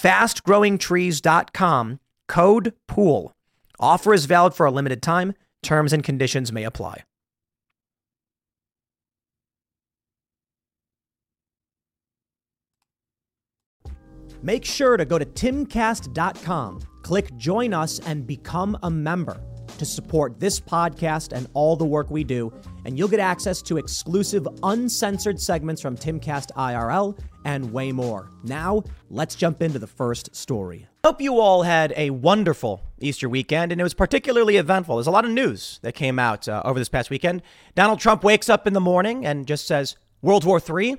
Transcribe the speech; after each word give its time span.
fastgrowingtrees.com, 0.00 2.00
code 2.28 2.72
POOL. 2.86 3.32
Offer 3.80 4.14
is 4.14 4.26
valid 4.26 4.54
for 4.54 4.66
a 4.66 4.70
limited 4.70 5.02
time. 5.02 5.34
Terms 5.62 5.92
and 5.92 6.04
conditions 6.04 6.52
may 6.52 6.64
apply. 6.64 7.02
Make 14.40 14.64
sure 14.64 14.96
to 14.96 15.04
go 15.04 15.18
to 15.18 15.24
timcast.com, 15.24 16.80
click 17.02 17.36
join 17.36 17.74
us, 17.74 17.98
and 18.00 18.24
become 18.24 18.78
a 18.84 18.90
member 18.90 19.40
to 19.78 19.84
support 19.84 20.38
this 20.38 20.60
podcast 20.60 21.32
and 21.32 21.48
all 21.54 21.74
the 21.76 21.84
work 21.84 22.10
we 22.10 22.24
do, 22.24 22.52
and 22.84 22.98
you'll 22.98 23.08
get 23.08 23.20
access 23.20 23.62
to 23.62 23.78
exclusive, 23.78 24.46
uncensored 24.62 25.40
segments 25.40 25.82
from 25.82 25.96
Timcast 25.96 26.52
IRL 26.52 27.18
and 27.48 27.72
way 27.72 27.92
more. 27.92 28.28
Now, 28.44 28.84
let's 29.08 29.34
jump 29.34 29.62
into 29.62 29.78
the 29.78 29.86
first 29.86 30.36
story. 30.36 30.86
Hope 31.02 31.22
you 31.22 31.40
all 31.40 31.62
had 31.62 31.94
a 31.96 32.10
wonderful 32.10 32.82
Easter 33.00 33.26
weekend, 33.26 33.72
and 33.72 33.80
it 33.80 33.84
was 33.84 33.94
particularly 33.94 34.58
eventful. 34.58 34.96
There's 34.96 35.06
a 35.06 35.10
lot 35.10 35.24
of 35.24 35.30
news 35.30 35.80
that 35.80 35.94
came 35.94 36.18
out 36.18 36.46
uh, 36.46 36.60
over 36.66 36.78
this 36.78 36.90
past 36.90 37.08
weekend. 37.08 37.40
Donald 37.74 38.00
Trump 38.00 38.22
wakes 38.22 38.50
up 38.50 38.66
in 38.66 38.74
the 38.74 38.82
morning 38.82 39.24
and 39.24 39.46
just 39.46 39.66
says, 39.66 39.96
World 40.20 40.44
War 40.44 40.60
III, 40.60 40.98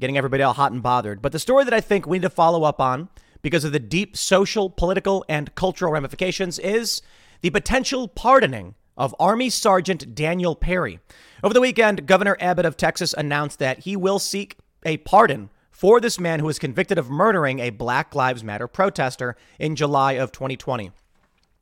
getting 0.00 0.18
everybody 0.18 0.42
all 0.42 0.54
hot 0.54 0.72
and 0.72 0.82
bothered. 0.82 1.22
But 1.22 1.30
the 1.30 1.38
story 1.38 1.62
that 1.62 1.72
I 1.72 1.80
think 1.80 2.08
we 2.08 2.18
need 2.18 2.22
to 2.22 2.30
follow 2.30 2.64
up 2.64 2.80
on 2.80 3.08
because 3.40 3.62
of 3.62 3.70
the 3.70 3.78
deep 3.78 4.16
social, 4.16 4.70
political, 4.70 5.24
and 5.28 5.54
cultural 5.54 5.92
ramifications 5.92 6.58
is 6.58 7.02
the 7.40 7.50
potential 7.50 8.08
pardoning 8.08 8.74
of 8.96 9.14
Army 9.20 9.48
Sergeant 9.48 10.12
Daniel 10.16 10.56
Perry. 10.56 10.98
Over 11.44 11.54
the 11.54 11.60
weekend, 11.60 12.06
Governor 12.06 12.36
Abbott 12.40 12.66
of 12.66 12.76
Texas 12.76 13.14
announced 13.16 13.60
that 13.60 13.80
he 13.80 13.94
will 13.94 14.18
seek 14.18 14.56
a 14.84 14.96
pardon 14.96 15.50
for 15.74 16.00
this 16.00 16.20
man 16.20 16.38
who 16.38 16.46
was 16.46 16.60
convicted 16.60 16.96
of 16.96 17.10
murdering 17.10 17.58
a 17.58 17.70
Black 17.70 18.14
Lives 18.14 18.44
Matter 18.44 18.68
protester 18.68 19.36
in 19.58 19.74
July 19.74 20.12
of 20.12 20.30
2020. 20.30 20.92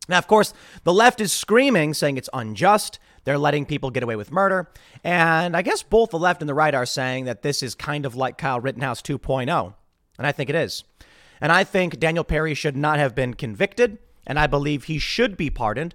Now, 0.07 0.19
of 0.19 0.27
course, 0.27 0.53
the 0.85 0.93
left 0.93 1.21
is 1.21 1.33
screaming, 1.33 1.95
saying 1.95 2.19
it's 2.19 2.29
unjust. 2.35 2.99
They're 3.25 3.39
letting 3.39 3.65
people 3.65 3.91
get 3.91 4.03
away 4.03 4.17
with 4.17 4.31
murder. 4.31 4.69
And 5.03 5.57
I 5.57 5.63
guess 5.63 5.83
both 5.83 6.11
the 6.11 6.19
left 6.19 6.43
and 6.43 6.49
the 6.49 6.55
right 6.55 6.75
are 6.75 6.85
saying 6.85 7.25
that 7.25 7.41
this 7.41 7.63
is 7.63 7.75
kind 7.75 8.05
of 8.05 8.15
like 8.15 8.37
Kyle 8.37 8.61
Rittenhouse 8.61 9.01
2.0. 9.01 9.75
And 10.19 10.27
I 10.27 10.33
think 10.33 10.51
it 10.51 10.57
is. 10.57 10.85
And 11.41 11.51
I 11.51 11.65
think 11.65 11.99
Daniel 11.99 12.25
Perry 12.25 12.55
should 12.55 12.77
not 12.77 12.99
have 12.99 13.15
been 13.15 13.35
convicted 13.35 13.99
and 14.27 14.39
I 14.39 14.47
believe 14.47 14.85
he 14.85 14.99
should 14.99 15.37
be 15.37 15.51
pardoned. 15.51 15.95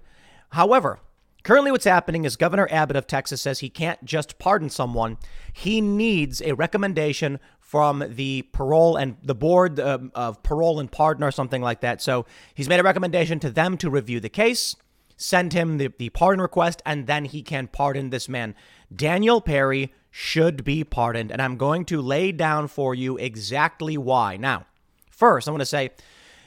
However, 0.50 0.98
currently 1.44 1.70
what's 1.70 1.84
happening 1.84 2.24
is 2.24 2.36
Governor 2.36 2.68
Abbott 2.70 2.96
of 2.96 3.06
Texas 3.06 3.42
says 3.42 3.60
he 3.60 3.70
can't 3.70 4.04
just 4.04 4.38
pardon 4.38 4.70
someone, 4.70 5.18
he 5.52 5.80
needs 5.80 6.42
a 6.42 6.52
recommendation 6.52 7.38
from 7.68 8.02
the 8.08 8.40
parole 8.52 8.96
and 8.96 9.18
the 9.22 9.34
board 9.34 9.78
um, 9.78 10.10
of 10.14 10.42
parole 10.42 10.80
and 10.80 10.90
pardon 10.90 11.22
or 11.22 11.30
something 11.30 11.60
like 11.60 11.82
that. 11.82 12.00
So 12.00 12.24
he's 12.54 12.66
made 12.66 12.80
a 12.80 12.82
recommendation 12.82 13.38
to 13.40 13.50
them 13.50 13.76
to 13.76 13.90
review 13.90 14.20
the 14.20 14.30
case, 14.30 14.74
send 15.18 15.52
him 15.52 15.76
the, 15.76 15.92
the 15.98 16.08
pardon 16.08 16.40
request, 16.40 16.80
and 16.86 17.06
then 17.06 17.26
he 17.26 17.42
can 17.42 17.66
pardon 17.66 18.08
this 18.08 18.26
man. 18.26 18.54
Daniel 18.96 19.42
Perry 19.42 19.92
should 20.10 20.64
be 20.64 20.82
pardoned, 20.82 21.30
and 21.30 21.42
I'm 21.42 21.58
going 21.58 21.84
to 21.84 22.00
lay 22.00 22.32
down 22.32 22.68
for 22.68 22.94
you 22.94 23.18
exactly 23.18 23.98
why. 23.98 24.38
Now, 24.38 24.64
first, 25.10 25.46
I 25.46 25.50
want 25.50 25.60
to 25.60 25.66
say 25.66 25.90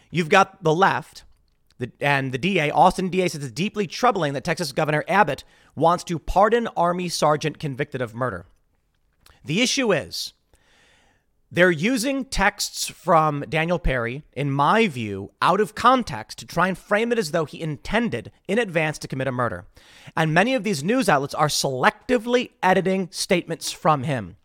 you've 0.09 0.27
got 0.27 0.63
the 0.63 0.73
left 0.73 1.23
the, 1.77 1.91
and 2.01 2.31
the 2.31 2.39
DA, 2.39 2.71
Austin 2.71 3.09
DA, 3.09 3.27
says 3.27 3.43
it's 3.43 3.53
deeply 3.53 3.85
troubling 3.85 4.33
that 4.33 4.43
Texas 4.43 4.71
Governor 4.71 5.03
Abbott 5.07 5.43
wants 5.75 6.03
to 6.05 6.17
pardon 6.17 6.67
Army 6.75 7.09
sergeant 7.09 7.59
convicted 7.59 8.01
of 8.01 8.15
murder. 8.15 8.47
The 9.45 9.61
issue 9.61 9.93
is 9.93 10.33
they're 11.53 11.69
using 11.69 12.23
texts 12.23 12.88
from 12.88 13.44
Daniel 13.50 13.78
Perry, 13.78 14.23
in 14.31 14.50
my 14.50 14.88
view, 14.88 15.31
out 15.41 15.59
of 15.59 15.75
context 15.75 16.39
to 16.39 16.45
try 16.45 16.69
and 16.69 16.78
frame 16.78 17.12
it 17.12 17.19
as 17.19 17.31
though 17.31 17.44
he 17.44 17.59
intended 17.59 18.31
in 18.47 18.57
advance 18.57 18.97
to 19.00 19.07
commit 19.07 19.28
a 19.28 19.34
murder. 19.34 19.66
And 20.16 20.34
many 20.34 20.56
of 20.56 20.63
these 20.63 20.81
news 20.81 21.09
outlets 21.09 21.34
are 21.34 21.47
selectively 21.47 22.51
editing 22.63 23.09
statements 23.11 23.69
from 23.69 24.03
him. 24.03 24.38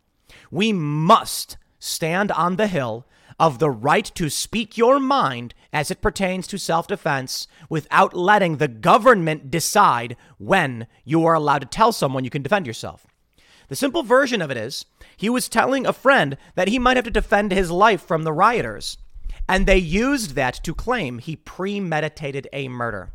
We 0.50 0.72
must 0.72 1.56
stand 1.78 2.33
on 2.33 2.56
the 2.56 2.66
hill 2.66 3.06
of 3.39 3.61
the 3.61 3.71
right 3.71 4.11
to 4.16 4.28
speak 4.28 4.77
your 4.77 4.99
mind 4.99 5.55
as 5.72 5.93
it 5.93 6.03
pertains 6.03 6.49
to 6.49 6.59
self 6.59 6.89
defense 6.89 7.47
without 7.69 8.15
letting 8.15 8.56
the 8.56 8.69
government 8.69 9.49
decide 9.49 10.16
when 10.39 10.89
you 11.05 11.25
are 11.25 11.34
allowed 11.34 11.61
to 11.61 11.66
tell 11.66 11.93
someone 11.93 12.25
you 12.25 12.31
can 12.31 12.43
defend 12.43 12.66
yourself. 12.66 13.06
The 13.69 13.77
simple 13.77 14.03
version 14.03 14.41
of 14.41 14.50
it 14.50 14.56
is 14.56 14.84
he 15.16 15.28
was 15.28 15.49
telling 15.49 15.87
a 15.87 15.93
friend 15.93 16.37
that 16.54 16.69
he 16.69 16.78
might 16.78 16.97
have 16.97 17.04
to 17.04 17.10
defend 17.10 17.53
his 17.53 17.71
life 17.71 18.03
from 18.03 18.22
the 18.22 18.32
rioters, 18.32 18.99
and 19.49 19.66
they 19.66 19.78
used 19.78 20.34
that 20.34 20.54
to 20.65 20.75
claim 20.75 21.19
he 21.19 21.37
premeditated 21.37 22.49
a 22.53 22.69
murder. 22.69 23.10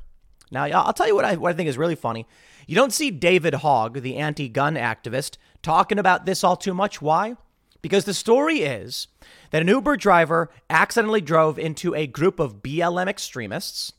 Now, 0.51 0.65
I'll 0.65 0.93
tell 0.93 1.07
you 1.07 1.15
what 1.15 1.25
I, 1.25 1.35
what 1.37 1.51
I 1.51 1.55
think 1.55 1.69
is 1.69 1.77
really 1.77 1.95
funny. 1.95 2.27
You 2.67 2.75
don't 2.75 2.93
see 2.93 3.09
David 3.09 3.55
Hogg, 3.55 4.01
the 4.01 4.17
anti 4.17 4.49
gun 4.49 4.75
activist, 4.75 5.37
talking 5.61 5.97
about 5.97 6.25
this 6.25 6.43
all 6.43 6.57
too 6.57 6.73
much. 6.73 7.01
Why? 7.01 7.35
Because 7.81 8.05
the 8.05 8.13
story 8.13 8.59
is 8.59 9.07
that 9.51 9.61
an 9.61 9.67
Uber 9.67 9.97
driver 9.97 10.49
accidentally 10.69 11.21
drove 11.21 11.57
into 11.57 11.95
a 11.95 12.05
group 12.05 12.39
of 12.39 12.61
BLM 12.61 13.07
extremists, 13.07 13.93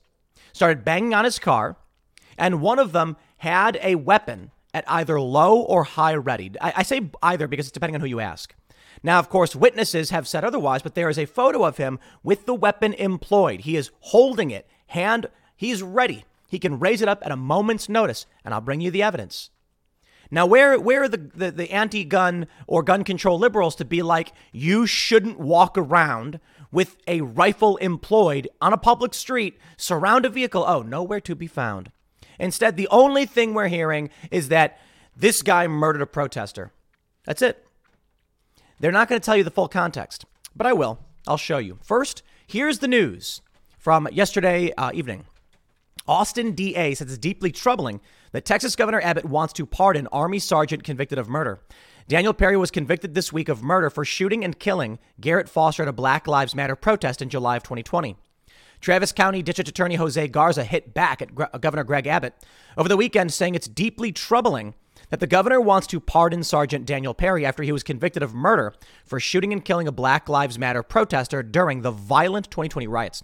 started 0.52 0.84
banging 0.84 1.14
on 1.14 1.24
his 1.24 1.38
car, 1.38 1.76
and 2.38 2.60
one 2.60 2.78
of 2.78 2.92
them 2.92 3.16
had 3.38 3.78
a 3.82 3.96
weapon 3.96 4.50
at 4.74 4.84
either 4.88 5.20
low 5.20 5.60
or 5.60 5.84
high 5.84 6.14
ready. 6.14 6.52
I, 6.60 6.72
I 6.78 6.82
say 6.82 7.10
either 7.22 7.46
because 7.48 7.66
it's 7.66 7.72
depending 7.72 7.96
on 7.96 8.00
who 8.00 8.06
you 8.06 8.20
ask. 8.20 8.54
Now, 9.02 9.18
of 9.18 9.28
course, 9.28 9.56
witnesses 9.56 10.10
have 10.10 10.28
said 10.28 10.44
otherwise, 10.44 10.82
but 10.82 10.94
there 10.94 11.08
is 11.08 11.18
a 11.18 11.26
photo 11.26 11.64
of 11.64 11.76
him 11.76 11.98
with 12.22 12.46
the 12.46 12.54
weapon 12.54 12.92
employed. 12.94 13.60
He 13.60 13.76
is 13.76 13.90
holding 14.00 14.50
it, 14.50 14.68
hand, 14.88 15.26
he's 15.56 15.82
ready. 15.82 16.24
He 16.48 16.58
can 16.58 16.78
raise 16.78 17.02
it 17.02 17.08
up 17.08 17.22
at 17.24 17.32
a 17.32 17.36
moment's 17.36 17.88
notice, 17.88 18.26
and 18.44 18.52
I'll 18.52 18.60
bring 18.60 18.80
you 18.80 18.90
the 18.90 19.02
evidence. 19.02 19.50
Now, 20.30 20.46
where 20.46 20.78
where 20.78 21.02
are 21.02 21.08
the, 21.08 21.30
the, 21.34 21.50
the 21.50 21.70
anti-gun 21.72 22.46
or 22.66 22.82
gun 22.82 23.04
control 23.04 23.38
liberals 23.38 23.74
to 23.76 23.84
be 23.84 24.02
like, 24.02 24.32
you 24.52 24.86
shouldn't 24.86 25.38
walk 25.38 25.76
around 25.76 26.40
with 26.70 26.96
a 27.06 27.20
rifle 27.20 27.76
employed 27.78 28.48
on 28.60 28.72
a 28.72 28.78
public 28.78 29.12
street, 29.14 29.58
surround 29.76 30.24
a 30.24 30.30
vehicle? 30.30 30.64
Oh, 30.66 30.82
nowhere 30.82 31.20
to 31.20 31.34
be 31.34 31.46
found. 31.46 31.90
Instead, 32.42 32.76
the 32.76 32.88
only 32.88 33.24
thing 33.24 33.54
we're 33.54 33.68
hearing 33.68 34.10
is 34.32 34.48
that 34.48 34.78
this 35.16 35.42
guy 35.42 35.68
murdered 35.68 36.02
a 36.02 36.06
protester. 36.06 36.72
That's 37.24 37.40
it. 37.40 37.64
They're 38.80 38.90
not 38.90 39.08
going 39.08 39.20
to 39.20 39.24
tell 39.24 39.36
you 39.36 39.44
the 39.44 39.50
full 39.50 39.68
context, 39.68 40.26
but 40.56 40.66
I 40.66 40.72
will. 40.72 40.98
I'll 41.28 41.36
show 41.36 41.58
you. 41.58 41.78
First, 41.84 42.24
here's 42.44 42.80
the 42.80 42.88
news 42.88 43.42
from 43.78 44.08
yesterday 44.10 44.72
uh, 44.72 44.90
evening. 44.92 45.24
Austin 46.08 46.50
DA 46.50 46.94
says 46.94 47.08
it's 47.08 47.18
deeply 47.18 47.52
troubling 47.52 48.00
that 48.32 48.44
Texas 48.44 48.74
Governor 48.74 49.00
Abbott 49.00 49.24
wants 49.24 49.52
to 49.52 49.64
pardon 49.64 50.08
Army 50.08 50.40
Sergeant 50.40 50.82
convicted 50.82 51.20
of 51.20 51.28
murder. 51.28 51.60
Daniel 52.08 52.34
Perry 52.34 52.56
was 52.56 52.72
convicted 52.72 53.14
this 53.14 53.32
week 53.32 53.48
of 53.48 53.62
murder 53.62 53.88
for 53.88 54.04
shooting 54.04 54.44
and 54.44 54.58
killing 54.58 54.98
Garrett 55.20 55.48
Foster 55.48 55.84
at 55.84 55.88
a 55.88 55.92
Black 55.92 56.26
Lives 56.26 56.56
Matter 56.56 56.74
protest 56.74 57.22
in 57.22 57.28
July 57.28 57.56
of 57.56 57.62
2020. 57.62 58.16
Travis 58.82 59.12
County 59.12 59.42
District 59.42 59.68
Attorney 59.68 59.94
Jose 59.94 60.26
Garza 60.28 60.64
hit 60.64 60.92
back 60.92 61.22
at 61.22 61.60
Governor 61.60 61.84
Greg 61.84 62.08
Abbott 62.08 62.34
over 62.76 62.88
the 62.88 62.96
weekend, 62.96 63.32
saying 63.32 63.54
it's 63.54 63.68
deeply 63.68 64.10
troubling 64.10 64.74
that 65.10 65.20
the 65.20 65.26
governor 65.28 65.60
wants 65.60 65.86
to 65.86 66.00
pardon 66.00 66.42
Sergeant 66.42 66.84
Daniel 66.84 67.14
Perry 67.14 67.46
after 67.46 67.62
he 67.62 67.70
was 67.70 67.84
convicted 67.84 68.24
of 68.24 68.34
murder 68.34 68.74
for 69.06 69.20
shooting 69.20 69.52
and 69.52 69.64
killing 69.64 69.86
a 69.86 69.92
Black 69.92 70.28
Lives 70.28 70.58
Matter 70.58 70.82
protester 70.82 71.44
during 71.44 71.82
the 71.82 71.92
violent 71.92 72.50
2020 72.50 72.88
riots. 72.88 73.22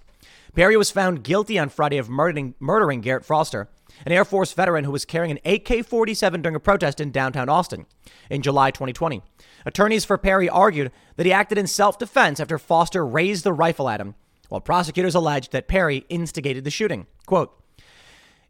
Perry 0.54 0.76
was 0.76 0.92
found 0.92 1.24
guilty 1.24 1.58
on 1.58 1.70
Friday 1.70 1.98
of 1.98 2.08
murdering, 2.08 2.54
murdering 2.60 3.00
Garrett 3.00 3.24
Foster, 3.24 3.68
an 4.06 4.12
Air 4.12 4.24
Force 4.24 4.52
veteran 4.52 4.84
who 4.84 4.92
was 4.92 5.04
carrying 5.04 5.36
an 5.36 5.40
AK 5.44 5.84
47 5.84 6.40
during 6.40 6.54
a 6.54 6.60
protest 6.60 7.00
in 7.00 7.10
downtown 7.10 7.48
Austin 7.48 7.86
in 8.30 8.42
July 8.42 8.70
2020. 8.70 9.22
Attorneys 9.66 10.04
for 10.04 10.18
Perry 10.18 10.48
argued 10.48 10.92
that 11.16 11.26
he 11.26 11.32
acted 11.32 11.58
in 11.58 11.66
self 11.66 11.98
defense 11.98 12.38
after 12.38 12.58
Foster 12.58 13.04
raised 13.04 13.42
the 13.42 13.52
rifle 13.52 13.88
at 13.88 14.00
him, 14.00 14.14
while 14.48 14.60
prosecutors 14.60 15.14
alleged 15.14 15.52
that 15.52 15.68
Perry 15.68 16.04
instigated 16.08 16.64
the 16.64 16.70
shooting. 16.70 17.06
Quote, 17.26 17.54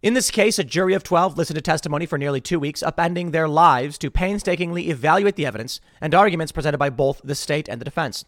in 0.00 0.14
this 0.14 0.30
case, 0.30 0.60
a 0.60 0.64
jury 0.64 0.94
of 0.94 1.02
12 1.02 1.36
listened 1.36 1.56
to 1.56 1.60
testimony 1.60 2.06
for 2.06 2.18
nearly 2.18 2.40
two 2.40 2.60
weeks, 2.60 2.84
upending 2.84 3.32
their 3.32 3.48
lives 3.48 3.98
to 3.98 4.12
painstakingly 4.12 4.90
evaluate 4.90 5.34
the 5.34 5.44
evidence 5.44 5.80
and 6.00 6.14
arguments 6.14 6.52
presented 6.52 6.78
by 6.78 6.88
both 6.88 7.20
the 7.24 7.34
state 7.34 7.68
and 7.68 7.80
the 7.80 7.84
defense. 7.84 8.24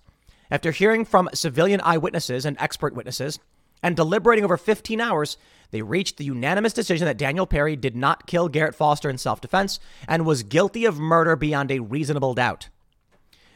After 0.50 0.72
hearing 0.72 1.04
from 1.04 1.30
civilian 1.32 1.80
eyewitnesses 1.84 2.44
and 2.44 2.56
expert 2.58 2.92
witnesses 2.92 3.38
and 3.84 3.94
deliberating 3.94 4.44
over 4.44 4.56
15 4.56 5.00
hours, 5.00 5.36
they 5.70 5.80
reached 5.80 6.16
the 6.16 6.24
unanimous 6.24 6.72
decision 6.72 7.06
that 7.06 7.16
Daniel 7.16 7.46
Perry 7.46 7.76
did 7.76 7.94
not 7.94 8.26
kill 8.26 8.48
Garrett 8.48 8.74
Foster 8.74 9.08
in 9.08 9.16
self 9.16 9.40
defense 9.40 9.78
and 10.08 10.26
was 10.26 10.42
guilty 10.42 10.84
of 10.84 10.98
murder 10.98 11.36
beyond 11.36 11.70
a 11.70 11.78
reasonable 11.78 12.34
doubt. 12.34 12.68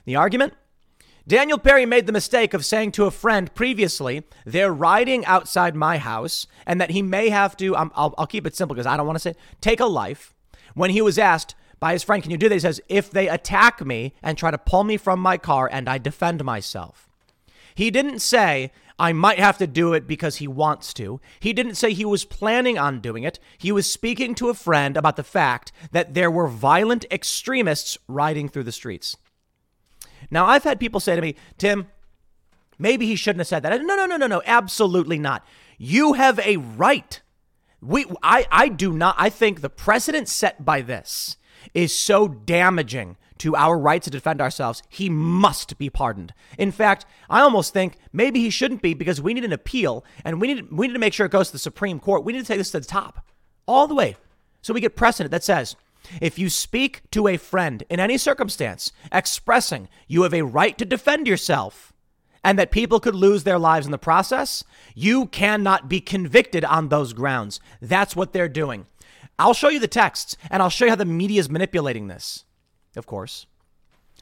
The 0.05 0.15
argument? 0.15 0.55
Daniel 1.27 1.59
Perry 1.59 1.87
made 1.87 2.07
the 2.07 2.13
mistake 2.13 2.53
of 2.53 2.67
saying 2.67 2.93
to 2.93 3.07
a 3.07 3.11
friend 3.11 3.55
previously, 3.55 4.25
they're 4.45 4.73
riding 4.73 5.25
outside 5.25 5.75
my 5.75 5.97
house 5.97 6.47
and 6.67 6.79
that 6.81 6.91
he 6.91 7.01
may 7.01 7.31
have 7.31 7.57
to, 7.57 7.75
um, 7.77 7.91
I'll, 7.95 8.15
I'll 8.19 8.27
keep 8.27 8.47
it 8.47 8.55
simple 8.55 8.75
because 8.75 8.87
I 8.87 8.99
don't 8.99 9.07
want 9.07 9.17
to 9.17 9.21
say, 9.21 9.35
take 9.63 9.81
a 9.81 9.87
life. 9.87 10.35
When 10.75 10.91
he 10.91 11.01
was 11.01 11.19
asked 11.19 11.55
by 11.81 11.95
his 11.95 12.03
friend, 12.03 12.23
can 12.23 12.31
you 12.31 12.37
do 12.37 12.51
this? 12.51 12.63
He 12.63 12.67
says, 12.67 12.81
if 12.91 13.11
they 13.11 13.29
attack 13.29 13.85
me 13.85 14.13
and 14.23 14.37
try 14.37 14.51
to 14.51 14.59
pull 14.59 14.85
me 14.85 14.99
from 14.99 15.19
my 15.19 15.39
car 15.39 15.67
and 15.73 15.89
I 15.89 15.97
defend 15.97 16.45
myself. 16.45 17.09
He 17.75 17.91
didn't 17.91 18.21
say, 18.21 18.71
I 18.99 19.15
might 19.15 19.39
have 19.39 19.57
to 19.59 19.67
do 19.67 19.95
it 19.95 20.07
because 20.07 20.37
he 20.37 20.47
wants 20.47 20.93
to. 20.95 21.23
He 21.41 21.55
didn't 21.55 21.77
say 21.77 21.95
he 21.95 22.05
was 22.05 22.27
planning 22.27 22.79
on 22.79 23.01
doing 23.01 23.25
it. 23.25 23.39
He 23.57 23.73
was 23.73 23.91
speaking 23.91 24.35
to 24.37 24.51
a 24.51 24.55
friend 24.55 24.95
about 24.97 25.17
the 25.17 25.25
fact 25.25 25.73
that 25.91 26.13
there 26.13 26.31
were 26.31 26.49
violent 26.49 27.07
extremists 27.11 27.97
riding 28.09 28.49
through 28.49 28.65
the 28.65 28.73
streets. 28.73 29.17
Now, 30.31 30.47
I've 30.47 30.65
had 30.65 30.81
people 30.81 31.01
say 31.01 31.17
to 31.17 31.23
me, 31.23 31.35
Tim, 31.59 31.89
maybe 32.79 33.07
he 33.07 33.17
shouldn't 33.17 33.41
have 33.41 33.47
said 33.47 33.63
that. 33.63 33.81
No, 33.83 33.97
no, 33.97 34.07
no, 34.07 34.17
no, 34.17 34.27
no, 34.27 34.43
absolutely 34.45 35.19
not. 35.19 35.45
You 35.79 36.15
have 36.15 36.39
a 36.41 36.57
right. 36.57 37.21
We, 37.81 38.07
I, 38.23 38.47
I 38.51 38.69
do 38.69 38.93
not. 38.93 39.17
I 39.19 39.29
think 39.29 39.61
the 39.61 39.71
precedent 39.71 40.29
set 40.29 40.65
by 40.65 40.81
this 40.81 41.37
is 41.75 41.95
so 41.95 42.29
damaging 42.29 43.17
to 43.39 43.57
our 43.57 43.79
right 43.79 44.03
to 44.03 44.11
defend 44.11 44.41
ourselves. 44.41 44.83
He 44.89 45.09
must 45.09 45.77
be 45.77 45.91
pardoned. 45.91 46.33
In 46.57 46.71
fact, 46.71 47.05
I 47.29 47.41
almost 47.41 47.73
think 47.73 47.99
maybe 48.13 48.41
he 48.41 48.51
shouldn't 48.51 48.83
be 48.83 48.95
because 48.95 49.21
we 49.21 49.35
need 49.35 49.45
an 49.45 49.53
appeal 49.53 50.05
and 50.25 50.41
we 50.41 50.49
need 50.49 50.71
we 50.71 50.87
need 50.87 50.95
to 50.95 50.99
make 50.99 51.13
sure 51.13 51.27
it 51.27 51.33
goes 51.33 51.49
to 51.49 51.53
the 51.53 51.59
Supreme 51.59 51.99
Court. 51.99 52.25
We 52.25 52.33
need 52.33 52.41
to 52.41 52.47
take 52.47 52.59
this 52.59 52.71
to 52.71 52.81
the 52.81 52.87
top, 52.87 53.27
all 53.67 53.87
the 53.87 53.95
way, 53.95 54.17
so 54.63 54.73
we 54.73 54.81
get 54.81 54.97
precedent 54.97 55.31
that 55.33 55.45
says 55.45 55.77
if 56.21 56.39
you 56.39 56.49
speak 56.49 57.03
to 57.11 57.29
a 57.29 57.37
friend 57.37 57.85
in 57.89 58.01
any 58.01 58.19
circumstance 58.19 58.93
expressing 59.13 59.89
you 60.07 60.23
have 60.23 60.35
a 60.35 60.43
right 60.43 60.77
to 60.79 60.85
defend 60.85 61.27
yourself 61.27 61.93
and 62.43 62.59
that 62.59 62.71
people 62.71 63.01
could 63.01 63.15
lose 63.15 63.45
their 63.45 63.59
lives 63.59 63.87
in 63.87 63.93
the 63.93 63.99
process, 63.99 64.63
you 64.95 65.27
cannot 65.27 65.89
be 65.89 66.01
convicted 66.01 66.65
on 66.65 66.89
those 66.89 67.15
grounds. 67.15 67.59
That's 67.81 68.15
what 68.15 68.33
they're 68.33 68.49
doing. 68.49 68.87
I'll 69.39 69.55
show 69.55 69.71
you 69.71 69.81
the 69.81 69.89
texts 69.89 70.37
and 70.51 70.63
I'll 70.63 70.69
show 70.69 70.85
you 70.85 70.91
how 70.91 70.97
the 70.97 71.05
media 71.05 71.41
is 71.41 71.51
manipulating 71.51 72.07
this. 72.07 72.45
Of 72.97 73.07
course. 73.07 73.47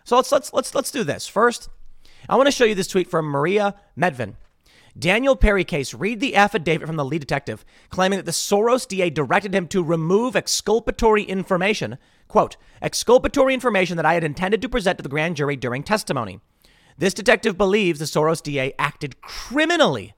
So 0.04 0.16
let's 0.16 0.32
let's 0.32 0.52
let's 0.52 0.74
let's 0.74 0.90
do 0.90 1.04
this. 1.04 1.26
First, 1.26 1.68
I 2.28 2.36
want 2.36 2.46
to 2.46 2.52
show 2.52 2.64
you 2.64 2.74
this 2.74 2.88
tweet 2.88 3.10
from 3.10 3.26
Marina 3.26 3.74
Medvin. 3.98 4.34
Daniel 4.98 5.36
Perry 5.36 5.64
case, 5.64 5.94
read 5.94 6.20
the 6.20 6.36
affidavit 6.36 6.86
from 6.86 6.96
the 6.96 7.04
lead 7.04 7.20
detective 7.20 7.64
claiming 7.88 8.18
that 8.18 8.26
the 8.26 8.32
Soros 8.32 8.86
DA 8.86 9.08
directed 9.10 9.54
him 9.54 9.66
to 9.68 9.82
remove 9.82 10.36
exculpatory 10.36 11.22
information, 11.22 11.98
quote, 12.28 12.56
exculpatory 12.82 13.54
information 13.54 13.96
that 13.96 14.06
I 14.06 14.14
had 14.14 14.24
intended 14.24 14.60
to 14.62 14.68
present 14.68 14.98
to 14.98 15.02
the 15.02 15.08
grand 15.08 15.36
jury 15.36 15.56
during 15.56 15.82
testimony. 15.82 16.40
This 16.98 17.14
detective 17.14 17.56
believes 17.56 17.98
the 17.98 18.04
Soros 18.04 18.42
DA 18.42 18.74
acted 18.78 19.20
criminally. 19.22 20.14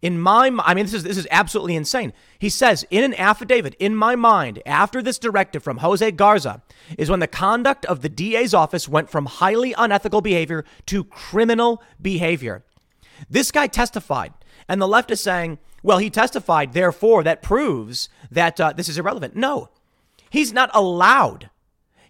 In 0.00 0.20
my 0.20 0.56
I 0.64 0.74
mean 0.74 0.84
this 0.84 0.94
is 0.94 1.02
this 1.02 1.16
is 1.16 1.26
absolutely 1.30 1.74
insane. 1.74 2.12
He 2.38 2.48
says 2.48 2.86
in 2.88 3.02
an 3.02 3.14
affidavit 3.14 3.74
in 3.80 3.96
my 3.96 4.14
mind 4.14 4.62
after 4.64 5.02
this 5.02 5.18
directive 5.18 5.64
from 5.64 5.78
Jose 5.78 6.08
Garza 6.12 6.62
is 6.96 7.10
when 7.10 7.18
the 7.18 7.26
conduct 7.26 7.84
of 7.86 8.02
the 8.02 8.08
DA's 8.08 8.54
office 8.54 8.88
went 8.88 9.10
from 9.10 9.26
highly 9.26 9.74
unethical 9.76 10.20
behavior 10.20 10.64
to 10.86 11.02
criminal 11.02 11.82
behavior. 12.00 12.64
This 13.28 13.50
guy 13.50 13.66
testified, 13.66 14.32
and 14.68 14.80
the 14.80 14.88
left 14.88 15.10
is 15.10 15.20
saying, 15.20 15.58
well, 15.82 15.98
he 15.98 16.10
testified, 16.10 16.72
therefore, 16.72 17.22
that 17.22 17.42
proves 17.42 18.08
that 18.30 18.60
uh, 18.60 18.72
this 18.72 18.88
is 18.88 18.98
irrelevant. 18.98 19.36
No, 19.36 19.70
he's 20.30 20.52
not 20.52 20.70
allowed. 20.74 21.50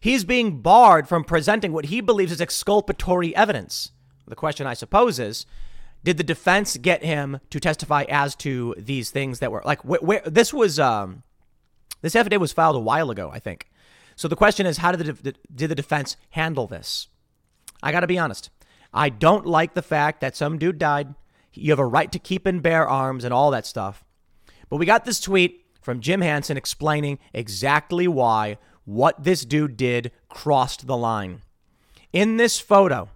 He's 0.00 0.24
being 0.24 0.60
barred 0.62 1.08
from 1.08 1.24
presenting 1.24 1.72
what 1.72 1.86
he 1.86 2.00
believes 2.00 2.32
is 2.32 2.40
exculpatory 2.40 3.34
evidence. 3.34 3.92
The 4.26 4.36
question, 4.36 4.66
I 4.66 4.74
suppose, 4.74 5.18
is 5.18 5.46
did 6.04 6.16
the 6.16 6.24
defense 6.24 6.76
get 6.76 7.02
him 7.02 7.40
to 7.50 7.60
testify 7.60 8.04
as 8.08 8.34
to 8.36 8.74
these 8.78 9.10
things 9.10 9.40
that 9.40 9.50
were 9.50 9.62
like 9.64 9.84
where, 9.84 10.00
where 10.00 10.22
this 10.24 10.52
was 10.52 10.78
um, 10.78 11.22
this 12.02 12.14
affidavit 12.14 12.40
was 12.40 12.52
filed 12.52 12.76
a 12.76 12.80
while 12.80 13.10
ago 13.10 13.30
i 13.32 13.38
think 13.38 13.68
so 14.16 14.28
the 14.28 14.36
question 14.36 14.66
is 14.66 14.78
how 14.78 14.92
did 14.92 15.04
the, 15.04 15.34
did 15.54 15.70
the 15.70 15.74
defense 15.74 16.16
handle 16.30 16.66
this 16.66 17.08
i 17.82 17.92
got 17.92 18.00
to 18.00 18.06
be 18.06 18.18
honest 18.18 18.50
I 18.92 19.08
don't 19.08 19.46
like 19.46 19.74
the 19.74 19.82
fact 19.82 20.20
that 20.20 20.36
some 20.36 20.58
dude 20.58 20.78
died. 20.78 21.14
You 21.52 21.72
have 21.72 21.78
a 21.78 21.86
right 21.86 22.10
to 22.12 22.18
keep 22.18 22.46
and 22.46 22.62
bear 22.62 22.88
arms 22.88 23.24
and 23.24 23.34
all 23.34 23.50
that 23.50 23.66
stuff. 23.66 24.04
But 24.68 24.76
we 24.76 24.86
got 24.86 25.04
this 25.04 25.20
tweet 25.20 25.64
from 25.80 26.00
Jim 26.00 26.20
Hanson 26.20 26.56
explaining 26.56 27.18
exactly 27.32 28.06
why 28.06 28.58
what 28.84 29.22
this 29.22 29.44
dude 29.44 29.76
did 29.76 30.10
crossed 30.28 30.86
the 30.86 30.96
line. 30.96 31.42
In 32.12 32.38
this 32.38 32.58
photo, 32.58 33.10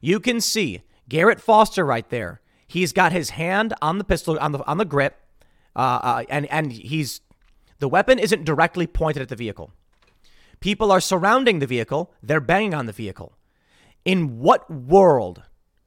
you 0.00 0.18
can 0.18 0.40
see 0.40 0.82
Garrett 1.08 1.40
Foster 1.40 1.84
right 1.84 2.08
there. 2.10 2.40
He's 2.66 2.92
got 2.92 3.12
his 3.12 3.30
hand 3.30 3.74
on 3.80 3.98
the 3.98 4.04
pistol 4.04 4.38
on 4.40 4.52
the 4.52 4.64
on 4.66 4.78
the 4.78 4.84
grip, 4.84 5.16
uh, 5.76 6.00
uh, 6.02 6.24
and 6.28 6.46
and 6.46 6.72
he's 6.72 7.20
the 7.78 7.88
weapon 7.88 8.18
isn't 8.18 8.44
directly 8.44 8.86
pointed 8.86 9.22
at 9.22 9.28
the 9.28 9.36
vehicle. 9.36 9.70
People 10.60 10.90
are 10.90 11.00
surrounding 11.00 11.58
the 11.58 11.66
vehicle. 11.66 12.12
They're 12.22 12.40
banging 12.40 12.74
on 12.74 12.86
the 12.86 12.92
vehicle. 12.92 13.36
In 14.04 14.38
what 14.38 14.70
world 14.70 15.42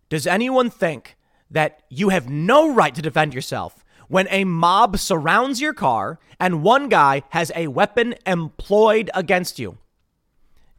does 0.10 0.26
anyone 0.26 0.72
think 0.72 1.18
that 1.52 1.84
you 1.90 2.10
have 2.10 2.28
no 2.28 2.74
right 2.74 2.96
to 2.96 3.02
defend 3.02 3.34
yourself 3.34 3.86
when 4.08 4.28
a 4.32 4.44
mob 4.44 4.98
surrounds 4.98 5.62
your 5.62 5.74
car 5.74 6.20
and 6.40 6.64
one 6.64 6.90
guy 6.90 7.22
has 7.30 7.52
a 7.56 7.68
weapon 7.68 8.16
employed 8.26 9.12
against 9.14 9.60
you? 9.60 9.78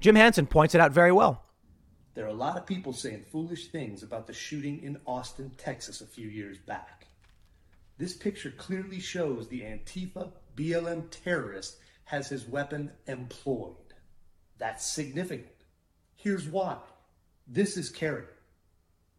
Jim 0.01 0.17
Hanson 0.17 0.47
points 0.47 0.75
it 0.75 0.81
out 0.81 0.91
very 0.91 1.13
well. 1.13 1.45
There 2.15 2.25
are 2.25 2.29
a 2.29 2.35
lot 2.35 2.57
of 2.57 2.67
people 2.67 2.93
saying 2.93 3.27
foolish 3.31 3.69
things 3.69 4.03
about 4.03 4.27
the 4.27 4.33
shooting 4.33 4.83
in 4.83 4.99
Austin, 5.07 5.53
Texas 5.57 6.01
a 6.01 6.07
few 6.07 6.27
years 6.27 6.59
back. 6.59 7.07
This 7.99 8.17
picture 8.17 8.51
clearly 8.51 8.99
shows 8.99 9.47
the 9.47 9.61
Antifa 9.61 10.33
BLM 10.57 11.05
terrorist 11.11 11.77
has 12.05 12.29
his 12.29 12.49
weapon 12.49 12.91
employed. 13.07 13.77
That's 14.59 14.85
significant. 14.85 15.53
Here's 16.17 16.49
why. 16.49 16.79
This 17.49 17.77
is 17.77 17.89
carry. 17.89 18.25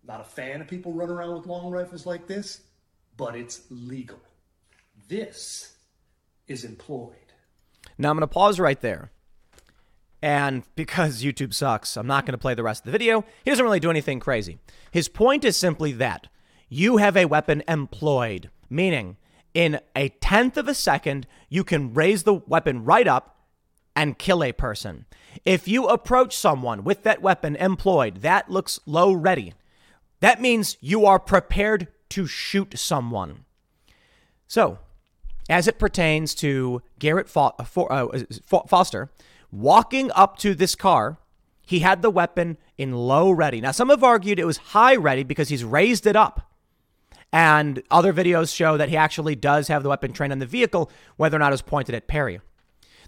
Not 0.07 0.21
a 0.21 0.23
fan 0.23 0.61
of 0.61 0.67
people 0.67 0.93
running 0.93 1.15
around 1.15 1.35
with 1.35 1.47
long 1.47 1.71
rifles 1.71 2.05
like 2.05 2.27
this, 2.27 2.61
but 3.17 3.35
it's 3.35 3.63
legal. 3.69 4.19
This 5.07 5.73
is 6.47 6.63
employed. 6.63 7.15
Now 7.97 8.11
I'm 8.11 8.17
going 8.17 8.21
to 8.21 8.27
pause 8.27 8.59
right 8.59 8.79
there. 8.79 9.11
And 10.21 10.63
because 10.75 11.23
YouTube 11.23 11.53
sucks, 11.53 11.97
I'm 11.97 12.07
not 12.07 12.25
going 12.25 12.33
to 12.33 12.39
play 12.39 12.53
the 12.53 12.63
rest 12.63 12.81
of 12.81 12.85
the 12.85 12.91
video. 12.91 13.23
He 13.43 13.51
doesn't 13.51 13.63
really 13.63 13.79
do 13.79 13.89
anything 13.89 14.19
crazy. 14.19 14.59
His 14.91 15.07
point 15.07 15.43
is 15.43 15.57
simply 15.57 15.91
that 15.93 16.27
you 16.67 16.97
have 16.97 17.17
a 17.17 17.25
weapon 17.25 17.63
employed, 17.67 18.49
meaning 18.69 19.17
in 19.53 19.79
a 19.95 20.09
tenth 20.09 20.57
of 20.57 20.67
a 20.67 20.73
second, 20.73 21.25
you 21.49 21.63
can 21.63 21.93
raise 21.93 22.23
the 22.23 22.35
weapon 22.35 22.83
right 22.83 23.07
up 23.07 23.38
and 23.95 24.17
kill 24.17 24.43
a 24.43 24.51
person. 24.51 25.05
If 25.45 25.67
you 25.67 25.87
approach 25.87 26.35
someone 26.35 26.83
with 26.83 27.03
that 27.03 27.21
weapon 27.21 27.55
employed, 27.55 28.17
that 28.17 28.49
looks 28.49 28.79
low 28.85 29.11
ready. 29.11 29.53
That 30.19 30.41
means 30.41 30.77
you 30.81 31.05
are 31.05 31.19
prepared 31.19 31.87
to 32.09 32.25
shoot 32.25 32.77
someone. 32.77 33.45
So, 34.47 34.79
as 35.49 35.67
it 35.67 35.79
pertains 35.79 36.35
to 36.35 36.81
Garrett 36.97 37.29
Fo- 37.29 37.55
uh, 37.57 37.65
uh, 37.77 38.23
Foster, 38.67 39.09
walking 39.51 40.11
up 40.11 40.37
to 40.39 40.53
this 40.53 40.75
car, 40.75 41.17
he 41.65 41.79
had 41.79 42.01
the 42.01 42.09
weapon 42.09 42.57
in 42.77 42.93
low 42.93 43.31
ready. 43.31 43.61
Now, 43.61 43.71
some 43.71 43.89
have 43.89 44.03
argued 44.03 44.39
it 44.39 44.45
was 44.45 44.57
high 44.57 44.95
ready 44.95 45.23
because 45.23 45.49
he's 45.49 45.63
raised 45.63 46.07
it 46.07 46.15
up. 46.15 46.51
And 47.31 47.83
other 47.91 48.11
videos 48.11 48.55
show 48.55 48.75
that 48.77 48.89
he 48.89 48.97
actually 48.97 49.35
does 49.35 49.67
have 49.67 49.83
the 49.83 49.89
weapon 49.89 50.11
trained 50.11 50.33
on 50.33 50.39
the 50.39 50.47
vehicle, 50.47 50.91
whether 51.15 51.35
or 51.35 51.39
not 51.39 51.51
it 51.51 51.51
was 51.51 51.61
pointed 51.61 51.93
at 51.93 52.07
Perry. 52.07 52.41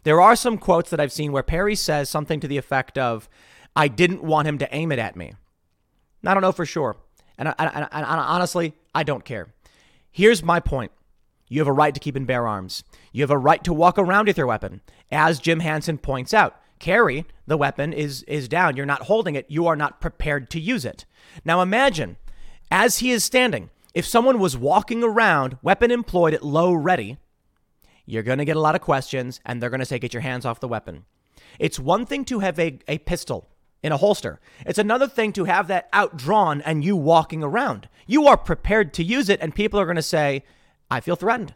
There 0.04 0.22
are 0.22 0.36
some 0.36 0.58
quotes 0.58 0.90
that 0.90 1.00
I've 1.00 1.12
seen 1.12 1.32
where 1.32 1.44
Perry 1.44 1.76
says 1.76 2.10
something 2.10 2.40
to 2.40 2.48
the 2.48 2.58
effect 2.58 2.98
of, 2.98 3.30
I 3.76 3.88
didn't 3.88 4.24
want 4.24 4.48
him 4.48 4.58
to 4.60 4.76
aim 4.76 4.92
it 4.92 5.00
at 5.00 5.16
me. 5.16 5.34
I 6.26 6.34
don't 6.34 6.42
know 6.42 6.52
for 6.52 6.66
sure. 6.66 6.98
And, 7.38 7.50
I, 7.50 7.56
I, 7.58 7.88
I, 7.92 8.04
honestly, 8.04 8.74
I 8.94 9.04
don't 9.04 9.26
care. 9.26 9.54
Here's 10.12 10.44
my 10.44 10.60
point. 10.60 10.92
You 11.48 11.60
have 11.60 11.68
a 11.68 11.74
right 11.74 11.94
to 11.94 12.00
keep 12.00 12.16
and 12.16 12.28
bear 12.28 12.48
arms. 12.48 12.84
You 13.12 13.24
have 13.24 13.32
a 13.32 13.38
right 13.38 13.64
to 13.64 13.74
walk 13.74 13.98
around 13.98 14.28
with 14.28 14.38
your 14.38 14.48
weapon. 14.48 14.82
As 15.12 15.40
Jim 15.40 15.60
Hanson 15.60 15.98
points 15.98 16.34
out, 16.34 16.56
carry 16.80 17.26
the 17.46 17.58
weapon 17.58 17.92
is 17.92 18.24
is 18.24 18.48
down. 18.48 18.78
You're 18.78 18.86
not 18.86 19.04
holding 19.04 19.36
it. 19.36 19.46
You 19.50 19.68
are 19.68 19.76
not 19.76 20.00
prepared 20.00 20.50
to 20.52 20.60
use 20.60 20.86
it. 20.86 21.06
Now 21.44 21.62
imagine 21.62 22.18
as 22.72 23.00
he 23.00 23.12
is 23.12 23.24
standing, 23.24 23.70
if 23.94 24.06
someone 24.06 24.40
was 24.40 24.58
walking 24.58 25.04
around, 25.04 25.58
weapon 25.62 25.92
employed 25.92 26.34
at 26.34 26.44
low 26.44 26.74
ready, 26.74 27.18
you're 28.12 28.24
going 28.24 28.40
to 28.40 28.46
get 28.46 28.58
a 28.58 28.62
lot 28.62 28.76
of 28.76 28.82
questions 28.82 29.40
and 29.46 29.62
they're 29.62 29.70
going 29.70 29.80
to 29.80 29.86
say, 29.86 29.98
get 29.98 30.14
your 30.14 30.20
hands 30.20 30.46
off 30.46 30.60
the 30.60 30.68
weapon. 30.68 31.06
It's 31.60 31.80
one 31.80 32.06
thing 32.06 32.26
to 32.26 32.40
have 32.40 32.60
a, 32.60 32.78
a 32.86 32.98
pistol 32.98 33.48
in 33.82 33.94
a 33.94 33.98
holster. 33.98 34.42
It's 34.66 34.78
another 34.78 35.08
thing 35.08 35.32
to 35.34 35.46
have 35.46 35.68
that 35.70 35.90
outdrawn 35.94 36.62
and 36.66 36.84
you 36.84 36.98
walking 36.98 37.42
around. 37.42 37.88
You 38.08 38.28
are 38.28 38.36
prepared 38.36 38.94
to 38.96 39.04
use 39.04 39.30
it, 39.30 39.40
and 39.42 39.56
people 39.56 39.80
are 39.80 39.86
going 39.86 39.96
to 39.96 40.02
say, 40.02 40.44
I 40.90 41.00
feel 41.00 41.16
threatened. 41.16 41.56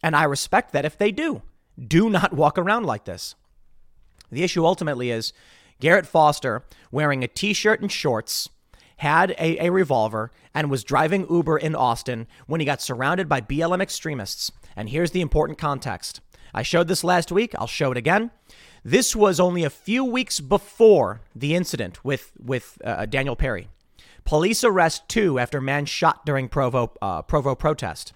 And 0.00 0.14
I 0.14 0.24
respect 0.24 0.72
that 0.72 0.84
if 0.84 0.96
they 0.96 1.10
do. 1.10 1.42
Do 1.76 2.08
not 2.08 2.32
walk 2.32 2.56
around 2.56 2.86
like 2.86 3.04
this. 3.04 3.34
The 4.30 4.44
issue 4.44 4.64
ultimately 4.64 5.10
is 5.10 5.32
Garrett 5.80 6.06
Foster 6.06 6.62
wearing 6.92 7.24
a 7.24 7.28
t 7.28 7.52
shirt 7.52 7.80
and 7.80 7.90
shorts 7.90 8.48
had 8.98 9.32
a, 9.32 9.66
a 9.66 9.72
revolver 9.72 10.30
and 10.54 10.70
was 10.70 10.84
driving 10.84 11.26
Uber 11.28 11.58
in 11.58 11.74
Austin 11.74 12.28
when 12.46 12.60
he 12.60 12.66
got 12.66 12.80
surrounded 12.80 13.28
by 13.28 13.40
BLM 13.40 13.80
extremists. 13.82 14.52
And 14.80 14.88
here's 14.88 15.10
the 15.10 15.20
important 15.20 15.58
context. 15.58 16.22
I 16.54 16.62
showed 16.62 16.88
this 16.88 17.04
last 17.04 17.30
week. 17.30 17.54
I'll 17.58 17.66
show 17.66 17.92
it 17.92 17.98
again. 17.98 18.30
This 18.82 19.14
was 19.14 19.38
only 19.38 19.62
a 19.62 19.68
few 19.68 20.02
weeks 20.02 20.40
before 20.40 21.20
the 21.36 21.54
incident 21.54 22.02
with 22.02 22.32
with 22.42 22.78
uh, 22.82 23.04
Daniel 23.04 23.36
Perry. 23.36 23.68
Police 24.24 24.64
arrest 24.64 25.06
two 25.06 25.38
after 25.38 25.60
man 25.60 25.84
shot 25.84 26.24
during 26.24 26.48
Provo 26.48 26.94
uh, 27.02 27.20
Provo 27.20 27.54
protest. 27.54 28.14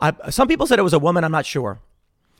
Uh, 0.00 0.30
some 0.30 0.48
people 0.48 0.66
said 0.66 0.78
it 0.78 0.84
was 0.84 0.94
a 0.94 0.98
woman. 0.98 1.22
I'm 1.22 1.32
not 1.32 1.44
sure, 1.44 1.80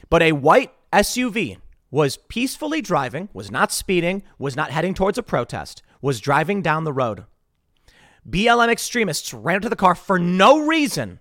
but 0.08 0.22
a 0.22 0.32
white 0.32 0.72
SUV 0.90 1.58
was 1.90 2.16
peacefully 2.16 2.80
driving, 2.80 3.28
was 3.34 3.50
not 3.50 3.72
speeding, 3.72 4.22
was 4.38 4.56
not 4.56 4.70
heading 4.70 4.94
towards 4.94 5.18
a 5.18 5.22
protest, 5.22 5.82
was 6.00 6.18
driving 6.18 6.62
down 6.62 6.84
the 6.84 6.94
road. 6.94 7.26
BLM 8.26 8.70
extremists 8.70 9.34
ran 9.34 9.56
up 9.56 9.62
to 9.62 9.68
the 9.68 9.76
car 9.76 9.94
for 9.94 10.18
no 10.18 10.60
reason. 10.60 11.20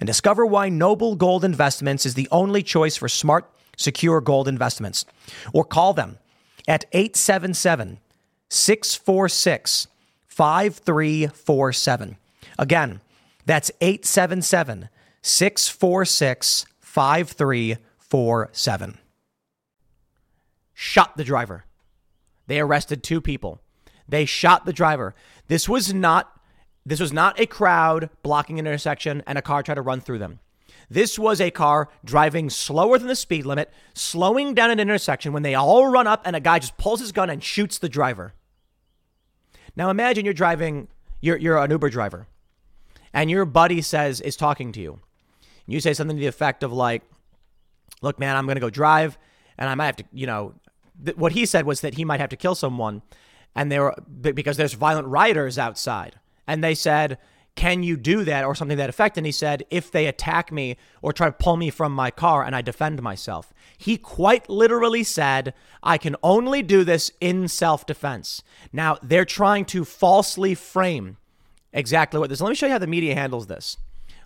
and 0.00 0.06
discover 0.06 0.46
why 0.46 0.68
Noble 0.68 1.16
Gold 1.16 1.44
Investments 1.44 2.06
is 2.06 2.14
the 2.14 2.28
only 2.30 2.62
choice 2.62 2.96
for 2.96 3.08
smart, 3.08 3.50
secure 3.76 4.20
gold 4.20 4.46
investments. 4.48 5.04
Or 5.52 5.64
call 5.64 5.94
them 5.94 6.18
at 6.66 6.84
877 6.92 7.98
646 8.48 9.86
5347. 10.26 12.16
Again, 12.58 13.00
that's 13.46 13.70
877 13.80 14.88
646 15.22 16.66
5347. 16.80 18.98
Shot 20.74 21.16
the 21.16 21.24
driver. 21.24 21.64
They 22.46 22.60
arrested 22.60 23.02
two 23.02 23.20
people. 23.20 23.60
They 24.08 24.24
shot 24.24 24.64
the 24.64 24.72
driver. 24.72 25.14
This 25.48 25.68
was 25.68 25.92
not 25.92 26.37
this 26.88 27.00
was 27.00 27.12
not 27.12 27.38
a 27.38 27.44
crowd 27.44 28.08
blocking 28.22 28.58
an 28.58 28.66
intersection 28.66 29.22
and 29.26 29.36
a 29.36 29.42
car 29.42 29.62
tried 29.62 29.74
to 29.74 29.82
run 29.82 30.00
through 30.00 30.18
them. 30.18 30.40
This 30.88 31.18
was 31.18 31.38
a 31.38 31.50
car 31.50 31.90
driving 32.02 32.48
slower 32.48 32.98
than 32.98 33.08
the 33.08 33.14
speed 33.14 33.44
limit, 33.44 33.70
slowing 33.92 34.54
down 34.54 34.70
an 34.70 34.80
intersection 34.80 35.34
when 35.34 35.42
they 35.42 35.54
all 35.54 35.86
run 35.86 36.06
up 36.06 36.22
and 36.24 36.34
a 36.34 36.40
guy 36.40 36.58
just 36.58 36.78
pulls 36.78 37.00
his 37.00 37.12
gun 37.12 37.28
and 37.28 37.44
shoots 37.44 37.76
the 37.78 37.90
driver. 37.90 38.32
Now 39.76 39.90
imagine 39.90 40.24
you're 40.24 40.32
driving, 40.32 40.88
you're, 41.20 41.36
you're 41.36 41.58
an 41.58 41.70
Uber 41.70 41.90
driver, 41.90 42.26
and 43.12 43.30
your 43.30 43.44
buddy 43.44 43.82
says, 43.82 44.22
is 44.22 44.34
talking 44.34 44.72
to 44.72 44.80
you. 44.80 45.00
You 45.66 45.80
say 45.80 45.92
something 45.92 46.16
to 46.16 46.20
the 46.20 46.26
effect 46.26 46.62
of, 46.62 46.72
like, 46.72 47.02
look, 48.00 48.18
man, 48.18 48.34
I'm 48.34 48.46
going 48.46 48.56
to 48.56 48.60
go 48.60 48.70
drive 48.70 49.18
and 49.58 49.68
I 49.68 49.74
might 49.74 49.86
have 49.86 49.96
to, 49.96 50.04
you 50.12 50.26
know, 50.26 50.54
th- 51.04 51.18
what 51.18 51.32
he 51.32 51.44
said 51.44 51.66
was 51.66 51.82
that 51.82 51.94
he 51.94 52.04
might 52.06 52.20
have 52.20 52.30
to 52.30 52.36
kill 52.36 52.54
someone 52.54 53.02
and 53.54 53.70
they 53.70 53.78
were 53.78 53.94
because 54.20 54.56
there's 54.56 54.72
violent 54.72 55.06
rioters 55.08 55.58
outside. 55.58 56.18
And 56.48 56.64
they 56.64 56.74
said, 56.74 57.18
can 57.54 57.82
you 57.82 57.96
do 57.96 58.24
that 58.24 58.44
or 58.44 58.54
something 58.54 58.78
that 58.78 58.88
effect? 58.88 59.16
And 59.16 59.26
he 59.26 59.32
said, 59.32 59.64
if 59.68 59.90
they 59.90 60.06
attack 60.06 60.50
me 60.50 60.76
or 61.02 61.12
try 61.12 61.26
to 61.26 61.32
pull 61.32 61.56
me 61.56 61.70
from 61.70 61.92
my 61.92 62.10
car 62.10 62.44
and 62.44 62.56
I 62.56 62.62
defend 62.62 63.02
myself. 63.02 63.52
He 63.76 63.96
quite 63.96 64.48
literally 64.48 65.02
said, 65.04 65.54
I 65.82 65.98
can 65.98 66.16
only 66.22 66.62
do 66.62 66.84
this 66.84 67.10
in 67.20 67.48
self 67.48 67.84
defense. 67.84 68.42
Now, 68.72 68.96
they're 69.02 69.24
trying 69.24 69.64
to 69.66 69.84
falsely 69.84 70.54
frame 70.54 71.16
exactly 71.72 72.18
what 72.18 72.30
this. 72.30 72.40
Let 72.40 72.48
me 72.48 72.54
show 72.54 72.66
you 72.66 72.72
how 72.72 72.78
the 72.78 72.86
media 72.86 73.14
handles 73.14 73.48
this. 73.48 73.76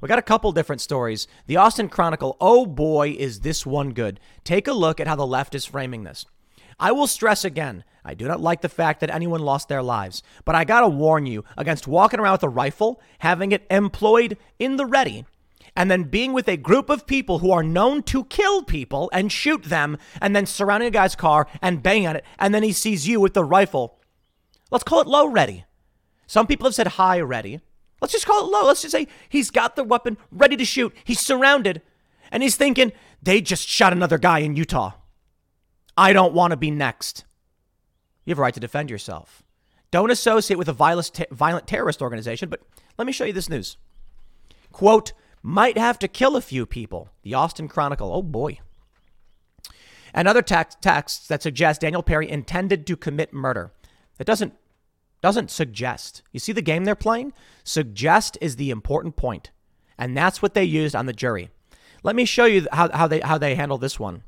We 0.03 0.09
got 0.09 0.19
a 0.19 0.23
couple 0.23 0.53
different 0.53 0.83
stories. 0.83 1.27
The 1.47 1.57
Austin 1.57 1.89
Chronicle, 1.89 2.37
oh 2.41 2.67
boy, 2.67 3.17
is 3.19 3.41
this 3.41 3.65
one 3.65 3.91
good. 3.91 4.21
Take 4.45 4.69
a 4.69 4.73
look 4.73 5.01
at 5.01 5.07
how 5.07 5.17
the 5.17 5.27
left 5.27 5.55
is 5.55 5.65
framing 5.65 6.05
this. 6.05 6.27
I 6.79 6.93
will 6.93 7.07
stress 7.07 7.45
again 7.45 7.85
I 8.05 8.15
do 8.15 8.27
not 8.27 8.41
like 8.41 8.63
the 8.63 8.69
fact 8.69 9.01
that 9.01 9.11
anyone 9.11 9.41
lost 9.41 9.69
their 9.69 9.83
lives, 9.83 10.23
but 10.45 10.55
I 10.55 10.65
gotta 10.65 10.89
warn 10.89 11.27
you 11.27 11.45
against 11.57 11.87
walking 11.87 12.19
around 12.19 12.33
with 12.33 12.43
a 12.43 12.49
rifle, 12.49 13.01
having 13.21 13.53
it 13.53 13.67
employed 13.71 14.37
in 14.59 14.77
the 14.77 14.87
ready, 14.87 15.25
and 15.77 15.91
then 15.91 16.05
being 16.05 16.33
with 16.33 16.49
a 16.49 16.57
group 16.57 16.91
of 16.91 17.07
people 17.07 17.39
who 17.39 17.53
are 17.53 17.63
known 17.63 18.03
to 18.05 18.25
kill 18.25 18.65
people 18.65 19.09
and 19.13 19.31
shoot 19.31 19.65
them, 19.65 19.99
and 20.21 20.35
then 20.35 20.47
surrounding 20.47 20.89
a 20.89 20.91
guy's 20.91 21.15
car 21.15 21.47
and 21.61 21.83
bang 21.83 22.07
on 22.07 22.17
it, 22.17 22.25
and 22.39 22.53
then 22.53 22.65
he 22.65 22.73
sees 22.73 23.07
you 23.07 23.21
with 23.21 23.35
the 23.35 23.45
rifle. 23.45 24.01
Let's 24.71 24.85
call 24.85 25.01
it 25.01 25.07
low 25.07 25.27
ready. 25.27 25.65
Some 26.27 26.47
people 26.47 26.67
have 26.67 26.75
said 26.75 26.89
high 26.89 27.21
ready. 27.21 27.61
Let's 28.01 28.13
just 28.13 28.27
call 28.27 28.47
it 28.47 28.51
low. 28.51 28.67
Let's 28.67 28.83
just 28.83 28.93
say 28.93 29.07
he's 29.29 29.51
got 29.51 29.77
the 29.77 29.85
weapon 29.85 30.19
ready 30.33 30.57
to 30.57 30.65
shoot. 30.65 30.93
He's 31.05 31.21
surrounded, 31.21 31.83
and 32.33 32.43
he's 32.43 32.57
thinking, 32.57 32.91
they 33.23 33.41
just 33.41 33.69
shot 33.69 33.93
another 33.93 34.19
guy 34.19 34.41
in 34.41 34.57
Utah. 34.57 34.95
I 35.97 36.13
don't 36.13 36.35
want 36.35 36.53
to 36.53 36.57
be 36.57 36.71
next. 36.71 37.25
You 38.25 38.33
have 38.33 38.39
a 38.39 38.43
right 38.43 38.55
to 38.55 38.61
defend 38.61 38.91
yourself. 38.91 39.43
Don't 39.91 40.11
associate 40.11 40.57
with 40.57 40.69
a 40.69 40.73
violent 40.73 41.67
terrorist 41.67 42.01
organization, 42.01 42.49
but 42.49 42.63
let 42.97 43.07
me 43.07 43.13
show 43.13 43.25
you 43.25 43.33
this 43.33 43.51
news. 43.51 43.77
Quote, 44.73 45.13
might 45.43 45.77
have 45.77 45.99
to 45.99 46.09
kill 46.09 46.37
a 46.37 46.41
few 46.41 46.65
people. 46.65 47.11
The 47.23 47.35
Austin 47.35 47.69
Chronicle. 47.69 48.13
Oh 48.13 48.23
boy. 48.23 48.61
And 50.15 50.29
other 50.29 50.43
text, 50.43 50.81
texts 50.81 51.27
that 51.29 51.43
suggest 51.43 51.81
Daniel 51.81 52.03
Perry 52.03 52.31
intended 52.31 52.87
to 52.87 52.97
commit 52.97 53.33
murder. 53.33 53.73
That 54.19 54.27
doesn't 54.27 54.55
doesn't 55.21 55.51
suggest. 55.51 56.23
You 56.33 56.41
see 56.41 56.53
the 56.53 56.63
game 56.63 56.85
they're 56.85 56.97
playing? 56.97 57.33
Suggest 57.63 58.37
is 58.41 58.57
the 58.57 58.71
important 58.71 59.15
point. 59.15 59.51
And 59.97 60.17
that's 60.17 60.43
what 60.43 60.55
they 60.55 60.65
used 60.65 60.97
on 60.97 61.07
the 61.07 61.13
jury. 61.13 61.51
Let 62.03 62.17
me 62.17 62.25
show 62.25 62.45
you 62.45 62.67
how, 62.73 62.91
how 62.91 63.07
they 63.07 63.21
how 63.21 63.39
they 63.39 63.55
handle 63.55 63.79
this 63.79 64.01
one. 64.01 64.25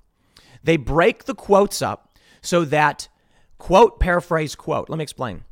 They 0.62 0.76
break 0.76 1.24
the 1.24 1.34
quotes 1.34 1.82
up 1.82 2.18
so 2.40 2.64
that 2.66 3.08
Quote, 3.64 3.98
paraphrase, 3.98 4.54
quote. 4.54 4.90
Let 4.90 4.98
me 4.98 5.02
explain. 5.02 5.44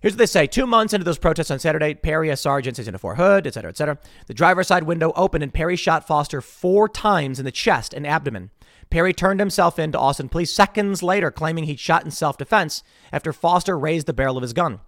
Here's 0.00 0.14
what 0.14 0.18
they 0.18 0.26
say. 0.26 0.46
Two 0.46 0.66
months 0.66 0.92
into 0.92 1.04
those 1.04 1.18
protests 1.18 1.50
on 1.50 1.58
Saturday, 1.58 1.94
Perry, 1.94 2.28
a 2.28 2.36
sergeant, 2.36 2.76
sits 2.76 2.86
in 2.88 2.94
a 2.94 2.98
Fort 2.98 3.16
Hood, 3.16 3.44
et 3.44 3.54
cetera, 3.54 3.70
et 3.70 3.76
cetera. 3.76 3.98
The 4.26 4.34
driver's 4.34 4.68
side 4.68 4.84
window 4.84 5.12
opened 5.16 5.42
and 5.42 5.52
Perry 5.52 5.74
shot 5.74 6.06
Foster 6.06 6.40
four 6.40 6.88
times 6.88 7.40
in 7.40 7.44
the 7.44 7.50
chest 7.50 7.92
and 7.92 8.06
abdomen. 8.06 8.50
Perry 8.88 9.12
turned 9.12 9.40
himself 9.40 9.80
in 9.80 9.90
to 9.90 9.98
Austin 9.98 10.28
police 10.28 10.52
seconds 10.52 11.02
later, 11.02 11.32
claiming 11.32 11.64
he'd 11.64 11.80
shot 11.80 12.04
in 12.04 12.12
self 12.12 12.38
defense 12.38 12.84
after 13.12 13.32
Foster 13.32 13.76
raised 13.76 14.06
the 14.06 14.12
barrel 14.12 14.36
of 14.36 14.42
his 14.42 14.52
gun. 14.52 14.78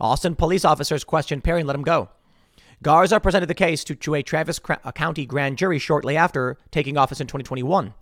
Austin 0.00 0.36
police 0.36 0.64
officers 0.64 1.02
questioned 1.02 1.42
Perry 1.42 1.60
and 1.60 1.66
let 1.66 1.74
him 1.74 1.82
go. 1.82 2.10
Garza 2.80 3.18
presented 3.18 3.48
the 3.48 3.54
case 3.54 3.82
to, 3.82 3.94
to 3.94 4.14
a 4.14 4.22
Travis 4.22 4.60
County 4.94 5.26
grand 5.26 5.58
jury 5.58 5.80
shortly 5.80 6.16
after 6.16 6.58
taking 6.70 6.96
office 6.96 7.20
in 7.20 7.26
2021. 7.26 7.94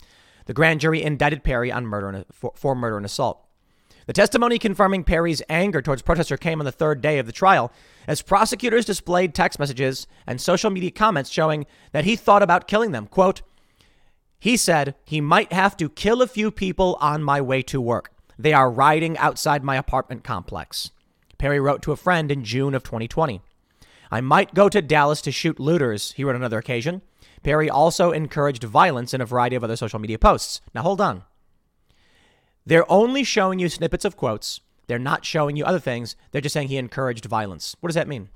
The 0.45 0.53
grand 0.53 0.79
jury 0.79 1.01
indicted 1.01 1.43
Perry 1.43 1.71
on 1.71 1.85
murder 1.85 2.09
and, 2.09 2.25
for, 2.31 2.53
for 2.55 2.75
murder 2.75 2.97
and 2.97 3.05
assault. 3.05 3.41
The 4.05 4.13
testimony 4.13 4.59
confirming 4.59 5.03
Perry's 5.03 5.41
anger 5.49 5.81
towards 5.81 6.03
protesters 6.03 6.39
came 6.39 6.61
on 6.61 6.65
the 6.65 6.71
third 6.71 7.01
day 7.01 7.17
of 7.17 7.25
the 7.25 7.31
trial 7.31 7.71
as 8.07 8.21
prosecutors 8.21 8.85
displayed 8.85 9.33
text 9.33 9.57
messages 9.57 10.05
and 10.27 10.39
social 10.39 10.69
media 10.69 10.91
comments 10.91 11.31
showing 11.31 11.65
that 11.91 12.05
he 12.05 12.15
thought 12.15 12.43
about 12.43 12.67
killing 12.67 12.91
them. 12.91 13.07
Quote, 13.07 13.41
he 14.39 14.57
said 14.57 14.93
he 15.03 15.21
might 15.21 15.51
have 15.51 15.75
to 15.77 15.89
kill 15.89 16.21
a 16.21 16.27
few 16.27 16.51
people 16.51 16.97
on 17.01 17.23
my 17.23 17.41
way 17.41 17.63
to 17.63 17.81
work. 17.81 18.11
They 18.37 18.53
are 18.53 18.69
riding 18.69 19.17
outside 19.17 19.63
my 19.63 19.75
apartment 19.75 20.23
complex. 20.23 20.91
Perry 21.39 21.59
wrote 21.59 21.81
to 21.83 21.91
a 21.91 21.97
friend 21.97 22.31
in 22.31 22.43
June 22.43 22.75
of 22.75 22.83
2020. 22.83 23.41
I 24.11 24.21
might 24.21 24.53
go 24.53 24.69
to 24.69 24.83
Dallas 24.83 25.21
to 25.23 25.31
shoot 25.31 25.59
looters, 25.59 26.11
he 26.11 26.23
wrote 26.23 26.35
on 26.35 26.41
another 26.41 26.59
occasion. 26.59 27.01
Perry 27.45 27.69
also 27.69 28.11
encouraged 28.11 28.63
violence 28.63 29.13
in 29.13 29.21
a 29.21 29.25
variety 29.25 29.55
of 29.55 29.63
other 29.63 29.75
social 29.75 29.99
media 29.99 30.17
posts. 30.17 30.61
Now 30.73 30.81
hold 30.81 30.99
on. 30.99 31.25
They're 32.65 32.91
only 32.91 33.23
showing 33.23 33.59
you 33.59 33.69
snippets 33.69 34.03
of 34.03 34.17
quotes. 34.17 34.61
They're 34.87 34.97
not 34.97 35.25
showing 35.25 35.55
you 35.55 35.63
other 35.63 35.77
things. 35.77 36.15
They're 36.31 36.41
just 36.41 36.53
saying 36.53 36.69
he 36.69 36.77
encouraged 36.77 37.25
violence. 37.25 37.75
What 37.79 37.89
does 37.89 37.95
that 37.95 38.07
mean? 38.07 38.29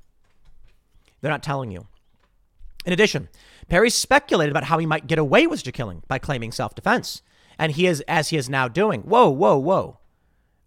They're 1.22 1.32
not 1.32 1.42
telling 1.42 1.72
you. 1.72 1.88
In 2.86 2.94
addition, 2.94 3.30
Perry 3.68 3.90
speculated 3.90 4.52
about 4.52 4.66
how 4.66 4.78
he 4.78 4.86
might 4.86 5.08
get 5.08 5.18
away 5.18 5.48
with 5.48 5.64
the 5.64 5.72
killing 5.72 6.04
by 6.08 6.20
claiming 6.20 6.52
self 6.52 6.76
defense. 6.76 7.24
And 7.58 7.72
he 7.72 7.88
is, 7.88 8.02
as 8.02 8.30
he 8.30 8.38
is 8.38 8.48
now 8.48 8.68
doing. 8.68 9.02
Whoa, 9.02 9.28
whoa, 9.32 9.58
whoa. 9.58 9.98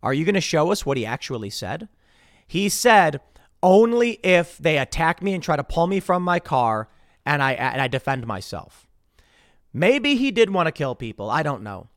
Are 0.02 0.12
you 0.12 0.25
going 0.25 0.34
to 0.34 0.40
show 0.40 0.72
us 0.72 0.84
what 0.84 0.96
he 0.96 1.06
actually 1.06 1.50
said? 1.50 1.88
He 2.49 2.68
said, 2.68 3.20
only 3.62 4.18
if 4.25 4.58
they 4.58 4.78
attack 4.78 5.22
me 5.22 5.32
and 5.32 5.44
try 5.44 5.54
to 5.54 5.62
pull 5.62 5.87
me 5.87 6.00
from 6.00 6.25
my 6.25 6.40
car 6.40 6.88
and 7.25 7.43
I, 7.43 7.52
and 7.52 7.81
I 7.81 7.88
defend 7.88 8.26
myself. 8.26 8.87
Maybe 9.73 10.17
he 10.17 10.31
did 10.31 10.50
want 10.50 10.67
to 10.67 10.73
kill 10.73 10.95
people. 10.95 11.31
I 11.31 11.43
don't 11.43 11.62
know. 11.62 11.88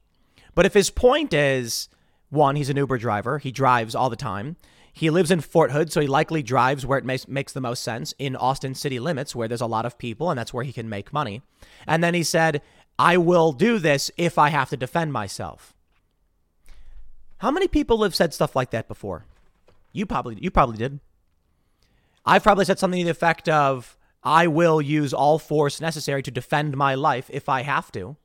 But 0.53 0.65
if 0.65 0.73
his 0.73 0.89
point 0.89 1.33
is 1.33 1.89
one, 2.29 2.55
he's 2.55 2.69
an 2.69 2.77
Uber 2.77 2.97
driver, 2.97 3.39
he 3.39 3.51
drives 3.51 3.95
all 3.95 4.09
the 4.09 4.15
time. 4.15 4.55
He 4.93 5.09
lives 5.09 5.29
in 5.29 5.41
Fort 5.41 5.71
Hood, 5.71 5.91
so 5.91 5.99
he 5.99 6.07
likely 6.07 6.41
drives 6.41 6.85
where 6.85 6.97
it 6.97 7.03
makes, 7.03 7.27
makes 7.27 7.51
the 7.51 7.59
most 7.59 7.83
sense 7.83 8.13
in 8.17 8.37
Austin 8.37 8.73
city 8.75 8.97
limits, 8.97 9.35
where 9.35 9.49
there's 9.49 9.59
a 9.59 9.65
lot 9.65 9.85
of 9.85 9.97
people, 9.97 10.29
and 10.29 10.39
that's 10.39 10.53
where 10.53 10.63
he 10.63 10.71
can 10.71 10.87
make 10.87 11.11
money. 11.11 11.41
And 11.85 12.01
then 12.01 12.13
he 12.13 12.23
said, 12.23 12.61
I 12.97 13.17
will 13.17 13.51
do 13.51 13.77
this 13.77 14.09
if 14.15 14.37
I 14.37 14.49
have 14.49 14.69
to 14.69 14.77
defend 14.77 15.11
myself. 15.11 15.73
How 17.39 17.51
many 17.51 17.67
people 17.67 18.03
have 18.03 18.15
said 18.15 18.33
stuff 18.33 18.55
like 18.55 18.71
that 18.71 18.87
before? 18.87 19.25
You 19.91 20.05
probably 20.05 20.37
you 20.39 20.49
probably 20.49 20.77
did. 20.77 20.99
I've 22.25 22.43
probably 22.43 22.65
said 22.65 22.79
something 22.79 22.99
to 22.99 23.03
the 23.05 23.11
effect 23.11 23.49
of 23.49 23.94
I 24.25 24.47
will 24.47 24.81
use 24.81 25.13
all 25.13 25.37
force 25.37 25.79
necessary 25.79 26.23
to 26.23 26.31
defend 26.31 26.75
my 26.75 26.95
life 26.95 27.29
if 27.31 27.47
I 27.47 27.61
have 27.61 27.91
to. 27.91 28.17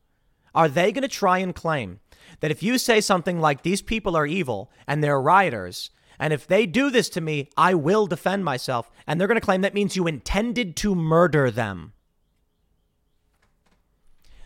Are 0.54 0.68
they 0.68 0.90
going 0.92 1.02
to 1.02 1.08
try 1.08 1.38
and 1.38 1.54
claim 1.54 2.00
that 2.40 2.50
if 2.50 2.62
you 2.62 2.78
say 2.78 3.00
something 3.00 3.38
like 3.38 3.62
these 3.62 3.82
people 3.82 4.16
are 4.16 4.26
evil 4.26 4.70
and 4.86 5.04
they're 5.04 5.20
rioters, 5.20 5.90
and 6.18 6.32
if 6.32 6.46
they 6.46 6.66
do 6.66 6.90
this 6.90 7.08
to 7.10 7.20
me, 7.20 7.50
I 7.56 7.74
will 7.74 8.06
defend 8.06 8.44
myself, 8.44 8.90
and 9.06 9.20
they're 9.20 9.28
going 9.28 9.40
to 9.40 9.44
claim 9.44 9.60
that 9.60 9.74
means 9.74 9.96
you 9.96 10.06
intended 10.06 10.76
to 10.76 10.94
murder 10.94 11.50
them. 11.50 11.92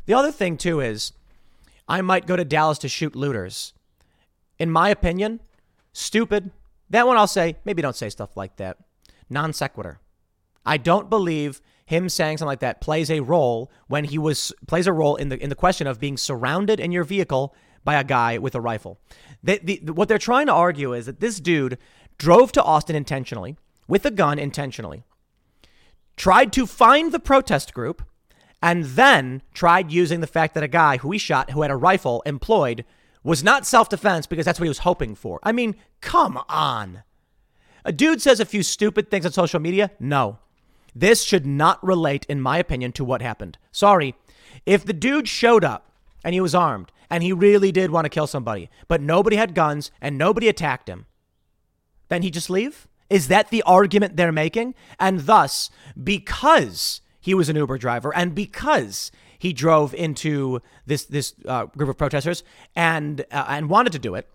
The 0.06 0.14
other 0.14 0.30
thing, 0.30 0.56
too, 0.56 0.80
is 0.80 1.12
I 1.88 2.00
might 2.00 2.26
go 2.26 2.36
to 2.36 2.44
Dallas 2.44 2.78
to 2.78 2.88
shoot 2.88 3.16
looters. 3.16 3.72
In 4.58 4.70
my 4.70 4.88
opinion, 4.88 5.40
stupid. 5.92 6.50
That 6.90 7.06
one 7.06 7.16
I'll 7.16 7.26
say, 7.26 7.56
maybe 7.64 7.82
don't 7.82 7.96
say 7.96 8.08
stuff 8.08 8.36
like 8.36 8.56
that. 8.56 8.76
Non 9.30 9.52
sequitur. 9.52 9.98
I 10.64 10.76
don't 10.76 11.10
believe 11.10 11.60
him 11.86 12.08
saying 12.08 12.38
something 12.38 12.48
like 12.48 12.60
that 12.60 12.80
plays 12.80 13.10
a 13.10 13.20
role 13.20 13.70
when 13.88 14.04
he 14.04 14.18
was 14.18 14.52
plays 14.66 14.86
a 14.86 14.92
role 14.92 15.16
in 15.16 15.28
the 15.28 15.42
in 15.42 15.50
the 15.50 15.54
question 15.54 15.86
of 15.86 16.00
being 16.00 16.16
surrounded 16.16 16.80
in 16.80 16.92
your 16.92 17.04
vehicle 17.04 17.54
by 17.84 17.94
a 17.94 18.04
guy 18.04 18.38
with 18.38 18.54
a 18.54 18.60
rifle. 18.60 18.98
They, 19.42 19.58
the, 19.58 19.92
what 19.92 20.08
they're 20.08 20.18
trying 20.18 20.46
to 20.46 20.52
argue 20.52 20.94
is 20.94 21.06
that 21.06 21.20
this 21.20 21.38
dude 21.38 21.76
drove 22.16 22.52
to 22.52 22.62
Austin 22.62 22.96
intentionally 22.96 23.56
with 23.86 24.06
a 24.06 24.10
gun 24.10 24.38
intentionally, 24.38 25.04
tried 26.16 26.52
to 26.54 26.66
find 26.66 27.12
the 27.12 27.20
protest 27.20 27.74
group, 27.74 28.02
and 28.62 28.84
then 28.84 29.42
tried 29.52 29.92
using 29.92 30.20
the 30.20 30.26
fact 30.26 30.54
that 30.54 30.62
a 30.62 30.68
guy 30.68 30.96
who 30.96 31.10
he 31.10 31.18
shot 31.18 31.50
who 31.50 31.60
had 31.60 31.70
a 31.70 31.76
rifle 31.76 32.22
employed 32.24 32.86
was 33.22 33.44
not 33.44 33.66
self 33.66 33.90
defense 33.90 34.26
because 34.26 34.46
that's 34.46 34.58
what 34.58 34.64
he 34.64 34.70
was 34.70 34.78
hoping 34.78 35.14
for. 35.14 35.38
I 35.42 35.52
mean, 35.52 35.76
come 36.00 36.40
on. 36.48 37.02
A 37.84 37.92
dude 37.92 38.22
says 38.22 38.40
a 38.40 38.46
few 38.46 38.62
stupid 38.62 39.10
things 39.10 39.26
on 39.26 39.32
social 39.32 39.60
media. 39.60 39.90
No. 40.00 40.38
This 40.94 41.22
should 41.22 41.44
not 41.44 41.84
relate, 41.84 42.24
in 42.28 42.40
my 42.40 42.58
opinion, 42.58 42.92
to 42.92 43.04
what 43.04 43.22
happened. 43.22 43.58
Sorry. 43.72 44.14
If 44.64 44.84
the 44.84 44.92
dude 44.92 45.28
showed 45.28 45.64
up 45.64 45.90
and 46.22 46.34
he 46.34 46.40
was 46.40 46.54
armed 46.54 46.92
and 47.10 47.22
he 47.22 47.32
really 47.32 47.72
did 47.72 47.90
want 47.90 48.04
to 48.04 48.10
kill 48.10 48.26
somebody, 48.26 48.70
but 48.88 49.00
nobody 49.00 49.36
had 49.36 49.54
guns 49.54 49.90
and 50.00 50.16
nobody 50.16 50.48
attacked 50.48 50.88
him, 50.88 51.06
then 52.08 52.22
he 52.22 52.30
just 52.30 52.50
leave? 52.50 52.86
Is 53.10 53.28
that 53.28 53.50
the 53.50 53.62
argument 53.62 54.16
they're 54.16 54.32
making? 54.32 54.74
And 54.98 55.20
thus, 55.20 55.70
because 56.02 57.00
he 57.20 57.34
was 57.34 57.48
an 57.48 57.56
Uber 57.56 57.78
driver 57.78 58.14
and 58.14 58.34
because 58.34 59.10
he 59.38 59.52
drove 59.52 59.94
into 59.94 60.60
this 60.86 61.04
this 61.04 61.34
uh, 61.46 61.66
group 61.66 61.90
of 61.90 61.98
protesters 61.98 62.44
and 62.74 63.24
uh, 63.30 63.44
and 63.48 63.68
wanted 63.68 63.92
to 63.92 63.98
do 63.98 64.14
it, 64.14 64.28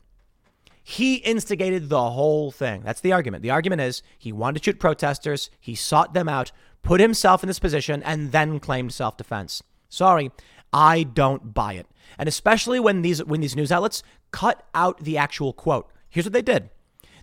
he 0.90 1.18
instigated 1.18 1.88
the 1.88 2.10
whole 2.10 2.50
thing. 2.50 2.82
That's 2.84 3.02
the 3.02 3.14
argument. 3.14 3.44
The 3.44 3.52
argument 3.52 3.82
is 3.82 4.02
he 4.18 4.32
wanted 4.32 4.58
to 4.58 4.66
shoot 4.66 4.80
protesters, 4.80 5.52
he 5.60 5.76
sought 5.76 6.16
them 6.16 6.28
out, 6.28 6.52
put 6.82 7.00
himself 7.00 7.44
in 7.44 7.48
this 7.48 7.60
position, 7.60 8.02
and 8.02 8.32
then 8.32 8.60
claimed 8.60 8.92
self 8.92 9.16
defense. 9.16 9.62
Sorry, 9.88 10.32
I 10.74 11.04
don't 11.04 11.54
buy 11.54 11.74
it. 11.74 11.86
And 12.18 12.28
especially 12.28 12.80
when 12.80 13.04
these 13.04 13.24
when 13.24 13.40
these 13.40 13.56
news 13.56 13.72
outlets 13.72 14.02
cut 14.32 14.66
out 14.74 15.04
the 15.04 15.16
actual 15.16 15.54
quote. 15.54 15.92
Here's 16.10 16.26
what 16.26 16.34
they 16.34 16.42
did. 16.42 16.72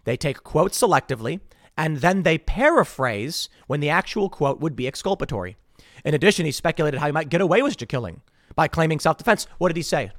They 0.05 0.17
take 0.17 0.45
quotes 0.45 0.81
selectively 0.81 1.41
and 1.77 1.97
then 1.97 2.23
they 2.23 2.39
paraphrase 2.39 3.49
when 3.67 3.81
the 3.81 3.91
actual 3.91 4.29
quote 4.29 4.61
would 4.61 4.77
be 4.77 4.87
exculpatory. 4.87 5.57
In 6.05 6.15
addition, 6.15 6.47
he 6.47 6.53
speculated 6.53 7.01
how 7.01 7.07
he 7.07 7.13
might 7.13 7.31
get 7.31 7.41
away 7.41 7.63
with 7.63 7.77
the 7.77 7.87
killing 7.87 8.23
by 8.55 8.69
claiming 8.69 9.01
self-defense. 9.01 9.49
What 9.59 9.71
did 9.71 9.77
he 9.77 9.83
say? 9.83 10.13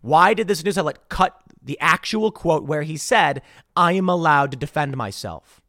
Why 0.00 0.34
did 0.34 0.48
this 0.48 0.64
news 0.64 0.76
outlet 0.76 1.08
cut 1.08 1.40
the 1.68 1.78
actual 1.80 2.32
quote 2.32 2.64
where 2.64 2.80
he 2.80 2.96
said, 2.96 3.42
I 3.76 3.92
am 3.92 4.08
allowed 4.08 4.50
to 4.52 4.56
defend 4.56 4.96
myself? 4.96 5.60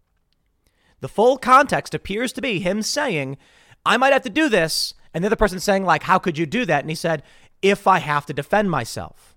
The 1.01 1.09
full 1.09 1.37
context 1.37 1.93
appears 1.93 2.31
to 2.33 2.41
be 2.41 2.59
him 2.59 2.81
saying, 2.81 3.37
I 3.85 3.97
might 3.97 4.13
have 4.13 4.21
to 4.23 4.29
do 4.29 4.47
this. 4.47 4.93
And 5.13 5.23
the 5.23 5.27
other 5.27 5.35
person 5.35 5.59
saying, 5.59 5.83
like, 5.83 6.03
how 6.03 6.17
could 6.17 6.37
you 6.37 6.45
do 6.45 6.63
that? 6.65 6.81
And 6.81 6.89
he 6.89 6.95
said, 6.95 7.21
if 7.61 7.85
I 7.85 7.99
have 7.99 8.25
to 8.27 8.33
defend 8.33 8.71
myself. 8.71 9.35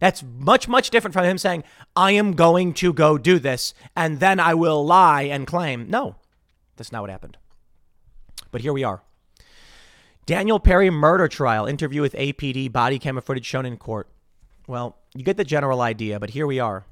That's 0.00 0.22
much, 0.22 0.68
much 0.68 0.90
different 0.90 1.14
from 1.14 1.24
him 1.24 1.38
saying, 1.38 1.64
I 1.96 2.12
am 2.12 2.34
going 2.34 2.74
to 2.74 2.92
go 2.92 3.16
do 3.16 3.38
this 3.38 3.72
and 3.96 4.20
then 4.20 4.38
I 4.38 4.52
will 4.52 4.84
lie 4.84 5.22
and 5.22 5.46
claim. 5.46 5.88
No, 5.88 6.16
that's 6.76 6.92
not 6.92 7.00
what 7.00 7.10
happened. 7.10 7.38
But 8.50 8.60
here 8.60 8.74
we 8.74 8.84
are. 8.84 9.02
Daniel 10.26 10.60
Perry 10.60 10.90
murder 10.90 11.26
trial 11.26 11.64
interview 11.64 12.02
with 12.02 12.12
APD 12.12 12.70
body 12.70 12.98
camera 12.98 13.22
footage 13.22 13.46
shown 13.46 13.64
in 13.64 13.78
court. 13.78 14.08
Well, 14.66 14.98
you 15.14 15.24
get 15.24 15.36
the 15.36 15.44
general 15.44 15.80
idea, 15.80 16.18
but 16.18 16.30
here 16.30 16.46
we 16.46 16.58
are. 16.58 16.86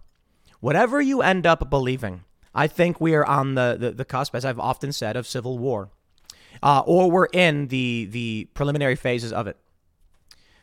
Whatever 0.60 1.00
you 1.00 1.22
end 1.22 1.46
up 1.46 1.70
believing, 1.70 2.24
I 2.54 2.66
think 2.66 3.00
we 3.00 3.14
are 3.14 3.24
on 3.24 3.54
the, 3.54 3.76
the, 3.78 3.90
the 3.92 4.04
cusp, 4.04 4.34
as 4.34 4.44
I've 4.44 4.58
often 4.58 4.92
said, 4.92 5.16
of 5.16 5.26
civil 5.26 5.58
war. 5.58 5.90
Uh, 6.62 6.82
or 6.84 7.10
we're 7.10 7.28
in 7.32 7.68
the, 7.68 8.08
the 8.10 8.48
preliminary 8.54 8.96
phases 8.96 9.32
of 9.32 9.46
it. 9.46 9.56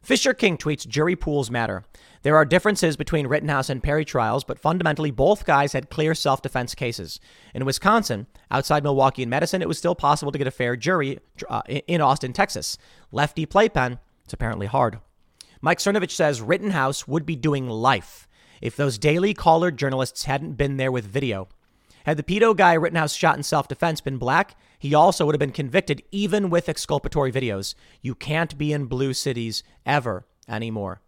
Fisher 0.04 0.34
King 0.34 0.58
tweets 0.58 0.88
jury 0.88 1.16
pools 1.16 1.50
matter. 1.50 1.84
There 2.22 2.36
are 2.36 2.46
differences 2.46 2.96
between 2.96 3.28
Rittenhouse 3.28 3.70
and 3.70 3.84
Perry 3.84 4.06
trials, 4.06 4.44
but 4.44 4.60
fundamentally, 4.60 5.12
both 5.12 5.46
guys 5.46 5.74
had 5.74 5.90
clear 5.90 6.14
self 6.14 6.42
defense 6.42 6.76
cases. 6.76 7.20
In 7.54 7.66
Wisconsin, 7.66 8.28
outside 8.52 8.84
Milwaukee 8.84 9.24
and 9.24 9.30
Madison, 9.30 9.62
it 9.62 9.68
was 9.68 9.78
still 9.78 9.96
possible 9.96 10.32
to 10.32 10.38
get 10.38 10.48
a 10.48 10.52
fair 10.52 10.76
jury 10.76 11.20
uh, 11.50 11.62
in 11.68 12.02
Austin, 12.02 12.34
Texas. 12.34 12.78
Lefty 13.12 13.46
playpen, 13.46 14.00
it's 14.24 14.34
apparently 14.34 14.68
hard. 14.68 15.00
Mike 15.62 15.80
Cernovich 15.80 16.12
says 16.12 16.42
Rittenhouse 16.42 17.08
would 17.08 17.26
be 17.26 17.36
doing 17.36 17.68
life 17.68 18.28
if 18.62 18.76
those 18.76 18.98
Daily 18.98 19.34
Caller 19.34 19.72
journalists 19.72 20.26
hadn't 20.26 20.54
been 20.54 20.78
there 20.78 20.92
with 20.92 21.06
video. 21.06 21.48
Had 22.06 22.18
the 22.18 22.24
pedo 22.24 22.56
guy 22.56 22.74
Rittenhouse 22.74 23.14
shot 23.14 23.36
in 23.38 23.44
self 23.44 23.68
defense 23.68 24.00
been 24.00 24.18
black, 24.18 24.56
he 24.80 24.94
also 24.94 25.26
would 25.26 25.36
have 25.36 25.40
been 25.40 25.52
convicted 25.52 26.04
even 26.12 26.50
with 26.50 26.70
exculpatory 26.70 27.32
videos. 27.32 27.76
You 28.02 28.16
can't 28.16 28.58
be 28.58 28.72
in 28.72 28.86
blue 28.86 29.14
cities 29.14 29.64
ever 29.86 30.26
anymore. 30.48 31.02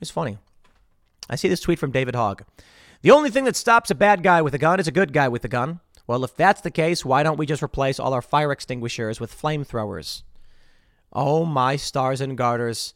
It's 0.00 0.10
funny. 0.10 0.38
I 1.28 1.36
see 1.36 1.48
this 1.48 1.60
tweet 1.60 1.78
from 1.78 1.90
David 1.90 2.14
Hogg. 2.14 2.44
The 3.02 3.10
only 3.10 3.30
thing 3.30 3.44
that 3.44 3.56
stops 3.56 3.90
a 3.90 3.94
bad 3.94 4.22
guy 4.22 4.40
with 4.40 4.54
a 4.54 4.58
gun 4.58 4.80
is 4.80 4.88
a 4.88 4.92
good 4.92 5.12
guy 5.12 5.28
with 5.28 5.44
a 5.44 5.48
gun. 5.48 5.80
Well, 6.06 6.24
if 6.24 6.36
that's 6.36 6.60
the 6.60 6.70
case, 6.70 7.04
why 7.04 7.22
don't 7.22 7.38
we 7.38 7.46
just 7.46 7.62
replace 7.62 7.98
all 7.98 8.14
our 8.14 8.22
fire 8.22 8.52
extinguishers 8.52 9.20
with 9.20 9.36
flamethrowers? 9.36 10.22
Oh, 11.12 11.44
my 11.44 11.76
stars 11.76 12.20
and 12.20 12.38
garters. 12.38 12.94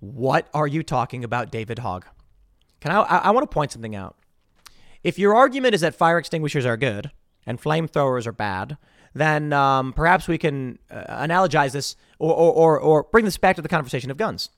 What 0.00 0.48
are 0.52 0.66
you 0.66 0.82
talking 0.82 1.24
about, 1.24 1.52
David 1.52 1.78
Hogg? 1.78 2.04
Can 2.80 2.90
I, 2.90 3.02
I, 3.02 3.16
I 3.18 3.30
want 3.30 3.48
to 3.48 3.54
point 3.54 3.72
something 3.72 3.94
out. 3.94 4.16
If 5.04 5.18
your 5.18 5.34
argument 5.34 5.74
is 5.74 5.82
that 5.82 5.94
fire 5.94 6.18
extinguishers 6.18 6.66
are 6.66 6.76
good 6.76 7.10
and 7.46 7.60
flamethrowers 7.60 8.26
are 8.26 8.32
bad, 8.32 8.76
then 9.14 9.52
um, 9.52 9.92
perhaps 9.92 10.28
we 10.28 10.38
can 10.38 10.78
uh, 10.90 11.26
analogize 11.26 11.72
this 11.72 11.96
or, 12.18 12.32
or, 12.32 12.52
or, 12.52 12.80
or 12.80 13.02
bring 13.04 13.24
this 13.24 13.36
back 13.36 13.56
to 13.56 13.62
the 13.62 13.68
conversation 13.68 14.10
of 14.10 14.16
guns. 14.16 14.50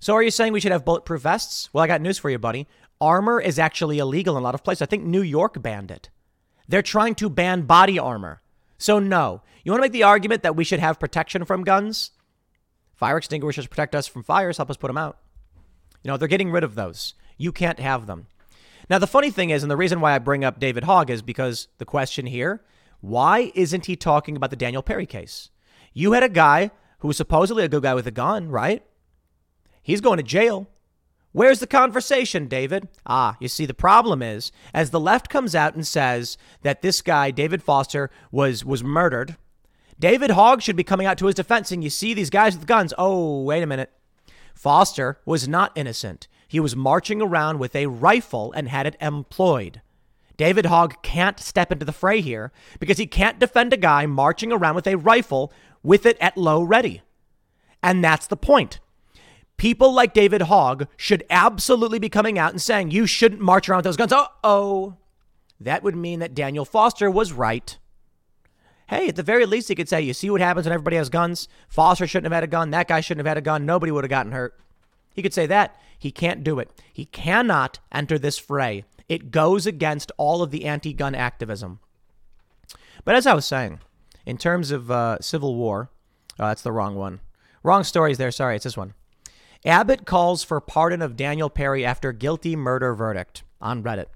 So 0.00 0.14
are 0.14 0.22
you 0.22 0.30
saying 0.30 0.52
we 0.52 0.60
should 0.60 0.72
have 0.72 0.84
bulletproof 0.84 1.22
vests? 1.22 1.72
Well, 1.72 1.84
I 1.84 1.86
got 1.86 2.00
news 2.00 2.18
for 2.18 2.30
you, 2.30 2.38
buddy. 2.38 2.66
Armor 3.00 3.40
is 3.40 3.58
actually 3.58 3.98
illegal 3.98 4.36
in 4.36 4.42
a 4.42 4.44
lot 4.44 4.54
of 4.54 4.64
places. 4.64 4.82
I 4.82 4.86
think 4.86 5.04
New 5.04 5.22
York 5.22 5.60
banned 5.62 5.90
it. 5.90 6.10
They're 6.68 6.82
trying 6.82 7.14
to 7.16 7.28
ban 7.28 7.62
body 7.62 7.98
armor. 7.98 8.40
So, 8.78 8.98
no. 8.98 9.42
You 9.62 9.72
want 9.72 9.80
to 9.80 9.84
make 9.84 9.92
the 9.92 10.02
argument 10.02 10.42
that 10.42 10.56
we 10.56 10.64
should 10.64 10.80
have 10.80 11.00
protection 11.00 11.44
from 11.44 11.64
guns? 11.64 12.10
Fire 12.94 13.16
extinguishers 13.16 13.66
protect 13.66 13.94
us 13.94 14.06
from 14.06 14.22
fires, 14.22 14.56
help 14.56 14.70
us 14.70 14.76
put 14.76 14.88
them 14.88 14.98
out. 14.98 15.18
You 16.02 16.10
know, 16.10 16.16
they're 16.16 16.28
getting 16.28 16.50
rid 16.50 16.64
of 16.64 16.74
those. 16.74 17.14
You 17.36 17.52
can't 17.52 17.80
have 17.80 18.06
them. 18.06 18.26
Now, 18.88 18.98
the 18.98 19.06
funny 19.06 19.30
thing 19.30 19.50
is, 19.50 19.62
and 19.62 19.70
the 19.70 19.76
reason 19.76 20.00
why 20.00 20.14
I 20.14 20.18
bring 20.18 20.44
up 20.44 20.60
David 20.60 20.84
Hogg 20.84 21.10
is 21.10 21.22
because 21.22 21.68
the 21.78 21.84
question 21.84 22.26
here 22.26 22.62
why 23.00 23.52
isn't 23.54 23.84
he 23.84 23.96
talking 23.96 24.34
about 24.34 24.48
the 24.48 24.56
Daniel 24.56 24.82
Perry 24.82 25.04
case? 25.04 25.50
You 25.92 26.12
had 26.12 26.22
a 26.22 26.28
guy 26.28 26.70
who 27.00 27.08
was 27.08 27.18
supposedly 27.18 27.62
a 27.62 27.68
good 27.68 27.82
guy 27.82 27.94
with 27.94 28.06
a 28.06 28.10
gun, 28.10 28.48
right? 28.48 28.82
He's 29.82 30.00
going 30.00 30.16
to 30.16 30.22
jail. 30.22 30.68
Where's 31.32 31.58
the 31.60 31.66
conversation, 31.66 32.48
David? 32.48 32.88
Ah, 33.04 33.36
you 33.40 33.48
see, 33.48 33.66
the 33.66 33.74
problem 33.74 34.22
is, 34.22 34.52
as 34.72 34.90
the 34.90 35.00
left 35.00 35.28
comes 35.28 35.54
out 35.54 35.74
and 35.74 35.86
says 35.86 36.38
that 36.62 36.80
this 36.80 37.02
guy, 37.02 37.30
David 37.30 37.62
Foster, 37.62 38.10
was 38.30 38.64
was 38.64 38.82
murdered, 38.82 39.36
David 40.04 40.32
Hogg 40.32 40.60
should 40.60 40.76
be 40.76 40.84
coming 40.84 41.06
out 41.06 41.16
to 41.16 41.24
his 41.24 41.34
defense 41.34 41.72
and 41.72 41.82
You 41.82 41.88
see 41.88 42.12
these 42.12 42.28
guys 42.28 42.54
with 42.54 42.66
guns. 42.66 42.92
Oh, 42.98 43.40
wait 43.40 43.62
a 43.62 43.66
minute. 43.66 43.90
Foster 44.54 45.18
was 45.24 45.48
not 45.48 45.72
innocent. 45.74 46.28
He 46.46 46.60
was 46.60 46.76
marching 46.76 47.22
around 47.22 47.58
with 47.58 47.74
a 47.74 47.86
rifle 47.86 48.52
and 48.52 48.68
had 48.68 48.86
it 48.86 48.98
employed. 49.00 49.80
David 50.36 50.66
Hogg 50.66 51.00
can't 51.02 51.40
step 51.40 51.72
into 51.72 51.86
the 51.86 51.90
fray 51.90 52.20
here 52.20 52.52
because 52.78 52.98
he 52.98 53.06
can't 53.06 53.38
defend 53.38 53.72
a 53.72 53.78
guy 53.78 54.04
marching 54.04 54.52
around 54.52 54.74
with 54.74 54.86
a 54.86 54.98
rifle 54.98 55.50
with 55.82 56.04
it 56.04 56.18
at 56.20 56.36
low 56.36 56.62
ready. 56.62 57.00
And 57.82 58.04
that's 58.04 58.26
the 58.26 58.36
point. 58.36 58.80
People 59.56 59.90
like 59.90 60.12
David 60.12 60.42
Hogg 60.42 60.86
should 60.98 61.24
absolutely 61.30 61.98
be 61.98 62.10
coming 62.10 62.38
out 62.38 62.50
and 62.50 62.60
saying, 62.60 62.90
you 62.90 63.06
shouldn't 63.06 63.40
march 63.40 63.70
around 63.70 63.78
with 63.78 63.84
those 63.84 63.96
guns. 63.96 64.12
Oh, 64.12 64.26
oh. 64.44 64.96
That 65.58 65.82
would 65.82 65.96
mean 65.96 66.18
that 66.20 66.34
Daniel 66.34 66.66
Foster 66.66 67.10
was 67.10 67.32
right. 67.32 67.78
Hey, 68.94 69.08
at 69.08 69.16
the 69.16 69.24
very 69.24 69.44
least, 69.44 69.66
he 69.66 69.74
could 69.74 69.88
say, 69.88 70.02
you 70.02 70.14
see 70.14 70.30
what 70.30 70.40
happens 70.40 70.66
when 70.66 70.72
everybody 70.72 70.94
has 70.94 71.08
guns? 71.08 71.48
Foster 71.68 72.06
shouldn't 72.06 72.26
have 72.26 72.36
had 72.36 72.44
a 72.44 72.46
gun. 72.46 72.70
That 72.70 72.86
guy 72.86 73.00
shouldn't 73.00 73.26
have 73.26 73.30
had 73.30 73.38
a 73.38 73.40
gun. 73.40 73.66
Nobody 73.66 73.90
would 73.90 74.04
have 74.04 74.10
gotten 74.10 74.30
hurt. 74.30 74.56
He 75.12 75.20
could 75.20 75.34
say 75.34 75.46
that. 75.46 75.76
He 75.98 76.12
can't 76.12 76.44
do 76.44 76.60
it. 76.60 76.70
He 76.92 77.06
cannot 77.06 77.80
enter 77.90 78.20
this 78.20 78.38
fray. 78.38 78.84
It 79.08 79.32
goes 79.32 79.66
against 79.66 80.12
all 80.16 80.42
of 80.42 80.52
the 80.52 80.64
anti 80.64 80.92
gun 80.92 81.16
activism. 81.16 81.80
But 83.04 83.16
as 83.16 83.26
I 83.26 83.34
was 83.34 83.44
saying, 83.44 83.80
in 84.26 84.38
terms 84.38 84.70
of 84.70 84.92
uh, 84.92 85.18
Civil 85.20 85.56
War, 85.56 85.90
oh, 86.38 86.46
that's 86.46 86.62
the 86.62 86.70
wrong 86.70 86.94
one. 86.94 87.18
Wrong 87.64 87.82
stories 87.82 88.16
there. 88.16 88.30
Sorry, 88.30 88.54
it's 88.54 88.64
this 88.64 88.76
one. 88.76 88.94
Abbott 89.64 90.06
calls 90.06 90.44
for 90.44 90.60
pardon 90.60 91.02
of 91.02 91.16
Daniel 91.16 91.50
Perry 91.50 91.84
after 91.84 92.12
guilty 92.12 92.54
murder 92.54 92.94
verdict 92.94 93.42
on 93.60 93.82
Reddit. 93.82 94.06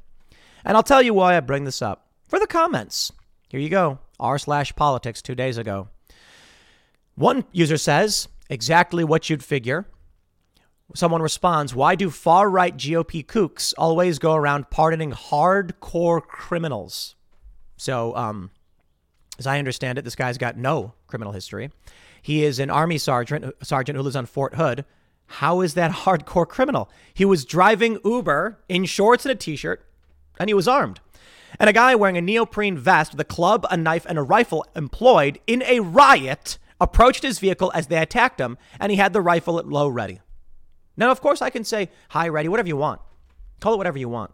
And 0.64 0.77
I'll 0.77 0.85
tell 0.85 1.03
you 1.03 1.14
why 1.14 1.37
I 1.37 1.41
bring 1.41 1.64
this 1.64 1.83
up. 1.83 2.07
For 2.29 2.38
the 2.38 2.47
comments. 2.47 3.11
Here 3.49 3.59
you 3.59 3.71
go. 3.71 3.99
R 4.19 4.39
slash 4.39 4.75
politics 4.77 5.23
two 5.23 5.35
days 5.35 5.59
ago. 5.59 5.89
One 7.15 7.45
user 7.53 7.77
says, 7.77 8.29
exactly 8.49 9.05
what 9.05 9.29
you'd 9.29 9.43
figure. 9.43 9.87
Someone 10.95 11.21
responds, 11.21 11.75
Why 11.75 11.95
do 11.95 12.11
far 12.11 12.49
right 12.49 12.77
GOP 12.77 13.25
kooks 13.25 13.75
always 13.77 14.19
go 14.19 14.35
around 14.35 14.71
pardoning 14.71 15.13
hardcore 15.13 16.23
criminals? 16.23 17.15
So, 17.77 18.17
um, 18.17 18.51
as 19.39 19.47
I 19.47 19.59
understand 19.59 19.99
it, 19.99 20.05
this 20.05 20.17
guy's 20.17 20.39
got 20.39 20.57
no 20.57 20.95
criminal 21.07 21.33
history. 21.33 21.71
He 22.23 22.45
is 22.45 22.59
an 22.59 22.71
army 22.71 22.99
sergeant, 22.99 23.55
sergeant 23.63 23.97
who 23.97 24.03
lives 24.03 24.17
on 24.17 24.27
Fort 24.27 24.55
Hood. 24.55 24.85
How 25.27 25.61
is 25.61 25.75
that 25.75 25.91
hardcore 26.05 26.49
criminal? 26.49 26.91
He 27.13 27.25
was 27.25 27.45
driving 27.45 27.99
Uber 28.05 28.59
in 28.69 28.87
shorts 28.87 29.25
and 29.27 29.33
a 29.33 29.37
t-shirt, 29.37 29.85
and 30.39 30.49
he 30.49 30.55
was 30.55 30.67
armed. 30.67 31.01
And 31.59 31.69
a 31.69 31.73
guy 31.73 31.95
wearing 31.95 32.17
a 32.17 32.23
neoprene 32.23 32.77
vest 32.77 33.13
with 33.13 33.21
a 33.21 33.25
club, 33.25 33.67
a 33.71 33.77
knife, 33.77 34.07
and 34.09 34.19
a 34.19 34.23
rifle 34.23 34.67
employed 34.77 35.39
in 35.47 35.63
a 35.63 35.81
riot 35.81 36.59
approached 36.81 37.23
his 37.23 37.39
vehicle 37.39 37.73
as 37.75 37.89
they 37.89 37.99
attacked 37.99 38.41
him, 38.41 38.59
and 38.79 38.93
he 38.93 38.99
had 38.99 39.13
the 39.13 39.21
rifle 39.21 39.59
at 39.59 39.67
low 39.67 39.89
ready. 39.89 40.21
Now, 40.97 41.11
of 41.11 41.21
course, 41.21 41.43
I 41.43 41.51
can 41.51 41.65
say 41.65 41.91
high 42.11 42.29
ready, 42.29 42.49
whatever 42.49 42.69
you 42.69 42.77
want. 42.77 43.01
Call 43.61 43.75
it 43.75 43.79
whatever 43.79 43.99
you 43.99 44.09
want. 44.09 44.33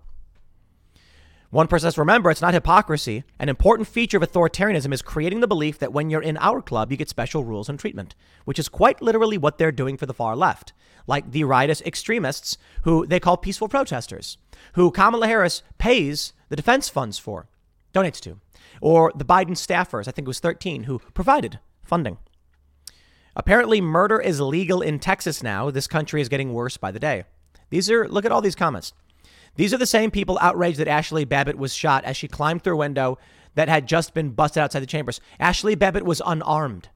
One 1.51 1.69
person 1.69 1.87
says, 1.87 1.99
remember 1.99 2.33
it's 2.33 2.43
not 2.43 2.53
hypocrisy. 2.53 3.23
An 3.39 3.49
important 3.49 3.87
feature 3.87 4.17
of 4.17 4.25
authoritarianism 4.25 4.93
is 4.93 5.03
creating 5.03 5.39
the 5.39 5.47
belief 5.47 5.79
that 5.79 5.93
when 5.93 6.11
you're 6.11 6.21
in 6.21 6.37
our 6.39 6.61
club, 6.61 6.91
you 6.91 6.97
get 6.97 7.09
special 7.09 7.45
rules 7.45 7.69
and 7.69 7.79
treatment, 7.79 8.17
which 8.45 8.59
is 8.59 8.69
quite 8.69 9.01
literally 9.01 9.39
what 9.39 9.57
they're 9.57 9.71
doing 9.71 9.97
for 9.97 10.07
the 10.07 10.13
far 10.13 10.35
left, 10.35 10.73
like 11.07 11.31
the 11.31 11.45
riotous 11.45 11.81
extremists 11.83 12.59
who 12.83 13.07
they 13.07 13.21
call 13.21 13.37
peaceful 13.37 13.69
protesters, 13.69 14.37
who 14.73 14.91
Kamala 14.91 15.29
Harris 15.29 15.63
pays 15.79 16.33
the 16.55 16.63
defense 16.63 16.89
funds 16.89 17.19
for, 17.19 17.49
donates 17.93 18.21
to, 18.21 18.39
or 18.81 19.13
the 19.17 19.25
Biden 19.25 19.57
staffers, 19.57 20.07
I 20.07 20.13
think 20.13 20.27
it 20.27 20.29
was 20.29 20.39
13, 20.39 20.85
who 20.85 21.01
provided 21.13 21.59
funding. 21.83 22.17
Apparently, 23.35 23.81
murder 23.81 24.21
is 24.21 24.41
legal 24.41 24.81
in 24.81 25.01
Texas 25.01 25.43
now. 25.43 25.69
This 25.73 25.89
country 25.89 26.21
is 26.21 26.29
getting 26.29 26.53
worse 26.53 26.77
by 26.77 26.93
the 26.93 27.01
day. 27.01 27.25
These 27.71 27.91
are, 27.91 28.07
look 28.07 28.25
at 28.25 28.31
all 28.31 28.41
these 28.41 28.55
comments. 28.55 28.93
These 29.57 29.75
are 29.75 29.79
the 29.79 29.85
same 29.85 30.13
people 30.13 30.39
outraged 30.41 30.79
that 30.79 30.87
Ashli 30.87 31.29
Babbitt 31.29 31.59
was 31.59 31.75
shot 31.75 32.05
as 32.05 32.17
she 32.17 32.29
climbed 32.29 32.63
through 32.63 32.75
a 32.75 32.77
window 32.77 33.19
that 33.57 33.69
had 33.69 33.89
just 33.89 34.15
been 34.15 34.31
busted 34.31 34.63
outside 34.63 34.79
the 34.79 34.87
chambers. 34.87 35.21
Ashli 35.41 35.77
Babbitt 35.77 36.05
was 36.05 36.23
unarmed. 36.25 36.89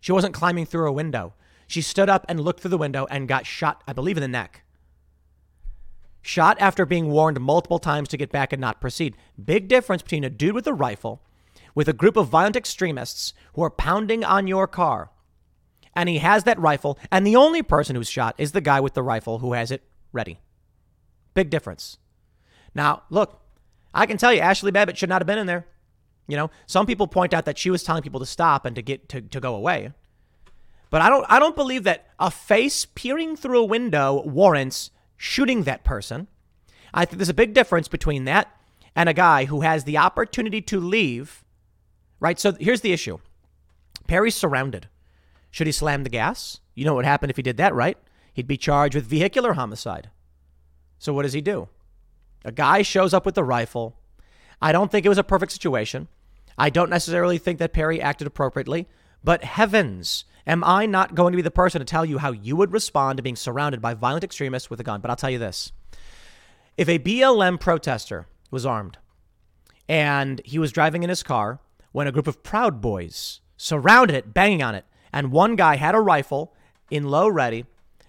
She 0.00 0.12
wasn't 0.12 0.32
climbing 0.32 0.64
through 0.64 0.88
a 0.88 0.92
window. 0.92 1.34
She 1.66 1.82
stood 1.82 2.08
up 2.08 2.24
and 2.26 2.40
looked 2.40 2.60
through 2.60 2.70
the 2.70 2.78
window 2.78 3.06
and 3.10 3.28
got 3.28 3.44
shot, 3.44 3.84
I 3.86 3.92
believe, 3.92 4.16
in 4.16 4.22
the 4.22 4.28
neck. 4.28 4.63
Shot 6.24 6.56
after 6.58 6.84
being 6.84 7.10
warned 7.10 7.40
multiple 7.40 7.78
times 7.78 8.08
to 8.08 8.16
get 8.16 8.32
back 8.32 8.52
and 8.52 8.60
not 8.60 8.80
proceed. 8.80 9.16
Big 9.42 9.68
difference 9.68 10.02
between 10.02 10.24
a 10.24 10.30
dude 10.30 10.54
with 10.54 10.66
a 10.66 10.74
rifle 10.74 11.22
with 11.74 11.88
a 11.88 11.92
group 11.92 12.16
of 12.16 12.28
violent 12.28 12.56
extremists 12.56 13.34
who 13.54 13.62
are 13.62 13.70
pounding 13.70 14.24
on 14.24 14.46
your 14.46 14.66
car 14.66 15.10
and 15.96 16.08
he 16.08 16.18
has 16.18 16.42
that 16.42 16.58
rifle, 16.58 16.98
and 17.12 17.24
the 17.24 17.36
only 17.36 17.62
person 17.62 17.94
who's 17.94 18.08
shot 18.08 18.34
is 18.36 18.50
the 18.50 18.60
guy 18.60 18.80
with 18.80 18.94
the 18.94 19.02
rifle 19.02 19.38
who 19.38 19.52
has 19.52 19.70
it 19.70 19.84
ready. 20.12 20.40
Big 21.34 21.50
difference. 21.50 21.98
Now, 22.74 23.04
look, 23.10 23.40
I 23.92 24.06
can 24.06 24.16
tell 24.16 24.32
you, 24.32 24.40
Ashli 24.40 24.72
Babbitt 24.72 24.98
should 24.98 25.08
not 25.08 25.22
have 25.22 25.26
been 25.28 25.38
in 25.38 25.46
there. 25.46 25.66
You 26.26 26.36
know, 26.36 26.50
some 26.66 26.86
people 26.86 27.06
point 27.06 27.32
out 27.32 27.44
that 27.44 27.58
she 27.58 27.70
was 27.70 27.84
telling 27.84 28.02
people 28.02 28.18
to 28.18 28.26
stop 28.26 28.64
and 28.64 28.74
to 28.74 28.82
get 28.82 29.08
to, 29.10 29.20
to 29.20 29.38
go 29.38 29.54
away. 29.54 29.92
But 30.90 31.00
I 31.00 31.08
don't 31.08 31.26
I 31.28 31.38
don't 31.38 31.54
believe 31.54 31.84
that 31.84 32.08
a 32.18 32.30
face 32.30 32.86
peering 32.86 33.36
through 33.36 33.60
a 33.60 33.64
window 33.64 34.22
warrants 34.24 34.90
shooting 35.24 35.62
that 35.62 35.84
person. 35.84 36.28
I 36.92 37.06
think 37.06 37.18
there's 37.18 37.30
a 37.30 37.34
big 37.34 37.54
difference 37.54 37.88
between 37.88 38.26
that 38.26 38.54
and 38.94 39.08
a 39.08 39.14
guy 39.14 39.46
who 39.46 39.62
has 39.62 39.84
the 39.84 39.96
opportunity 39.96 40.60
to 40.60 40.78
leave. 40.78 41.42
Right? 42.20 42.38
So 42.38 42.52
here's 42.52 42.82
the 42.82 42.92
issue. 42.92 43.18
Perry's 44.06 44.34
surrounded. 44.34 44.88
Should 45.50 45.66
he 45.66 45.72
slam 45.72 46.04
the 46.04 46.10
gas? 46.10 46.60
You 46.74 46.84
know 46.84 46.94
what 46.94 47.06
happened 47.06 47.30
if 47.30 47.36
he 47.36 47.42
did 47.42 47.56
that, 47.56 47.74
right? 47.74 47.96
He'd 48.34 48.46
be 48.46 48.58
charged 48.58 48.94
with 48.94 49.06
vehicular 49.06 49.54
homicide. 49.54 50.10
So 50.98 51.14
what 51.14 51.22
does 51.22 51.32
he 51.32 51.40
do? 51.40 51.68
A 52.44 52.52
guy 52.52 52.82
shows 52.82 53.14
up 53.14 53.24
with 53.24 53.34
the 53.34 53.44
rifle. 53.44 53.96
I 54.60 54.72
don't 54.72 54.90
think 54.90 55.06
it 55.06 55.10
was 55.10 55.18
a 55.18 55.24
perfect 55.24 55.52
situation. 55.52 56.08
I 56.58 56.68
don't 56.68 56.90
necessarily 56.90 57.38
think 57.38 57.58
that 57.60 57.72
Perry 57.72 58.00
acted 58.00 58.26
appropriately, 58.26 58.88
but 59.22 59.42
heavens, 59.42 60.26
am 60.46 60.64
I 60.64 60.86
not 60.86 61.14
going 61.14 61.32
to 61.32 61.36
be 61.36 61.42
the 61.42 61.50
person 61.50 61.78
to 61.80 61.84
tell 61.84 62.04
you 62.04 62.18
how 62.18 62.32
you 62.32 62.56
would 62.56 62.72
respond 62.72 63.16
to 63.16 63.22
being 63.22 63.36
surrounded 63.36 63.80
by 63.80 63.94
violent 63.94 64.24
extremists 64.24 64.70
with 64.70 64.80
a 64.80 64.84
gun? 64.84 65.00
But 65.00 65.10
I'll 65.10 65.16
tell 65.16 65.30
you 65.30 65.38
this. 65.38 65.72
If 66.76 66.88
a 66.88 66.98
BLM 66.98 67.60
protester 67.60 68.26
was 68.50 68.66
armed 68.66 68.98
and 69.88 70.40
he 70.44 70.58
was 70.58 70.72
driving 70.72 71.02
in 71.02 71.08
his 71.08 71.22
car 71.22 71.60
when 71.92 72.06
a 72.06 72.12
group 72.12 72.26
of 72.26 72.42
Proud 72.42 72.80
Boys 72.80 73.40
surrounded 73.56 74.16
it, 74.16 74.34
banging 74.34 74.62
on 74.62 74.74
it, 74.74 74.84
and 75.12 75.30
one 75.30 75.54
guy 75.54 75.76
had 75.76 75.94
a 75.94 76.00
rifle 76.00 76.52
in 76.90 77.04
low 77.04 77.28
ready, 77.28 77.64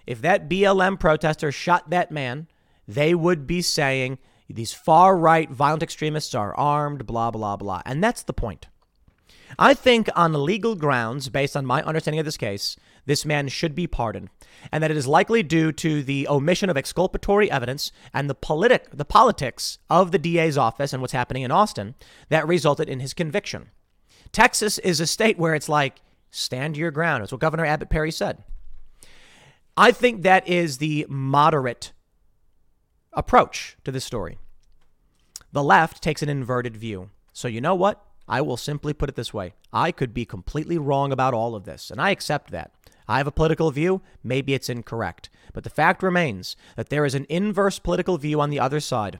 if 0.08 0.22
that 0.22 0.50
BLM 0.50 1.00
protester 1.00 1.52
shot 1.52 1.90
that 1.90 2.12
man, 2.12 2.48
they 2.88 3.14
would 3.14 3.46
be 3.48 3.62
saying 3.62 4.18
these 4.50 4.74
far 4.74 5.18
right 5.18 5.50
violent 5.50 5.84
extremists 5.84 6.36
are 6.36 6.56
armed, 6.56 7.06
blah, 7.06 7.32
blah, 7.32 7.56
blah. 7.56 7.82
And 7.86 8.04
that's 8.04 8.24
the 8.24 8.34
point. 8.34 8.68
I 9.58 9.74
think, 9.74 10.10
on 10.16 10.34
legal 10.34 10.76
grounds, 10.76 11.30
based 11.30 11.56
on 11.56 11.66
my 11.66 11.82
understanding 11.84 12.20
of 12.20 12.26
this 12.26 12.38
case, 12.38 12.76
this 13.06 13.26
man 13.26 13.48
should 13.48 13.76
be 13.76 13.88
pardoned, 13.88 14.30
and 14.72 14.84
that 14.84 14.92
it 14.92 14.98
is 14.98 15.08
likely 15.08 15.44
due 15.44 15.72
to 15.74 16.02
the 16.02 16.28
omission 16.28 16.70
of 16.70 16.78
exculpatory 16.78 17.50
evidence 17.52 17.92
and 18.14 18.30
the, 18.30 18.36
politic, 18.36 18.88
the 18.92 19.06
politics 19.06 19.78
of 19.90 20.12
the 20.12 20.18
DA's 20.18 20.58
office 20.58 20.92
and 20.92 21.02
what's 21.02 21.14
happening 21.14 21.44
in 21.44 21.52
Austin 21.52 21.96
that 22.30 22.48
resulted 22.48 22.90
in 22.90 23.00
his 23.00 23.14
conviction. 23.14 23.70
Texas 24.32 24.80
is 24.80 25.00
a 25.00 25.08
state 25.08 25.38
where 25.38 25.56
it's 25.56 25.70
like, 25.70 26.02
Stand 26.36 26.76
your 26.76 26.92
ground. 26.92 27.22
That's 27.22 27.32
what 27.32 27.40
Governor 27.40 27.66
Abbott 27.66 27.90
Perry 27.90 28.12
said. 28.12 28.44
I 29.78 29.94
think 29.94 30.22
that 30.24 30.46
is 30.46 30.80
the 30.80 31.06
moderate 31.08 31.94
approach 33.14 33.78
to 33.86 33.92
this 33.92 34.04
story. 34.04 34.38
The 35.54 35.64
left 35.64 36.04
takes 36.04 36.22
an 36.22 36.28
inverted 36.28 36.76
view. 36.76 37.10
So, 37.32 37.48
you 37.48 37.62
know 37.62 37.74
what? 37.74 38.05
I 38.28 38.42
will 38.42 38.58
simply 38.58 38.94
put 38.94 39.10
it 39.10 39.16
this 39.16 39.34
way 39.34 39.54
I 39.72 39.92
could 39.92 40.14
be 40.14 40.26
completely 40.26 40.78
wrong 40.78 41.12
about 41.12 41.34
all 41.34 41.56
of 41.56 41.66
this, 41.66 41.92
and 41.92 42.02
I 42.02 42.12
accept 42.12 42.52
that. 42.52 42.72
I 43.08 43.18
have 43.18 43.28
a 43.28 43.32
political 43.32 43.70
view, 43.72 44.02
maybe 44.24 44.54
it's 44.54 44.70
incorrect. 44.70 45.30
But 45.54 45.64
the 45.64 45.70
fact 45.70 46.02
remains 46.02 46.56
that 46.76 46.90
there 46.90 47.06
is 47.06 47.14
an 47.14 47.28
inverse 47.30 47.78
political 47.78 48.18
view 48.18 48.42
on 48.42 48.50
the 48.50 48.60
other 48.60 48.80
side. 48.80 49.20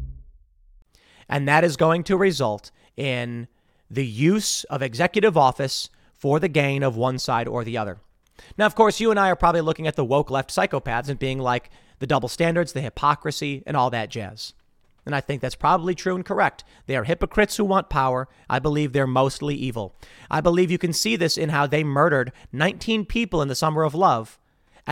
and 1.31 1.47
that 1.47 1.63
is 1.63 1.77
going 1.77 2.03
to 2.03 2.17
result 2.17 2.69
in 2.97 3.47
the 3.89 4.05
use 4.05 4.65
of 4.65 4.81
executive 4.81 5.37
office 5.37 5.89
for 6.13 6.39
the 6.39 6.49
gain 6.49 6.83
of 6.83 6.95
one 6.95 7.17
side 7.17 7.47
or 7.47 7.63
the 7.63 7.77
other. 7.77 7.97
Now, 8.57 8.65
of 8.65 8.75
course, 8.75 8.99
you 8.99 9.09
and 9.09 9.19
I 9.19 9.29
are 9.29 9.35
probably 9.35 9.61
looking 9.61 9.87
at 9.87 9.95
the 9.95 10.05
woke 10.05 10.29
left 10.29 10.51
psychopaths 10.51 11.09
and 11.09 11.17
being 11.17 11.39
like 11.39 11.69
the 11.99 12.07
double 12.07 12.29
standards, 12.29 12.73
the 12.73 12.81
hypocrisy, 12.81 13.63
and 13.65 13.77
all 13.77 13.89
that 13.89 14.09
jazz. 14.09 14.53
And 15.05 15.15
I 15.15 15.21
think 15.21 15.41
that's 15.41 15.55
probably 15.55 15.95
true 15.95 16.15
and 16.15 16.25
correct. 16.25 16.63
They 16.85 16.95
are 16.95 17.05
hypocrites 17.05 17.57
who 17.57 17.65
want 17.65 17.89
power. 17.89 18.27
I 18.49 18.59
believe 18.59 18.93
they're 18.93 19.07
mostly 19.07 19.55
evil. 19.55 19.95
I 20.29 20.41
believe 20.41 20.69
you 20.69 20.77
can 20.77 20.93
see 20.93 21.15
this 21.15 21.37
in 21.37 21.49
how 21.49 21.65
they 21.65 21.83
murdered 21.83 22.31
19 22.51 23.05
people 23.05 23.41
in 23.41 23.47
the 23.47 23.55
Summer 23.55 23.83
of 23.83 23.95
Love, 23.95 24.37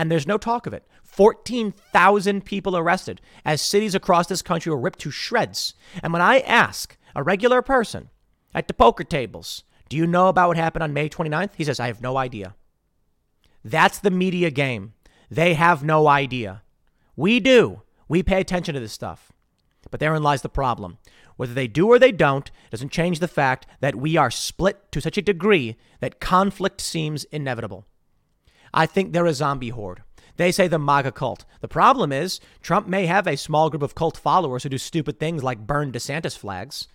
and 0.00 0.10
there's 0.10 0.26
no 0.26 0.38
talk 0.38 0.66
of 0.66 0.72
it. 0.72 0.86
14,000 1.02 2.42
people 2.42 2.74
arrested 2.74 3.20
as 3.44 3.60
cities 3.60 3.94
across 3.94 4.28
this 4.28 4.40
country 4.40 4.72
were 4.72 4.78
ripped 4.78 5.00
to 5.00 5.10
shreds. 5.10 5.74
And 6.02 6.10
when 6.10 6.22
I 6.22 6.38
ask 6.38 6.96
a 7.14 7.22
regular 7.22 7.60
person 7.60 8.08
at 8.54 8.66
the 8.66 8.72
poker 8.72 9.04
tables, 9.04 9.62
do 9.90 9.98
you 9.98 10.06
know 10.06 10.28
about 10.28 10.48
what 10.48 10.56
happened 10.56 10.84
on 10.84 10.94
May 10.94 11.10
29th? 11.10 11.50
He 11.54 11.64
says, 11.64 11.78
I 11.78 11.88
have 11.88 12.00
no 12.00 12.16
idea. 12.16 12.54
That's 13.62 13.98
the 13.98 14.10
media 14.10 14.50
game. 14.50 14.94
They 15.30 15.52
have 15.52 15.84
no 15.84 16.08
idea. 16.08 16.62
We 17.14 17.38
do. 17.38 17.82
We 18.08 18.22
pay 18.22 18.40
attention 18.40 18.72
to 18.72 18.80
this 18.80 18.94
stuff. 18.94 19.32
But 19.90 20.00
therein 20.00 20.22
lies 20.22 20.40
the 20.40 20.48
problem. 20.48 20.96
Whether 21.36 21.52
they 21.52 21.68
do 21.68 21.88
or 21.88 21.98
they 21.98 22.12
don't 22.12 22.50
doesn't 22.70 22.90
change 22.90 23.18
the 23.18 23.28
fact 23.28 23.66
that 23.80 23.96
we 23.96 24.16
are 24.16 24.30
split 24.30 24.90
to 24.92 25.02
such 25.02 25.18
a 25.18 25.22
degree 25.22 25.76
that 26.00 26.20
conflict 26.20 26.80
seems 26.80 27.24
inevitable. 27.24 27.84
I 28.72 28.86
think 28.86 29.12
they're 29.12 29.26
a 29.26 29.34
zombie 29.34 29.70
horde. 29.70 30.02
They 30.36 30.52
say 30.52 30.68
the 30.68 30.78
MAGA 30.78 31.12
cult. 31.12 31.44
The 31.60 31.68
problem 31.68 32.12
is, 32.12 32.40
Trump 32.62 32.86
may 32.86 33.06
have 33.06 33.26
a 33.26 33.36
small 33.36 33.68
group 33.68 33.82
of 33.82 33.94
cult 33.94 34.16
followers 34.16 34.62
who 34.62 34.70
do 34.70 34.78
stupid 34.78 35.18
things 35.18 35.42
like 35.42 35.66
burn 35.66 35.92
DeSantis 35.92 36.36
flags, 36.36 36.88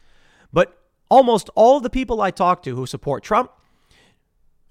but 0.52 0.80
almost 1.10 1.50
all 1.54 1.78
of 1.78 1.84
the 1.84 1.90
people 1.90 2.22
I 2.22 2.32
talk 2.32 2.64
to 2.64 2.76
who 2.76 2.86
support 2.86 3.24
Trump 3.24 3.52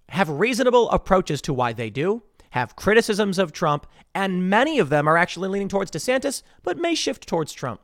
have 0.09 0.29
reasonable 0.29 0.91
approaches 0.91 1.41
to 1.43 1.55
why 1.55 1.73
they 1.73 1.91
do, 1.91 2.23
have 2.51 2.77
criticisms 2.77 3.39
of 3.39 3.53
Trump, 3.53 3.87
and 4.15 4.51
many 4.51 4.79
of 4.79 4.89
them 4.89 5.09
are 5.09 5.17
actually 5.17 5.49
leaning 5.49 5.69
towards 5.69 5.91
DeSantis, 5.91 6.43
but 6.63 6.79
may 6.79 6.95
shift 6.95 7.27
towards 7.27 7.53
Trump. 7.53 7.81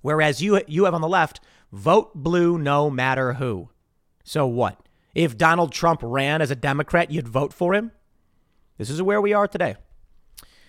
Whereas 0.00 0.42
you, 0.42 0.62
you 0.66 0.84
have 0.84 0.94
on 0.94 1.00
the 1.00 1.08
left, 1.08 1.40
vote 1.72 2.14
blue 2.14 2.58
no 2.58 2.88
matter 2.88 3.34
who. 3.34 3.70
So 4.24 4.46
what? 4.46 4.80
If 5.14 5.36
Donald 5.36 5.72
Trump 5.72 6.00
ran 6.02 6.40
as 6.40 6.50
a 6.50 6.56
Democrat, 6.56 7.10
you'd 7.10 7.28
vote 7.28 7.52
for 7.52 7.74
him? 7.74 7.92
This 8.78 8.90
is 8.90 9.02
where 9.02 9.20
we 9.20 9.32
are 9.32 9.46
today. 9.46 9.76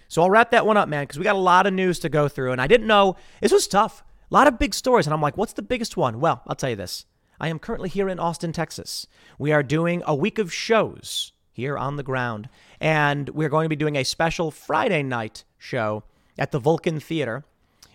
So 0.07 0.23
I'll 0.23 0.29
wrap 0.31 0.51
that 0.51 0.65
one 0.65 0.75
up, 0.75 0.89
man, 0.89 1.03
because 1.03 1.19
we 1.19 1.23
got 1.23 1.35
a 1.35 1.39
lot 1.39 1.67
of 1.67 1.73
news 1.73 1.99
to 1.99 2.09
go 2.09 2.27
through. 2.27 2.51
And 2.51 2.59
I 2.59 2.67
didn't 2.67 2.87
know 2.87 3.15
this 3.41 3.51
was 3.51 3.67
tough. 3.67 4.03
A 4.29 4.33
lot 4.33 4.47
of 4.47 4.59
big 4.59 4.73
stories. 4.73 5.05
And 5.05 5.13
I'm 5.13 5.21
like, 5.21 5.37
what's 5.37 5.53
the 5.53 5.61
biggest 5.61 5.95
one? 5.95 6.19
Well, 6.19 6.41
I'll 6.47 6.55
tell 6.55 6.71
you 6.71 6.75
this. 6.75 7.05
I 7.39 7.47
am 7.47 7.59
currently 7.59 7.89
here 7.89 8.09
in 8.09 8.19
Austin, 8.19 8.51
Texas. 8.51 9.07
We 9.37 9.51
are 9.51 9.63
doing 9.63 10.03
a 10.05 10.15
week 10.15 10.39
of 10.39 10.51
shows 10.51 11.31
here 11.51 11.77
on 11.77 11.95
the 11.95 12.03
ground. 12.03 12.49
And 12.81 13.29
we're 13.29 13.49
going 13.49 13.65
to 13.65 13.69
be 13.69 13.75
doing 13.75 13.95
a 13.95 14.03
special 14.03 14.49
Friday 14.49 15.03
night 15.03 15.43
show 15.57 16.03
at 16.37 16.51
the 16.51 16.59
Vulcan 16.59 16.99
Theater. 16.99 17.45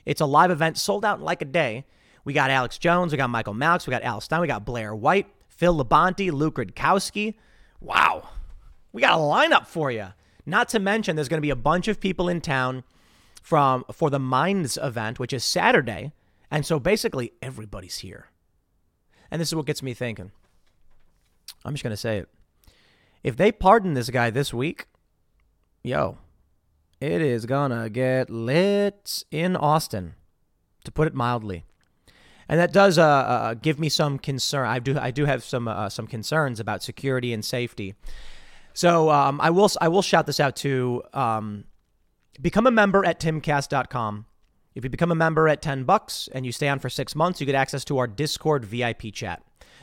It's 0.06 0.20
a 0.20 0.26
live 0.26 0.50
event 0.50 0.78
sold 0.78 1.04
out 1.04 1.18
in 1.18 1.24
like 1.24 1.42
a 1.42 1.46
day. 1.46 1.84
We 2.24 2.32
got 2.32 2.50
Alex 2.50 2.78
Jones, 2.78 3.12
we 3.12 3.18
got 3.18 3.28
Michael 3.28 3.52
Malice, 3.52 3.86
we 3.86 3.90
got 3.90 4.02
Alex 4.02 4.26
Stein, 4.26 4.40
we 4.40 4.46
got 4.46 4.64
Blair 4.64 4.94
White, 4.94 5.26
Phil 5.48 5.76
Labonte, 5.76 6.32
Luke. 6.32 6.58
Wow. 7.80 8.28
We 8.94 9.02
got 9.02 9.18
a 9.18 9.20
lineup 9.20 9.66
for 9.66 9.90
you. 9.90 10.06
Not 10.46 10.68
to 10.68 10.78
mention, 10.78 11.16
there's 11.16 11.28
going 11.28 11.38
to 11.38 11.46
be 11.46 11.50
a 11.50 11.56
bunch 11.56 11.88
of 11.88 11.98
people 11.98 12.28
in 12.28 12.40
town 12.40 12.84
from 13.42 13.84
for 13.92 14.08
the 14.08 14.20
Minds 14.20 14.78
event, 14.80 15.18
which 15.18 15.32
is 15.32 15.44
Saturday, 15.44 16.12
and 16.48 16.64
so 16.64 16.78
basically 16.78 17.32
everybody's 17.42 17.98
here. 17.98 18.30
And 19.32 19.40
this 19.40 19.48
is 19.48 19.54
what 19.56 19.66
gets 19.66 19.82
me 19.82 19.94
thinking. 19.94 20.30
I'm 21.64 21.74
just 21.74 21.82
going 21.82 21.90
to 21.90 21.96
say 21.96 22.18
it. 22.18 22.28
If 23.24 23.36
they 23.36 23.50
pardon 23.50 23.94
this 23.94 24.10
guy 24.10 24.30
this 24.30 24.54
week, 24.54 24.86
yo, 25.82 26.18
it 27.00 27.20
is 27.20 27.46
gonna 27.46 27.90
get 27.90 28.30
lit 28.30 29.24
in 29.30 29.56
Austin, 29.56 30.14
to 30.84 30.92
put 30.92 31.08
it 31.08 31.14
mildly. 31.14 31.64
And 32.48 32.60
that 32.60 32.72
does 32.72 32.96
uh, 32.98 33.02
uh, 33.02 33.54
give 33.54 33.80
me 33.80 33.88
some 33.88 34.18
concern. 34.18 34.66
I 34.66 34.78
do 34.78 34.98
I 34.98 35.10
do 35.10 35.24
have 35.24 35.42
some 35.42 35.66
uh, 35.66 35.88
some 35.88 36.06
concerns 36.06 36.60
about 36.60 36.82
security 36.82 37.32
and 37.32 37.44
safety. 37.44 37.94
So 38.74 39.08
um, 39.10 39.40
I 39.40 39.50
will 39.50 39.70
I 39.80 39.88
will 39.88 40.02
shout 40.02 40.26
this 40.26 40.40
out 40.40 40.56
to 40.56 41.02
um, 41.12 41.64
become 42.40 42.66
a 42.66 42.70
member 42.70 43.04
at 43.04 43.20
timcast.com. 43.20 44.26
If 44.74 44.82
you 44.82 44.90
become 44.90 45.12
a 45.12 45.14
member 45.14 45.48
at 45.48 45.62
10 45.62 45.84
bucks 45.84 46.28
and 46.32 46.44
you 46.44 46.50
stay 46.50 46.68
on 46.68 46.80
for 46.80 46.90
six 46.90 47.14
months, 47.14 47.40
you 47.40 47.46
get 47.46 47.54
access 47.54 47.84
to 47.84 47.98
our 47.98 48.08
Discord 48.08 48.64
VIP 48.64 49.12
chat. 49.12 49.40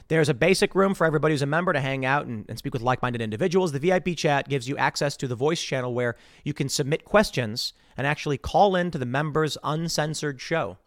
There's 0.10 0.28
a 0.28 0.34
basic 0.34 0.76
room 0.76 0.94
for 0.94 1.08
everybody 1.08 1.34
who's 1.34 1.42
a 1.42 1.46
member 1.46 1.72
to 1.72 1.80
hang 1.80 2.04
out 2.04 2.26
and, 2.26 2.46
and 2.50 2.58
speak 2.58 2.74
with 2.74 2.82
like 2.82 3.02
minded 3.02 3.22
individuals. 3.22 3.72
The 3.72 3.80
VIP 3.80 4.18
chat 4.18 4.50
gives 4.50 4.68
you 4.68 4.76
access 4.76 5.16
to 5.18 5.28
the 5.30 5.36
voice 5.36 5.62
channel 5.62 5.94
where 5.94 6.18
you 6.44 6.54
can 6.54 6.68
submit 6.68 7.06
questions 7.06 7.72
and 7.96 8.06
actually 8.06 8.38
call 8.38 8.76
in 8.76 8.92
to 8.92 8.98
the 8.98 9.06
members' 9.06 9.58
uncensored 9.64 10.42
show. 10.42 10.78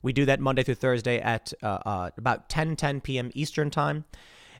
We 0.00 0.12
do 0.12 0.24
that 0.26 0.38
Monday 0.38 0.62
through 0.62 0.76
Thursday 0.76 1.18
at 1.18 1.52
uh, 1.60 1.78
uh, 1.84 2.10
about 2.16 2.48
10 2.48 2.76
10 2.76 3.00
p.m. 3.00 3.32
Eastern 3.34 3.70
Time. 3.70 4.04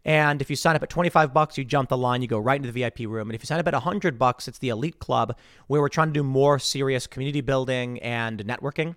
And 0.06 0.40
if 0.40 0.48
you 0.48 0.54
sign 0.54 0.76
up 0.76 0.84
at 0.84 0.88
25 0.88 1.34
bucks, 1.34 1.58
you 1.58 1.64
jump 1.64 1.88
the 1.88 1.96
line, 1.96 2.22
you 2.22 2.28
go 2.28 2.38
right 2.38 2.56
into 2.56 2.70
the 2.70 2.80
VIP 2.80 3.00
room. 3.10 3.28
And 3.28 3.34
if 3.34 3.42
you 3.42 3.46
sign 3.46 3.58
up 3.58 3.66
at 3.66 3.74
100 3.74 4.20
bucks, 4.20 4.46
it's 4.46 4.58
the 4.58 4.68
Elite 4.68 5.00
Club 5.00 5.36
where 5.66 5.80
we're 5.80 5.88
trying 5.88 6.08
to 6.08 6.12
do 6.12 6.22
more 6.22 6.60
serious 6.60 7.08
community 7.08 7.40
building 7.40 7.98
and 7.98 8.38
networking. 8.46 8.94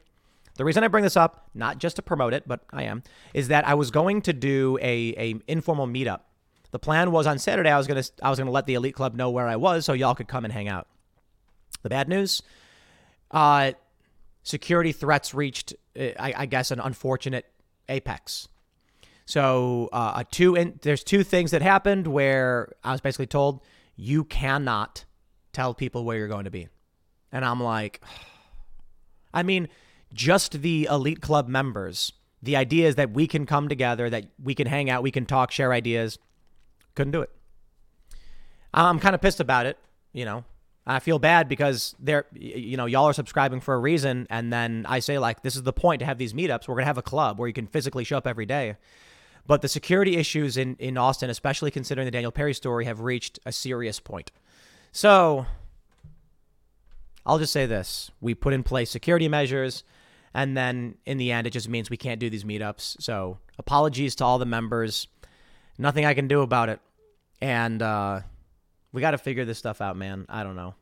The 0.58 0.65
reason 0.65 0.84
I 0.84 0.88
bring 0.88 1.04
this 1.04 1.17
up, 1.17 1.50
not 1.56 1.80
just 1.80 1.95
to 1.95 2.04
promote 2.04 2.36
it, 2.36 2.48
but 2.48 2.60
I 2.72 2.84
am, 2.84 3.02
is 3.34 3.48
that 3.48 3.67
I 3.67 3.74
was 3.74 3.89
going 3.89 4.22
to 4.24 4.34
do 4.34 4.78
a, 4.84 5.15
a 5.17 5.36
informal 5.48 5.88
meetup. 5.88 6.19
The 6.69 6.80
plan 6.80 7.12
was 7.12 7.26
on 7.26 7.39
Saturday 7.39 7.72
I 7.72 7.78
was 7.80 7.88
gonna 7.88 8.04
I 8.22 8.30
was 8.30 8.38
gonna 8.38 8.52
let 8.52 8.67
the 8.67 8.76
Elite 8.76 8.93
Club 8.93 9.15
know 9.15 9.32
where 9.32 9.48
I 9.48 9.56
was 9.56 9.86
so 9.86 9.93
y'all 9.93 10.13
could 10.13 10.28
come 10.28 10.45
and 10.45 10.54
hang 10.54 10.67
out. 10.67 10.88
The 11.82 11.89
bad 11.89 12.08
news, 12.08 12.43
uh, 13.32 13.72
security 14.43 14.91
threats 14.91 15.34
reached, 15.34 15.74
uh, 16.00 16.10
I, 16.19 16.34
I 16.38 16.45
guess, 16.45 16.69
an 16.69 16.80
unfortunate 16.80 17.48
apex. 17.88 18.48
So 19.30 19.89
uh, 19.94 20.24
two 20.32 20.56
in, 20.56 20.80
there's 20.82 21.04
two 21.04 21.24
things 21.24 21.52
that 21.52 21.62
happened 21.62 22.08
where 22.08 22.74
I 22.84 22.94
was 22.94 23.00
basically 23.00 23.28
told 23.28 23.62
you 23.96 24.24
cannot 24.24 25.06
tell 25.54 25.76
people 25.76 26.04
where 26.04 26.18
you're 26.18 26.28
going 26.28 26.46
to 26.46 26.50
be, 26.50 26.68
and 27.32 27.46
I'm 27.46 27.62
like, 27.62 28.02
I 29.34 29.44
mean, 29.44 29.68
just 30.12 30.63
the 30.63 30.88
elite 30.89 31.22
club 31.22 31.48
members. 31.48 32.12
The 32.42 32.56
idea 32.56 32.88
is 32.88 32.96
that 32.96 33.12
we 33.12 33.28
can 33.28 33.46
come 33.46 33.70
together, 33.70 34.10
that 34.10 34.26
we 34.42 34.56
can 34.56 34.65
hang 34.65 34.89
out, 34.89 35.04
we 35.04 35.12
can 35.12 35.28
talk, 35.28 35.52
share 35.52 35.74
ideas. 35.74 36.18
Couldn't 36.96 37.12
do 37.12 37.22
it. 37.22 37.30
I'm 38.74 38.98
kind 38.98 39.13
of 39.13 39.22
pissed 39.22 39.39
about 39.39 39.68
it. 39.68 39.78
You 40.12 40.26
know, 40.26 40.44
I 40.88 40.98
feel 40.98 41.20
bad 41.20 41.48
because 41.48 41.94
they're, 42.00 42.26
you 42.34 42.78
know, 42.78 42.88
y'all 42.88 43.06
are 43.06 43.13
subscribing 43.13 43.60
for 43.60 43.76
a 43.76 43.80
reason, 43.80 44.26
and 44.32 44.52
then 44.52 44.88
I 44.89 45.02
say 45.02 45.20
like, 45.20 45.44
this 45.44 45.56
is 45.56 45.62
the 45.62 45.74
point 45.74 46.00
to 46.00 46.08
have 46.08 46.18
these 46.18 46.34
meetups. 46.34 46.68
We're 46.68 46.74
gonna 46.74 46.86
have 46.86 46.98
a 46.98 47.04
club 47.04 47.38
where 47.38 47.48
you 47.48 47.54
can 47.54 47.68
physically 47.68 48.04
show 48.04 48.18
up 48.18 48.26
every 48.26 48.48
day. 48.48 48.76
But 49.50 49.64
the 49.64 49.68
security 49.68 50.16
issues 50.16 50.58
in, 50.58 50.76
in 50.76 50.96
Austin, 50.96 51.32
especially 51.32 51.72
considering 51.72 52.06
the 52.06 52.12
Daniel 52.12 52.32
Perry 52.32 52.54
story, 52.54 52.86
have 52.86 53.00
reached 53.00 53.40
a 53.48 53.52
serious 53.52 54.00
point. 54.00 54.32
So 54.92 55.48
I'll 57.26 57.40
just 57.40 57.52
say 57.52 57.66
this 57.66 58.12
we 58.22 58.36
put 58.36 58.54
in 58.54 58.62
place 58.62 58.92
security 58.92 59.28
measures. 59.28 59.84
And 60.36 60.56
then 60.56 61.00
in 61.08 61.18
the 61.18 61.32
end, 61.32 61.48
it 61.48 61.50
just 61.50 61.68
means 61.68 61.90
we 61.90 61.98
can't 61.98 62.20
do 62.20 62.30
these 62.30 62.44
meetups. 62.44 63.02
So 63.02 63.40
apologies 63.58 64.14
to 64.18 64.24
all 64.24 64.38
the 64.38 64.46
members. 64.46 65.08
Nothing 65.80 66.06
I 66.06 66.14
can 66.14 66.28
do 66.28 66.42
about 66.42 66.70
it. 66.70 66.80
And 67.42 67.82
uh, 67.82 68.20
we 68.92 69.02
got 69.02 69.12
to 69.12 69.18
figure 69.18 69.46
this 69.46 69.58
stuff 69.58 69.82
out, 69.82 69.98
man. 69.98 70.28
I 70.30 70.44
don't 70.44 70.58
know. 70.58 70.76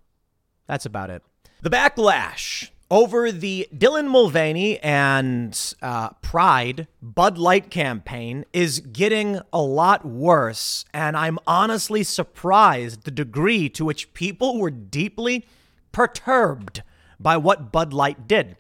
That's 0.66 0.86
about 0.86 1.10
it. 1.10 1.24
The 1.62 1.70
backlash 1.70 2.70
over 2.90 3.32
the 3.32 3.68
Dylan 3.76 4.08
Mulvaney 4.08 4.80
and 4.80 5.76
uh, 5.82 6.10
Pride 6.22 6.88
Bud 7.02 7.38
Light 7.38 7.70
campaign 7.70 8.46
is 8.54 8.80
getting 8.80 9.42
a 9.52 9.62
lot 9.62 10.06
worse. 10.06 10.86
And 10.94 11.18
I'm 11.18 11.40
honestly 11.46 12.04
surprised 12.04 13.04
the 13.04 13.12
degree 13.12 13.70
to 13.70 13.86
which 13.86 14.14
people 14.14 14.60
were 14.60 14.72
deeply 14.72 15.46
perturbed 15.92 16.84
by 17.20 17.38
what 17.38 17.72
Bud 17.72 17.94
Light 17.94 18.28
did. 18.28 18.58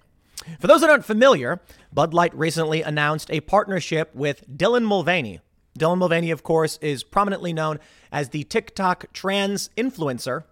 For 0.59 0.67
those 0.67 0.81
that 0.81 0.89
aren't 0.89 1.05
familiar, 1.05 1.61
Bud 1.93 2.13
Light 2.13 2.35
recently 2.35 2.81
announced 2.81 3.31
a 3.31 3.41
partnership 3.41 4.13
with 4.13 4.43
Dylan 4.49 4.83
Mulvaney. 4.83 5.39
Dylan 5.77 5.99
Mulvaney, 5.99 6.31
of 6.31 6.43
course, 6.43 6.77
is 6.81 7.03
prominently 7.03 7.53
known 7.53 7.79
as 8.11 8.29
the 8.29 8.43
TikTok 8.43 9.05
trans 9.13 9.69
influencer 9.77 10.43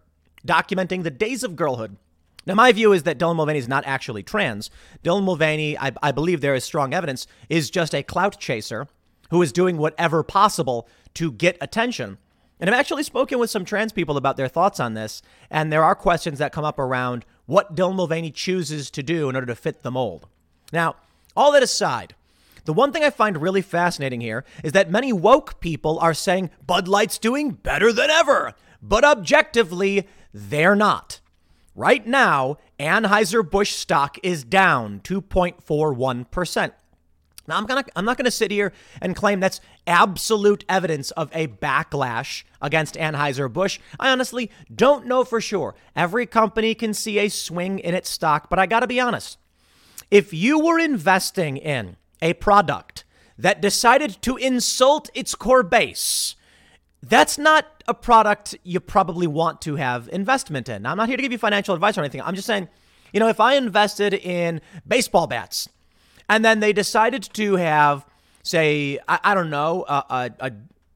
documenting 0.46 1.04
the 1.04 1.12
days 1.12 1.44
of 1.44 1.56
girlhood. 1.56 1.98
Now, 2.46 2.54
my 2.54 2.72
view 2.72 2.94
is 2.94 3.04
that 3.04 3.18
Dylan 3.18 3.36
Mulvaney 3.36 3.60
is 3.60 3.68
not 3.68 3.86
actually 3.86 4.22
trans. 4.24 4.70
Dylan 5.04 5.24
Mulvaney, 5.24 5.78
I, 5.78 5.92
I 6.04 6.12
believe 6.12 6.42
there 6.42 6.56
is 6.56 6.64
strong 6.64 6.94
evidence, 6.94 7.26
is 7.50 7.70
just 7.70 7.96
a 7.96 8.04
clout 8.04 8.40
chaser 8.40 8.88
who 9.32 9.42
is 9.42 9.52
doing 9.52 9.78
whatever 9.78 10.24
possible 10.24 10.88
to 11.16 11.32
get 11.32 11.58
attention. 11.60 12.18
And 12.60 12.70
I've 12.70 12.80
actually 12.80 13.04
spoken 13.04 13.40
with 13.40 13.50
some 13.50 13.66
trans 13.66 13.92
people 13.92 14.16
about 14.16 14.38
their 14.38 14.48
thoughts 14.48 14.80
on 14.80 14.94
this, 14.94 15.22
and 15.50 15.72
there 15.72 15.84
are 15.84 15.96
questions 15.96 16.40
that 16.40 16.52
come 16.52 16.64
up 16.64 16.80
around 16.80 17.26
what 17.48 17.76
Dylan 17.76 17.96
Mulvaney 17.96 18.32
chooses 18.32 18.90
to 18.92 19.04
do 19.04 19.28
in 19.30 19.36
order 19.36 19.48
to 19.48 19.56
fit 19.56 19.82
the 19.82 19.92
mold. 19.92 20.28
Now, 20.72 20.96
all 21.36 21.52
that 21.52 21.64
aside, 21.64 22.16
the 22.66 22.74
one 22.74 22.92
thing 22.92 23.04
I 23.04 23.10
find 23.10 23.42
really 23.42 23.62
fascinating 23.62 24.22
here 24.22 24.46
is 24.64 24.72
that 24.72 24.90
many 24.90 25.12
woke 25.12 25.60
people 25.60 26.00
are 26.00 26.14
saying 26.14 26.50
Bud 26.66 26.88
Light's 26.88 27.18
doing 27.18 27.52
better 27.52 27.92
than 27.92 28.10
ever, 28.10 28.54
but 28.82 29.04
objectively, 29.04 30.08
they're 30.34 30.76
not. 30.76 31.20
Right 31.76 32.08
now, 32.08 32.58
Anheuser-Busch 32.80 33.72
stock 33.72 34.18
is 34.24 34.46
down 34.46 35.02
2.41%. 35.02 36.72
Now 37.48 37.58
I'm 37.58 37.66
gonna 37.66 37.86
I'm 37.96 38.06
not 38.06 38.18
gonna 38.18 38.32
sit 38.32 38.50
here 38.50 38.74
and 39.02 39.16
claim 39.16 39.40
that's 39.40 39.62
absolute 39.86 40.66
evidence 40.68 41.12
of 41.12 41.30
a 41.32 41.48
backlash 41.48 42.44
against 42.62 42.96
Anheuser-Busch. 42.96 43.80
I 44.00 44.10
honestly 44.10 44.50
don't 44.74 45.06
know 45.06 45.24
for 45.24 45.40
sure. 45.40 45.76
Every 45.96 46.26
company 46.26 46.74
can 46.74 46.94
see 46.94 47.20
a 47.20 47.30
swing 47.30 47.78
in 47.80 47.94
its 47.94 48.10
stock, 48.10 48.50
but 48.50 48.58
I 48.58 48.66
gotta 48.66 48.88
be 48.88 49.00
honest. 49.00 49.38
If 50.10 50.34
you 50.34 50.60
were 50.60 50.80
investing 50.80 51.58
in 51.58 51.98
a 52.22 52.34
product 52.34 53.04
that 53.38 53.62
decided 53.62 54.22
to 54.22 54.38
insult 54.38 55.10
its 55.14 55.36
core 55.36 55.64
base, 55.64 56.36
that's 57.08 57.38
not 57.38 57.84
a 57.88 57.94
product 57.94 58.56
you 58.64 58.80
probably 58.80 59.28
want 59.28 59.62
to 59.62 59.76
have 59.76 60.10
investment 60.10 60.70
in. 60.70 60.82
Now, 60.82 60.92
I'm 60.92 60.98
not 60.98 61.08
here 61.08 61.18
to 61.18 61.24
give 61.24 61.32
you 61.32 61.38
financial 61.38 61.76
advice 61.76 61.98
or 61.98 62.02
anything. 62.02 62.22
I'm 62.22 62.36
just 62.36 62.48
saying, 62.48 62.68
you 63.14 63.20
know, 63.20 63.28
if 63.28 63.40
I 63.40 63.56
invested 63.56 64.14
in 64.14 64.62
baseball 64.88 65.28
bats 65.28 65.70
and 66.28 66.44
then 66.44 66.60
they 66.60 66.74
decided 66.74 67.24
to 67.34 67.56
have, 67.58 68.06
say, 68.44 69.00
I, 69.08 69.20
I 69.24 69.34
don't 69.36 69.50
know, 69.50 69.86
a, 69.88 70.32
a, 70.40 70.52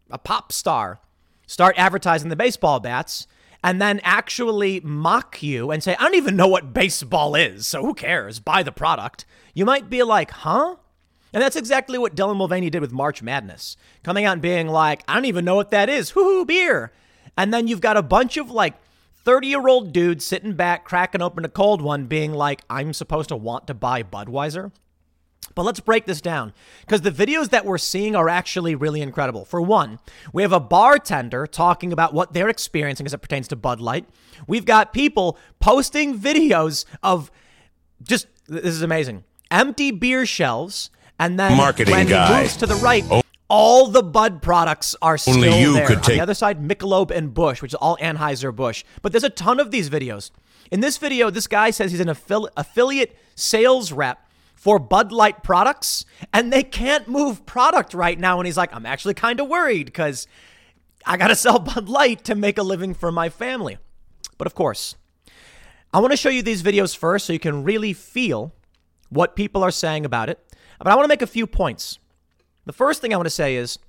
a 0.10 0.18
pop 0.18 0.52
star 0.52 1.00
start 1.46 1.76
advertising 1.78 2.30
the 2.30 2.36
baseball 2.36 2.80
bats 2.80 3.28
and 3.64 3.82
then 3.82 4.00
actually 4.04 4.80
mock 4.82 5.44
you 5.44 5.70
and 5.72 5.84
say, 5.84 5.96
I 5.96 6.04
don't 6.04 6.16
even 6.16 6.36
know 6.36 6.48
what 6.48 6.74
baseball 6.74 7.36
is, 7.36 7.68
so 7.68 7.82
who 7.84 7.94
cares? 7.94 8.40
Buy 8.40 8.64
the 8.64 8.72
product. 8.72 9.26
You 9.54 9.66
might 9.66 9.90
be 9.90 10.04
like, 10.04 10.32
huh? 10.32 10.78
And 11.34 11.44
that's 11.44 11.56
exactly 11.56 11.98
what 11.98 12.16
Dylan 12.16 12.38
Mulvaney 12.38 12.70
did 12.70 12.82
with 12.82 12.92
March 12.92 13.22
Madness, 13.22 13.78
coming 14.04 14.26
out 14.26 14.34
and 14.34 14.42
being 14.42 14.68
like, 14.68 15.04
I 15.08 15.14
don't 15.14 15.26
even 15.26 15.46
know 15.46 15.56
what 15.56 15.72
that 15.72 15.90
is. 15.90 16.12
Hoo 16.12 16.24
hoo, 16.24 16.46
beer. 16.46 16.92
And 17.38 17.54
then 17.54 17.68
you've 17.68 17.82
got 17.82 17.98
a 17.98 18.02
bunch 18.02 18.38
of 18.38 18.50
like 18.50 18.76
30 19.24 19.48
year 19.48 19.68
old 19.68 19.94
dudes 19.94 20.26
sitting 20.26 20.54
back, 20.54 20.86
cracking 20.86 21.22
open 21.22 21.46
a 21.46 21.50
cold 21.50 21.82
one, 21.82 22.08
being 22.08 22.34
like, 22.34 22.62
I'm 22.70 22.94
supposed 22.94 23.30
to 23.30 23.36
want 23.36 23.68
to 23.68 23.74
buy 23.74 24.04
Budweiser. 24.04 24.72
But 25.56 25.64
let's 25.64 25.80
break 25.80 26.06
this 26.06 26.22
down 26.22 26.54
because 26.82 27.02
the 27.02 27.12
videos 27.12 27.50
that 27.50 27.66
we're 27.66 27.78
seeing 27.78 28.16
are 28.16 28.30
actually 28.30 28.76
really 28.76 29.02
incredible. 29.02 29.46
For 29.46 29.62
one, 29.62 30.00
we 30.32 30.42
have 30.42 30.54
a 30.54 30.60
bartender 30.60 31.48
talking 31.48 31.92
about 31.92 32.14
what 32.14 32.34
they're 32.34 32.50
experiencing 32.50 33.06
as 33.06 33.14
it 33.14 33.20
pertains 33.20 33.48
to 33.50 33.56
Bud 33.56 33.80
Light. 33.80 34.06
We've 34.48 34.66
got 34.66 34.94
people 34.94 35.38
posting 35.60 36.18
videos 36.18 36.86
of 37.02 37.32
just, 38.04 38.28
this 38.48 38.66
is 38.66 38.82
amazing, 38.82 39.24
empty 39.50 39.92
beer 39.92 40.26
shelves 40.26 40.92
and 41.20 41.40
then 41.40 41.56
Marketing 41.58 41.94
when 41.94 42.08
guy. 42.08 42.28
he 42.28 42.42
moves 42.42 42.58
to 42.58 42.66
the 42.66 42.76
right, 42.76 43.04
oh. 43.12 43.22
all 43.50 43.88
the 43.88 44.02
Bud 44.02 44.42
products 44.42 44.96
are 45.02 45.18
still 45.18 45.36
Only 45.36 45.60
you 45.60 45.74
there. 45.74 45.88
could 45.88 45.98
On 45.98 46.04
the 46.04 46.22
other 46.22 46.34
side, 46.34 46.62
Michelob 46.62 47.12
and 47.12 47.34
Busch, 47.34 47.62
which 47.62 47.72
is 47.72 47.76
all 47.76 47.98
Anheuser 47.98 48.56
Busch. 48.56 48.84
But 49.02 49.12
there's 49.12 49.24
a 49.24 49.30
ton 49.30 49.60
of 49.60 49.72
these 49.72 49.90
videos. 49.90 50.32
In 50.72 50.80
this 50.80 50.98
video, 50.98 51.30
this 51.30 51.48
guy 51.48 51.72
says 51.72 51.92
he's 51.92 52.00
an 52.00 52.08
affili- 52.08 52.50
affiliate 52.56 53.18
sales 53.36 53.92
rep 53.92 54.26
for 54.56 54.78
Bud 54.78 55.12
Light 55.12 55.44
products, 55.44 56.06
and 56.34 56.52
they 56.52 56.64
can't 56.64 57.08
move 57.08 57.46
product 57.46 57.94
right 57.94 58.20
now. 58.20 58.40
And 58.40 58.46
he's 58.46 58.58
like, 58.58 58.74
I'm 58.74 58.86
actually 58.86 59.14
kind 59.14 59.40
of 59.40 59.48
worried 59.48 59.86
because 59.86 60.28
I 61.06 61.18
got 61.18 61.28
to 61.28 61.36
sell 61.36 61.60
Bud 61.60 61.90
Light 61.90 62.24
to 62.26 62.36
make 62.36 62.58
a 62.58 62.64
living 62.64 62.94
for 62.94 63.12
my 63.12 63.30
family. 63.30 63.78
But 64.38 64.48
of 64.48 64.56
course, 64.56 64.96
I 65.94 66.00
want 66.00 66.12
to 66.12 66.18
show 66.18 66.30
you 66.30 66.42
these 66.44 66.62
videos 66.62 66.96
first 66.96 67.26
so 67.26 67.34
you 67.34 67.40
can 67.40 67.64
really 67.64 67.94
feel 67.94 68.54
what 69.10 69.36
people 69.36 69.64
are 69.64 69.72
saying 69.72 70.06
about 70.06 70.30
it. 70.30 70.40
But 70.80 70.88
I 70.88 70.96
want 70.96 71.06
to 71.06 71.10
make 71.10 71.22
a 71.22 71.28
few 71.28 71.46
points. 71.46 72.00
The 72.66 72.74
first 72.74 73.02
thing 73.02 73.14
I 73.14 73.18
want 73.18 73.28
to 73.28 73.32
say 73.32 73.56
is 73.56 73.80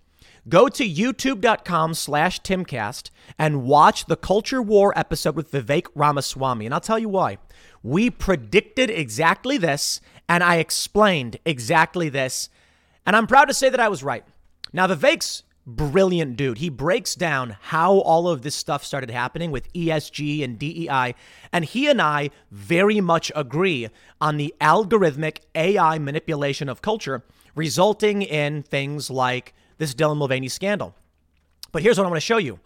go 0.48 0.68
to 0.68 0.88
youtube.com 0.88 1.94
slash 1.94 2.40
timcast 2.40 3.10
and 3.38 3.62
watch 3.62 4.06
the 4.06 4.16
Culture 4.16 4.60
War 4.60 4.92
episode 4.96 5.36
with 5.36 5.52
Vivek 5.52 5.86
Ramaswamy. 5.94 6.66
And 6.66 6.74
I'll 6.74 6.80
tell 6.80 6.98
you 6.98 7.08
why. 7.08 7.38
We 7.82 8.10
predicted 8.10 8.90
exactly 8.90 9.56
this, 9.56 10.00
and 10.28 10.42
I 10.42 10.56
explained 10.56 11.38
exactly 11.44 12.08
this. 12.08 12.48
And 13.06 13.16
I'm 13.16 13.26
proud 13.26 13.46
to 13.46 13.54
say 13.54 13.70
that 13.70 13.80
I 13.80 13.88
was 13.88 14.02
right. 14.02 14.24
Now, 14.72 14.86
Vivek's 14.86 15.44
brilliant 15.66 16.36
dude. 16.36 16.58
He 16.58 16.68
breaks 16.68 17.14
down 17.14 17.56
how 17.60 17.98
all 17.98 18.28
of 18.28 18.42
this 18.42 18.54
stuff 18.54 18.84
started 18.84 19.10
happening 19.10 19.50
with 19.50 19.72
ESG 19.72 20.42
and 20.42 20.58
DEI. 20.58 21.14
And 21.52 21.64
he 21.64 21.88
and 21.88 22.00
I 22.00 22.30
very 22.50 23.00
much 23.00 23.30
agree 23.34 23.88
on 24.20 24.36
the 24.36 24.54
algorithmic 24.60 25.38
AI 25.54 25.98
manipulation 25.98 26.68
of 26.68 26.82
culture, 26.82 27.24
resulting 27.54 28.22
in 28.22 28.62
things 28.62 29.10
like 29.10 29.54
this 29.78 29.94
Dylan 29.94 30.18
Mulvaney 30.18 30.48
scandal. 30.48 30.94
But 31.72 31.82
here's 31.82 31.98
what 31.98 32.04
I 32.04 32.10
want 32.10 32.16
to 32.16 32.26
show 32.26 32.38
you 32.38 32.58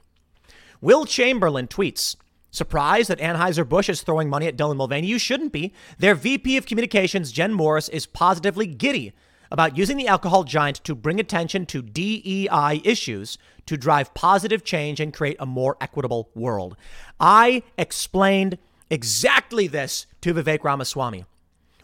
Will 0.80 1.04
Chamberlain 1.04 1.68
tweets. 1.68 2.16
Surprised 2.50 3.10
that 3.10 3.18
Anheuser-Busch 3.18 3.88
is 3.88 4.02
throwing 4.02 4.28
money 4.28 4.46
at 4.46 4.56
Dylan 4.56 4.76
Mulvaney? 4.76 5.08
You 5.08 5.18
shouldn't 5.18 5.50
be. 5.50 5.72
Their 5.98 6.14
VP 6.14 6.56
of 6.56 6.66
Communications, 6.66 7.32
Jen 7.32 7.52
Morris, 7.52 7.88
is 7.88 8.06
positively 8.06 8.68
giddy 8.68 9.12
about 9.50 9.76
using 9.76 9.96
the 9.96 10.08
alcohol 10.08 10.44
giant 10.44 10.82
to 10.84 10.94
bring 10.94 11.20
attention 11.20 11.66
to 11.66 11.82
DEI 11.82 12.80
issues 12.84 13.38
to 13.66 13.76
drive 13.76 14.14
positive 14.14 14.64
change 14.64 15.00
and 15.00 15.14
create 15.14 15.36
a 15.38 15.46
more 15.46 15.76
equitable 15.80 16.30
world. 16.34 16.76
I 17.18 17.62
explained 17.78 18.58
exactly 18.90 19.66
this 19.66 20.06
to 20.20 20.34
Vivek 20.34 20.64
Ramaswamy. 20.64 21.24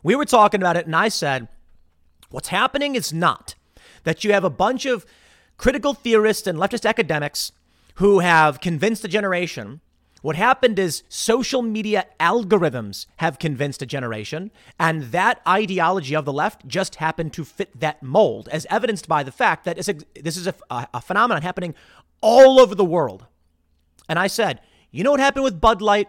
We 0.03 0.15
were 0.15 0.25
talking 0.25 0.61
about 0.61 0.77
it, 0.77 0.87
and 0.87 0.97
I 0.97 1.09
said, 1.09 1.49
What's 2.31 2.49
happening 2.49 2.95
is 2.95 3.13
not 3.13 3.55
that 4.05 4.23
you 4.25 4.33
have 4.33 4.45
a 4.45 4.51
bunch 4.51 4.87
of 4.87 5.05
critical 5.57 5.95
theorists 5.95 6.47
and 6.47 6.59
leftist 6.59 6.89
academics 6.89 7.53
who 7.97 8.21
have 8.21 8.61
convinced 8.61 9.05
a 9.05 9.09
generation. 9.09 9.81
What 10.23 10.37
happened 10.37 10.79
is 10.79 11.03
social 11.09 11.63
media 11.63 12.07
algorithms 12.19 13.07
have 13.17 13.39
convinced 13.39 13.81
a 13.81 13.87
generation, 13.87 14.51
and 14.79 15.05
that 15.13 15.41
ideology 15.49 16.15
of 16.15 16.27
the 16.27 16.33
left 16.33 16.67
just 16.67 16.97
happened 16.97 17.33
to 17.35 17.45
fit 17.45 17.81
that 17.81 18.03
mold, 18.03 18.49
as 18.53 18.67
evidenced 18.69 19.09
by 19.09 19.23
the 19.23 19.33
fact 19.33 19.65
that 19.65 19.77
this 19.77 20.37
is 20.37 20.47
a, 20.47 20.55
a 20.71 21.01
phenomenon 21.01 21.43
happening 21.43 21.75
all 22.21 22.61
over 22.61 22.75
the 22.75 22.85
world. 22.85 23.27
And 24.09 24.19
I 24.19 24.27
said, 24.27 24.61
you 24.91 25.05
know 25.05 25.13
what 25.13 25.21
happened 25.21 25.45
with 25.45 25.61
Bud 25.61 25.81
Light? 25.81 26.09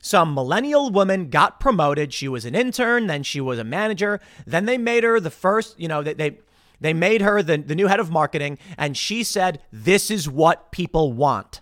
Some 0.00 0.34
millennial 0.34 0.90
woman 0.90 1.30
got 1.30 1.60
promoted. 1.60 2.12
She 2.12 2.28
was 2.28 2.44
an 2.44 2.54
intern, 2.54 3.06
then 3.06 3.22
she 3.22 3.40
was 3.40 3.58
a 3.58 3.64
manager. 3.64 4.20
Then 4.46 4.66
they 4.66 4.78
made 4.78 5.04
her 5.04 5.20
the 5.20 5.30
first, 5.30 5.78
you 5.78 5.88
know, 5.88 6.02
they, 6.02 6.14
they, 6.14 6.38
they 6.80 6.92
made 6.92 7.22
her 7.22 7.42
the, 7.42 7.56
the 7.58 7.74
new 7.74 7.86
head 7.86 8.00
of 8.00 8.10
marketing. 8.10 8.58
And 8.76 8.96
she 8.96 9.22
said, 9.22 9.62
This 9.72 10.10
is 10.10 10.28
what 10.28 10.72
people 10.72 11.12
want 11.12 11.60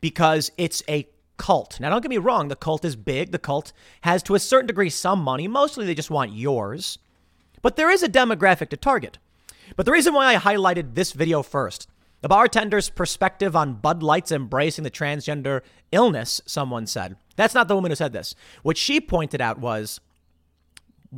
because 0.00 0.50
it's 0.56 0.82
a 0.88 1.08
cult. 1.38 1.80
Now, 1.80 1.88
don't 1.88 2.02
get 2.02 2.10
me 2.10 2.18
wrong, 2.18 2.48
the 2.48 2.56
cult 2.56 2.84
is 2.84 2.96
big. 2.96 3.32
The 3.32 3.38
cult 3.38 3.72
has, 4.02 4.22
to 4.24 4.34
a 4.34 4.38
certain 4.38 4.66
degree, 4.66 4.90
some 4.90 5.20
money. 5.20 5.48
Mostly 5.48 5.86
they 5.86 5.94
just 5.94 6.10
want 6.10 6.32
yours. 6.32 6.98
But 7.62 7.76
there 7.76 7.90
is 7.90 8.02
a 8.02 8.08
demographic 8.08 8.68
to 8.70 8.76
target. 8.76 9.18
But 9.76 9.86
the 9.86 9.92
reason 9.92 10.14
why 10.14 10.34
I 10.34 10.36
highlighted 10.36 10.94
this 10.94 11.12
video 11.12 11.42
first 11.42 11.88
The 12.20 12.28
bartender's 12.28 12.90
perspective 12.90 13.54
on 13.54 13.74
Bud 13.74 14.02
Light's 14.02 14.32
embracing 14.32 14.84
the 14.84 14.90
transgender 14.90 15.62
illness, 15.92 16.40
someone 16.46 16.86
said. 16.86 17.16
That's 17.36 17.54
not 17.54 17.68
the 17.68 17.74
woman 17.74 17.90
who 17.90 17.96
said 17.96 18.12
this. 18.12 18.34
What 18.62 18.76
she 18.76 19.00
pointed 19.00 19.40
out 19.40 19.58
was 19.58 20.00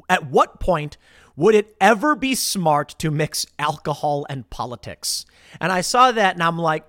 at 0.08 0.26
what 0.26 0.60
point 0.60 0.98
would 1.36 1.54
it 1.54 1.74
ever 1.80 2.14
be 2.14 2.34
smart 2.34 2.94
to 2.98 3.10
mix 3.10 3.46
alcohol 3.58 4.26
and 4.28 4.48
politics? 4.50 5.24
And 5.58 5.72
I 5.72 5.80
saw 5.80 6.12
that 6.12 6.34
and 6.34 6.42
I'm 6.42 6.58
like, 6.58 6.84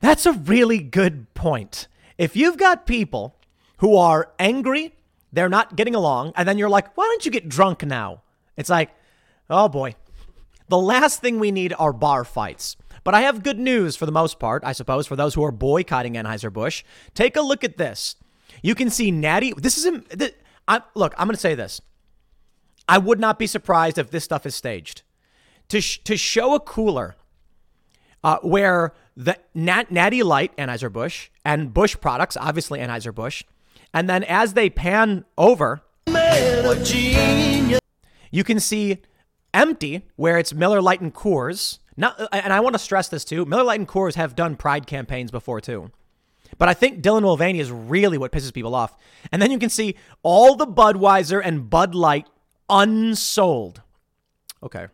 that's 0.00 0.26
a 0.26 0.32
really 0.32 0.78
good 0.78 1.32
point. 1.34 1.88
If 2.20 2.36
you've 2.36 2.58
got 2.58 2.84
people 2.84 3.34
who 3.78 3.96
are 3.96 4.30
angry, 4.38 4.94
they're 5.32 5.48
not 5.48 5.74
getting 5.74 5.94
along, 5.94 6.34
and 6.36 6.46
then 6.46 6.58
you're 6.58 6.68
like, 6.68 6.94
why 6.94 7.04
don't 7.04 7.24
you 7.24 7.30
get 7.30 7.48
drunk 7.48 7.82
now? 7.82 8.20
It's 8.58 8.68
like, 8.68 8.90
oh 9.48 9.70
boy. 9.70 9.94
The 10.68 10.76
last 10.76 11.22
thing 11.22 11.40
we 11.40 11.50
need 11.50 11.72
are 11.78 11.94
bar 11.94 12.24
fights. 12.24 12.76
But 13.04 13.14
I 13.14 13.22
have 13.22 13.42
good 13.42 13.58
news 13.58 13.96
for 13.96 14.04
the 14.04 14.12
most 14.12 14.38
part, 14.38 14.62
I 14.66 14.72
suppose, 14.72 15.06
for 15.06 15.16
those 15.16 15.32
who 15.32 15.42
are 15.42 15.50
boycotting 15.50 16.12
Anheuser-Busch. 16.12 16.84
Take 17.14 17.36
a 17.36 17.40
look 17.40 17.64
at 17.64 17.78
this. 17.78 18.16
You 18.62 18.74
can 18.74 18.90
see 18.90 19.10
Natty. 19.10 19.54
This 19.56 19.78
is, 19.78 20.04
this, 20.10 20.32
I, 20.68 20.82
look, 20.94 21.14
I'm 21.16 21.26
going 21.26 21.34
to 21.34 21.40
say 21.40 21.54
this. 21.54 21.80
I 22.86 22.98
would 22.98 23.18
not 23.18 23.38
be 23.38 23.46
surprised 23.46 23.96
if 23.96 24.10
this 24.10 24.24
stuff 24.24 24.44
is 24.44 24.54
staged. 24.54 25.00
To, 25.70 25.80
sh- 25.80 26.02
to 26.04 26.18
show 26.18 26.54
a 26.54 26.60
cooler 26.60 27.16
uh, 28.22 28.38
where 28.42 28.92
the 29.16 29.36
Nat- 29.54 29.90
Natty 29.90 30.22
Light, 30.22 30.56
Anheuser-Busch, 30.56 31.28
and 31.44 31.72
Busch 31.74 31.96
products, 32.00 32.36
obviously 32.36 32.78
Anheuser-Busch, 32.80 33.44
and 33.92 34.08
then 34.08 34.24
as 34.24 34.54
they 34.54 34.70
pan 34.70 35.24
over, 35.36 35.82
you 38.30 38.44
can 38.44 38.60
see 38.60 38.98
empty 39.52 40.06
where 40.16 40.38
it's 40.38 40.54
Miller 40.54 40.80
Lite 40.80 41.00
and 41.00 41.14
Coors. 41.14 41.78
Now, 41.96 42.14
and 42.32 42.52
I 42.52 42.60
want 42.60 42.74
to 42.74 42.78
stress 42.78 43.08
this 43.08 43.24
too. 43.24 43.44
Miller 43.44 43.64
Lite 43.64 43.80
and 43.80 43.88
Coors 43.88 44.14
have 44.14 44.36
done 44.36 44.56
pride 44.56 44.86
campaigns 44.86 45.30
before 45.30 45.60
too. 45.60 45.90
But 46.58 46.68
I 46.68 46.74
think 46.74 47.02
Dylan 47.02 47.22
Mulvaney 47.22 47.60
is 47.60 47.70
really 47.70 48.18
what 48.18 48.32
pisses 48.32 48.52
people 48.52 48.74
off. 48.74 48.96
And 49.32 49.40
then 49.40 49.50
you 49.50 49.58
can 49.58 49.70
see 49.70 49.96
all 50.22 50.56
the 50.56 50.66
Budweiser 50.66 51.40
and 51.42 51.70
Bud 51.70 51.94
Light 51.94 52.26
unsold. 52.68 53.82
Okay. 54.62 54.88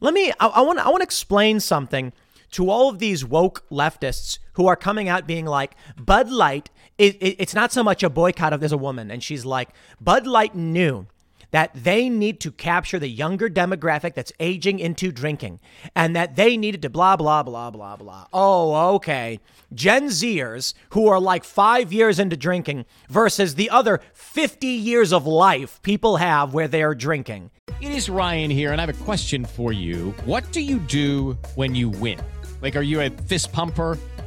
Let 0.00 0.14
me 0.14 0.32
I, 0.40 0.62
want 0.62 0.78
I 0.78 0.88
want 0.88 1.00
to 1.00 1.04
explain 1.04 1.60
something 1.60 2.12
to 2.52 2.70
all 2.70 2.88
of 2.88 2.98
these 2.98 3.24
woke 3.24 3.64
leftists 3.70 4.38
who 4.54 4.66
are 4.66 4.76
coming 4.76 5.08
out 5.08 5.26
being 5.26 5.46
like 5.46 5.74
Bud 5.96 6.30
Light 6.30 6.70
it, 6.98 7.16
it, 7.16 7.36
it's 7.38 7.54
not 7.54 7.72
so 7.72 7.82
much 7.82 8.02
a 8.02 8.10
boycott 8.10 8.52
of 8.52 8.60
there's 8.60 8.72
a 8.72 8.78
woman 8.78 9.10
and 9.10 9.22
she's 9.22 9.44
like 9.44 9.70
Bud 10.00 10.26
Light 10.26 10.54
knew 10.54 11.06
that 11.50 11.70
they 11.74 12.08
need 12.08 12.40
to 12.40 12.52
capture 12.52 12.98
the 12.98 13.08
younger 13.08 13.48
demographic 13.48 14.14
that's 14.14 14.32
aging 14.40 14.78
into 14.78 15.12
drinking 15.12 15.60
and 15.94 16.14
that 16.14 16.36
they 16.36 16.56
needed 16.56 16.82
to 16.82 16.90
blah, 16.90 17.16
blah, 17.16 17.42
blah, 17.42 17.70
blah, 17.70 17.96
blah. 17.96 18.26
Oh, 18.32 18.94
okay. 18.94 19.40
Gen 19.72 20.06
Zers 20.06 20.74
who 20.90 21.08
are 21.08 21.20
like 21.20 21.44
five 21.44 21.92
years 21.92 22.18
into 22.18 22.36
drinking 22.36 22.86
versus 23.08 23.54
the 23.54 23.70
other 23.70 24.00
50 24.12 24.66
years 24.66 25.12
of 25.12 25.26
life 25.26 25.80
people 25.82 26.16
have 26.16 26.54
where 26.54 26.68
they're 26.68 26.94
drinking. 26.94 27.50
It 27.80 27.92
is 27.92 28.10
Ryan 28.10 28.50
here, 28.50 28.72
and 28.72 28.80
I 28.80 28.86
have 28.86 29.00
a 29.00 29.04
question 29.04 29.44
for 29.44 29.72
you. 29.72 30.14
What 30.24 30.50
do 30.52 30.60
you 30.60 30.78
do 30.80 31.38
when 31.54 31.74
you 31.74 31.88
win? 31.88 32.20
Like, 32.60 32.76
are 32.76 32.82
you 32.82 33.00
a 33.00 33.10
fist 33.10 33.52
pumper? 33.52 33.96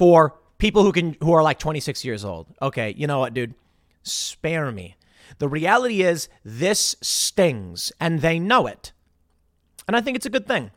for 0.00 0.34
people 0.56 0.82
who 0.82 0.92
can 0.92 1.14
who 1.20 1.30
are 1.32 1.42
like 1.42 1.58
26 1.58 2.06
years 2.06 2.24
old. 2.24 2.46
Okay, 2.62 2.94
you 2.96 3.06
know 3.06 3.18
what, 3.18 3.34
dude? 3.34 3.54
Spare 4.02 4.72
me. 4.72 4.96
The 5.40 5.46
reality 5.46 6.00
is 6.00 6.30
this 6.42 6.96
stings 7.02 7.92
and 8.00 8.22
they 8.22 8.38
know 8.38 8.66
it. 8.66 8.92
And 9.86 9.94
I 9.94 10.00
think 10.00 10.16
it's 10.16 10.24
a 10.24 10.30
good 10.30 10.46
thing. 10.46 10.70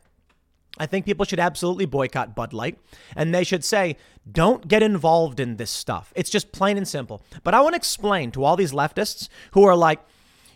I 0.76 0.84
think 0.84 1.06
people 1.06 1.24
should 1.24 1.40
absolutely 1.40 1.86
boycott 1.86 2.34
Bud 2.34 2.52
Light 2.52 2.78
and 3.16 3.34
they 3.34 3.44
should 3.44 3.64
say, 3.64 3.96
don't 4.30 4.68
get 4.68 4.82
involved 4.82 5.40
in 5.40 5.56
this 5.56 5.70
stuff. 5.70 6.12
It's 6.14 6.28
just 6.28 6.52
plain 6.52 6.76
and 6.76 6.86
simple. 6.86 7.22
But 7.44 7.54
I 7.54 7.62
want 7.62 7.72
to 7.72 7.78
explain 7.78 8.30
to 8.32 8.44
all 8.44 8.56
these 8.56 8.72
leftists 8.72 9.30
who 9.52 9.64
are 9.64 9.74
like, 9.74 10.00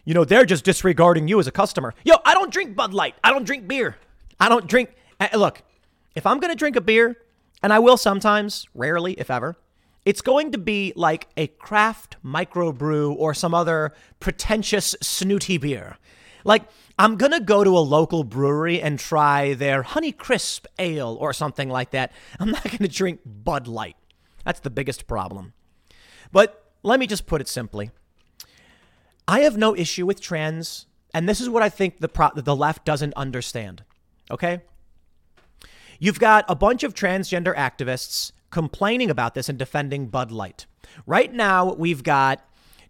you 0.04 0.12
know, 0.12 0.26
they're 0.26 0.44
just 0.44 0.64
disregarding 0.64 1.26
you 1.26 1.40
as 1.40 1.46
a 1.46 1.52
customer. 1.52 1.94
Yo, 2.04 2.16
I 2.22 2.34
don't 2.34 2.52
drink 2.52 2.76
Bud 2.76 2.92
Light. 2.92 3.14
I 3.24 3.30
don't 3.30 3.46
drink 3.46 3.66
beer. 3.66 3.96
I 4.38 4.50
don't 4.50 4.66
drink. 4.66 4.90
Eh, 5.20 5.34
look, 5.38 5.62
if 6.14 6.26
I'm 6.26 6.38
going 6.38 6.52
to 6.52 6.58
drink 6.58 6.76
a 6.76 6.82
beer, 6.82 7.16
and 7.62 7.72
I 7.72 7.78
will 7.78 7.96
sometimes, 7.96 8.66
rarely, 8.74 9.14
if 9.14 9.30
ever, 9.30 9.56
it's 10.04 10.20
going 10.20 10.52
to 10.52 10.58
be 10.58 10.92
like 10.96 11.28
a 11.36 11.48
craft 11.48 12.16
microbrew 12.24 13.14
or 13.16 13.34
some 13.34 13.54
other 13.54 13.92
pretentious 14.20 14.94
snooty 15.02 15.58
beer. 15.58 15.98
Like, 16.44 16.62
I'm 16.98 17.16
going 17.16 17.32
to 17.32 17.40
go 17.40 17.62
to 17.62 17.76
a 17.76 17.80
local 17.80 18.24
brewery 18.24 18.80
and 18.80 18.98
try 18.98 19.54
their 19.54 19.82
Honey 19.82 20.12
Crisp 20.12 20.66
Ale 20.78 21.16
or 21.20 21.32
something 21.32 21.68
like 21.68 21.90
that. 21.90 22.12
I'm 22.40 22.50
not 22.50 22.64
going 22.64 22.78
to 22.78 22.88
drink 22.88 23.20
Bud 23.24 23.68
Light. 23.68 23.96
That's 24.44 24.60
the 24.60 24.70
biggest 24.70 25.06
problem. 25.06 25.52
But 26.32 26.72
let 26.82 26.98
me 27.00 27.06
just 27.06 27.26
put 27.26 27.40
it 27.40 27.48
simply 27.48 27.90
I 29.26 29.40
have 29.40 29.58
no 29.58 29.76
issue 29.76 30.06
with 30.06 30.22
trans, 30.22 30.86
and 31.12 31.28
this 31.28 31.38
is 31.38 31.50
what 31.50 31.62
I 31.62 31.68
think 31.68 32.00
the, 32.00 32.08
pro- 32.08 32.30
the 32.34 32.56
left 32.56 32.86
doesn't 32.86 33.12
understand. 33.14 33.84
Okay? 34.30 34.62
You've 35.98 36.20
got 36.20 36.44
a 36.48 36.54
bunch 36.54 36.84
of 36.84 36.94
transgender 36.94 37.54
activists 37.56 38.32
complaining 38.50 39.10
about 39.10 39.34
this 39.34 39.48
and 39.48 39.58
defending 39.58 40.06
Bud 40.06 40.30
Light. 40.30 40.66
Right 41.06 41.32
now, 41.32 41.74
we've 41.74 42.02
got 42.02 42.44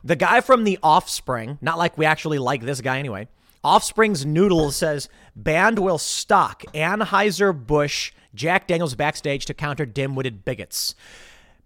the 0.05 0.17
guy 0.17 0.41
from 0.41 0.65
The 0.65 0.79
Offspring, 0.83 1.59
not 1.61 1.79
like 1.79 1.99
we 1.99 2.05
actually 2.05 2.39
like 2.39 2.63
this 2.63 2.81
guy 2.81 2.99
anyway. 2.99 3.29
Offspring's 3.65 4.25
Noodle 4.25 4.71
says 4.71 5.09
band 5.35 5.79
will 5.79 5.99
stock 5.99 6.63
Anheuser-Busch 6.75 8.13
Jack 8.35 8.67
Daniels 8.67 8.95
backstage 8.95 9.47
to 9.47 9.55
counter 9.55 9.85
dim-witted 9.85 10.45
bigots. 10.45 10.95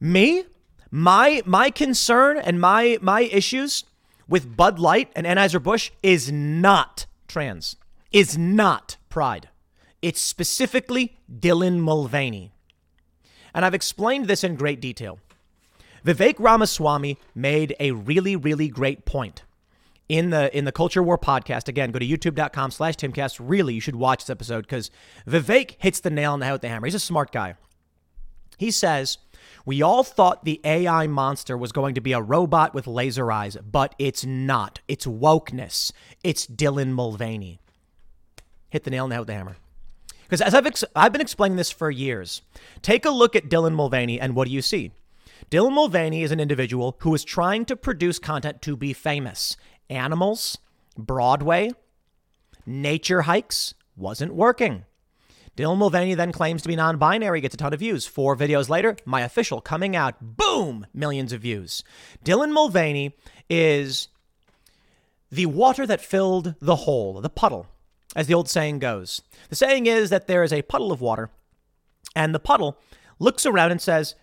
Me, 0.01 0.45
my 0.91 1.43
my 1.45 1.71
concern 1.71 2.39
and 2.39 2.61
my 2.61 2.99
my 3.03 3.23
issues 3.23 3.85
with 4.29 4.57
Bud 4.57 4.79
Light 4.79 5.11
and 5.15 5.27
Anheuser-Busch 5.27 5.91
is 6.03 6.33
not 6.33 7.07
trans. 7.29 7.77
Is 8.11 8.39
not 8.39 8.97
pride. 9.11 9.49
It's 10.03 10.21
specifically 10.21 11.17
Dylan 11.33 11.79
Mulvaney. 11.79 12.53
And 13.55 13.65
I've 13.65 13.75
explained 13.75 14.27
this 14.27 14.45
in 14.45 14.57
great 14.57 14.81
detail. 14.81 15.19
Vivek 16.05 16.35
Ramaswamy 16.39 17.19
made 17.35 17.77
a 17.79 17.93
really, 17.93 18.35
really 18.35 18.69
great 18.69 19.05
point 19.05 19.45
in 20.09 20.31
the 20.31 20.57
in 20.57 20.65
the 20.65 20.73
Culture 20.73 21.03
War 21.03 21.17
podcast. 21.17 21.69
Again, 21.69 21.93
go 21.93 21.99
to 21.99 22.07
youtube.com 22.07 22.73
slash 22.73 22.97
timcast. 22.97 23.41
Really, 23.41 23.75
you 23.75 23.81
should 23.81 23.97
watch 23.97 24.25
this 24.25 24.31
episode 24.31 24.63
because 24.63 24.91
Vivek 25.27 25.77
hits 25.79 26.01
the 26.01 26.11
nail 26.11 26.33
on 26.33 26.41
the 26.41 26.47
head 26.47 26.53
with 26.53 26.63
the 26.63 26.69
hammer. 26.69 26.87
He's 26.87 26.95
a 26.95 27.01
smart 27.01 27.31
guy. 27.31 27.55
He 28.59 28.71
says, 28.71 29.19
we 29.65 29.81
all 29.81 30.03
thought 30.03 30.45
the 30.45 30.61
AI 30.65 31.07
monster 31.07 31.57
was 31.57 31.73
going 31.73 31.95
to 31.95 32.01
be 32.01 32.13
a 32.13 32.21
robot 32.21 32.75
with 32.75 32.87
laser 32.87 33.31
eyes, 33.31 33.57
but 33.57 33.95
it's 33.99 34.25
not. 34.25 34.81
It's 34.89 35.07
wokeness. 35.07 35.93
It's 36.25 36.47
Dylan 36.47 36.91
Mulvaney. 36.91 37.61
Hit 38.71 38.85
the 38.85 38.91
nail 38.91 39.05
on 39.05 39.11
the 39.11 39.15
head 39.15 39.21
with 39.21 39.29
the 39.29 39.35
hammer. 39.35 39.57
Because 40.33 40.41
as 40.41 40.55
I've, 40.55 40.65
ex- 40.65 40.85
I've 40.97 41.13
been 41.13 41.21
explaining 41.21 41.59
this 41.59 41.71
for 41.71 41.91
years, 41.91 42.41
take 42.81 43.05
a 43.05 43.11
look 43.11 43.37
at 43.37 43.51
Dylan 43.51 43.75
Mulvaney 43.75 44.19
and 44.19 44.35
what 44.35 44.49
do 44.49 44.55
you 44.55 44.63
see? 44.63 44.93
Dylan 45.51 45.75
Mulvaney 45.75 46.23
is 46.23 46.33
an 46.33 46.41
individual 46.41 46.97
who 47.01 47.15
is 47.15 47.23
trying 47.23 47.67
to 47.67 47.77
produce 47.77 48.19
content 48.19 48.63
to 48.63 48.75
be 48.75 48.95
famous. 48.95 49.59
Animals, 49.91 50.57
Broadway, 50.97 51.73
nature 52.65 53.21
hikes 53.21 53.75
wasn't 53.95 54.33
working. 54.33 54.87
Dylan 55.55 55.77
Mulvaney 55.77 56.15
then 56.15 56.33
claims 56.33 56.63
to 56.63 56.69
be 56.69 56.77
non 56.77 56.97
binary, 56.97 57.43
gets 57.43 57.55
a 57.55 57.59
ton 57.59 57.75
of 57.75 57.81
views. 57.81 58.07
Four 58.07 58.35
videos 58.35 58.71
later, 58.71 58.97
my 59.05 59.21
official 59.21 59.61
coming 59.61 59.95
out, 59.95 60.15
boom, 60.39 60.87
millions 60.95 61.35
of 61.35 61.43
views. 61.43 61.85
Dylan 62.25 62.53
Mulvaney 62.53 63.15
is 63.51 64.09
the 65.31 65.45
water 65.45 65.87
that 65.87 66.01
filled 66.01 66.55
the 66.59 66.77
hole, 66.77 67.21
the 67.21 67.29
puddle 67.29 67.67
as 68.15 68.27
the 68.27 68.35
old 68.35 68.49
saying 68.49 68.79
goes. 68.79 69.23
The 69.49 69.57
saying 69.57 69.87
is 69.87 70.11
that 70.11 70.27
there 70.27 70.43
is 70.43 70.53
a 70.53 70.63
puddle 70.63 70.93
of 70.93 71.01
water, 71.01 71.31
and 72.15 72.35
the 72.35 72.39
puddle 72.41 72.79
looks 73.19 73.47
around 73.47 73.71
and 73.71 73.81
says, 73.81 74.15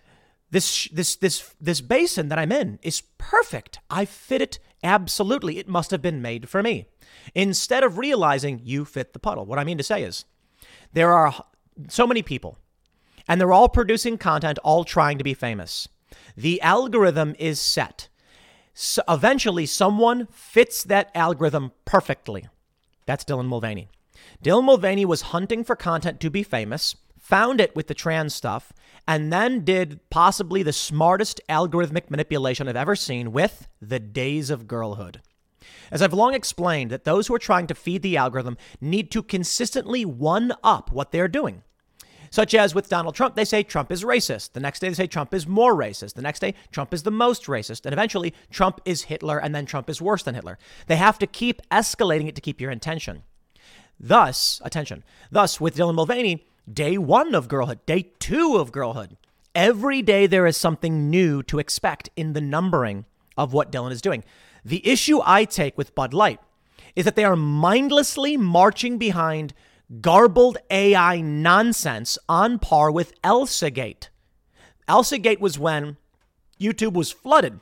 this, 0.50 0.88
this, 0.92 1.16
this, 1.16 1.54
this 1.60 1.80
basin 1.80 2.28
that 2.28 2.38
I'm 2.38 2.52
in 2.52 2.78
is 2.82 3.02
perfect. 3.18 3.78
I 3.88 4.04
fit 4.04 4.42
it 4.42 4.58
absolutely. 4.82 5.58
It 5.58 5.68
must 5.68 5.90
have 5.92 6.02
been 6.02 6.20
made 6.20 6.48
for 6.48 6.62
me. 6.62 6.86
Instead 7.34 7.84
of 7.84 7.98
realizing 7.98 8.60
you 8.64 8.84
fit 8.84 9.12
the 9.12 9.18
puddle. 9.18 9.46
What 9.46 9.58
I 9.58 9.64
mean 9.64 9.78
to 9.78 9.84
say 9.84 10.02
is, 10.02 10.24
there 10.92 11.12
are 11.12 11.44
so 11.88 12.06
many 12.06 12.22
people, 12.22 12.58
and 13.28 13.40
they're 13.40 13.52
all 13.52 13.68
producing 13.68 14.18
content, 14.18 14.58
all 14.64 14.84
trying 14.84 15.18
to 15.18 15.24
be 15.24 15.34
famous. 15.34 15.88
The 16.36 16.60
algorithm 16.62 17.36
is 17.38 17.60
set. 17.60 18.08
So 18.74 19.02
eventually, 19.08 19.66
someone 19.66 20.26
fits 20.32 20.82
that 20.84 21.10
algorithm 21.14 21.72
perfectly. 21.84 22.48
That's 23.10 23.24
Dylan 23.24 23.46
Mulvaney. 23.46 23.88
Dylan 24.40 24.62
Mulvaney 24.62 25.04
was 25.04 25.32
hunting 25.34 25.64
for 25.64 25.74
content 25.74 26.20
to 26.20 26.30
be 26.30 26.44
famous, 26.44 26.94
found 27.18 27.60
it 27.60 27.74
with 27.74 27.88
the 27.88 27.92
trans 27.92 28.36
stuff, 28.36 28.72
and 29.08 29.32
then 29.32 29.64
did 29.64 29.98
possibly 30.10 30.62
the 30.62 30.72
smartest 30.72 31.40
algorithmic 31.48 32.08
manipulation 32.08 32.68
I've 32.68 32.76
ever 32.76 32.94
seen 32.94 33.32
with 33.32 33.66
the 33.82 33.98
days 33.98 34.48
of 34.48 34.68
girlhood. 34.68 35.22
As 35.90 36.02
I've 36.02 36.12
long 36.12 36.34
explained, 36.34 36.92
that 36.92 37.02
those 37.02 37.26
who 37.26 37.34
are 37.34 37.40
trying 37.40 37.66
to 37.66 37.74
feed 37.74 38.02
the 38.02 38.16
algorithm 38.16 38.56
need 38.80 39.10
to 39.10 39.24
consistently 39.24 40.04
one 40.04 40.52
up 40.62 40.92
what 40.92 41.10
they're 41.10 41.26
doing. 41.26 41.64
Such 42.30 42.54
as 42.54 42.74
with 42.74 42.88
Donald 42.88 43.16
Trump, 43.16 43.34
they 43.34 43.44
say 43.44 43.62
Trump 43.62 43.90
is 43.90 44.04
racist. 44.04 44.52
The 44.52 44.60
next 44.60 44.78
day, 44.78 44.88
they 44.88 44.94
say 44.94 45.06
Trump 45.08 45.34
is 45.34 45.48
more 45.48 45.74
racist. 45.74 46.14
The 46.14 46.22
next 46.22 46.38
day, 46.38 46.54
Trump 46.70 46.94
is 46.94 47.02
the 47.02 47.10
most 47.10 47.46
racist. 47.46 47.84
And 47.84 47.92
eventually, 47.92 48.32
Trump 48.50 48.80
is 48.84 49.02
Hitler, 49.02 49.38
and 49.38 49.52
then 49.54 49.66
Trump 49.66 49.90
is 49.90 50.00
worse 50.00 50.22
than 50.22 50.36
Hitler. 50.36 50.56
They 50.86 50.96
have 50.96 51.18
to 51.18 51.26
keep 51.26 51.60
escalating 51.70 52.28
it 52.28 52.36
to 52.36 52.40
keep 52.40 52.60
your 52.60 52.70
attention. 52.70 53.24
Thus, 53.98 54.62
attention. 54.64 55.02
Thus, 55.30 55.60
with 55.60 55.76
Dylan 55.76 55.96
Mulvaney, 55.96 56.46
day 56.72 56.96
one 56.96 57.34
of 57.34 57.48
girlhood, 57.48 57.84
day 57.84 58.12
two 58.20 58.56
of 58.56 58.72
girlhood. 58.72 59.16
Every 59.54 60.00
day 60.00 60.28
there 60.28 60.46
is 60.46 60.56
something 60.56 61.10
new 61.10 61.42
to 61.44 61.58
expect 61.58 62.08
in 62.14 62.32
the 62.32 62.40
numbering 62.40 63.04
of 63.36 63.52
what 63.52 63.72
Dylan 63.72 63.90
is 63.90 64.00
doing. 64.00 64.22
The 64.64 64.86
issue 64.86 65.20
I 65.24 65.44
take 65.44 65.76
with 65.76 65.94
Bud 65.94 66.14
Light 66.14 66.38
is 66.94 67.04
that 67.04 67.16
they 67.16 67.24
are 67.24 67.36
mindlessly 67.36 68.36
marching 68.36 68.98
behind 68.98 69.52
garbled 70.00 70.58
AI 70.70 71.20
nonsense 71.20 72.18
on 72.28 72.58
par 72.58 72.90
with 72.90 73.12
Elsa 73.24 73.70
Gate. 73.70 74.10
Elsa 74.86 75.18
Gate 75.18 75.40
was 75.40 75.58
when 75.58 75.96
YouTube 76.60 76.92
was 76.92 77.10
flooded 77.10 77.60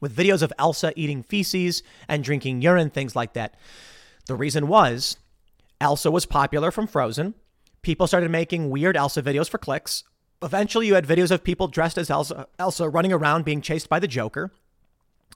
with 0.00 0.16
videos 0.16 0.42
of 0.42 0.52
Elsa 0.58 0.92
eating 0.96 1.22
feces 1.22 1.82
and 2.08 2.24
drinking 2.24 2.62
urine, 2.62 2.90
things 2.90 3.14
like 3.14 3.34
that. 3.34 3.54
The 4.26 4.34
reason 4.34 4.68
was 4.68 5.16
Elsa 5.80 6.10
was 6.10 6.26
popular 6.26 6.70
from 6.70 6.86
Frozen. 6.86 7.34
People 7.82 8.06
started 8.06 8.30
making 8.30 8.70
weird 8.70 8.96
Elsa 8.96 9.22
videos 9.22 9.48
for 9.48 9.58
clicks. 9.58 10.04
Eventually, 10.42 10.86
you 10.86 10.94
had 10.94 11.06
videos 11.06 11.30
of 11.30 11.44
people 11.44 11.68
dressed 11.68 11.98
as 11.98 12.10
Elsa, 12.10 12.46
Elsa 12.58 12.88
running 12.88 13.12
around 13.12 13.44
being 13.44 13.60
chased 13.60 13.88
by 13.88 13.98
the 13.98 14.08
Joker. 14.08 14.50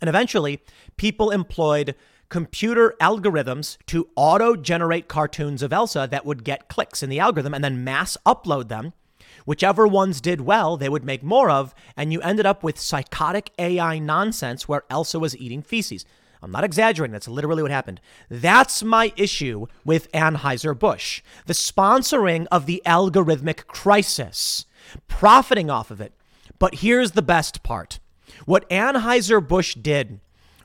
And 0.01 0.09
eventually, 0.09 0.61
people 0.97 1.31
employed 1.31 1.95
computer 2.29 2.95
algorithms 3.01 3.77
to 3.87 4.09
auto 4.17 4.57
generate 4.57 5.09
cartoons 5.09 5.63
of 5.63 5.73
Elsa 5.73 6.09
that 6.11 6.27
would 6.27 6.45
get 6.45 6.69
clicks 6.69 7.03
in 7.03 7.11
the 7.11 7.21
algorithm 7.21 7.55
and 7.55 7.65
then 7.65 7.85
mass 7.85 8.17
upload 8.27 8.69
them. 8.69 8.93
Whichever 9.47 9.87
ones 9.87 10.21
did 10.21 10.41
well, 10.41 10.77
they 10.77 10.89
would 10.89 11.05
make 11.05 11.23
more 11.23 11.51
of, 11.51 11.75
and 11.97 12.13
you 12.13 12.21
ended 12.23 12.47
up 12.47 12.63
with 12.63 12.79
psychotic 12.79 13.51
AI 13.59 13.99
nonsense 13.99 14.67
where 14.67 14.85
Elsa 14.89 15.19
was 15.19 15.37
eating 15.37 15.63
feces. 15.63 16.07
I'm 16.43 16.51
not 16.51 16.65
exaggerating, 16.65 17.13
that's 17.13 17.29
literally 17.29 17.63
what 17.63 17.71
happened. 17.71 18.01
That's 18.29 18.83
my 18.83 19.13
issue 19.17 19.67
with 19.85 20.13
Anheuser-Busch. 20.13 21.23
The 21.47 21.55
sponsoring 21.55 22.47
of 22.53 22.67
the 22.67 22.83
algorithmic 22.85 23.67
crisis, 23.67 24.67
profiting 25.09 25.71
off 25.71 25.91
of 25.91 26.01
it. 26.01 26.13
But 26.59 26.77
here's 26.77 27.13
the 27.13 27.23
best 27.23 27.63
part. 27.63 27.99
What 28.45 28.69
Anheuser-Busch 28.69 29.77
did 29.77 30.21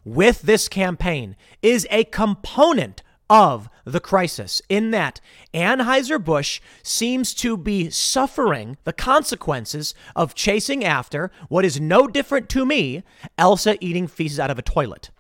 with 0.10 0.42
this 0.42 0.68
campaign 0.68 1.36
is 1.62 1.88
a 1.92 2.04
component 2.06 3.04
of 3.30 3.70
the 3.86 4.00
crisis 4.00 4.60
in 4.68 4.90
that 4.90 5.22
Anheuser-Busch 5.54 6.60
seems 6.82 7.34
to 7.36 7.56
be 7.56 7.92
suffering 7.92 8.78
the 8.86 8.94
consequences 8.94 9.94
of 10.16 10.34
chasing 10.34 10.84
after 10.84 11.32
what 11.48 11.64
is 11.64 11.80
no 11.80 12.08
different 12.08 12.50
to 12.50 12.66
me, 12.66 13.04
Elsa 13.38 13.78
eating 13.86 14.08
feces 14.08 14.40
out 14.40 14.50
of 14.50 14.58
a 14.58 14.64
toilet. 14.64 15.12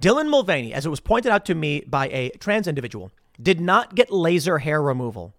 Dylan 0.00 0.30
Mulvaney, 0.30 0.72
as 0.72 0.86
it 0.86 0.90
was 0.90 1.00
pointed 1.00 1.32
out 1.32 1.44
to 1.46 1.54
me 1.54 1.80
by 1.80 2.08
a 2.08 2.30
trans 2.38 2.68
individual, 2.68 3.10
did 3.42 3.60
not 3.60 3.96
get 3.96 4.12
laser 4.12 4.58
hair 4.58 4.80
removal 4.80 5.34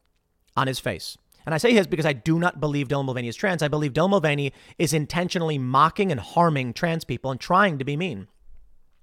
on 0.57 0.67
his 0.67 0.80
face. 0.80 1.17
And 1.45 1.55
I 1.55 1.59
say 1.59 1.71
his 1.71 1.88
because 1.88 2.05
I 2.05 2.13
do 2.13 2.39
not 2.39 2.59
believe 2.59 2.89
Dylan 2.89 3.05
Mulvaney 3.05 3.30
is 3.30 3.36
trans. 3.38 3.63
I 3.63 3.67
believe 3.69 3.93
Dylan 3.93 4.09
Mulvaney 4.09 4.51
is 4.78 4.93
intentionally 4.93 5.57
mocking 5.57 6.11
and 6.11 6.19
harming 6.19 6.73
trans 6.73 7.05
people 7.05 7.32
and 7.32 7.39
trying 7.39 7.78
to 7.78 7.86
be 7.86 7.95
mean. 7.95 8.28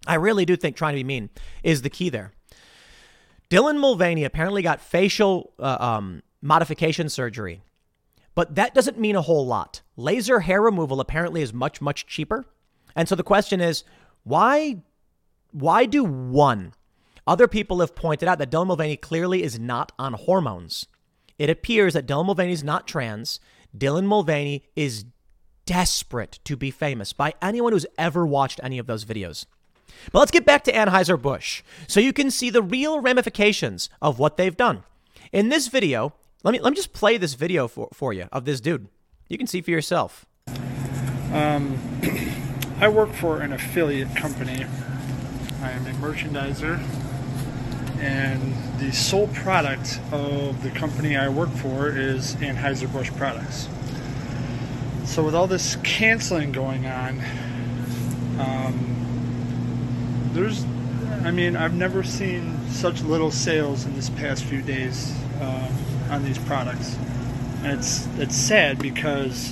I 0.07 0.15
really 0.15 0.45
do 0.45 0.57
think 0.57 0.77
trying 0.77 0.95
to 0.95 1.01
be 1.01 1.05
mean 1.05 1.31
is 1.63 1.83
the 1.83 1.91
key 1.91 2.09
there. 2.09 2.33
Dylan 3.51 3.79
Mulvaney 3.79 4.25
apparently 4.25 4.63
got 4.63 4.81
facial 4.81 5.53
uh, 5.59 5.77
um, 5.79 6.23
modification 6.41 7.09
surgery, 7.09 7.63
but 8.35 8.55
that 8.55 8.75
doesn't 8.75 8.99
mean 8.99 9.15
a 9.15 9.23
whole 9.23 9.47
lot. 9.47 9.83
Laser 9.97 10.41
hair 10.41 10.63
removal 10.63 11.01
apparently 11.01 11.43
is 11.43 11.53
much, 11.53 11.81
much 11.81 12.07
cheaper. 12.07 12.47
And 12.97 13.09
so 13.09 13.15
the 13.15 13.23
question 13.23 13.61
is, 13.61 13.85
why, 14.25 14.83
why 15.51 15.87
do 15.87 16.05
one? 16.05 16.73
Other 17.27 17.47
people 17.47 17.81
have 17.81 17.95
pointed 17.95 18.29
out 18.29 18.39
that 18.39 18.51
Dylan 18.51 18.69
Mulvaney 18.69 18.97
clearly 18.97 19.43
is 19.43 19.59
not 19.59 19.93
on 19.99 20.15
hormones. 20.15 20.87
It 21.39 21.51
appears 21.51 21.95
that 21.95 22.07
Dylan 22.07 22.27
Mulvaney 22.27 22.53
is 22.53 22.65
not 22.65 22.89
trans. 22.89 23.39
Dylan 23.77 24.05
Mulvaney 24.05 24.65
is 24.75 25.05
desperate 25.67 26.41
to 26.45 26.57
be 26.57 26.71
famous 26.71 27.13
by 27.13 27.35
anyone 27.41 27.73
who's 27.73 27.87
ever 27.97 28.27
watched 28.27 28.61
any 28.63 28.79
of 28.79 28.87
those 28.87 29.05
videos. 29.05 29.47
But 30.13 30.21
let's 30.21 30.31
get 30.31 30.45
back 30.45 30.65
to 30.65 30.73
Anheuser-Busch 30.73 31.63
so 31.87 32.01
you 32.01 32.13
can 32.13 32.31
see 32.31 32.51
the 32.51 32.63
real 32.63 33.01
ramifications 33.01 33.89
of 34.01 34.19
what 34.19 34.37
they've 34.37 34.57
done. 34.57 34.85
In 35.33 35.49
this 35.49 35.69
video, 35.69 36.13
let 36.45 36.53
me 36.53 36.61
let 36.61 36.71
me 36.71 36.77
just 36.77 36.93
play 36.93 37.17
this 37.17 37.35
video 37.35 37.69
for, 37.69 37.89
for 37.93 38.13
you 38.13 38.29
of 38.33 38.45
this 38.45 38.61
dude. 38.61 38.89
You 39.29 39.39
can 39.39 39.47
see 39.47 39.61
for 39.61 39.71
yourself. 39.71 40.27
Um, 41.33 41.79
I 42.81 42.89
work 42.89 43.13
for 43.13 43.41
an 43.41 43.53
affiliate 43.53 44.15
company. 44.17 44.67
I 45.63 45.71
am 45.71 45.87
a 45.87 45.93
merchandiser, 45.93 46.79
and 48.01 48.53
the 48.81 48.93
sole 48.93 49.29
product 49.29 50.01
of 50.11 50.63
the 50.63 50.71
company 50.71 51.17
I 51.17 51.29
work 51.29 51.51
for 51.51 51.89
is 51.89 52.35
Anheuser-Busch 52.37 53.13
products. 53.13 53.69
So 55.05 55.23
with 55.23 55.35
all 55.35 55.47
this 55.47 55.77
canceling 55.77 56.53
going 56.53 56.87
on, 56.87 57.21
um, 58.39 59.12
there's, 60.33 60.65
I 61.25 61.31
mean, 61.31 61.57
I've 61.57 61.75
never 61.75 62.03
seen 62.03 62.59
such 62.69 63.03
little 63.03 63.31
sales 63.31 63.85
in 63.85 63.95
this 63.95 64.09
past 64.11 64.45
few 64.45 64.63
days 64.63 65.15
uh, 65.41 65.71
on 66.11 66.25
these 66.25 66.39
products. 66.39 66.97
And 67.63 67.79
it's 67.79 68.09
it's 68.19 68.35
sad 68.35 68.79
because 68.79 69.49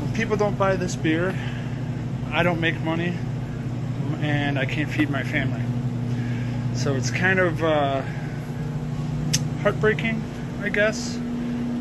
when 0.00 0.12
people 0.14 0.36
don't 0.36 0.58
buy 0.58 0.76
this 0.76 0.96
beer, 0.96 1.34
I 2.30 2.42
don't 2.42 2.60
make 2.60 2.80
money, 2.80 3.14
and 4.20 4.58
I 4.58 4.66
can't 4.66 4.90
feed 4.90 5.10
my 5.10 5.22
family. 5.22 5.62
So 6.74 6.94
it's 6.96 7.10
kind 7.10 7.38
of 7.38 7.62
uh, 7.62 8.02
heartbreaking, 9.62 10.22
I 10.62 10.68
guess, 10.68 11.18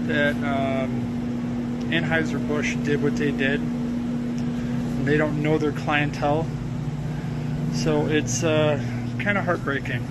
that 0.07 0.35
um, 0.35 1.89
Anheuser-Busch 1.89 2.75
did 2.83 3.01
what 3.01 3.15
they 3.15 3.31
did. 3.31 3.61
They 5.05 5.17
don't 5.17 5.41
know 5.41 5.57
their 5.57 5.71
clientele 5.71 6.45
so 7.79 8.07
it's 8.07 8.43
uh, 8.43 8.77
kind 9.19 9.37
of 9.37 9.45
heartbreaking. 9.45 10.05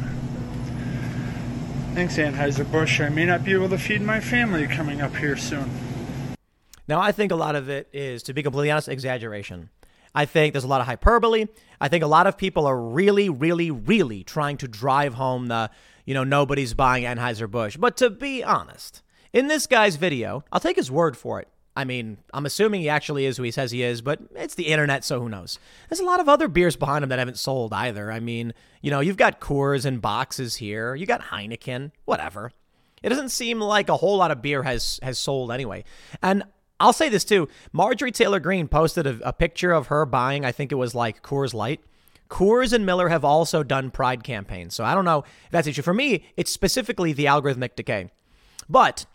Thanks, 1.94 2.16
Anheuser-Busch. 2.16 3.00
I 3.00 3.08
may 3.10 3.26
not 3.26 3.44
be 3.44 3.52
able 3.52 3.68
to 3.68 3.78
feed 3.78 4.00
my 4.00 4.20
family 4.20 4.66
coming 4.66 5.00
up 5.00 5.14
here 5.16 5.36
soon. 5.36 5.70
Now, 6.86 7.00
I 7.00 7.12
think 7.12 7.30
a 7.30 7.36
lot 7.36 7.56
of 7.56 7.68
it 7.68 7.88
is, 7.92 8.22
to 8.24 8.32
be 8.32 8.42
completely 8.42 8.70
honest, 8.70 8.88
exaggeration. 8.88 9.68
I 10.14 10.24
think 10.24 10.54
there's 10.54 10.64
a 10.64 10.68
lot 10.68 10.80
of 10.80 10.86
hyperbole. 10.86 11.46
I 11.80 11.88
think 11.88 12.02
a 12.02 12.06
lot 12.06 12.26
of 12.26 12.38
people 12.38 12.66
are 12.66 12.80
really, 12.80 13.28
really, 13.28 13.70
really 13.70 14.24
trying 14.24 14.56
to 14.58 14.68
drive 14.68 15.14
home 15.14 15.48
the, 15.48 15.70
you 16.06 16.14
know, 16.14 16.24
nobody's 16.24 16.72
buying 16.72 17.04
Anheuser-Busch. 17.04 17.76
But 17.76 17.98
to 17.98 18.08
be 18.08 18.42
honest, 18.42 19.02
in 19.32 19.48
this 19.48 19.66
guy's 19.66 19.96
video, 19.96 20.42
I'll 20.50 20.60
take 20.60 20.76
his 20.76 20.90
word 20.90 21.16
for 21.16 21.40
it. 21.40 21.48
I 21.78 21.84
mean, 21.84 22.18
I'm 22.34 22.44
assuming 22.44 22.80
he 22.80 22.88
actually 22.88 23.24
is 23.24 23.36
who 23.36 23.44
he 23.44 23.52
says 23.52 23.70
he 23.70 23.84
is, 23.84 24.02
but 24.02 24.18
it's 24.34 24.56
the 24.56 24.66
internet, 24.66 25.04
so 25.04 25.20
who 25.20 25.28
knows? 25.28 25.60
There's 25.88 26.00
a 26.00 26.04
lot 26.04 26.18
of 26.18 26.28
other 26.28 26.48
beers 26.48 26.74
behind 26.74 27.04
him 27.04 27.08
that 27.10 27.20
haven't 27.20 27.38
sold 27.38 27.72
either. 27.72 28.10
I 28.10 28.18
mean, 28.18 28.52
you 28.82 28.90
know, 28.90 28.98
you've 28.98 29.16
got 29.16 29.40
Coors 29.40 29.84
and 29.84 30.02
boxes 30.02 30.56
here, 30.56 30.96
you 30.96 31.06
got 31.06 31.22
Heineken, 31.22 31.92
whatever. 32.04 32.50
It 33.00 33.10
doesn't 33.10 33.28
seem 33.28 33.60
like 33.60 33.88
a 33.88 33.96
whole 33.96 34.16
lot 34.16 34.32
of 34.32 34.42
beer 34.42 34.64
has 34.64 34.98
has 35.04 35.20
sold 35.20 35.52
anyway. 35.52 35.84
And 36.20 36.42
I'll 36.80 36.92
say 36.92 37.08
this 37.08 37.24
too: 37.24 37.48
Marjorie 37.72 38.10
Taylor 38.10 38.40
Greene 38.40 38.66
posted 38.66 39.06
a, 39.06 39.28
a 39.28 39.32
picture 39.32 39.70
of 39.70 39.86
her 39.86 40.04
buying, 40.04 40.44
I 40.44 40.50
think 40.50 40.72
it 40.72 40.74
was 40.74 40.96
like 40.96 41.22
Coors 41.22 41.54
Light. 41.54 41.80
Coors 42.28 42.72
and 42.72 42.84
Miller 42.84 43.08
have 43.08 43.24
also 43.24 43.62
done 43.62 43.92
Pride 43.92 44.24
campaigns, 44.24 44.74
so 44.74 44.82
I 44.82 44.96
don't 44.96 45.04
know 45.04 45.20
if 45.20 45.50
that's 45.52 45.68
an 45.68 45.70
issue. 45.70 45.82
For 45.82 45.94
me, 45.94 46.24
it's 46.36 46.50
specifically 46.50 47.12
the 47.12 47.26
algorithmic 47.26 47.76
decay. 47.76 48.10
But 48.68 49.06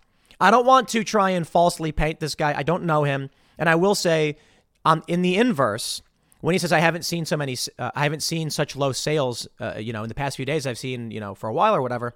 I 0.43 0.51
don't 0.51 0.65
want 0.65 0.89
to 0.89 1.05
try 1.05 1.29
and 1.29 1.47
falsely 1.47 1.93
paint 1.93 2.19
this 2.19 2.35
guy. 2.35 2.53
I 2.53 2.63
don't 2.63 2.83
know 2.83 3.05
him, 3.05 3.29
and 3.57 3.69
I 3.69 3.75
will 3.75 3.95
say, 3.95 4.35
um, 4.83 5.01
in 5.07 5.21
the 5.21 5.37
inverse, 5.37 6.01
when 6.41 6.51
he 6.51 6.59
says 6.59 6.73
I 6.73 6.79
haven't 6.79 7.03
seen 7.03 7.23
so 7.23 7.37
many, 7.37 7.55
uh, 7.79 7.91
I 7.95 8.03
haven't 8.03 8.23
seen 8.23 8.49
such 8.49 8.75
low 8.75 8.91
sales, 8.91 9.47
uh, 9.61 9.75
you 9.77 9.93
know, 9.93 10.03
in 10.03 10.09
the 10.09 10.13
past 10.13 10.35
few 10.35 10.45
days. 10.45 10.67
I've 10.67 10.77
seen, 10.77 11.11
you 11.11 11.21
know, 11.21 11.33
for 11.33 11.47
a 11.47 11.53
while 11.53 11.73
or 11.73 11.81
whatever. 11.81 12.13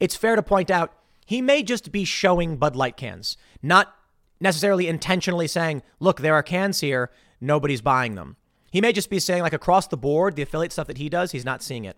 It's 0.00 0.16
fair 0.16 0.36
to 0.36 0.42
point 0.42 0.70
out 0.70 0.94
he 1.26 1.42
may 1.42 1.62
just 1.62 1.92
be 1.92 2.06
showing 2.06 2.56
Bud 2.56 2.76
Light 2.76 2.96
cans, 2.96 3.36
not 3.62 3.94
necessarily 4.40 4.88
intentionally 4.88 5.46
saying, 5.46 5.82
look, 6.00 6.22
there 6.22 6.32
are 6.32 6.42
cans 6.42 6.80
here, 6.80 7.10
nobody's 7.42 7.82
buying 7.82 8.14
them. 8.14 8.36
He 8.76 8.82
may 8.82 8.92
just 8.92 9.08
be 9.08 9.20
saying, 9.20 9.40
like 9.40 9.54
across 9.54 9.86
the 9.86 9.96
board, 9.96 10.36
the 10.36 10.42
affiliate 10.42 10.70
stuff 10.70 10.86
that 10.88 10.98
he 10.98 11.08
does, 11.08 11.32
he's 11.32 11.46
not 11.46 11.62
seeing 11.62 11.86
it. 11.86 11.96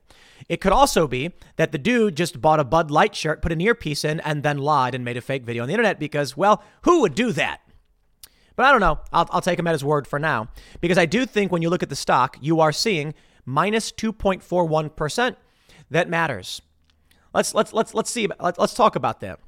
It 0.49 0.61
could 0.61 0.70
also 0.70 1.09
be 1.09 1.33
that 1.57 1.72
the 1.72 1.76
dude 1.76 2.16
just 2.16 2.41
bought 2.41 2.61
a 2.61 2.64
Bud 2.64 2.89
Light 2.89 3.16
shirt, 3.16 3.43
put 3.43 3.51
an 3.51 3.61
earpiece 3.61 4.05
in, 4.05 4.20
and 4.20 4.45
then 4.45 4.59
lied 4.59 4.95
and 4.95 5.05
made 5.05 5.16
a 5.16 5.20
fake 5.20 5.43
video 5.43 5.64
on 5.64 5.66
the 5.66 5.74
internet 5.74 5.99
because, 5.99 6.37
well, 6.37 6.62
who 6.83 7.01
would 7.01 7.16
do 7.16 7.33
that? 7.33 7.62
But 8.55 8.66
I 8.66 8.70
don't 8.70 8.81
know. 8.81 9.01
I'll, 9.12 9.26
I'll 9.31 9.41
take 9.41 9.59
him 9.59 9.66
at 9.66 9.72
his 9.72 9.85
word 9.85 10.07
for 10.07 10.20
now 10.20 10.51
because 10.81 10.99
I 10.99 11.05
do 11.05 11.26
think 11.26 11.51
when 11.51 11.62
you 11.62 11.68
look 11.68 11.83
at 11.83 11.89
the 11.89 11.97
stock, 11.97 12.39
you 12.41 12.61
are 12.61 12.70
seeing 12.70 13.12
minus 13.45 13.91
2.41%. 13.91 15.35
That 15.91 16.09
matters. 16.09 16.62
Let's 17.35 17.55
let's 17.55 17.72
let's 17.72 17.93
let's 17.93 18.11
see. 18.11 18.29
Let's 18.39 18.74
talk 18.74 18.95
about 18.95 19.18
that. 19.18 19.41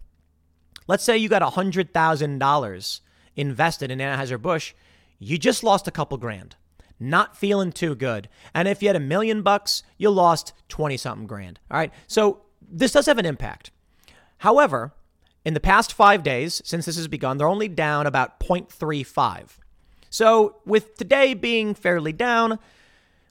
Let's 0.89 1.05
say 1.05 1.16
you 1.16 1.28
got 1.28 1.45
hundred 1.53 1.95
thousand 1.95 2.41
dollars 2.41 3.03
invested 3.37 3.93
in 3.93 4.01
Anheuser 4.01 4.43
Busch. 4.43 4.74
You 5.20 5.39
just 5.39 5.62
lost 5.62 5.87
a 5.87 5.93
couple 5.93 6.18
grand. 6.18 6.57
Not 7.01 7.37
feeling 7.37 7.73
too 7.73 7.95
good. 7.95 8.29
And 8.55 8.69
if 8.69 8.83
you 8.83 8.89
had 8.89 8.97
a 8.97 9.01
million 9.01 9.43
bucks, 9.43 9.83
you 9.97 10.11
lost 10.11 10.53
twenty 10.69 10.97
something 10.97 11.27
grand. 11.27 11.59
All 11.71 11.79
right. 11.79 11.93
So 12.07 12.43
this 12.61 12.93
does 12.93 13.07
have 13.07 13.19
an 13.19 13.27
impact. 13.27 13.71
However, 14.39 14.93
in 15.45 15.55
the 15.55 15.61
past 15.61 15.93
five 15.93 16.23
days 16.23 16.61
since 16.65 16.87
this 16.87 16.97
has 16.97 17.09
begun, 17.09 17.39
they're 17.39 17.49
only 17.49 17.69
down 17.69 18.07
about 18.07 18.39
0.35. 18.41 19.59
So 20.11 20.57
with 20.65 20.97
today 20.97 21.35
being 21.35 21.75
fairly 21.75 22.13
down, 22.13 22.59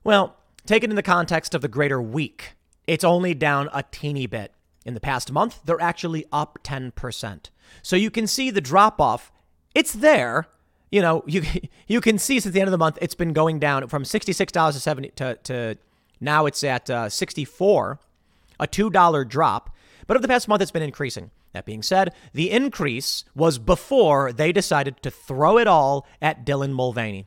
well, 0.03 0.35
take 0.65 0.83
it 0.83 0.89
in 0.89 0.95
the 0.95 1.03
context 1.03 1.53
of 1.53 1.61
the 1.61 1.67
greater 1.67 2.01
week 2.01 2.55
it's 2.89 3.03
only 3.03 3.35
down 3.35 3.69
a 3.71 3.83
teeny 3.83 4.25
bit. 4.25 4.51
In 4.83 4.95
the 4.95 4.99
past 4.99 5.31
month, 5.31 5.59
they're 5.63 5.79
actually 5.79 6.25
up 6.31 6.57
10%. 6.63 7.49
So 7.83 7.95
you 7.95 8.09
can 8.09 8.25
see 8.25 8.49
the 8.49 8.61
drop 8.61 8.99
off. 8.99 9.31
It's 9.75 9.93
there. 9.93 10.47
You 10.91 11.01
know, 11.01 11.23
you 11.27 11.43
you 11.87 12.01
can 12.01 12.17
see 12.17 12.39
since 12.39 12.53
the 12.53 12.59
end 12.59 12.67
of 12.67 12.71
the 12.71 12.77
month, 12.77 12.97
it's 13.01 13.15
been 13.15 13.33
going 13.33 13.59
down 13.59 13.87
from 13.87 14.03
$66 14.03 14.73
to 14.73 14.79
70 14.79 15.09
to, 15.09 15.35
to 15.43 15.77
now 16.19 16.45
it's 16.45 16.63
at 16.63 16.89
uh, 16.89 17.09
64, 17.09 17.99
a 18.59 18.67
$2 18.67 19.27
drop. 19.27 19.75
But 20.07 20.17
over 20.17 20.21
the 20.21 20.27
past 20.27 20.47
month, 20.47 20.61
it's 20.61 20.71
been 20.71 20.83
increasing. 20.83 21.31
That 21.53 21.65
being 21.65 21.81
said, 21.81 22.13
the 22.33 22.51
increase 22.51 23.25
was 23.35 23.57
before 23.57 24.31
they 24.31 24.51
decided 24.51 25.01
to 25.01 25.09
throw 25.09 25.57
it 25.57 25.67
all 25.67 26.05
at 26.21 26.45
Dylan 26.45 26.73
Mulvaney. 26.73 27.25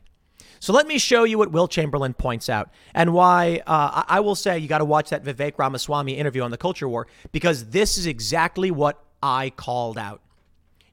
So 0.63 0.71
let 0.71 0.87
me 0.87 0.97
show 0.97 1.25
you 1.25 1.37
what 1.37 1.51
Will 1.51 1.67
Chamberlain 1.67 2.13
points 2.13 2.47
out 2.47 2.69
and 2.93 3.13
why 3.13 3.61
uh, 3.67 4.03
I 4.07 4.21
will 4.21 4.35
say 4.35 4.57
you 4.57 4.69
got 4.69 4.77
to 4.77 4.85
watch 4.85 5.09
that 5.09 5.21
Vivek 5.21 5.57
Ramaswamy 5.57 6.13
interview 6.13 6.41
on 6.41 6.51
the 6.51 6.57
culture 6.57 6.87
war 6.87 7.07
because 7.33 7.71
this 7.71 7.97
is 7.97 8.05
exactly 8.05 8.71
what 8.71 9.03
I 9.21 9.49
called 9.49 9.97
out. 9.97 10.21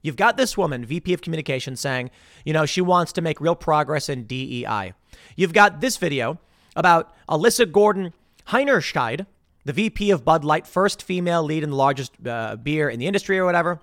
You've 0.01 0.15
got 0.15 0.37
this 0.37 0.57
woman, 0.57 0.85
VP 0.85 1.13
of 1.13 1.21
Communications, 1.21 1.79
saying, 1.79 2.09
you 2.43 2.53
know, 2.53 2.65
she 2.65 2.81
wants 2.81 3.11
to 3.13 3.21
make 3.21 3.39
real 3.39 3.55
progress 3.55 4.09
in 4.09 4.23
DEI. 4.23 4.93
You've 5.35 5.53
got 5.53 5.81
this 5.81 5.97
video 5.97 6.39
about 6.75 7.13
Alissa 7.29 7.71
Gordon 7.71 8.13
Heinerscheid, 8.47 9.25
the 9.65 9.73
VP 9.73 10.09
of 10.11 10.25
Bud 10.25 10.43
Light, 10.43 10.65
first 10.65 11.03
female 11.03 11.43
lead 11.43 11.63
in 11.63 11.69
the 11.69 11.75
largest 11.75 12.13
uh, 12.25 12.55
beer 12.55 12.89
in 12.89 12.99
the 12.99 13.07
industry 13.07 13.37
or 13.37 13.45
whatever, 13.45 13.79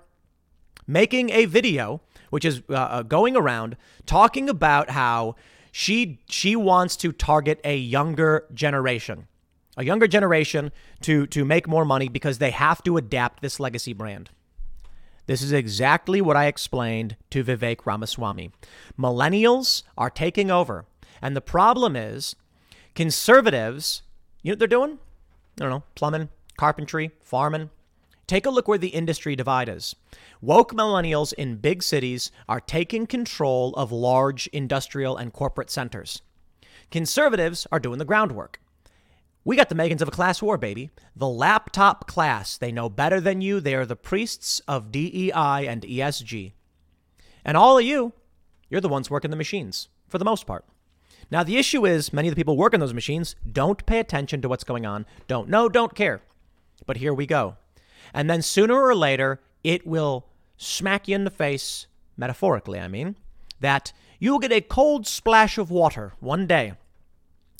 making 0.87 1.29
a 1.29 1.45
video 1.45 2.01
which 2.31 2.45
is 2.45 2.61
uh, 2.69 2.73
uh 2.73 3.01
going 3.01 3.35
around 3.35 3.75
talking 4.05 4.49
about 4.49 4.91
how 4.91 5.35
she 5.71 6.19
she 6.29 6.55
wants 6.55 6.95
to 6.97 7.11
target 7.11 7.59
a 7.63 7.75
younger 7.75 8.45
generation, 8.53 9.27
a 9.77 9.83
younger 9.83 10.07
generation 10.07 10.71
to 11.01 11.25
to 11.27 11.45
make 11.45 11.67
more 11.67 11.85
money 11.85 12.09
because 12.09 12.37
they 12.37 12.51
have 12.51 12.83
to 12.83 12.97
adapt 12.97 13.41
this 13.41 13.59
legacy 13.59 13.93
brand. 13.93 14.29
This 15.29 15.43
is 15.43 15.51
exactly 15.51 16.21
what 16.21 16.35
I 16.35 16.47
explained 16.47 17.15
to 17.29 17.43
Vivek 17.43 17.85
Ramaswamy. 17.85 18.49
Millennials 18.97 19.83
are 19.95 20.09
taking 20.09 20.49
over, 20.49 20.85
and 21.21 21.35
the 21.35 21.39
problem 21.39 21.95
is 21.95 22.35
conservatives. 22.95 24.01
You 24.41 24.49
know 24.49 24.53
what 24.53 24.57
they're 24.57 24.67
doing? 24.67 24.97
I 25.59 25.65
don't 25.65 25.69
know, 25.69 25.83
plumbing, 25.93 26.29
carpentry, 26.57 27.11
farming. 27.21 27.69
Take 28.25 28.47
a 28.47 28.49
look 28.49 28.67
where 28.67 28.79
the 28.79 28.87
industry 28.87 29.35
divide 29.35 29.69
is. 29.69 29.95
Woke 30.41 30.73
millennials 30.73 31.31
in 31.33 31.57
big 31.57 31.83
cities 31.83 32.31
are 32.47 32.59
taking 32.59 33.05
control 33.05 33.75
of 33.75 33.91
large 33.91 34.47
industrial 34.47 35.15
and 35.15 35.31
corporate 35.31 35.69
centers. 35.69 36.23
Conservatives 36.89 37.67
are 37.71 37.79
doing 37.79 37.99
the 37.99 38.03
groundwork. 38.03 38.59
We 39.49 39.55
got 39.55 39.69
the 39.69 39.73
Megans 39.73 40.01
of 40.01 40.07
a 40.07 40.11
class 40.11 40.43
war, 40.43 40.59
baby. 40.59 40.91
The 41.15 41.27
laptop 41.27 42.05
class. 42.05 42.55
They 42.55 42.71
know 42.71 42.87
better 42.87 43.19
than 43.19 43.41
you. 43.41 43.59
They 43.59 43.73
are 43.73 43.83
the 43.83 43.95
priests 43.95 44.61
of 44.67 44.91
DEI 44.91 45.65
and 45.67 45.81
ESG. 45.81 46.53
And 47.43 47.57
all 47.57 47.79
of 47.79 47.83
you, 47.83 48.13
you're 48.69 48.79
the 48.79 48.87
ones 48.87 49.09
working 49.09 49.31
the 49.31 49.35
machines, 49.35 49.89
for 50.07 50.19
the 50.19 50.23
most 50.23 50.45
part. 50.45 50.65
Now, 51.31 51.41
the 51.41 51.57
issue 51.57 51.87
is 51.87 52.13
many 52.13 52.27
of 52.27 52.35
the 52.35 52.39
people 52.39 52.57
working 52.57 52.79
those 52.79 52.93
machines 52.93 53.35
don't 53.51 53.83
pay 53.87 53.99
attention 53.99 54.39
to 54.43 54.49
what's 54.49 54.63
going 54.63 54.85
on, 54.85 55.07
don't 55.27 55.49
know, 55.49 55.67
don't 55.67 55.95
care. 55.95 56.21
But 56.85 56.97
here 56.97 57.15
we 57.15 57.25
go. 57.25 57.57
And 58.13 58.29
then 58.29 58.43
sooner 58.43 58.79
or 58.79 58.93
later, 58.93 59.39
it 59.63 59.87
will 59.87 60.27
smack 60.57 61.07
you 61.07 61.15
in 61.15 61.23
the 61.23 61.31
face, 61.31 61.87
metaphorically, 62.15 62.79
I 62.79 62.87
mean, 62.87 63.15
that 63.59 63.93
you'll 64.19 64.37
get 64.37 64.51
a 64.51 64.61
cold 64.61 65.07
splash 65.07 65.57
of 65.57 65.71
water 65.71 66.13
one 66.19 66.45
day 66.45 66.73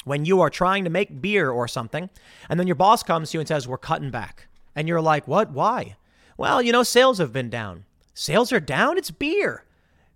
when 0.05 0.25
you 0.25 0.41
are 0.41 0.49
trying 0.49 0.83
to 0.83 0.89
make 0.89 1.21
beer 1.21 1.49
or 1.49 1.67
something, 1.67 2.09
and 2.49 2.59
then 2.59 2.67
your 2.67 2.75
boss 2.75 3.03
comes 3.03 3.31
to 3.31 3.37
you 3.37 3.39
and 3.39 3.47
says, 3.47 3.67
We're 3.67 3.77
cutting 3.77 4.11
back. 4.11 4.47
And 4.75 4.87
you're 4.87 5.01
like, 5.01 5.27
What? 5.27 5.51
Why? 5.51 5.95
Well, 6.37 6.61
you 6.61 6.71
know, 6.71 6.83
sales 6.83 7.17
have 7.17 7.33
been 7.33 7.49
down. 7.49 7.85
Sales 8.13 8.51
are 8.51 8.59
down? 8.59 8.97
It's 8.97 9.11
beer. 9.11 9.65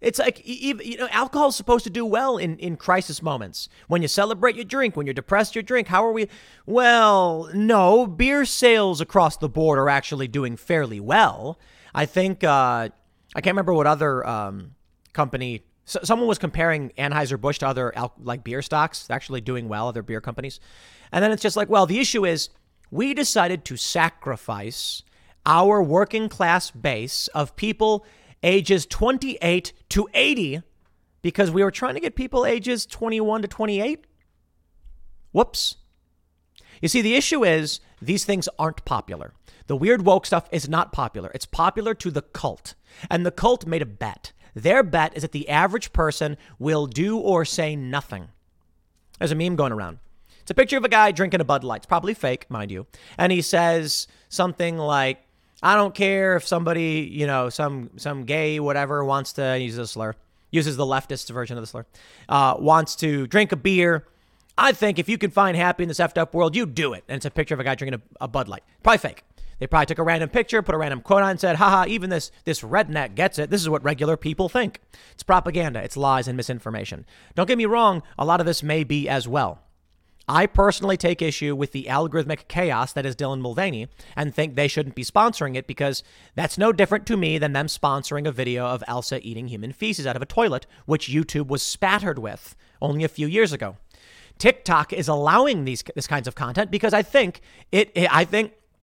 It's 0.03 0.19
like 0.19 0.41
you 0.43 0.97
know, 0.97 1.07
alcohol 1.11 1.47
is 1.47 1.55
supposed 1.55 1.85
to 1.85 1.89
do 1.89 2.05
well 2.05 2.37
in, 2.37 2.57
in 2.59 2.75
crisis 2.75 3.21
moments. 3.21 3.69
When 3.87 4.01
you 4.01 4.09
celebrate, 4.09 4.57
you 4.57 4.65
drink. 4.65 4.97
When 4.97 5.07
you're 5.07 5.13
depressed, 5.13 5.55
you 5.55 5.61
drink. 5.61 5.87
How 5.87 6.05
are 6.05 6.11
we? 6.11 6.27
Well, 6.65 7.49
no, 7.53 8.05
beer 8.05 8.43
sales 8.43 8.99
across 8.99 9.37
the 9.37 9.47
board 9.47 9.79
are 9.79 9.89
actually 9.89 10.27
doing 10.27 10.57
fairly 10.57 10.99
well. 10.99 11.57
I 11.95 12.05
think 12.05 12.43
uh, 12.43 12.89
I 13.33 13.41
can't 13.41 13.53
remember 13.53 13.73
what 13.73 13.87
other 13.87 14.27
um, 14.27 14.75
company. 15.13 15.63
So 15.85 15.99
someone 16.03 16.27
was 16.27 16.37
comparing 16.37 16.91
Anheuser 16.97 17.39
Busch 17.39 17.59
to 17.59 17.67
other 17.67 17.93
like 18.21 18.43
beer 18.43 18.61
stocks, 18.61 19.09
actually 19.09 19.41
doing 19.41 19.67
well, 19.67 19.87
other 19.87 20.03
beer 20.03 20.21
companies, 20.21 20.59
and 21.11 21.23
then 21.23 21.31
it's 21.31 21.41
just 21.41 21.57
like, 21.57 21.69
well, 21.69 21.85
the 21.85 21.99
issue 21.99 22.25
is 22.25 22.49
we 22.89 23.13
decided 23.13 23.65
to 23.65 23.75
sacrifice 23.75 25.03
our 25.45 25.83
working 25.83 26.29
class 26.29 26.71
base 26.71 27.27
of 27.29 27.55
people 27.55 28.05
ages 28.43 28.85
28 28.85 29.73
to 29.89 30.07
80 30.13 30.61
because 31.21 31.51
we 31.51 31.63
were 31.63 31.71
trying 31.71 31.95
to 31.95 31.99
get 31.99 32.15
people 32.15 32.45
ages 32.45 32.85
21 32.85 33.41
to 33.41 33.47
28. 33.47 34.05
Whoops. 35.31 35.77
You 36.81 36.87
see, 36.87 37.01
the 37.01 37.15
issue 37.15 37.43
is 37.43 37.79
these 38.01 38.25
things 38.25 38.49
aren't 38.59 38.85
popular. 38.85 39.33
The 39.67 39.75
weird 39.75 40.05
woke 40.05 40.25
stuff 40.25 40.47
is 40.51 40.67
not 40.67 40.91
popular. 40.91 41.31
It's 41.33 41.45
popular 41.45 41.93
to 41.95 42.11
the 42.11 42.21
cult. 42.21 42.75
And 43.09 43.25
the 43.25 43.31
cult 43.31 43.65
made 43.65 43.81
a 43.81 43.85
bet. 43.85 44.33
Their 44.53 44.83
bet 44.83 45.15
is 45.15 45.21
that 45.21 45.31
the 45.31 45.49
average 45.49 45.93
person 45.93 46.37
will 46.59 46.85
do 46.85 47.17
or 47.17 47.45
say 47.45 47.75
nothing. 47.75 48.29
There's 49.19 49.31
a 49.31 49.35
meme 49.35 49.55
going 49.55 49.71
around. 49.71 49.99
It's 50.41 50.51
a 50.51 50.55
picture 50.55 50.77
of 50.77 50.83
a 50.83 50.89
guy 50.89 51.11
drinking 51.11 51.39
a 51.39 51.45
Bud 51.45 51.63
Light. 51.63 51.77
It's 51.77 51.85
probably 51.85 52.13
fake, 52.13 52.49
mind 52.49 52.69
you. 52.69 52.85
And 53.17 53.31
he 53.31 53.41
says 53.41 54.07
something 54.27 54.77
like, 54.77 55.19
I 55.61 55.75
don't 55.75 55.95
care 55.95 56.35
if 56.35 56.45
somebody, 56.45 57.09
you 57.09 57.25
know, 57.25 57.49
some 57.49 57.91
some 57.95 58.25
gay 58.25 58.59
whatever 58.59 59.05
wants 59.05 59.31
to 59.33 59.57
use 59.57 59.77
a 59.77 59.87
slur, 59.87 60.15
uses 60.51 60.75
the 60.75 60.85
leftist 60.85 61.31
version 61.31 61.57
of 61.57 61.63
the 61.63 61.67
slur, 61.67 61.85
uh, 62.27 62.55
wants 62.59 62.97
to 62.97 63.25
drink 63.27 63.53
a 63.53 63.55
beer. 63.55 64.05
I 64.57 64.73
think 64.73 64.99
if 64.99 65.07
you 65.07 65.17
can 65.17 65.31
find 65.31 65.55
happy 65.55 65.83
in 65.83 65.87
this 65.87 65.99
effed 65.99 66.17
up 66.17 66.33
world, 66.33 66.55
you 66.55 66.65
do 66.65 66.91
it. 66.91 67.05
And 67.07 67.15
it's 67.15 67.25
a 67.25 67.31
picture 67.31 67.53
of 67.53 67.61
a 67.61 67.63
guy 67.63 67.75
drinking 67.75 68.01
a, 68.19 68.25
a 68.25 68.27
Bud 68.27 68.49
Light. 68.49 68.63
Probably 68.83 68.97
fake. 68.97 69.23
They 69.63 69.67
probably 69.67 69.85
took 69.85 69.99
a 69.99 70.03
random 70.03 70.27
picture, 70.27 70.61
put 70.61 70.75
a 70.75 70.77
random 70.77 70.99
quote 70.99 71.23
on, 71.23 71.29
and 71.29 71.39
said, 71.39 71.55
haha, 71.55 71.85
even 71.87 72.09
this, 72.09 72.31
this 72.43 72.63
redneck 72.63 73.15
gets 73.15 73.39
it. 73.39 73.49
This 73.49 73.61
is 73.61 73.69
what 73.69 73.81
regular 73.81 74.17
people 74.17 74.49
think. 74.49 74.81
It's 75.13 75.23
propaganda, 75.23 75.81
it's 75.81 75.95
lies 75.95 76.27
and 76.27 76.35
misinformation. 76.35 77.05
Don't 77.33 77.47
get 77.47 77.57
me 77.57 77.65
wrong, 77.65 78.03
a 78.19 78.25
lot 78.25 78.41
of 78.41 78.45
this 78.45 78.61
may 78.61 78.83
be 78.83 79.07
as 79.07 79.25
well. 79.25 79.61
I 80.27 80.47
personally 80.47 80.97
take 80.97 81.21
issue 81.21 81.55
with 81.55 81.71
the 81.71 81.85
algorithmic 81.85 82.49
chaos 82.49 82.91
that 82.91 83.05
is 83.05 83.15
Dylan 83.15 83.39
Mulvaney 83.39 83.87
and 84.17 84.35
think 84.35 84.55
they 84.55 84.67
shouldn't 84.67 84.95
be 84.95 85.05
sponsoring 85.05 85.55
it 85.55 85.65
because 85.65 86.03
that's 86.35 86.57
no 86.57 86.73
different 86.73 87.05
to 87.05 87.15
me 87.15 87.37
than 87.37 87.53
them 87.53 87.67
sponsoring 87.67 88.27
a 88.27 88.33
video 88.33 88.65
of 88.65 88.83
Elsa 88.85 89.25
eating 89.25 89.47
human 89.47 89.71
feces 89.71 90.05
out 90.05 90.17
of 90.17 90.21
a 90.21 90.25
toilet, 90.25 90.67
which 90.85 91.07
YouTube 91.07 91.47
was 91.47 91.63
spattered 91.63 92.19
with 92.19 92.53
only 92.81 93.05
a 93.05 93.07
few 93.07 93.27
years 93.27 93.53
ago. 93.53 93.77
TikTok 94.37 94.91
is 94.91 95.07
allowing 95.07 95.63
these 95.63 95.83
this 95.95 96.07
kinds 96.07 96.27
of 96.27 96.35
content 96.35 96.69
because 96.69 96.93
I 96.93 97.01
think 97.01 97.39
it, 97.71 97.93
I 97.95 98.25
think 98.25 98.51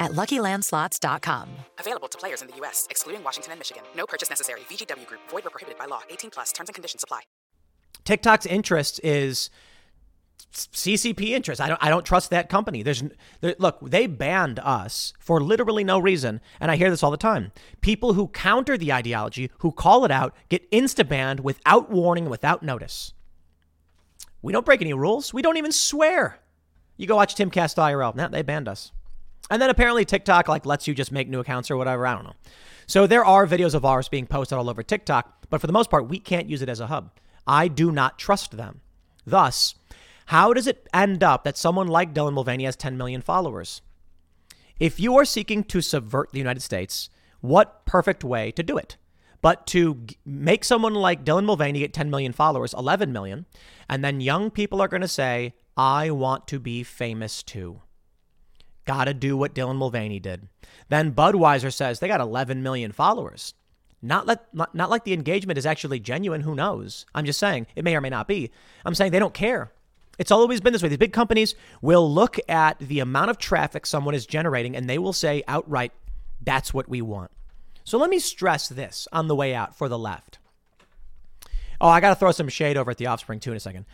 at 0.00 0.12
LuckyLandSlots.com. 0.12 1.48
Available 1.78 2.08
to 2.08 2.18
players 2.18 2.42
in 2.42 2.48
the 2.48 2.56
U.S., 2.56 2.86
excluding 2.90 3.22
Washington 3.24 3.52
and 3.52 3.60
Michigan. 3.60 3.82
No 3.96 4.06
purchase 4.06 4.30
necessary. 4.30 4.60
VGW 4.70 5.06
Group. 5.06 5.20
Void 5.30 5.44
where 5.44 5.50
prohibited 5.50 5.78
by 5.78 5.86
law. 5.86 6.00
18 6.10 6.30
plus. 6.30 6.52
Terms 6.52 6.68
and 6.68 6.74
conditions 6.74 7.02
apply. 7.02 7.20
TikTok's 8.04 8.46
interest 8.46 9.00
is 9.04 9.50
CCP 10.52 11.30
interest. 11.30 11.60
I 11.60 11.68
don't. 11.68 11.82
I 11.82 11.90
don't 11.90 12.06
trust 12.06 12.30
that 12.30 12.48
company. 12.48 12.82
There's 12.82 13.02
there, 13.40 13.54
look. 13.58 13.78
They 13.82 14.06
banned 14.06 14.58
us 14.60 15.12
for 15.18 15.40
literally 15.40 15.84
no 15.84 15.98
reason, 15.98 16.40
and 16.60 16.70
I 16.70 16.76
hear 16.76 16.90
this 16.90 17.02
all 17.02 17.10
the 17.10 17.16
time. 17.16 17.52
People 17.80 18.14
who 18.14 18.28
counter 18.28 18.78
the 18.78 18.92
ideology, 18.92 19.50
who 19.58 19.72
call 19.72 20.04
it 20.04 20.10
out, 20.10 20.34
get 20.48 20.70
insta 20.70 21.06
banned 21.06 21.40
without 21.40 21.90
warning, 21.90 22.30
without 22.30 22.62
notice. 22.62 23.12
We 24.40 24.52
don't 24.52 24.64
break 24.64 24.80
any 24.80 24.94
rules. 24.94 25.34
We 25.34 25.42
don't 25.42 25.56
even 25.56 25.72
swear. 25.72 26.38
You 26.96 27.06
go 27.06 27.16
watch 27.16 27.34
Timcast 27.34 27.76
IRL. 27.76 28.14
Now 28.14 28.28
they 28.28 28.42
banned 28.42 28.68
us. 28.68 28.92
And 29.50 29.62
then 29.62 29.70
apparently 29.70 30.04
TikTok 30.04 30.48
like 30.48 30.66
lets 30.66 30.86
you 30.86 30.94
just 30.94 31.12
make 31.12 31.28
new 31.28 31.40
accounts 31.40 31.70
or 31.70 31.76
whatever. 31.76 32.06
I 32.06 32.14
don't 32.14 32.24
know. 32.24 32.36
So 32.86 33.06
there 33.06 33.24
are 33.24 33.46
videos 33.46 33.74
of 33.74 33.84
ours 33.84 34.08
being 34.08 34.26
posted 34.26 34.58
all 34.58 34.70
over 34.70 34.82
TikTok, 34.82 35.46
but 35.50 35.60
for 35.60 35.66
the 35.66 35.72
most 35.72 35.90
part, 35.90 36.08
we 36.08 36.18
can't 36.18 36.48
use 36.48 36.62
it 36.62 36.68
as 36.68 36.80
a 36.80 36.86
hub. 36.86 37.10
I 37.46 37.68
do 37.68 37.90
not 37.90 38.18
trust 38.18 38.56
them. 38.56 38.80
Thus, 39.26 39.74
how 40.26 40.52
does 40.52 40.66
it 40.66 40.88
end 40.92 41.22
up 41.22 41.44
that 41.44 41.56
someone 41.56 41.88
like 41.88 42.14
Dylan 42.14 42.34
Mulvaney 42.34 42.64
has 42.64 42.76
10 42.76 42.96
million 42.96 43.22
followers? 43.22 43.82
If 44.78 45.00
you 45.00 45.16
are 45.16 45.24
seeking 45.24 45.64
to 45.64 45.80
subvert 45.80 46.30
the 46.32 46.38
United 46.38 46.60
States, 46.60 47.10
what 47.40 47.84
perfect 47.84 48.24
way 48.24 48.50
to 48.52 48.62
do 48.62 48.76
it? 48.76 48.96
But 49.40 49.66
to 49.68 50.04
make 50.24 50.64
someone 50.64 50.94
like 50.94 51.24
Dylan 51.24 51.44
Mulvaney 51.44 51.80
get 51.80 51.92
10 51.92 52.10
million 52.10 52.32
followers, 52.32 52.74
11 52.74 53.12
million, 53.12 53.46
and 53.88 54.04
then 54.04 54.20
young 54.20 54.50
people 54.50 54.80
are 54.80 54.88
going 54.88 55.00
to 55.00 55.08
say, 55.08 55.54
I 55.76 56.10
want 56.10 56.46
to 56.48 56.58
be 56.58 56.82
famous 56.82 57.42
too. 57.42 57.82
Gotta 58.88 59.12
do 59.12 59.36
what 59.36 59.54
Dylan 59.54 59.76
Mulvaney 59.76 60.18
did. 60.18 60.48
Then 60.88 61.12
Budweiser 61.12 61.70
says 61.70 62.00
they 62.00 62.08
got 62.08 62.22
11 62.22 62.62
million 62.62 62.90
followers. 62.90 63.52
Not, 64.00 64.26
let, 64.26 64.46
not, 64.54 64.74
not 64.74 64.88
like 64.88 65.04
the 65.04 65.12
engagement 65.12 65.58
is 65.58 65.66
actually 65.66 66.00
genuine. 66.00 66.40
Who 66.40 66.54
knows? 66.54 67.04
I'm 67.14 67.26
just 67.26 67.38
saying 67.38 67.66
it 67.76 67.84
may 67.84 67.94
or 67.94 68.00
may 68.00 68.08
not 68.08 68.26
be. 68.26 68.50
I'm 68.86 68.94
saying 68.94 69.12
they 69.12 69.18
don't 69.18 69.34
care. 69.34 69.72
It's 70.18 70.30
always 70.30 70.62
been 70.62 70.72
this 70.72 70.82
way. 70.82 70.88
These 70.88 70.96
big 70.96 71.12
companies 71.12 71.54
will 71.82 72.10
look 72.10 72.38
at 72.48 72.78
the 72.78 73.00
amount 73.00 73.28
of 73.28 73.36
traffic 73.36 73.84
someone 73.84 74.14
is 74.14 74.24
generating 74.24 74.74
and 74.74 74.88
they 74.88 74.96
will 74.96 75.12
say 75.12 75.42
outright, 75.46 75.92
that's 76.40 76.72
what 76.72 76.88
we 76.88 77.02
want. 77.02 77.30
So 77.84 77.98
let 77.98 78.08
me 78.08 78.18
stress 78.18 78.70
this 78.70 79.06
on 79.12 79.28
the 79.28 79.36
way 79.36 79.54
out 79.54 79.76
for 79.76 79.90
the 79.90 79.98
left. 79.98 80.38
Oh, 81.78 81.88
I 81.88 82.00
got 82.00 82.08
to 82.08 82.14
throw 82.14 82.32
some 82.32 82.48
shade 82.48 82.78
over 82.78 82.90
at 82.90 82.96
the 82.96 83.08
offspring 83.08 83.38
too 83.38 83.50
in 83.50 83.58
a 83.58 83.60
second. 83.60 83.84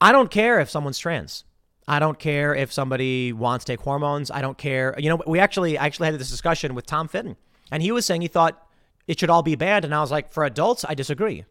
I 0.00 0.10
don't 0.10 0.28
care 0.28 0.58
if 0.58 0.68
someone's 0.68 0.98
trans. 0.98 1.44
I 1.88 1.98
don't 1.98 2.18
care 2.18 2.54
if 2.54 2.72
somebody 2.72 3.32
wants 3.32 3.64
to 3.64 3.72
take 3.72 3.80
hormones. 3.80 4.30
I 4.30 4.42
don't 4.42 4.58
care. 4.58 4.94
You 4.98 5.10
know, 5.10 5.22
we 5.26 5.38
actually 5.38 5.78
I 5.78 5.86
actually 5.86 6.06
had 6.06 6.18
this 6.18 6.30
discussion 6.30 6.74
with 6.74 6.86
Tom 6.86 7.08
Fitton, 7.08 7.36
and 7.70 7.82
he 7.82 7.92
was 7.92 8.06
saying 8.06 8.22
he 8.22 8.28
thought 8.28 8.66
it 9.06 9.18
should 9.18 9.30
all 9.30 9.42
be 9.42 9.56
banned, 9.56 9.84
and 9.84 9.94
I 9.94 10.00
was 10.00 10.10
like, 10.10 10.32
for 10.32 10.44
adults, 10.44 10.84
I 10.88 10.94
disagree. 10.94 11.44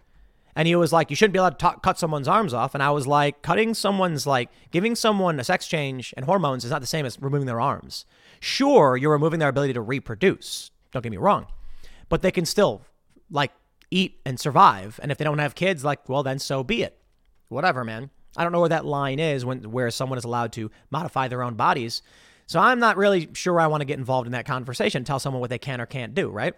And 0.55 0.67
he 0.67 0.75
was 0.75 0.91
like, 0.91 1.09
you 1.09 1.15
shouldn't 1.15 1.33
be 1.33 1.39
allowed 1.39 1.59
to 1.59 1.75
cut 1.81 1.99
someone's 1.99 2.27
arms 2.27 2.53
off. 2.53 2.73
And 2.73 2.83
I 2.83 2.91
was 2.91 3.07
like, 3.07 3.41
cutting 3.41 3.73
someone's 3.73 4.27
like 4.27 4.49
giving 4.71 4.95
someone 4.95 5.39
a 5.39 5.43
sex 5.43 5.67
change 5.67 6.13
and 6.17 6.25
hormones 6.25 6.65
is 6.65 6.71
not 6.71 6.81
the 6.81 6.87
same 6.87 7.05
as 7.05 7.21
removing 7.21 7.45
their 7.45 7.61
arms. 7.61 8.05
Sure, 8.39 8.97
you're 8.97 9.11
removing 9.11 9.39
their 9.39 9.49
ability 9.49 9.73
to 9.73 9.81
reproduce. 9.81 10.71
Don't 10.91 11.01
get 11.01 11.11
me 11.11 11.17
wrong, 11.17 11.47
but 12.09 12.21
they 12.21 12.31
can 12.31 12.45
still 12.45 12.81
like 13.29 13.51
eat 13.91 14.19
and 14.25 14.39
survive. 14.39 14.99
And 15.01 15.11
if 15.11 15.17
they 15.17 15.23
don't 15.23 15.39
have 15.39 15.55
kids, 15.55 15.85
like, 15.85 16.09
well, 16.09 16.23
then 16.23 16.39
so 16.39 16.63
be 16.63 16.83
it. 16.83 16.97
Whatever, 17.47 17.83
man. 17.83 18.09
I 18.37 18.43
don't 18.43 18.51
know 18.51 18.59
where 18.59 18.69
that 18.69 18.85
line 18.85 19.19
is 19.19 19.45
when 19.45 19.71
where 19.71 19.89
someone 19.91 20.17
is 20.17 20.25
allowed 20.25 20.53
to 20.53 20.71
modify 20.91 21.27
their 21.27 21.43
own 21.43 21.55
bodies. 21.55 22.01
So 22.45 22.59
I'm 22.59 22.79
not 22.79 22.97
really 22.97 23.29
sure 23.33 23.59
I 23.59 23.67
want 23.67 23.81
to 23.81 23.85
get 23.85 23.99
involved 23.99 24.25
in 24.25 24.31
that 24.31 24.45
conversation, 24.45 25.03
tell 25.03 25.19
someone 25.19 25.39
what 25.39 25.51
they 25.51 25.59
can 25.59 25.79
or 25.79 25.85
can't 25.85 26.15
do, 26.15 26.29
right? 26.29 26.55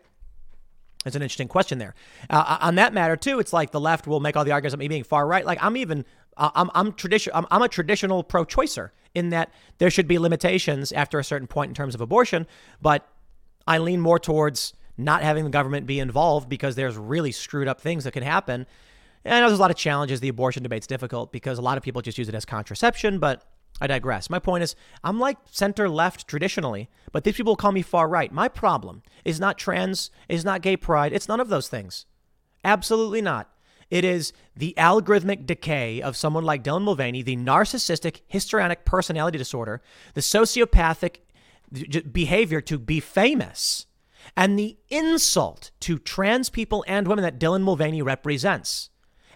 It's 1.05 1.15
an 1.15 1.21
interesting 1.21 1.47
question 1.47 1.79
there. 1.79 1.95
Uh, 2.29 2.57
on 2.61 2.75
that 2.75 2.93
matter 2.93 3.15
too, 3.15 3.39
it's 3.39 3.51
like 3.51 3.71
the 3.71 3.79
left 3.79 4.07
will 4.07 4.19
make 4.19 4.37
all 4.37 4.45
the 4.45 4.51
arguments 4.51 4.73
about 4.73 4.81
me 4.81 4.87
being 4.87 5.03
far 5.03 5.27
right. 5.27 5.45
Like 5.45 5.57
I'm 5.61 5.75
even 5.75 6.05
uh, 6.37 6.51
I'm 6.55 6.69
I'm 6.73 6.93
tradition 6.93 7.33
I'm, 7.35 7.45
I'm 7.51 7.61
a 7.61 7.67
traditional 7.67 8.23
pro-choicer 8.23 8.91
in 9.13 9.29
that 9.29 9.51
there 9.79 9.89
should 9.89 10.07
be 10.07 10.19
limitations 10.19 10.91
after 10.91 11.19
a 11.19 11.23
certain 11.23 11.47
point 11.47 11.69
in 11.69 11.75
terms 11.75 11.95
of 11.95 12.01
abortion, 12.01 12.47
but 12.81 13.07
I 13.67 13.79
lean 13.79 13.99
more 13.99 14.19
towards 14.19 14.73
not 14.97 15.23
having 15.23 15.43
the 15.43 15.49
government 15.49 15.87
be 15.87 15.99
involved 15.99 16.47
because 16.47 16.75
there's 16.75 16.97
really 16.97 17.31
screwed 17.31 17.67
up 17.67 17.81
things 17.81 18.03
that 18.03 18.11
can 18.11 18.23
happen 18.23 18.67
and 19.23 19.33
I 19.33 19.39
know 19.39 19.47
there's 19.47 19.59
a 19.59 19.61
lot 19.61 19.71
of 19.71 19.77
challenges. 19.77 20.19
The 20.19 20.29
abortion 20.29 20.63
debate's 20.63 20.87
difficult 20.87 21.31
because 21.31 21.57
a 21.57 21.61
lot 21.61 21.77
of 21.77 21.83
people 21.83 22.01
just 22.01 22.17
use 22.17 22.29
it 22.29 22.35
as 22.35 22.45
contraception, 22.45 23.19
but 23.19 23.43
I 23.79 23.87
digress. 23.87 24.29
My 24.29 24.39
point 24.39 24.63
is, 24.63 24.75
I'm 25.03 25.19
like 25.19 25.37
center 25.49 25.89
left 25.89 26.27
traditionally, 26.27 26.89
but 27.11 27.23
these 27.23 27.35
people 27.35 27.55
call 27.55 27.71
me 27.71 27.81
far 27.81 28.07
right. 28.07 28.31
My 28.31 28.47
problem 28.47 29.01
is 29.25 29.39
not 29.39 29.57
trans, 29.57 30.11
is 30.29 30.45
not 30.45 30.61
gay 30.61 30.77
pride. 30.77 31.13
It's 31.13 31.27
none 31.27 31.39
of 31.39 31.49
those 31.49 31.67
things. 31.67 32.05
Absolutely 32.63 33.21
not. 33.21 33.49
It 33.89 34.05
is 34.05 34.31
the 34.55 34.73
algorithmic 34.77 35.45
decay 35.45 36.01
of 36.01 36.15
someone 36.15 36.45
like 36.45 36.63
Dylan 36.63 36.83
Mulvaney, 36.83 37.23
the 37.23 37.35
narcissistic 37.35 38.21
histrionic 38.27 38.85
personality 38.85 39.37
disorder, 39.37 39.81
the 40.13 40.21
sociopathic 40.21 41.17
behavior 42.11 42.61
to 42.61 42.77
be 42.79 42.99
famous, 42.99 43.87
and 44.37 44.57
the 44.57 44.77
insult 44.89 45.71
to 45.81 45.97
trans 45.97 46.49
people 46.49 46.85
and 46.87 47.07
women 47.07 47.23
that 47.23 47.39
Dylan 47.39 47.63
Mulvaney 47.63 48.01
represents. 48.01 48.90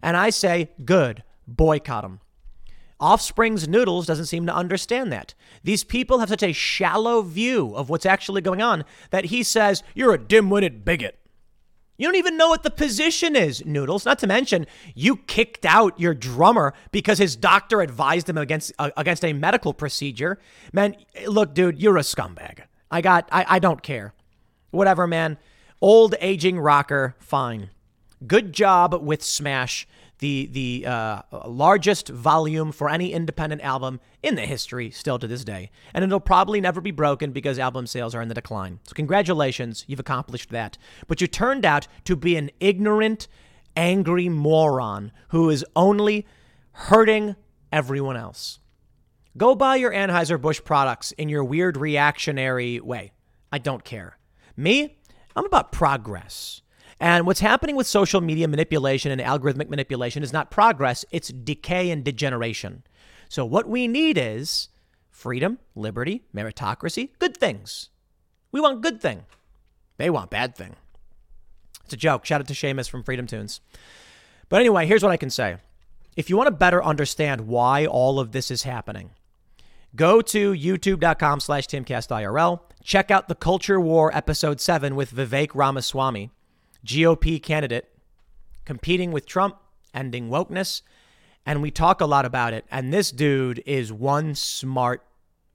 And 0.06 0.16
I 0.16 0.30
say, 0.30 0.70
good, 0.86 1.24
boycott 1.47 2.03
them. 2.03 2.20
Offspring's 2.99 3.68
Noodles 3.68 4.06
doesn't 4.06 4.28
seem 4.28 4.45
to 4.45 4.56
understand 4.56 5.12
that. 5.12 5.34
These 5.64 5.84
people 5.84 6.20
have 6.20 6.30
such 6.30 6.43
a 6.43 6.53
shallow 6.53 7.24
view 7.24 7.76
of 7.76 7.89
what's 7.89 8.06
actually 8.06 8.41
going 8.41 8.62
on 8.62 8.86
that 9.10 9.26
he 9.26 9.41
says, 9.41 9.82
You're 9.95 10.14
a 10.14 10.20
dim 10.20 10.51
witted 10.51 10.86
bigot. 10.86 11.18
You 11.97 12.08
don't 12.08 12.18
even 12.18 12.38
know 12.38 12.49
what 12.49 12.62
the 12.62 12.70
position 12.70 13.36
is, 13.36 13.66
Noodles. 13.66 14.06
Not 14.06 14.20
to 14.20 14.28
mention, 14.28 14.68
you 14.93 15.18
kicked 15.18 15.66
out 15.66 15.99
your 15.99 16.14
drummer 16.14 16.76
because 16.91 17.18
his 17.18 17.36
doctor 17.36 17.82
advised 17.82 18.30
him 18.30 18.38
against 18.38 18.74
uh, 18.78 18.91
against 18.95 19.26
a 19.26 19.34
medical 19.34 19.74
procedure. 19.74 20.38
Man, 20.72 20.95
look, 21.26 21.56
dude, 21.56 21.82
you're 21.82 21.97
a 21.97 22.01
scumbag. 22.01 22.60
I 22.91 23.01
got, 23.01 23.28
I, 23.32 23.45
I 23.47 23.60
don't 23.60 23.82
care. 23.82 24.14
Whatever, 24.70 25.08
man. 25.08 25.39
Old 25.82 26.14
aging 26.22 26.60
rocker, 26.60 27.16
fine. 27.18 27.72
Good 28.26 28.53
job 28.53 28.93
with 29.01 29.22
Smash 29.22 29.88
the 30.20 30.47
the 30.51 30.86
uh, 30.86 31.22
largest 31.45 32.09
volume 32.09 32.72
for 32.72 32.89
any 32.89 33.11
independent 33.11 33.61
album 33.61 33.99
in 34.24 34.36
the 34.36 34.45
history 34.45 34.89
still 34.89 35.20
to 35.20 35.28
this 35.28 35.43
day. 35.43 35.72
And 35.93 36.03
it'll 36.03 36.20
probably 36.20 36.61
never 36.61 36.82
be 36.82 36.91
broken 36.91 37.32
because 37.32 37.59
album 37.59 37.88
sales 37.88 38.16
are 38.16 38.22
in 38.22 38.30
the 38.30 38.34
decline. 38.34 38.80
So 38.84 38.93
congratulations 38.93 39.84
you've 39.88 39.99
accomplished 39.99 40.51
that. 40.51 40.78
But 41.07 41.22
you 41.22 41.28
turned 41.28 41.66
out 41.66 41.88
to 42.05 42.16
be 42.16 42.38
an 42.38 42.51
ignorant 42.59 43.28
angry 43.76 44.30
moron 44.30 45.11
who 45.30 45.49
is 45.49 45.66
only 45.76 46.26
hurting 46.72 47.36
everyone 47.72 48.16
else. 48.16 48.59
Go 49.38 49.53
buy 49.53 49.76
your 49.76 49.91
anheuser-busch 49.91 50.63
products 50.63 51.11
in 51.13 51.28
your 51.28 51.43
weird 51.43 51.76
reactionary 51.76 52.80
way. 52.80 53.11
I 53.51 53.57
don't 53.57 53.84
care. 53.84 54.18
Me 54.55 54.97
i'm 55.36 55.45
about 55.45 55.72
progress 55.72 56.61
and 57.00 57.26
what's 57.26 57.41
happening 57.41 57.76
with 57.76 57.88
social 57.88 58.22
media 58.22 58.48
manipulation 58.48 59.12
and 59.12 59.20
algorithmic 59.20 59.70
manipulation 59.70 60.24
is 60.24 60.32
not 60.32 60.52
progress, 60.52 61.04
it's 61.12 61.30
decay 61.30 61.91
and 61.91 62.04
degeneration. 62.04 62.84
So, 63.28 63.46
what 63.46 63.68
we 63.68 63.88
need 63.88 64.18
is 64.18 64.70
freedom, 65.10 65.60
liberty, 65.76 66.24
meritocracy, 66.34 67.10
good 67.20 67.36
things. 67.36 67.89
We 68.52 68.62
want 68.62 68.82
good 68.82 69.02
thing. 69.02 69.26
They 69.98 70.10
want 70.10 70.30
bad 70.30 70.56
thing. 70.56 70.76
It's 71.84 71.93
a 71.93 71.98
joke. 71.98 72.26
Shout 72.26 72.41
out 72.41 72.48
to 72.48 72.54
Seamus 72.54 72.89
from 72.89 73.04
FreedomToons. 73.04 73.60
But 74.50 74.60
anyway, 74.60 74.86
here's 74.86 75.04
what 75.04 75.12
I 75.12 75.18
can 75.18 75.30
say. 75.30 75.58
If 76.16 76.30
you 76.30 76.38
want 76.38 76.48
to 76.48 76.52
better 76.52 76.84
understand 76.84 77.48
why 77.48 77.86
all 77.86 78.20
of 78.20 78.32
this 78.32 78.50
is 78.50 78.64
happening, 78.64 79.12
go 79.96 80.22
to 80.22 80.54
youtube.com 80.54 81.39
slash 81.41 81.68
timcastirl. 81.68 82.62
Check 82.84 83.12
out 83.12 83.28
the 83.28 83.36
Culture 83.36 83.80
War 83.80 84.16
episode 84.16 84.62
7 84.62 84.96
with 84.96 85.12
Vivek 85.12 85.52
Ramaswamy. 85.54 86.32
GOP 86.86 87.42
candidate 87.42 87.90
competing 88.64 89.12
with 89.12 89.26
Trump, 89.26 89.58
ending 89.94 90.30
wokeness. 90.30 90.82
And 91.46 91.62
we 91.62 91.72
talk 91.72 92.02
a 92.02 92.06
lot 92.06 92.26
about 92.26 92.54
it. 92.54 92.66
And 92.72 92.94
this 92.94 93.12
dude 93.12 93.62
is 93.66 93.92
one 93.92 94.36
smart, 94.36 95.04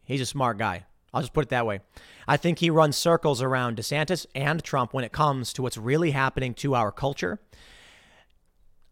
he's 0.04 0.20
a 0.20 0.26
smart 0.26 0.58
guy. 0.58 0.84
I'll 1.12 1.22
just 1.22 1.32
put 1.32 1.46
it 1.46 1.48
that 1.50 1.66
way. 1.66 1.80
I 2.28 2.36
think 2.36 2.60
he 2.60 2.70
runs 2.70 2.96
circles 2.96 3.42
around 3.42 3.76
DeSantis 3.76 4.26
and 4.34 4.62
Trump 4.62 4.94
when 4.94 5.02
it 5.02 5.10
comes 5.10 5.52
to 5.54 5.62
what's 5.62 5.76
really 5.76 6.12
happening 6.12 6.54
to 6.54 6.74
our 6.74 6.92
culture. 6.92 7.40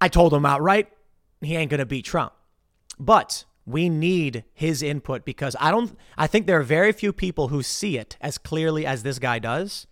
I 0.01 0.09
told 0.09 0.35
him 0.35 0.45
outright, 0.45 0.89
he 1.41 1.55
ain't 1.55 1.71
going 1.71 1.79
to 1.79 1.87
beat 1.87 2.05
Trump. 2.05 2.33
But 2.99 3.45
we 3.65 3.89
need 3.89 4.45
his 4.55 4.83
input 4.83 5.25
because 5.25 5.55
I 5.61 5.71
don't 5.71 5.97
I 6.17 6.27
think 6.27 6.47
there 6.47 6.59
are 6.59 6.65
very 6.65 6.91
few 6.91 7.13
people 7.13 7.49
who 7.49 7.63
see 7.63 7.99
it 7.99 8.17
as 8.21 8.39
clearly 8.39 8.87
as 8.87 9.03
this 9.03 9.19
guy 9.19 9.39
does. 9.39 9.87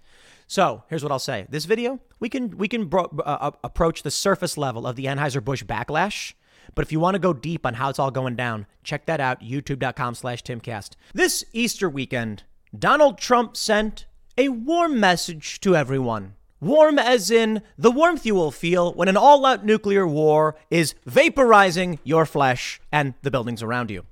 So 0.47 0.85
here's 0.89 1.03
what 1.03 1.13
I'll 1.13 1.19
say: 1.19 1.47
This 1.49 1.65
video, 1.65 2.01
we 2.21 2.29
can 2.29 2.57
we 2.57 2.69
can 2.69 2.87
bro- 2.87 3.11
uh, 3.25 3.51
approach 3.65 4.03
the 4.03 4.11
surface 4.11 4.57
level 4.57 4.87
of 4.87 4.97
the 4.97 5.07
Anheuser 5.07 5.45
Busch 5.45 5.65
backlash. 5.65 6.35
But 6.75 6.85
if 6.85 6.93
you 6.93 7.01
want 7.01 7.15
to 7.15 7.21
go 7.21 7.33
deep 7.33 7.65
on 7.65 7.75
how 7.75 7.89
it's 7.89 7.99
all 7.99 8.11
going 8.11 8.37
down, 8.37 8.67
check 8.83 9.07
that 9.07 9.21
out. 9.21 9.41
YouTube.com/slash 9.41 10.43
Timcast. 10.43 10.91
This 11.15 11.45
Easter 11.53 11.89
weekend, 11.89 12.45
Donald 12.77 13.19
Trump 13.19 13.57
sent 13.57 14.07
a 14.39 14.49
warm 14.49 15.01
message 15.01 15.61
to 15.61 15.75
everyone. 15.75 16.35
Warm 16.61 16.99
as 16.99 17.31
in 17.31 17.63
the 17.77 17.91
warmth 17.91 18.25
you 18.25 18.35
will 18.35 18.51
feel 18.51 18.93
when 18.95 19.09
an 19.09 19.17
all 19.17 19.45
out 19.45 19.65
nuclear 19.65 20.07
war 20.07 20.57
is 20.71 20.95
vaporizing 21.07 21.99
your 22.03 22.25
flesh 22.25 22.81
and 22.91 23.15
the 23.23 23.31
buildings 23.31 23.63
around 23.63 23.91
you. 23.91 24.05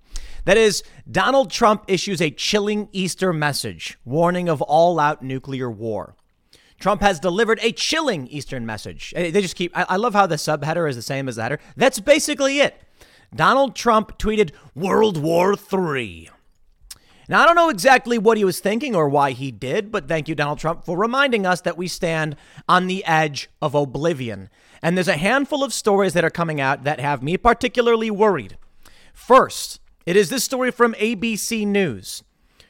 That 0.45 0.59
is, 0.59 0.83
Donald 1.11 1.51
Trump 1.51 1.85
issues 1.89 2.21
a 2.21 2.31
chilling 2.31 2.89
Easter 2.93 3.33
message 3.33 3.99
warning 4.05 4.49
of 4.49 4.61
all 4.61 5.01
out 5.01 5.23
nuclear 5.23 5.71
war. 5.71 6.17
Trump 6.85 7.01
has 7.01 7.19
delivered 7.19 7.59
a 7.63 7.73
chilling 7.73 8.27
Eastern 8.27 8.67
message. 8.67 9.15
They 9.17 9.41
just 9.41 9.57
keep, 9.57 9.75
I, 9.75 9.87
I 9.89 9.97
love 9.97 10.13
how 10.13 10.27
the 10.27 10.35
subheader 10.35 10.87
is 10.87 10.97
the 10.97 11.01
same 11.01 11.31
as 11.31 11.37
the 11.37 11.43
header. 11.43 11.59
That's 11.79 11.99
basically 11.99 12.61
it. 12.61 12.79
Donald 13.35 13.75
Trump 13.75 14.19
tweeted 14.19 14.51
World 14.75 15.17
War 15.17 15.55
III. 15.55 16.29
Now, 17.27 17.43
I 17.43 17.47
don't 17.47 17.57
know 17.57 17.71
exactly 17.71 18.19
what 18.19 18.37
he 18.37 18.45
was 18.45 18.61
thinking 18.61 18.95
or 18.95 19.09
why 19.09 19.31
he 19.31 19.51
did, 19.51 19.91
but 19.91 20.09
thank 20.09 20.29
you, 20.29 20.35
Donald 20.35 20.59
Trump, 20.59 20.85
for 20.85 20.99
reminding 20.99 21.47
us 21.47 21.63
that 21.63 21.79
we 21.79 21.89
stand 21.89 22.37
on 22.69 22.87
the 22.87 23.03
edge 23.07 23.49
of 23.63 23.75
oblivion. 23.75 24.51
And 24.83 24.95
there's 24.95 25.09
a 25.09 25.17
handful 25.17 25.65
of 25.65 25.73
stories 25.73 26.13
that 26.13 26.23
are 26.23 26.29
coming 26.29 26.61
out 26.61 26.85
that 26.85 27.01
have 27.01 27.23
me 27.23 27.39
particularly 27.39 28.11
worried. 28.11 28.59
First, 29.15 29.81
it 30.05 30.17
is 30.17 30.29
this 30.29 30.45
story 30.45 30.71
from 30.71 30.93
ABC 30.97 31.67
News 31.67 32.25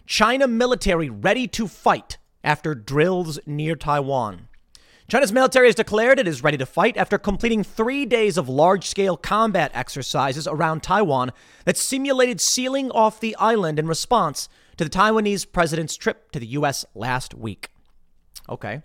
China 0.07 0.47
military 0.47 1.11
ready 1.11 1.49
to 1.49 1.67
fight 1.67 2.19
after 2.45 2.75
drills 2.75 3.41
near 3.47 3.75
Taiwan. 3.75 4.49
China's 5.07 5.33
military 5.33 5.69
has 5.69 5.75
declared 5.75 6.19
it 6.19 6.27
is 6.29 6.43
ready 6.43 6.57
to 6.57 6.65
fight 6.65 6.97
after 6.97 7.19
completing 7.19 7.63
three 7.63 8.07
days 8.07 8.39
of 8.39 8.49
large 8.49 8.87
scale 8.87 9.17
combat 9.17 9.71
exercises 9.75 10.47
around 10.47 10.83
Taiwan 10.83 11.33
that 11.67 11.77
simulated 11.77 12.41
sealing 12.41 12.91
off 12.91 13.21
the 13.21 13.37
island 13.37 13.79
in 13.79 13.87
response 13.87 14.49
to 14.77 14.85
the 14.85 14.91
Taiwanese 14.91 15.51
president's 15.53 15.97
trip 15.97 16.31
to 16.33 16.41
the 16.41 16.47
U.S. 16.47 16.87
last 16.95 17.35
week. 17.35 17.69
Okay. 18.49 18.83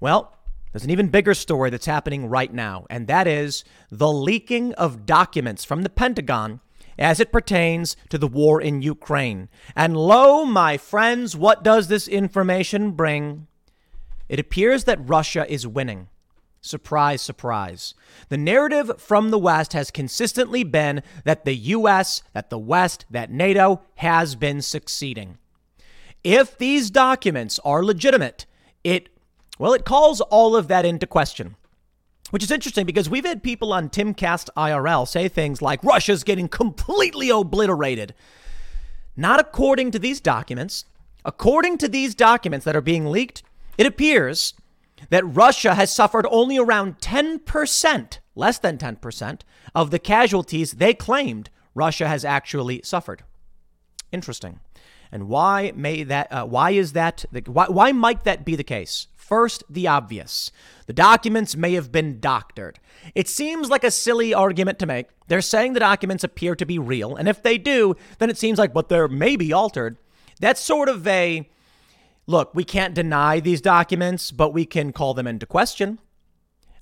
Well, 0.00 0.34
there's 0.72 0.84
an 0.84 0.90
even 0.90 1.08
bigger 1.08 1.34
story 1.34 1.68
that's 1.68 1.86
happening 1.86 2.28
right 2.28 2.52
now, 2.52 2.86
and 2.88 3.06
that 3.06 3.26
is 3.26 3.62
the 3.90 4.10
leaking 4.10 4.72
of 4.74 5.04
documents 5.04 5.64
from 5.64 5.82
the 5.82 5.90
Pentagon 5.90 6.60
as 6.98 7.20
it 7.20 7.32
pertains 7.32 7.96
to 8.08 8.18
the 8.18 8.28
war 8.28 8.60
in 8.60 8.82
Ukraine. 8.82 9.48
And 9.74 9.96
lo, 9.96 10.44
my 10.44 10.76
friends, 10.76 11.36
what 11.36 11.64
does 11.64 11.88
this 11.88 12.08
information 12.08 12.92
bring? 12.92 13.46
It 14.28 14.38
appears 14.40 14.84
that 14.84 15.08
Russia 15.08 15.50
is 15.50 15.66
winning. 15.66 16.08
Surprise, 16.64 17.20
surprise. 17.20 17.94
The 18.28 18.38
narrative 18.38 18.92
from 19.00 19.30
the 19.30 19.38
West 19.38 19.72
has 19.72 19.90
consistently 19.90 20.62
been 20.62 21.02
that 21.24 21.44
the 21.44 21.56
U.S., 21.56 22.22
that 22.34 22.50
the 22.50 22.58
West, 22.58 23.04
that 23.10 23.32
NATO 23.32 23.82
has 23.96 24.36
been 24.36 24.62
succeeding. 24.62 25.38
If 26.22 26.56
these 26.56 26.88
documents 26.90 27.58
are 27.64 27.84
legitimate, 27.84 28.46
it, 28.84 29.08
well, 29.58 29.72
it 29.72 29.84
calls 29.84 30.20
all 30.20 30.54
of 30.54 30.68
that 30.68 30.84
into 30.84 31.06
question. 31.06 31.56
Which 32.32 32.42
is 32.42 32.50
interesting 32.50 32.86
because 32.86 33.10
we've 33.10 33.26
had 33.26 33.42
people 33.42 33.74
on 33.74 33.90
Timcast 33.90 34.48
IRL 34.56 35.06
say 35.06 35.28
things 35.28 35.60
like 35.60 35.84
Russia's 35.84 36.24
getting 36.24 36.48
completely 36.48 37.28
obliterated. 37.28 38.14
Not 39.14 39.38
according 39.38 39.90
to 39.90 39.98
these 39.98 40.18
documents. 40.18 40.86
According 41.26 41.76
to 41.76 41.88
these 41.88 42.14
documents 42.14 42.64
that 42.64 42.74
are 42.74 42.80
being 42.80 43.04
leaked, 43.04 43.42
it 43.76 43.86
appears 43.86 44.54
that 45.10 45.26
Russia 45.26 45.74
has 45.74 45.94
suffered 45.94 46.26
only 46.30 46.56
around 46.56 47.00
10%, 47.00 48.18
less 48.34 48.58
than 48.58 48.78
10%, 48.78 49.40
of 49.74 49.90
the 49.90 49.98
casualties 49.98 50.72
they 50.72 50.94
claimed 50.94 51.50
Russia 51.74 52.08
has 52.08 52.24
actually 52.24 52.80
suffered. 52.82 53.24
Interesting. 54.10 54.60
And 55.12 55.28
why 55.28 55.72
may 55.76 56.02
that? 56.04 56.32
Uh, 56.32 56.46
why 56.46 56.70
is 56.70 56.94
that? 56.94 57.26
The, 57.30 57.42
why, 57.42 57.66
why 57.66 57.92
might 57.92 58.24
that 58.24 58.46
be 58.46 58.56
the 58.56 58.64
case? 58.64 59.06
First, 59.32 59.64
the 59.70 59.88
obvious. 59.88 60.50
The 60.84 60.92
documents 60.92 61.56
may 61.56 61.72
have 61.72 61.90
been 61.90 62.20
doctored. 62.20 62.78
It 63.14 63.28
seems 63.28 63.70
like 63.70 63.82
a 63.82 63.90
silly 63.90 64.34
argument 64.34 64.78
to 64.80 64.84
make. 64.84 65.06
They're 65.26 65.40
saying 65.40 65.72
the 65.72 65.80
documents 65.80 66.22
appear 66.22 66.54
to 66.54 66.66
be 66.66 66.78
real, 66.78 67.16
and 67.16 67.26
if 67.26 67.42
they 67.42 67.56
do, 67.56 67.96
then 68.18 68.28
it 68.28 68.36
seems 68.36 68.58
like, 68.58 68.74
but 68.74 68.90
they're 68.90 69.08
maybe 69.08 69.50
altered. 69.50 69.96
That's 70.38 70.60
sort 70.60 70.90
of 70.90 71.06
a 71.06 71.48
Look, 72.26 72.54
we 72.54 72.62
can't 72.62 72.92
deny 72.92 73.40
these 73.40 73.62
documents, 73.62 74.32
but 74.32 74.52
we 74.52 74.66
can 74.66 74.92
call 74.92 75.14
them 75.14 75.26
into 75.26 75.46
question. 75.46 75.98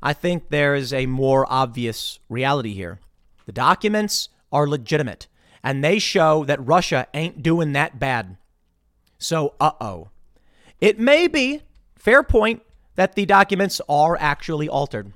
I 0.03 0.13
think 0.13 0.49
there 0.49 0.75
is 0.75 0.93
a 0.93 1.07
more 1.07 1.47
obvious 1.49 2.19
reality 2.29 2.75
here. 2.75 2.99
The 3.47 3.53
documents 3.53 4.29
are 4.51 4.67
legitimate, 4.67 5.29
and 5.63 5.85
they 5.85 6.01
show 6.01 6.45
that 6.47 6.67
Russia 6.67 7.07
ain't 7.15 7.45
doing 7.45 7.75
that 7.75 8.01
bad. 8.01 8.39
So, 9.19 9.55
uh 9.61 9.71
oh. 9.81 10.09
It 10.81 10.99
may 10.99 11.29
be, 11.29 11.63
fair 12.01 12.23
point, 12.23 12.63
that 12.97 13.15
the 13.15 13.27
documents 13.27 13.81
are 13.89 14.17
actually 14.19 14.69
altered. 14.69 15.13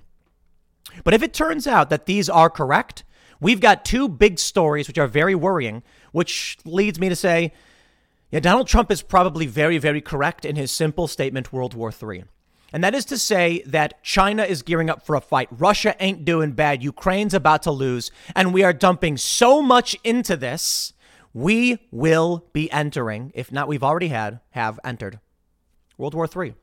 But 1.02 1.14
if 1.14 1.22
it 1.22 1.34
turns 1.34 1.66
out 1.66 1.90
that 1.90 2.06
these 2.06 2.28
are 2.28 2.48
correct, 2.48 3.02
we've 3.40 3.60
got 3.60 3.84
two 3.84 4.08
big 4.08 4.38
stories 4.38 4.86
which 4.86 4.98
are 4.98 5.08
very 5.08 5.34
worrying, 5.34 5.82
which 6.12 6.56
leads 6.64 7.00
me 7.00 7.08
to 7.08 7.16
say 7.16 7.52
yeah, 8.34 8.40
Donald 8.40 8.66
Trump 8.66 8.90
is 8.90 9.00
probably 9.00 9.46
very, 9.46 9.78
very 9.78 10.00
correct 10.00 10.44
in 10.44 10.56
his 10.56 10.72
simple 10.72 11.06
statement 11.06 11.52
World 11.52 11.74
War 11.74 11.92
III. 11.92 12.24
And 12.72 12.82
that 12.82 12.92
is 12.92 13.04
to 13.04 13.16
say 13.16 13.62
that 13.66 14.02
China 14.02 14.42
is 14.42 14.62
gearing 14.62 14.90
up 14.90 15.06
for 15.06 15.14
a 15.14 15.20
fight. 15.20 15.46
Russia 15.52 15.94
ain't 16.00 16.24
doing 16.24 16.50
bad. 16.50 16.82
Ukraine's 16.82 17.32
about 17.32 17.62
to 17.62 17.70
lose. 17.70 18.10
And 18.34 18.52
we 18.52 18.64
are 18.64 18.72
dumping 18.72 19.18
so 19.18 19.62
much 19.62 19.96
into 20.02 20.36
this, 20.36 20.94
we 21.32 21.78
will 21.92 22.48
be 22.52 22.68
entering, 22.72 23.30
if 23.36 23.52
not 23.52 23.68
we've 23.68 23.84
already 23.84 24.08
had, 24.08 24.40
have 24.50 24.80
entered 24.82 25.20
World 25.96 26.14
War 26.14 26.26
III. 26.26 26.54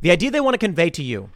The 0.00 0.10
idea 0.10 0.30
they 0.30 0.40
want 0.40 0.54
to 0.54 0.58
convey 0.58 0.90
to 0.90 1.02
you 1.02 1.30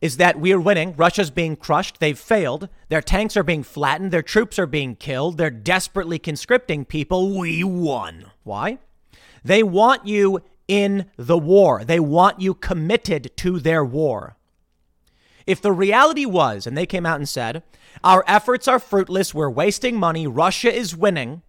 is 0.00 0.16
that 0.16 0.40
we 0.40 0.52
are 0.52 0.60
winning. 0.60 0.94
Russia's 0.96 1.30
being 1.30 1.56
crushed. 1.56 2.00
They've 2.00 2.18
failed. 2.18 2.68
Their 2.88 3.02
tanks 3.02 3.36
are 3.36 3.42
being 3.42 3.62
flattened. 3.62 4.10
Their 4.10 4.22
troops 4.22 4.58
are 4.58 4.66
being 4.66 4.96
killed. 4.96 5.38
They're 5.38 5.50
desperately 5.50 6.18
conscripting 6.18 6.84
people. 6.84 7.38
We 7.38 7.62
won. 7.62 8.30
Why? 8.42 8.78
They 9.44 9.62
want 9.62 10.06
you 10.06 10.40
in 10.66 11.10
the 11.16 11.38
war, 11.38 11.84
they 11.84 12.00
want 12.00 12.40
you 12.40 12.54
committed 12.54 13.30
to 13.36 13.60
their 13.60 13.84
war. 13.84 14.36
If 15.46 15.60
the 15.60 15.72
reality 15.72 16.24
was, 16.24 16.66
and 16.66 16.76
they 16.76 16.86
came 16.86 17.04
out 17.04 17.16
and 17.16 17.28
said, 17.28 17.62
our 18.02 18.24
efforts 18.26 18.66
are 18.66 18.78
fruitless, 18.78 19.34
we're 19.34 19.50
wasting 19.50 19.98
money, 19.98 20.26
Russia 20.26 20.74
is 20.74 20.96
winning, 20.96 21.42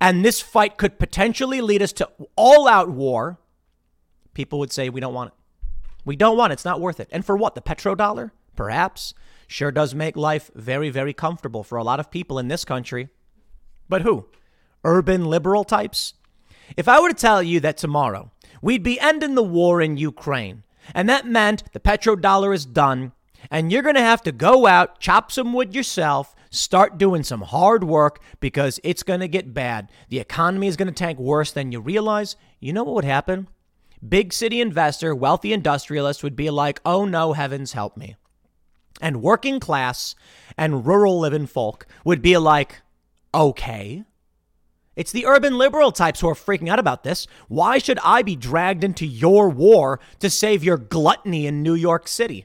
and 0.00 0.24
this 0.24 0.40
fight 0.40 0.76
could 0.78 0.98
potentially 0.98 1.60
lead 1.60 1.80
us 1.80 1.92
to 1.92 2.10
all 2.34 2.66
out 2.66 2.90
war, 2.90 3.38
people 4.34 4.58
would 4.58 4.72
say, 4.72 4.88
we 4.88 5.00
don't 5.00 5.14
want 5.14 5.32
it. 5.32 5.39
We 6.10 6.16
don't 6.16 6.36
want 6.36 6.50
it. 6.50 6.54
It's 6.54 6.64
not 6.64 6.80
worth 6.80 6.98
it. 6.98 7.06
And 7.12 7.24
for 7.24 7.36
what? 7.36 7.54
The 7.54 7.62
petrodollar? 7.62 8.32
Perhaps. 8.56 9.14
Sure 9.46 9.70
does 9.70 9.94
make 9.94 10.16
life 10.16 10.50
very, 10.56 10.90
very 10.90 11.12
comfortable 11.12 11.62
for 11.62 11.78
a 11.78 11.84
lot 11.84 12.00
of 12.00 12.10
people 12.10 12.40
in 12.40 12.48
this 12.48 12.64
country. 12.64 13.10
But 13.88 14.02
who? 14.02 14.26
Urban 14.82 15.24
liberal 15.26 15.62
types? 15.62 16.14
If 16.76 16.88
I 16.88 17.00
were 17.00 17.10
to 17.10 17.14
tell 17.14 17.44
you 17.44 17.60
that 17.60 17.76
tomorrow 17.76 18.32
we'd 18.60 18.82
be 18.82 18.98
ending 18.98 19.36
the 19.36 19.44
war 19.44 19.80
in 19.80 19.98
Ukraine, 19.98 20.64
and 20.96 21.08
that 21.08 21.28
meant 21.28 21.62
the 21.72 21.78
petrodollar 21.78 22.52
is 22.52 22.66
done, 22.66 23.12
and 23.48 23.70
you're 23.70 23.80
going 23.80 23.94
to 23.94 24.00
have 24.00 24.22
to 24.22 24.32
go 24.32 24.66
out, 24.66 24.98
chop 24.98 25.30
some 25.30 25.52
wood 25.52 25.76
yourself, 25.76 26.34
start 26.50 26.98
doing 26.98 27.22
some 27.22 27.42
hard 27.42 27.84
work 27.84 28.20
because 28.40 28.80
it's 28.82 29.04
going 29.04 29.20
to 29.20 29.28
get 29.28 29.54
bad. 29.54 29.92
The 30.08 30.18
economy 30.18 30.66
is 30.66 30.76
going 30.76 30.88
to 30.88 30.92
tank 30.92 31.20
worse 31.20 31.52
than 31.52 31.70
you 31.70 31.78
realize. 31.78 32.34
You 32.58 32.72
know 32.72 32.82
what 32.82 32.96
would 32.96 33.04
happen? 33.04 33.46
Big 34.06 34.32
city 34.32 34.60
investor, 34.60 35.14
wealthy 35.14 35.52
industrialist 35.52 36.22
would 36.22 36.36
be 36.36 36.50
like, 36.50 36.80
oh 36.84 37.04
no, 37.04 37.32
heavens 37.32 37.72
help 37.72 37.96
me. 37.96 38.16
And 39.00 39.22
working 39.22 39.60
class 39.60 40.14
and 40.56 40.86
rural 40.86 41.18
living 41.18 41.46
folk 41.46 41.86
would 42.04 42.22
be 42.22 42.36
like, 42.36 42.82
okay. 43.34 44.04
It's 44.96 45.12
the 45.12 45.26
urban 45.26 45.56
liberal 45.56 45.92
types 45.92 46.20
who 46.20 46.28
are 46.28 46.34
freaking 46.34 46.68
out 46.68 46.78
about 46.78 47.04
this. 47.04 47.26
Why 47.48 47.78
should 47.78 47.98
I 48.04 48.22
be 48.22 48.36
dragged 48.36 48.84
into 48.84 49.06
your 49.06 49.48
war 49.48 50.00
to 50.18 50.28
save 50.28 50.62
your 50.62 50.76
gluttony 50.76 51.46
in 51.46 51.62
New 51.62 51.74
York 51.74 52.08
City? 52.08 52.44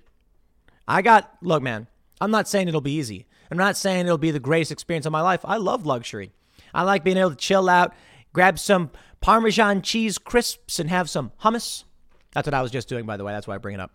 I 0.88 1.02
got, 1.02 1.36
look, 1.42 1.62
man, 1.62 1.88
I'm 2.22 2.32
not 2.32 2.48
saying 2.48 2.68
it'll 2.68 2.82
be 2.82 2.96
easy. 2.96 3.26
I'm 3.52 3.58
not 3.58 3.76
saying 3.76 4.06
it'll 4.06 4.18
be 4.18 4.32
the 4.32 4.40
greatest 4.40 4.72
experience 4.72 5.06
of 5.06 5.12
my 5.12 5.22
life. 5.22 5.42
I 5.44 5.58
love 5.58 5.86
luxury. 5.86 6.32
I 6.74 6.84
like 6.84 7.04
being 7.04 7.18
able 7.18 7.32
to 7.32 7.36
chill 7.36 7.68
out, 7.68 7.94
grab 8.34 8.60
some 8.60 8.92
Parmesan 9.26 9.82
cheese 9.82 10.20
crisps 10.20 10.78
and 10.78 10.88
have 10.88 11.10
some 11.10 11.32
hummus. 11.42 11.86
That's 12.34 12.46
what 12.46 12.54
I 12.54 12.62
was 12.62 12.70
just 12.70 12.88
doing, 12.88 13.08
by 13.08 13.18
the 13.18 13.24
way. 13.24 13.34
That's 13.34 13.48
why 13.48 13.56
I 13.56 13.58
bring 13.58 13.74
it 13.74 13.82
up. 13.82 13.92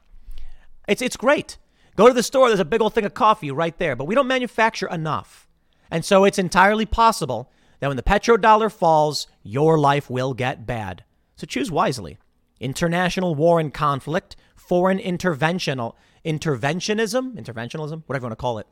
It's, 0.89 1.01
it's 1.01 1.17
great. 1.17 1.57
Go 1.95 2.09
to 2.09 2.13
the 2.13 2.25
store, 2.25 2.49
there's 2.49 2.59
a 2.59 2.65
big 2.65 2.81
old 2.81 2.95
thing 2.95 3.05
of 3.05 3.15
coffee 3.15 3.53
right 3.53 3.79
there, 3.79 3.95
but 3.95 4.07
we 4.09 4.17
don't 4.17 4.27
manufacture 4.27 4.89
enough. 4.89 5.47
And 5.89 6.05
so 6.05 6.25
it's 6.25 6.37
entirely 6.37 6.85
possible 6.85 7.49
that 7.79 7.87
when 7.87 7.97
the 7.97 8.03
petrodollar 8.03 8.73
falls, 8.73 9.29
your 9.45 9.79
life 9.79 10.11
will 10.11 10.35
get 10.35 10.67
bad. 10.67 11.05
So 11.37 11.47
choose 11.47 11.71
wisely. 11.71 12.19
international 12.59 13.37
war 13.37 13.61
and 13.61 13.73
conflict, 13.73 14.35
foreign 14.57 14.99
interventional 14.99 15.95
interventionism, 16.25 17.41
interventionism, 17.41 18.03
whatever 18.07 18.25
you 18.25 18.31
want 18.31 18.33
to 18.33 18.37
call 18.37 18.59
it, 18.59 18.67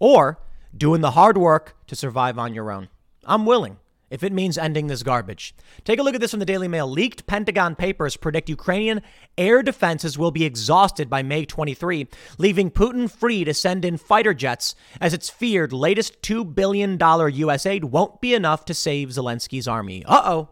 or 0.00 0.40
doing 0.76 1.00
the 1.00 1.12
hard 1.12 1.38
work 1.38 1.76
to 1.86 1.94
survive 1.94 2.40
on 2.40 2.54
your 2.54 2.72
own. 2.72 2.88
I'm 3.24 3.46
willing 3.46 3.78
if 4.12 4.22
it 4.22 4.32
means 4.32 4.58
ending 4.58 4.88
this 4.88 5.02
garbage. 5.02 5.54
Take 5.84 5.98
a 5.98 6.02
look 6.02 6.14
at 6.14 6.20
this 6.20 6.32
from 6.32 6.40
the 6.40 6.46
Daily 6.46 6.68
Mail. 6.68 6.86
Leaked 6.86 7.26
Pentagon 7.26 7.74
papers 7.74 8.18
predict 8.18 8.50
Ukrainian 8.50 9.00
air 9.38 9.62
defenses 9.62 10.18
will 10.18 10.30
be 10.30 10.44
exhausted 10.44 11.08
by 11.08 11.22
May 11.22 11.46
23, 11.46 12.06
leaving 12.36 12.70
Putin 12.70 13.10
free 13.10 13.42
to 13.44 13.54
send 13.54 13.86
in 13.86 13.96
fighter 13.96 14.34
jets 14.34 14.74
as 15.00 15.14
it's 15.14 15.30
feared 15.30 15.72
latest 15.72 16.20
$2 16.20 16.54
billion 16.54 16.98
U.S. 17.00 17.64
aid 17.64 17.84
won't 17.84 18.20
be 18.20 18.34
enough 18.34 18.66
to 18.66 18.74
save 18.74 19.08
Zelensky's 19.08 19.66
army. 19.66 20.04
Uh 20.04 20.22
oh. 20.22 20.48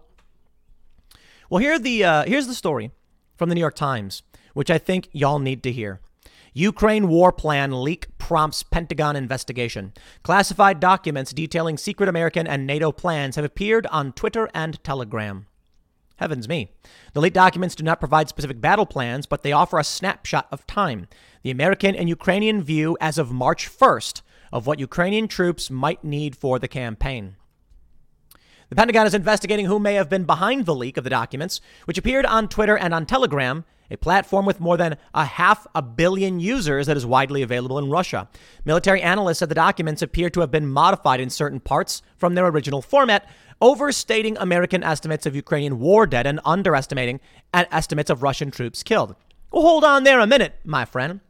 Well, 1.50 1.60
here 1.60 1.78
the, 1.78 2.02
uh, 2.02 2.24
here's 2.24 2.46
the 2.46 2.54
story 2.54 2.92
from 3.36 3.50
the 3.50 3.54
New 3.54 3.60
York 3.60 3.76
Times, 3.76 4.22
which 4.54 4.70
I 4.70 4.78
think 4.78 5.10
y'all 5.12 5.38
need 5.38 5.62
to 5.64 5.72
hear. 5.72 6.00
Ukraine 6.52 7.08
war 7.08 7.32
plan 7.32 7.82
leak 7.82 8.06
prompts 8.18 8.62
Pentagon 8.62 9.16
investigation. 9.16 9.92
Classified 10.22 10.80
documents 10.80 11.32
detailing 11.32 11.76
secret 11.76 12.08
American 12.08 12.46
and 12.46 12.66
NATO 12.66 12.90
plans 12.92 13.36
have 13.36 13.44
appeared 13.44 13.86
on 13.86 14.12
Twitter 14.12 14.48
and 14.54 14.82
Telegram. 14.82 15.46
Heavens 16.16 16.48
me. 16.48 16.72
The 17.14 17.20
leaked 17.20 17.34
documents 17.34 17.74
do 17.74 17.82
not 17.82 18.00
provide 18.00 18.28
specific 18.28 18.60
battle 18.60 18.84
plans, 18.84 19.26
but 19.26 19.42
they 19.42 19.52
offer 19.52 19.78
a 19.78 19.84
snapshot 19.84 20.48
of 20.52 20.66
time. 20.66 21.06
The 21.42 21.50
American 21.50 21.94
and 21.94 22.08
Ukrainian 22.08 22.62
view 22.62 22.96
as 23.00 23.16
of 23.16 23.32
March 23.32 23.70
1st 23.70 24.20
of 24.52 24.66
what 24.66 24.80
Ukrainian 24.80 25.28
troops 25.28 25.70
might 25.70 26.04
need 26.04 26.36
for 26.36 26.58
the 26.58 26.68
campaign. 26.68 27.36
The 28.68 28.76
Pentagon 28.76 29.06
is 29.06 29.14
investigating 29.14 29.66
who 29.66 29.80
may 29.80 29.94
have 29.94 30.08
been 30.08 30.24
behind 30.24 30.66
the 30.66 30.74
leak 30.74 30.96
of 30.96 31.04
the 31.04 31.10
documents, 31.10 31.60
which 31.86 31.98
appeared 31.98 32.26
on 32.26 32.48
Twitter 32.48 32.76
and 32.76 32.92
on 32.94 33.06
Telegram, 33.06 33.64
a 33.90 33.96
platform 33.96 34.46
with 34.46 34.60
more 34.60 34.76
than 34.76 34.96
a 35.14 35.24
half 35.24 35.66
a 35.74 35.82
billion 35.82 36.40
users 36.40 36.86
that 36.86 36.96
is 36.96 37.04
widely 37.04 37.42
available 37.42 37.78
in 37.78 37.90
Russia. 37.90 38.28
Military 38.64 39.02
analysts 39.02 39.38
said 39.38 39.48
the 39.48 39.54
documents 39.54 40.02
appear 40.02 40.30
to 40.30 40.40
have 40.40 40.50
been 40.50 40.68
modified 40.68 41.20
in 41.20 41.30
certain 41.30 41.60
parts 41.60 42.02
from 42.16 42.34
their 42.34 42.46
original 42.46 42.82
format, 42.82 43.28
overstating 43.60 44.36
American 44.38 44.82
estimates 44.82 45.26
of 45.26 45.36
Ukrainian 45.36 45.78
war 45.78 46.06
dead 46.06 46.26
and 46.26 46.40
underestimating 46.44 47.20
estimates 47.52 48.10
of 48.10 48.22
Russian 48.22 48.50
troops 48.50 48.82
killed. 48.82 49.14
Well, 49.52 49.62
hold 49.62 49.84
on 49.84 50.04
there 50.04 50.20
a 50.20 50.26
minute, 50.26 50.54
my 50.64 50.84
friend. 50.84 51.20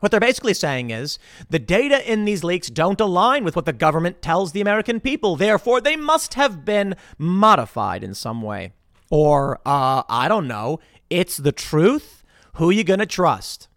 What 0.00 0.10
they're 0.10 0.20
basically 0.20 0.52
saying 0.54 0.90
is 0.90 1.18
the 1.48 1.58
data 1.58 2.12
in 2.12 2.26
these 2.26 2.44
leaks 2.44 2.68
don't 2.68 3.00
align 3.00 3.42
with 3.42 3.56
what 3.56 3.64
the 3.64 3.72
government 3.72 4.20
tells 4.20 4.52
the 4.52 4.60
American 4.60 5.00
people. 5.00 5.36
Therefore, 5.36 5.80
they 5.80 5.96
must 5.96 6.34
have 6.34 6.64
been 6.64 6.94
modified 7.16 8.04
in 8.04 8.12
some 8.12 8.42
way. 8.42 8.72
Or, 9.10 9.60
uh, 9.64 10.02
I 10.08 10.28
don't 10.28 10.48
know, 10.48 10.80
it's 11.14 11.36
the 11.36 11.52
truth. 11.52 12.24
Who 12.54 12.70
you 12.70 12.84
going 12.84 13.00
to 13.00 13.06
trust? 13.06 13.68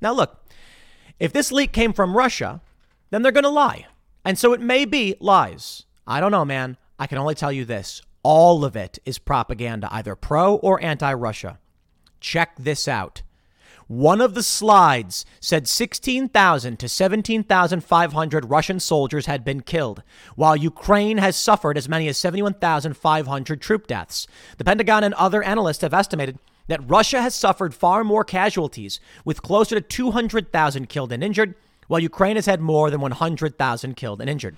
Now, 0.00 0.12
look, 0.12 0.44
if 1.18 1.32
this 1.32 1.52
leak 1.52 1.72
came 1.72 1.92
from 1.92 2.16
Russia, 2.16 2.60
then 3.10 3.22
they're 3.22 3.32
going 3.32 3.44
to 3.44 3.50
lie. 3.50 3.86
And 4.24 4.38
so 4.38 4.52
it 4.52 4.60
may 4.60 4.84
be 4.84 5.16
lies. 5.20 5.84
I 6.06 6.20
don't 6.20 6.32
know, 6.32 6.44
man. 6.44 6.76
I 6.98 7.06
can 7.06 7.18
only 7.18 7.34
tell 7.34 7.52
you 7.52 7.64
this 7.64 8.02
all 8.22 8.64
of 8.64 8.76
it 8.76 8.98
is 9.04 9.18
propaganda, 9.18 9.88
either 9.90 10.14
pro 10.14 10.56
or 10.56 10.82
anti 10.82 11.12
Russia. 11.12 11.58
Check 12.20 12.56
this 12.58 12.88
out. 12.88 13.22
One 13.88 14.20
of 14.20 14.34
the 14.34 14.42
slides 14.42 15.24
said 15.40 15.66
16,000 15.66 16.78
to 16.78 16.88
17,500 16.88 18.50
Russian 18.50 18.80
soldiers 18.80 19.24
had 19.24 19.44
been 19.44 19.62
killed, 19.62 20.02
while 20.36 20.54
Ukraine 20.54 21.16
has 21.18 21.36
suffered 21.36 21.78
as 21.78 21.88
many 21.88 22.06
as 22.06 22.18
71,500 22.18 23.62
troop 23.62 23.86
deaths. 23.86 24.26
The 24.58 24.64
Pentagon 24.64 25.04
and 25.04 25.14
other 25.14 25.42
analysts 25.42 25.80
have 25.80 25.94
estimated 25.94 26.38
that 26.68 26.88
Russia 26.88 27.20
has 27.20 27.34
suffered 27.34 27.74
far 27.74 28.04
more 28.04 28.24
casualties, 28.24 29.00
with 29.24 29.42
closer 29.42 29.74
to 29.74 29.80
200,000 29.80 30.88
killed 30.88 31.12
and 31.12 31.24
injured, 31.24 31.54
while 31.88 32.00
Ukraine 32.00 32.36
has 32.36 32.46
had 32.46 32.60
more 32.60 32.90
than 32.90 33.00
100,000 33.00 33.96
killed 33.96 34.20
and 34.20 34.30
injured. 34.30 34.56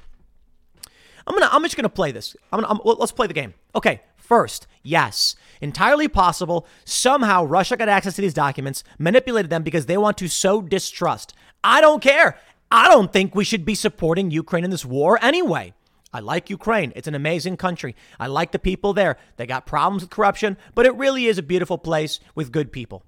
I'm 1.27 1.35
gonna. 1.35 1.49
I'm 1.53 1.63
just 1.63 1.77
gonna 1.77 1.89
play 1.89 2.13
this. 2.13 2.37
I'm 2.53 2.61
gonna. 2.61 2.73
I'm, 2.73 2.81
let's 2.85 3.13
play 3.13 3.27
the 3.27 3.35
game. 3.35 3.55
Okay. 3.75 4.03
First, 4.17 4.69
yes, 4.85 5.35
entirely 5.61 6.07
possible. 6.07 6.65
Somehow 6.85 7.43
Russia 7.43 7.77
got 7.77 7.89
access 7.89 8.15
to 8.15 8.23
these 8.23 8.33
documents, 8.33 8.85
manipulated 8.97 9.51
them 9.51 9.65
because 9.65 9.87
they 9.87 9.97
want 9.97 10.17
to 10.19 10.29
sow 10.29 10.63
distrust. 10.63 11.35
I 11.65 11.81
don't 11.81 12.01
care. 12.01 12.39
I 12.71 12.89
don't 12.89 13.13
think 13.13 13.35
we 13.35 13.43
should 13.43 13.65
be 13.65 13.75
supporting 13.75 14.31
Ukraine 14.31 14.63
in 14.63 14.71
this 14.71 14.85
war 14.85 15.19
anyway. 15.21 15.75
I 16.13 16.21
like 16.21 16.51
Ukraine. 16.51 16.93
It's 16.97 17.09
an 17.09 17.15
amazing 17.15 17.57
country. 17.57 17.95
I 18.19 18.27
like 18.27 18.53
the 18.53 18.59
people 18.59 18.93
there. 18.93 19.17
They 19.37 19.47
got 19.47 19.67
problems 19.67 20.03
with 20.03 20.11
corruption, 20.11 20.57
but 20.75 20.87
it 20.87 20.95
really 20.97 21.27
is 21.27 21.39
a 21.39 21.43
beautiful 21.43 21.79
place 21.79 22.21
with 22.35 22.53
good 22.53 22.73
people. 22.73 23.05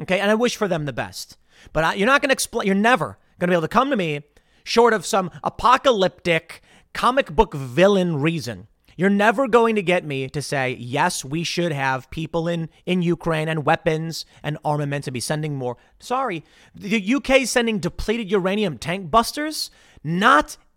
Okay, 0.00 0.20
and 0.20 0.30
I 0.30 0.34
wish 0.34 0.56
for 0.56 0.68
them 0.68 0.84
the 0.84 0.92
best. 0.92 1.36
But 1.72 1.84
I, 1.84 1.94
you're 1.94 2.06
not 2.06 2.22
going 2.22 2.30
to 2.30 2.34
explain. 2.34 2.66
You're 2.66 2.76
never 2.76 3.18
going 3.38 3.48
to 3.48 3.52
be 3.52 3.54
able 3.54 3.62
to 3.62 3.68
come 3.68 3.90
to 3.90 3.96
me 3.96 4.22
short 4.64 4.92
of 4.92 5.04
some 5.04 5.30
apocalyptic 5.42 6.62
comic 6.92 7.30
book 7.30 7.54
villain 7.54 8.20
reason 8.20 8.68
you're 8.98 9.08
never 9.08 9.46
going 9.46 9.76
to 9.76 9.82
get 9.82 10.04
me 10.04 10.28
to 10.28 10.42
say, 10.42 10.76
yes, 10.76 11.24
we 11.24 11.44
should 11.44 11.70
have 11.70 12.10
people 12.10 12.48
in, 12.48 12.68
in 12.84 13.00
Ukraine 13.00 13.48
and 13.48 13.64
weapons 13.64 14.26
and 14.42 14.58
armaments 14.64 15.06
and 15.06 15.14
be 15.14 15.20
sending 15.20 15.54
more. 15.54 15.76
Sorry, 16.00 16.44
the 16.74 17.14
UK 17.14 17.46
sending 17.46 17.78
depleted 17.78 18.28
uranium 18.28 18.76
tank 18.76 19.08
busters. 19.08 19.70
Not 20.02 20.56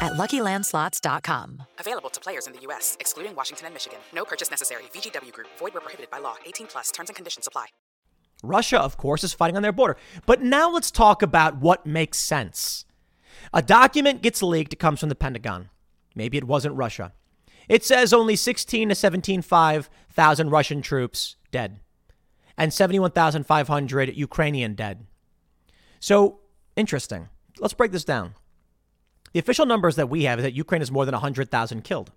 at 0.00 0.12
LuckyLandSlots.com. 0.14 1.62
Available 1.78 2.10
to 2.10 2.20
players 2.20 2.46
in 2.46 2.52
the 2.52 2.60
U.S., 2.62 2.96
excluding 3.00 3.34
Washington 3.34 3.66
and 3.66 3.74
Michigan. 3.74 3.98
No 4.14 4.24
purchase 4.24 4.50
necessary. 4.50 4.82
VGW 4.94 5.32
Group. 5.32 5.48
Void 5.58 5.74
where 5.74 5.80
prohibited 5.80 6.10
by 6.10 6.18
law. 6.18 6.36
18 6.46 6.66
plus. 6.66 6.90
Terms 6.90 7.10
and 7.10 7.16
conditions 7.16 7.46
apply. 7.46 7.66
Russia, 8.42 8.80
of 8.80 8.96
course, 8.96 9.22
is 9.24 9.34
fighting 9.34 9.56
on 9.56 9.62
their 9.62 9.72
border. 9.72 9.96
But 10.26 10.42
now 10.42 10.70
let's 10.70 10.90
talk 10.90 11.22
about 11.22 11.58
what 11.58 11.86
makes 11.86 12.18
sense. 12.18 12.84
A 13.52 13.62
document 13.62 14.22
gets 14.22 14.42
leaked. 14.42 14.72
It 14.72 14.78
comes 14.78 15.00
from 15.00 15.08
the 15.08 15.14
Pentagon. 15.14 15.68
Maybe 16.14 16.38
it 16.38 16.44
wasn't 16.44 16.76
Russia. 16.76 17.12
It 17.68 17.84
says 17.84 18.12
only 18.12 18.36
16 18.36 18.88
to 18.88 18.94
17,500 18.94 20.50
Russian 20.50 20.82
troops 20.82 21.36
dead 21.52 21.80
and 22.56 22.72
71,500 22.72 24.16
Ukrainian 24.16 24.74
dead. 24.74 25.06
So, 25.98 26.40
interesting. 26.76 27.28
Let's 27.58 27.74
break 27.74 27.92
this 27.92 28.04
down. 28.04 28.34
The 29.32 29.38
official 29.38 29.66
numbers 29.66 29.96
that 29.96 30.08
we 30.08 30.24
have 30.24 30.38
is 30.38 30.42
that 30.42 30.54
Ukraine 30.54 30.80
has 30.80 30.90
more 30.90 31.04
than 31.04 31.12
100,000 31.12 31.82
killed. 31.82 32.12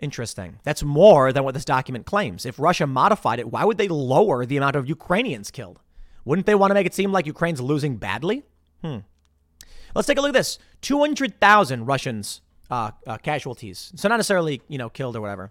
Interesting. 0.00 0.60
That's 0.62 0.82
more 0.82 1.32
than 1.32 1.44
what 1.44 1.54
this 1.54 1.64
document 1.64 2.06
claims. 2.06 2.46
If 2.46 2.58
Russia 2.58 2.86
modified 2.86 3.40
it, 3.40 3.50
why 3.50 3.64
would 3.64 3.78
they 3.78 3.88
lower 3.88 4.46
the 4.46 4.56
amount 4.56 4.76
of 4.76 4.88
Ukrainians 4.88 5.50
killed? 5.50 5.80
Wouldn't 6.24 6.46
they 6.46 6.54
want 6.54 6.70
to 6.70 6.74
make 6.74 6.86
it 6.86 6.94
seem 6.94 7.10
like 7.10 7.26
Ukraine's 7.26 7.60
losing 7.60 7.96
badly? 7.96 8.44
Hmm. 8.82 8.98
Let's 9.94 10.06
take 10.06 10.18
a 10.18 10.20
look 10.20 10.30
at 10.30 10.34
this 10.34 10.58
200,000 10.82 11.86
Russians 11.86 12.42
uh, 12.70 12.92
uh, 13.06 13.18
casualties. 13.18 13.92
So 13.96 14.08
not 14.08 14.16
necessarily, 14.16 14.62
you 14.68 14.78
know, 14.78 14.88
killed 14.88 15.16
or 15.16 15.20
whatever. 15.20 15.50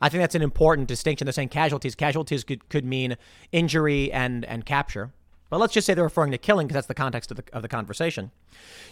I 0.00 0.08
think 0.08 0.20
that's 0.20 0.34
an 0.34 0.42
important 0.42 0.88
distinction. 0.88 1.26
They're 1.26 1.32
saying 1.32 1.50
casualties. 1.50 1.94
Casualties 1.94 2.44
could, 2.44 2.68
could 2.68 2.84
mean 2.84 3.16
injury 3.52 4.12
and, 4.12 4.44
and 4.44 4.66
capture. 4.66 5.12
But 5.52 5.60
let's 5.60 5.74
just 5.74 5.86
say 5.86 5.92
they're 5.92 6.04
referring 6.04 6.30
to 6.30 6.38
killing 6.38 6.66
because 6.66 6.76
that's 6.76 6.86
the 6.86 6.94
context 6.94 7.30
of 7.30 7.36
the, 7.36 7.44
of 7.52 7.60
the 7.60 7.68
conversation. 7.68 8.30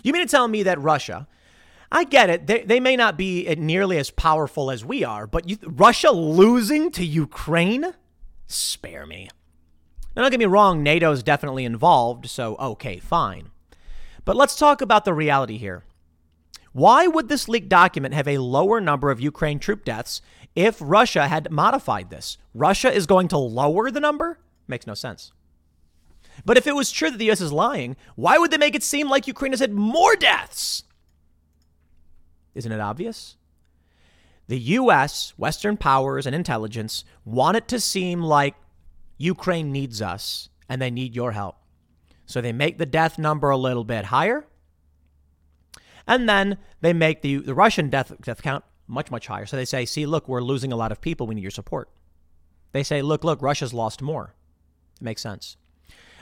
You 0.05 0.13
mean 0.13 0.21
to 0.21 0.31
tell 0.31 0.47
me 0.47 0.63
that 0.65 0.79
Russia, 0.79 1.27
I 1.91 2.05
get 2.05 2.29
it, 2.29 2.47
they, 2.47 2.65
they 2.65 2.81
may 2.81 2.97
not 2.97 3.17
be 3.17 3.47
nearly 3.55 3.97
as 3.97 4.11
powerful 4.11 4.71
as 4.71 4.85
we 4.85 5.03
are, 5.03 5.27
but 5.27 5.49
you, 5.49 5.57
Russia 5.63 6.11
losing 6.11 6.91
to 6.91 7.03
Ukraine? 7.03 7.95
Spare 8.47 9.07
me. 9.07 9.31
Now, 10.15 10.21
don't 10.21 10.31
get 10.31 10.39
me 10.39 10.45
wrong, 10.45 10.83
NATO's 10.83 11.23
definitely 11.23 11.65
involved, 11.65 12.29
so 12.29 12.57
okay, 12.57 12.99
fine. 12.99 13.49
But 14.27 14.37
let's 14.37 14.55
talk 14.55 14.83
about 14.83 15.07
the 15.07 15.15
reality 15.15 15.57
here. 15.57 15.85
Why 16.75 17.07
would 17.07 17.31
this 17.31 17.49
leaked 17.49 17.71
document 17.71 18.13
have 18.13 18.29
a 18.29 18.37
lower 18.37 18.83
number 18.83 19.11
of 19.11 19.19
Ukraine 19.19 19.61
troop 19.61 19.83
deaths 19.83 20.21
if 20.55 20.77
Russia 20.79 21.27
had 21.27 21.51
modified 21.51 22.11
this? 22.11 22.37
Russia 22.53 22.93
is 22.93 23.07
going 23.07 23.29
to 23.29 23.39
lower 23.39 23.91
the 23.91 23.99
number? 23.99 24.41
Makes 24.69 24.87
no 24.87 24.93
sense. 24.93 25.33
But 26.45 26.57
if 26.57 26.67
it 26.67 26.75
was 26.75 26.91
true 26.91 27.11
that 27.11 27.19
the 27.19 27.31
US 27.31 27.41
is 27.41 27.53
lying, 27.53 27.97
why 28.17 28.39
would 28.39 28.51
they 28.51 28.59
make 28.59 28.75
it 28.75 28.83
seem 28.83 29.09
like 29.09 29.27
Ukraine 29.27 29.53
has 29.53 29.61
had 29.61 29.73
more 29.73 30.17
deaths? 30.17 30.85
Isn't 32.55 32.73
it 32.73 32.81
obvious? 32.81 33.37
The 34.49 34.59
US, 34.59 35.33
Western 35.37 35.77
powers, 35.77 36.27
and 36.27 36.35
intelligence 36.35 37.05
want 37.25 37.57
it 37.57 37.69
to 37.69 37.79
seem 37.79 38.21
like 38.21 38.57
Ukraine 39.17 39.71
needs 39.71 40.03
us 40.03 40.49
and 40.69 40.81
they 40.81 40.91
need 40.91 41.15
your 41.15 41.33
help. 41.33 41.57
So 42.27 42.41
they 42.41 42.53
make 42.53 42.79
the 42.79 42.87
death 42.87 43.19
number 43.19 43.51
a 43.51 43.57
little 43.57 43.85
bit 43.85 44.07
higher. 44.07 44.47
And 46.07 46.29
then 46.29 46.59
they 46.81 46.93
make 46.93 47.23
the, 47.23 47.37
the 47.37 47.55
Russian 47.55 47.91
death, 47.91 48.13
death 48.23 48.43
count 48.43 48.65
much, 48.87 49.11
much 49.11 49.27
higher. 49.27 49.47
So 49.47 49.57
they 49.57 49.65
say, 49.65 49.85
see, 49.85 50.07
look, 50.07 50.29
we're 50.29 50.43
losing 50.43 50.73
a 50.73 50.77
lot 50.77 50.93
of 50.93 51.01
people. 51.01 51.27
We 51.27 51.35
need 51.35 51.43
your 51.43 51.51
support. 51.51 51.89
They 52.73 52.83
say, 52.83 53.03
look, 53.03 53.25
look, 53.25 53.43
Russia's 53.43 53.75
lost 53.75 54.03
more. 54.03 54.35
It 55.01 55.05
makes 55.05 55.23
sense. 55.23 55.57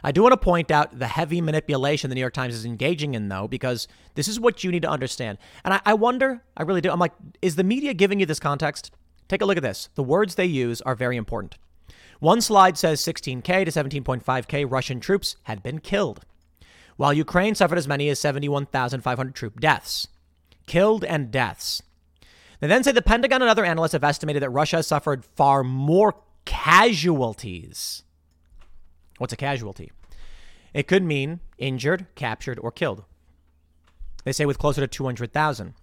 I 0.03 0.13
do 0.13 0.23
want 0.23 0.33
to 0.33 0.39
point 0.39 0.71
out 0.71 0.99
the 0.99 1.07
heavy 1.07 1.41
manipulation 1.41 2.11
the 2.11 2.15
New 2.15 2.21
York 2.21 2.35
Times 2.35 2.55
is 2.55 2.65
engaging 2.65 3.15
in, 3.15 3.29
though, 3.29 3.49
because 3.49 3.89
this 4.15 4.29
is 4.29 4.39
what 4.39 4.63
you 4.63 4.71
need 4.71 4.83
to 4.83 4.91
understand. 4.91 5.39
And 5.65 5.75
I, 5.75 5.81
I, 5.87 5.95
wonder, 5.95 6.43
I 6.57 6.63
really 6.63 6.81
do. 6.81 6.91
I'm 6.91 6.99
like, 6.99 7.15
is 7.43 7.57
the 7.57 7.65
media 7.65 7.95
giving 7.95 8.21
you 8.21 8.27
this 8.27 8.41
context? 8.41 8.93
Take 9.29 9.43
a 9.43 9.45
look 9.45 9.57
at 9.57 9.63
this. 9.63 9.89
The 9.95 10.03
words 10.03 10.35
they 10.35 10.47
use 10.47 10.81
are 10.83 10.95
very 10.95 11.17
important. 11.17 11.57
One 12.21 12.41
slide 12.41 12.77
says 12.77 13.01
16K 13.01 13.65
to 13.65 13.71
17.5K 13.71 14.71
Russian 14.71 15.01
troops 15.01 15.37
had 15.45 15.63
been 15.63 15.79
killed, 15.79 16.25
while 16.97 17.13
Ukraine 17.13 17.55
suffered 17.55 17.79
as 17.79 17.87
many 17.87 18.09
as 18.09 18.19
71,500 18.19 19.35
troop 19.35 19.61
deaths. 19.61 20.09
Killed 20.67 21.05
and 21.05 21.31
deaths. 21.31 21.83
They 22.61 22.67
then 22.67 22.83
say 22.83 22.93
the 22.93 23.03
Pentagon 23.03 23.41
and 23.41 23.51
other 23.51 23.65
analysts 23.65 23.93
have 23.93 24.03
estimated 24.05 24.43
that 24.43 24.51
Russia 24.51 24.77
has 24.77 24.87
suffered 24.87 25.25
far 25.25 25.63
more 25.63 26.17
casualties. 26.45 28.03
What's 29.19 29.33
a 29.33 29.37
casualty? 29.37 29.93
It 30.73 30.87
could 30.87 31.03
mean 31.03 31.41
injured, 31.59 32.07
captured, 32.15 32.59
or 32.59 32.71
killed. 32.71 33.05
They 34.25 34.33
say 34.33 34.47
with 34.47 34.59
closer 34.59 34.81
to 34.81 34.87
200,000. 34.87 35.75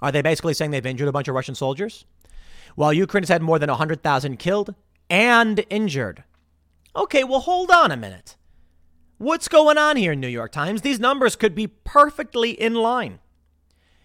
Are 0.00 0.12
they 0.12 0.22
basically 0.22 0.54
saying 0.54 0.70
they've 0.70 0.84
injured 0.84 1.08
a 1.08 1.12
bunch 1.12 1.28
of 1.28 1.34
Russian 1.34 1.54
soldiers? 1.54 2.04
Well, 2.76 2.92
Ukraine 2.92 3.22
has 3.22 3.28
had 3.28 3.42
more 3.42 3.58
than 3.58 3.70
100,000 3.70 4.38
killed 4.38 4.74
and 5.10 5.64
injured. 5.70 6.24
Okay, 6.94 7.24
well, 7.24 7.40
hold 7.40 7.70
on 7.70 7.90
a 7.90 7.96
minute. 7.96 8.36
What's 9.18 9.48
going 9.48 9.78
on 9.78 9.96
here, 9.96 10.12
in 10.12 10.20
New 10.20 10.28
York 10.28 10.52
Times? 10.52 10.82
These 10.82 11.00
numbers 11.00 11.34
could 11.34 11.54
be 11.54 11.66
perfectly 11.66 12.50
in 12.50 12.74
line. 12.74 13.18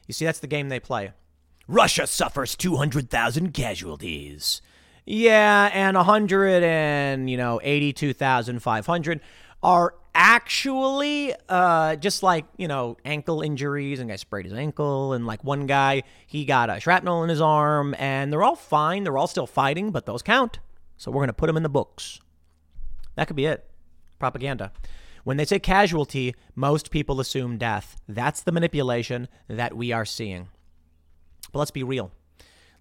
You 0.08 0.14
see, 0.14 0.26
that's 0.26 0.40
the 0.40 0.48
game 0.48 0.70
they 0.70 0.80
play. 0.80 1.12
Russia 1.68 2.08
suffers 2.08 2.56
200,000 2.56 3.54
casualties. 3.54 4.62
Yeah, 5.06 5.70
and 5.74 5.98
100 5.98 6.64
and, 6.64 7.30
you 7.30 7.38
know, 7.38 7.60
82,500 7.62 9.20
are 9.62 9.96
actually 10.16 11.34
uh, 11.50 11.96
just 11.96 12.24
like, 12.24 12.46
you 12.58 12.68
know, 12.68 12.98
ankle 13.04 13.42
injuries 13.42 14.00
and 14.00 14.10
guy 14.10 14.16
sprayed 14.16 14.46
his 14.46 14.54
ankle 14.54 15.14
and 15.14 15.26
like 15.26 15.44
one 15.44 15.66
guy, 15.66 16.04
he 16.28 16.46
got 16.46 16.70
a 16.70 16.80
shrapnel 16.80 17.24
in 17.24 17.30
his 17.30 17.42
arm 17.42 17.96
and 17.98 18.32
they're 18.32 18.44
all 18.44 18.56
fine. 18.56 19.04
They're 19.04 19.18
all 19.18 19.28
still 19.28 19.48
fighting, 19.48 19.92
but 19.92 20.06
those 20.06 20.22
count. 20.22 20.60
So 20.98 21.12
we're 21.12 21.20
going 21.20 21.28
to 21.28 21.34
put 21.34 21.48
them 21.48 21.58
in 21.58 21.64
the 21.64 21.70
books. 21.70 22.22
That 23.16 23.28
could 23.28 23.36
be 23.36 23.46
it. 23.46 23.70
Propaganda. 24.20 24.72
When 25.24 25.38
they 25.38 25.46
say 25.46 25.60
casualty, 25.60 26.36
most 26.56 26.92
people 26.92 27.20
assume 27.20 27.58
death. 27.58 27.98
That's 28.08 28.42
the 28.42 28.52
manipulation 28.52 29.28
that 29.48 29.76
we 29.76 29.92
are 29.92 30.06
seeing. 30.06 30.50
But 31.52 31.60
let's 31.60 31.72
be 31.72 31.84
real. 31.84 32.12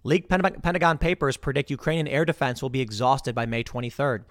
Leaked 0.03 0.29
Pentagon 0.29 0.97
papers 0.97 1.37
predict 1.37 1.71
Ukrainian 1.71 2.07
air 2.07 2.25
defense 2.25 2.61
will 2.61 2.69
be 2.69 2.81
exhausted 2.81 3.33
by 3.33 3.45
May 3.45 3.63
23rd. 3.63 4.25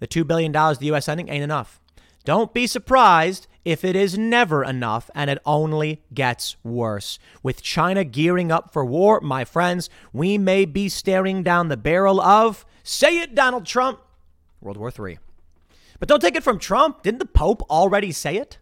The 0.00 0.06
$2 0.06 0.26
billion 0.26 0.52
the 0.52 0.78
U.S. 0.80 1.04
sending 1.04 1.28
ain't 1.28 1.44
enough. 1.44 1.80
Don't 2.24 2.54
be 2.54 2.66
surprised 2.66 3.46
if 3.64 3.84
it 3.84 3.94
is 3.94 4.16
never 4.16 4.64
enough 4.64 5.10
and 5.14 5.28
it 5.28 5.38
only 5.44 6.02
gets 6.14 6.56
worse. 6.64 7.18
With 7.42 7.62
China 7.62 8.04
gearing 8.04 8.50
up 8.50 8.72
for 8.72 8.84
war, 8.84 9.20
my 9.20 9.44
friends, 9.44 9.90
we 10.12 10.38
may 10.38 10.64
be 10.64 10.88
staring 10.88 11.42
down 11.42 11.68
the 11.68 11.76
barrel 11.76 12.20
of, 12.20 12.64
say 12.82 13.18
it, 13.18 13.34
Donald 13.34 13.66
Trump, 13.66 14.00
World 14.60 14.78
War 14.78 14.90
III. 14.90 15.18
But 15.98 16.08
don't 16.08 16.20
take 16.20 16.36
it 16.36 16.42
from 16.44 16.58
Trump. 16.58 17.02
Didn't 17.02 17.18
the 17.18 17.26
Pope 17.26 17.62
already 17.68 18.12
say 18.12 18.36
it? 18.36 18.58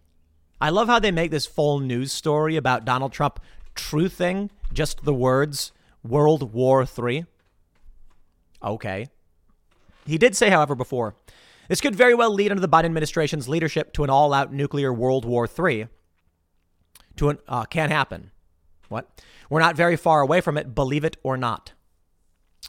I 0.61 0.71
love 0.71 0.89
how 0.89 0.99
they 0.99 1.11
make 1.11 1.31
this 1.31 1.47
full 1.47 1.81
news 1.81 2.12
story 2.12 2.57
about 2.57 2.85
Donald 2.85 3.12
Trump 3.12 3.41
truthing 3.75 4.49
just 4.73 5.05
the 5.05 5.14
words 5.14 5.73
World 6.09 6.52
War 6.52 6.84
III? 6.84 7.26
Okay. 8.62 9.09
He 10.07 10.18
did 10.18 10.36
say, 10.36 10.50
however, 10.50 10.74
before, 10.74 11.16
this 11.68 11.80
could 11.80 11.96
very 11.96 12.14
well 12.14 12.32
lead 12.32 12.50
under 12.50 12.61
the 12.61 12.68
Biden 12.68 12.84
administration's 12.84 13.48
leadership 13.48 13.92
to 13.94 14.04
an 14.04 14.11
all 14.11 14.32
out 14.32 14.52
nuclear 14.52 14.92
World 14.92 15.24
War 15.24 15.48
III. 15.48 15.88
To 17.16 17.30
an, 17.30 17.38
uh, 17.48 17.64
can't 17.64 17.90
happen. 17.90 18.30
What? 18.88 19.09
We're 19.50 19.61
not 19.61 19.76
very 19.76 19.96
far 19.96 20.20
away 20.20 20.40
from 20.40 20.57
it, 20.57 20.74
believe 20.74 21.04
it 21.04 21.16
or 21.22 21.36
not. 21.36 21.72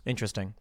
Interesting. 0.05 0.53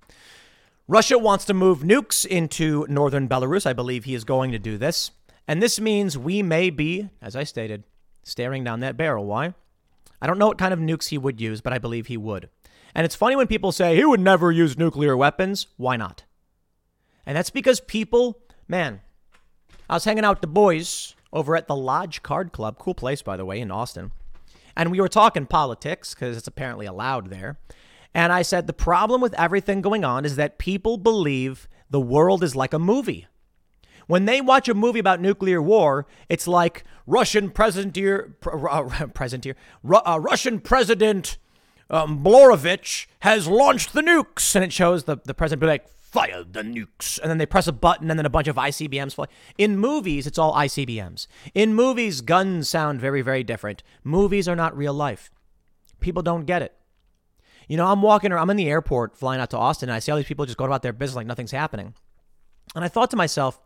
Russia 0.89 1.19
wants 1.19 1.45
to 1.47 1.55
move 1.55 1.81
nukes 1.81 2.25
into 2.25 2.87
northern 2.89 3.29
Belarus. 3.29 3.67
I 3.67 3.73
believe 3.73 4.05
he 4.05 4.15
is 4.15 4.25
going 4.25 4.53
to 4.53 4.59
do 4.59 4.79
this. 4.79 5.11
And 5.49 5.63
this 5.63 5.81
means 5.81 6.19
we 6.19 6.43
may 6.43 6.71
be, 6.71 7.09
as 7.23 7.37
I 7.37 7.45
stated, 7.45 7.85
staring 8.23 8.65
down 8.65 8.81
that 8.81 8.97
barrel. 8.97 9.27
Why? 9.27 9.55
I 10.21 10.27
don't 10.27 10.39
know 10.39 10.47
what 10.47 10.59
kind 10.59 10.73
of 10.73 10.81
nukes 10.81 11.09
he 11.09 11.19
would 11.19 11.41
use, 11.41 11.61
but 11.61 11.73
I 11.73 11.79
believe 11.79 12.07
he 12.07 12.17
would. 12.17 12.49
And 12.97 13.05
it's 13.05 13.15
funny 13.15 13.37
when 13.37 13.47
people 13.47 13.73
say 13.73 13.95
he 13.95 14.07
would 14.07 14.21
never 14.21 14.51
use 14.51 14.79
nuclear 14.79 15.15
weapons. 15.15 15.67
Why 15.77 15.99
not? 15.99 16.25
And 17.27 17.37
that's 17.37 17.51
because 17.51 17.79
people, 17.79 18.41
man, 18.69 19.03
I 19.91 19.97
was 19.97 20.07
hanging 20.07 20.25
out 20.25 20.37
with 20.37 20.41
the 20.41 20.47
boys 20.47 21.15
over 21.31 21.55
at 21.57 21.67
the 21.67 21.77
Lodge 21.77 22.23
Card 22.23 22.53
Club, 22.53 22.79
cool 22.79 22.95
place, 22.95 23.21
by 23.21 23.37
the 23.37 23.45
way, 23.45 23.61
in 23.61 23.71
Austin. 23.71 24.13
And 24.75 24.91
we 24.91 24.99
were 24.99 25.11
talking 25.11 25.45
politics 25.45 26.15
because 26.15 26.39
it's 26.39 26.47
apparently 26.47 26.87
allowed 26.87 27.29
there. 27.29 27.59
And 28.15 28.33
I 28.33 28.41
said, 28.41 28.67
the 28.67 28.73
problem 28.73 29.21
with 29.21 29.35
everything 29.35 29.83
going 29.83 30.03
on 30.03 30.25
is 30.25 30.37
that 30.37 30.57
people 30.57 30.97
believe 30.97 31.69
the 31.91 32.01
world 32.01 32.43
is 32.43 32.57
like 32.57 32.73
a 32.73 32.79
movie. 32.79 33.27
When 34.07 34.25
they 34.25 34.41
watch 34.41 34.71
a 34.71 34.75
movie 34.75 35.01
about 35.01 35.21
nuclear 35.21 35.61
war, 35.61 36.07
it's 36.31 36.49
like 36.49 36.83
Russian 37.07 37.51
president, 37.51 37.99
uh, 38.47 38.51
uh, 40.07 40.19
Russian 40.19 40.61
president 40.61 41.37
um, 41.91 42.23
Blorovich 42.23 43.07
has 43.21 43.47
launched 43.47 43.93
the 43.93 44.03
nukes, 44.03 44.55
and 44.55 44.65
it 44.65 44.73
shows 44.73 45.05
the 45.05 45.19
the 45.25 45.35
president 45.35 45.61
be 45.61 45.67
like, 45.67 45.89
fire 45.89 46.45
the 46.45 46.63
nukes, 46.63 47.19
and 47.21 47.31
then 47.31 47.39
they 47.39 47.47
press 47.47 47.67
a 47.67 47.73
button, 47.73 48.11
and 48.11 48.19
then 48.19 48.27
a 48.27 48.31
bunch 48.31 48.49
of 48.49 48.57
ICBMs 48.57 49.15
fly. 49.15 49.27
In 49.59 49.79
movies, 49.79 50.27
it's 50.27 50.39
all 50.39 50.55
ICBMs. 50.55 51.27
In 51.55 51.75
movies, 51.75 52.21
guns 52.21 52.69
sound 52.69 53.01
very 53.01 53.23
very 53.23 53.45
different. 53.45 53.83
Movies 54.03 54.49
are 54.49 54.57
not 54.57 54.77
real 54.77 54.95
life. 54.95 55.31
People 56.01 56.23
don't 56.23 56.45
get 56.45 56.63
it. 56.63 56.73
You 57.69 57.77
know, 57.77 57.87
I'm 57.87 58.03
walking 58.03 58.33
or 58.33 58.39
I'm 58.39 58.51
in 58.51 58.57
the 58.57 58.69
airport 58.69 59.17
flying 59.17 59.41
out 59.41 59.51
to 59.51 59.59
Austin, 59.59 59.89
and 59.89 59.97
I 59.97 59.99
see 59.99 60.13
all 60.13 60.19
these 60.19 60.27
people 60.27 60.47
just 60.47 60.59
going 60.59 60.71
about 60.71 60.83
their 60.83 60.93
business 60.93 61.17
like 61.17 61.27
nothing's 61.27 61.51
happening. 61.51 61.95
And 62.75 62.85
I 62.85 62.89
thought 62.89 63.11
to 63.11 63.17
myself, 63.17 63.61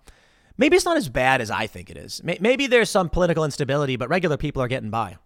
maybe 0.57 0.77
it's 0.77 0.85
not 0.85 0.97
as 0.97 1.09
bad 1.09 1.41
as 1.41 1.51
I 1.51 1.67
think 1.67 1.91
it 1.91 1.97
is. 1.97 2.23
Maybe 2.25 2.67
there's 2.67 2.91
some 2.91 3.09
political 3.11 3.45
instability, 3.45 3.97
but 3.97 4.09
regular 4.09 4.37
people 4.37 4.63
are 4.63 4.69
getting 4.69 4.91
by. 4.91 5.17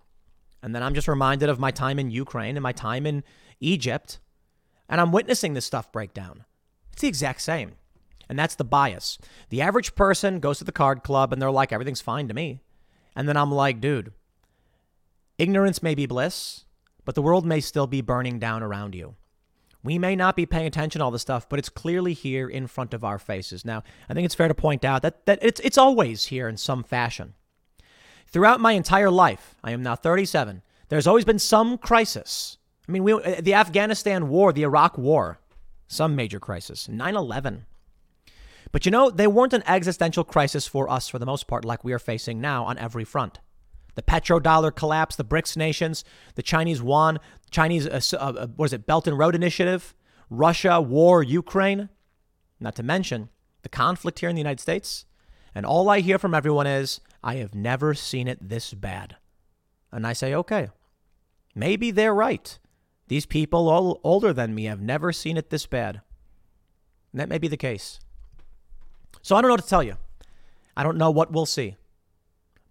And 0.65 0.75
then 0.75 0.83
I'm 0.83 0.95
just 0.95 1.09
reminded 1.09 1.51
of 1.51 1.61
my 1.61 1.71
time 1.71 1.99
in 1.99 2.11
Ukraine 2.11 2.57
and 2.57 2.63
my 2.63 2.73
time 2.73 3.05
in 3.05 3.23
Egypt. 3.61 4.19
And 4.89 4.99
I'm 4.99 5.13
witnessing 5.13 5.53
this 5.53 5.67
stuff 5.67 5.93
break 5.93 6.15
down. 6.15 6.47
It's 6.91 7.03
the 7.03 7.09
exact 7.09 7.43
same. 7.43 7.73
And 8.31 8.39
that's 8.39 8.55
the 8.55 8.65
bias. 8.65 9.19
The 9.51 9.61
average 9.61 9.95
person 9.95 10.41
goes 10.41 10.57
to 10.59 10.65
the 10.65 10.73
card 10.73 11.03
club 11.03 11.35
and 11.35 11.43
they're 11.43 11.51
like, 11.51 11.71
everything's 11.71 12.01
fine 12.01 12.29
to 12.29 12.35
me. 12.35 12.61
And 13.15 13.29
then 13.29 13.37
I'm 13.37 13.53
like, 13.53 13.79
dude, 13.79 14.13
ignorance 15.37 15.83
may 15.83 15.95
be 15.95 16.07
bliss, 16.07 16.65
but 17.05 17.15
the 17.15 17.21
world 17.21 17.45
may 17.45 17.61
still 17.61 17.87
be 17.87 18.01
burning 18.01 18.39
down 18.39 18.63
around 18.63 18.95
you. 18.95 19.17
We 19.83 19.99
may 19.99 20.17
not 20.17 20.35
be 20.35 20.47
paying 20.47 20.67
attention 20.67 21.01
to 21.01 21.05
all 21.05 21.11
this 21.11 21.21
stuff, 21.21 21.47
but 21.47 21.59
it's 21.59 21.69
clearly 21.69 22.15
here 22.15 22.49
in 22.49 22.69
front 22.69 22.95
of 22.95 23.05
our 23.05 23.19
faces. 23.19 23.67
Now, 23.67 23.83
I 24.09 24.15
think 24.15 24.25
it's 24.25 24.35
fair 24.35 24.49
to 24.49 24.55
point 24.55 24.83
out 24.83 25.03
that, 25.03 25.27
that 25.27 25.41
it's, 25.43 25.61
it's 25.61 25.77
always 25.77 26.25
here 26.25 26.49
in 26.49 26.57
some 26.57 26.83
fashion. 26.83 27.35
Throughout 28.35 28.59
my 28.59 28.73
entire 28.73 29.13
life, 29.13 29.55
I 29.63 29.71
am 29.71 29.85
now 29.85 29.95
37, 29.95 30.63
there's 30.89 31.07
always 31.07 31.25
been 31.25 31.39
some 31.39 31.79
crisis. 31.79 32.59
I 32.89 32.91
mean, 32.91 33.05
we, 33.05 33.13
uh, 33.13 33.41
the 33.41 33.55
Afghanistan 33.55 34.29
war, 34.29 34.53
the 34.53 34.65
Iraq 34.65 34.99
war, 34.99 35.39
some 35.87 36.17
major 36.17 36.41
crisis, 36.41 36.89
9 36.89 37.15
11. 37.15 37.67
But 38.73 38.85
you 38.85 38.91
know, 38.91 39.09
they 39.09 39.29
weren't 39.29 39.53
an 39.53 39.63
existential 39.69 40.25
crisis 40.25 40.67
for 40.67 40.91
us 40.91 41.09
for 41.09 41.21
the 41.21 41.27
most 41.27 41.47
part, 41.47 41.65
like 41.65 41.85
we 41.85 41.93
are 41.93 42.01
facing 42.01 42.41
now 42.41 42.65
on 42.65 42.77
every 42.77 43.05
front. 43.05 43.39
The 43.95 44.03
petrodollar 44.03 44.75
collapse, 44.75 45.15
the 45.15 45.25
BRICS 45.25 45.57
nations, 45.57 46.05
the 46.35 46.43
Chinese 46.43 46.81
yuan, 46.81 47.21
Chinese, 47.53 47.87
uh, 47.87 48.01
uh, 48.15 48.17
uh, 48.17 48.47
what 48.57 48.65
is 48.65 48.73
it, 48.73 48.85
Belt 48.85 49.07
and 49.07 49.17
Road 49.17 49.37
Initiative, 49.37 49.95
Russia, 50.29 50.81
war, 50.81 51.23
Ukraine, 51.23 51.89
not 52.59 52.75
to 52.75 52.83
mention 52.83 53.29
the 53.63 53.69
conflict 53.69 54.19
here 54.19 54.29
in 54.29 54.35
the 54.35 54.43
United 54.43 54.59
States. 54.59 55.05
And 55.55 55.65
all 55.65 55.89
I 55.89 56.01
hear 56.01 56.19
from 56.19 56.35
everyone 56.35 56.67
is, 56.67 57.01
I 57.25 57.37
have 57.37 57.55
never 57.55 57.95
seen 57.95 58.29
it 58.29 58.51
this 58.51 58.75
bad. 58.75 59.17
And 59.91 60.07
I 60.07 60.13
say, 60.13 60.35
okay, 60.35 60.69
maybe 61.55 61.91
they're 61.91 62.15
right. 62.15 62.59
These 63.09 63.25
people 63.25 63.71
all 63.71 63.99
older 64.05 64.35
than 64.35 64.55
me 64.55 64.65
have 64.65 64.83
never 64.83 65.11
seen 65.11 65.39
it 65.39 65.49
this 65.49 65.65
bad. 65.65 66.03
And 67.13 67.21
that 67.21 67.31
may 67.31 67.39
be 67.39 67.49
the 67.49 67.57
case. 67.57 67.99
So 69.23 69.35
I 69.35 69.41
don't 69.41 69.49
know 69.49 69.55
what 69.55 69.63
to 69.63 69.69
tell 69.69 69.83
you. 69.83 69.97
I 70.77 70.83
don't 70.83 70.99
know 70.99 71.11
what 71.11 71.33
we'll 71.33 71.47
see. 71.47 71.77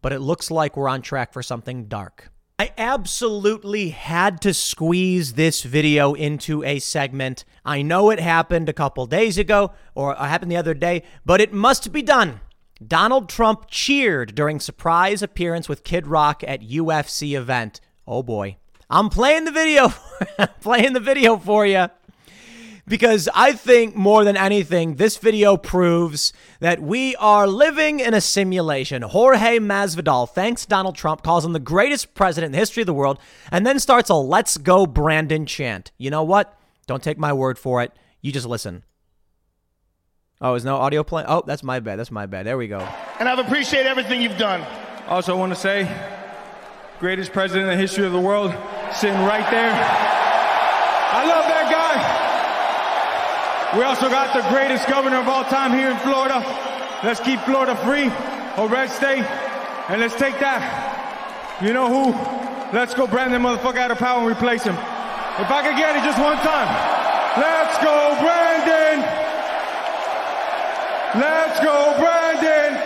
But 0.03 0.13
it 0.13 0.19
looks 0.19 0.51
like 0.51 0.77
we're 0.77 0.87
on 0.87 1.01
track 1.01 1.33
for 1.33 1.41
something 1.41 1.85
dark. 1.85 2.29
I 2.59 2.73
absolutely 2.77 3.89
had 3.89 4.39
to 4.41 4.53
squeeze 4.53 5.33
this 5.33 5.63
video 5.63 6.13
into 6.13 6.63
a 6.63 6.77
segment. 6.77 7.43
I 7.65 7.81
know 7.81 8.11
it 8.11 8.19
happened 8.19 8.69
a 8.69 8.73
couple 8.73 9.07
days 9.07 9.39
ago 9.39 9.71
or 9.95 10.11
it 10.11 10.19
happened 10.19 10.51
the 10.51 10.57
other 10.57 10.75
day, 10.75 11.01
but 11.25 11.41
it 11.41 11.51
must 11.51 11.91
be 11.91 12.03
done. 12.03 12.41
Donald 12.87 13.29
Trump 13.29 13.65
cheered 13.69 14.35
during 14.35 14.59
surprise 14.59 15.21
appearance 15.21 15.69
with 15.69 15.83
Kid 15.83 16.07
Rock 16.07 16.43
at 16.47 16.61
UFC 16.61 17.37
event. 17.37 17.79
Oh 18.07 18.23
boy. 18.23 18.57
I'm 18.89 19.09
playing 19.09 19.45
the 19.45 19.51
video. 19.51 19.93
playing 20.61 20.93
the 20.93 20.99
video 20.99 21.37
for 21.37 21.65
you 21.65 21.87
because 22.87 23.29
I 23.33 23.53
think 23.53 23.95
more 23.95 24.23
than 24.23 24.35
anything, 24.35 24.95
this 24.95 25.17
video 25.17 25.57
proves 25.57 26.33
that 26.59 26.81
we 26.81 27.15
are 27.15 27.47
living 27.47 27.99
in 27.99 28.13
a 28.13 28.21
simulation. 28.21 29.01
Jorge 29.01 29.59
Masvidal 29.59 30.29
thanks 30.29 30.65
Donald 30.65 30.95
Trump, 30.95 31.23
calls 31.23 31.45
him 31.45 31.53
the 31.53 31.59
greatest 31.59 32.13
president 32.13 32.47
in 32.47 32.51
the 32.51 32.57
history 32.57 32.81
of 32.81 32.87
the 32.87 32.93
world, 32.93 33.19
and 33.51 33.65
then 33.65 33.79
starts 33.79 34.09
a 34.09 34.15
"Let's 34.15 34.57
go 34.57 34.85
Brandon" 34.85 35.45
chant. 35.45 35.91
You 35.97 36.09
know 36.09 36.23
what? 36.23 36.57
Don't 36.87 37.03
take 37.03 37.17
my 37.17 37.31
word 37.31 37.57
for 37.57 37.81
it. 37.81 37.93
You 38.21 38.31
just 38.31 38.45
listen. 38.45 38.83
Oh, 40.43 40.55
is 40.55 40.65
no 40.65 40.75
audio 40.75 41.05
playing? 41.05 41.27
Oh, 41.29 41.41
that's 41.47 41.63
my 41.63 41.79
bad. 41.79 41.97
That's 41.97 42.11
my 42.11 42.25
bad. 42.25 42.45
There 42.45 42.57
we 42.57 42.67
go. 42.67 42.79
And 43.17 43.29
I've 43.29 43.39
appreciated 43.39 43.87
everything 43.87 44.21
you've 44.21 44.37
done. 44.37 44.59
Also, 45.07 45.33
I 45.33 45.39
want 45.39 45.53
to 45.53 45.59
say, 45.59 45.87
greatest 46.99 47.31
president 47.31 47.71
in 47.71 47.77
the 47.77 47.81
history 47.81 48.05
of 48.05 48.11
the 48.11 48.19
world, 48.19 48.51
sitting 48.91 49.21
right 49.23 49.49
there. 49.49 49.71
I 49.71 51.23
love 51.23 51.47
that 51.47 51.71
guy. 51.71 51.95
We 53.77 53.83
also 53.85 54.09
got 54.09 54.35
the 54.35 54.43
greatest 54.49 54.85
governor 54.89 55.17
of 55.17 55.29
all 55.29 55.45
time 55.45 55.71
here 55.71 55.89
in 55.89 55.97
Florida. 55.99 56.43
Let's 57.05 57.21
keep 57.21 57.39
Florida 57.41 57.77
free, 57.77 58.11
a 58.57 58.67
red 58.67 58.89
state, 58.89 59.23
and 59.87 60.01
let's 60.01 60.15
take 60.15 60.39
that. 60.41 60.59
You 61.63 61.71
know 61.71 61.87
who? 61.87 62.11
Let's 62.75 62.93
go 62.93 63.07
Brandon 63.07 63.41
motherfucker 63.41 63.77
out 63.77 63.91
of 63.91 63.97
power 63.97 64.19
and 64.19 64.29
replace 64.29 64.63
him. 64.63 64.75
If 64.75 65.49
I 65.49 65.63
could 65.63 65.77
get 65.77 65.95
it 65.95 66.03
just 66.03 66.19
one 66.19 66.35
time. 66.37 66.67
Let's 67.39 67.77
go 67.79 68.17
Brandon! 68.19 68.82
Let's 71.15 71.59
go, 71.59 71.95
Brandon. 71.99 72.81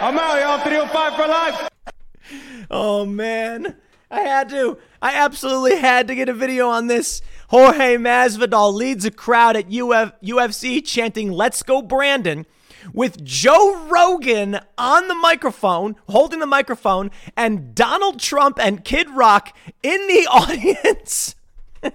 I'm 0.00 0.18
out, 0.18 0.40
y'all. 0.40 0.58
305 0.58 1.14
for 1.14 1.26
life. 1.28 1.68
Oh, 2.70 3.06
man. 3.06 3.76
I 4.10 4.20
had 4.20 4.48
to. 4.50 4.78
I 5.00 5.14
absolutely 5.14 5.76
had 5.76 6.08
to 6.08 6.14
get 6.14 6.28
a 6.28 6.34
video 6.34 6.68
on 6.68 6.88
this. 6.88 7.22
Jorge 7.48 7.96
Masvidal 7.96 8.72
leads 8.74 9.04
a 9.04 9.10
crowd 9.10 9.56
at 9.56 9.66
Uf- 9.66 10.12
UFC 10.20 10.84
chanting, 10.84 11.30
Let's 11.30 11.62
go, 11.62 11.80
Brandon, 11.80 12.44
with 12.92 13.24
Joe 13.24 13.86
Rogan 13.88 14.58
on 14.76 15.08
the 15.08 15.14
microphone, 15.14 15.94
holding 16.08 16.40
the 16.40 16.46
microphone, 16.46 17.10
and 17.36 17.74
Donald 17.74 18.18
Trump 18.18 18.58
and 18.60 18.84
Kid 18.84 19.08
Rock 19.10 19.56
in 19.82 20.06
the 20.08 20.26
audience. 20.30 21.36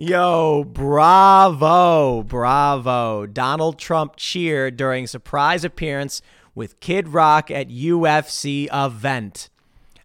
Yo, 0.00 0.62
bravo, 0.62 2.22
bravo. 2.22 3.26
Donald 3.26 3.80
Trump 3.80 4.14
cheered 4.14 4.76
during 4.76 5.08
surprise 5.08 5.64
appearance 5.64 6.22
with 6.54 6.78
Kid 6.78 7.08
Rock 7.08 7.50
at 7.50 7.68
UFC 7.68 8.68
event. 8.72 9.50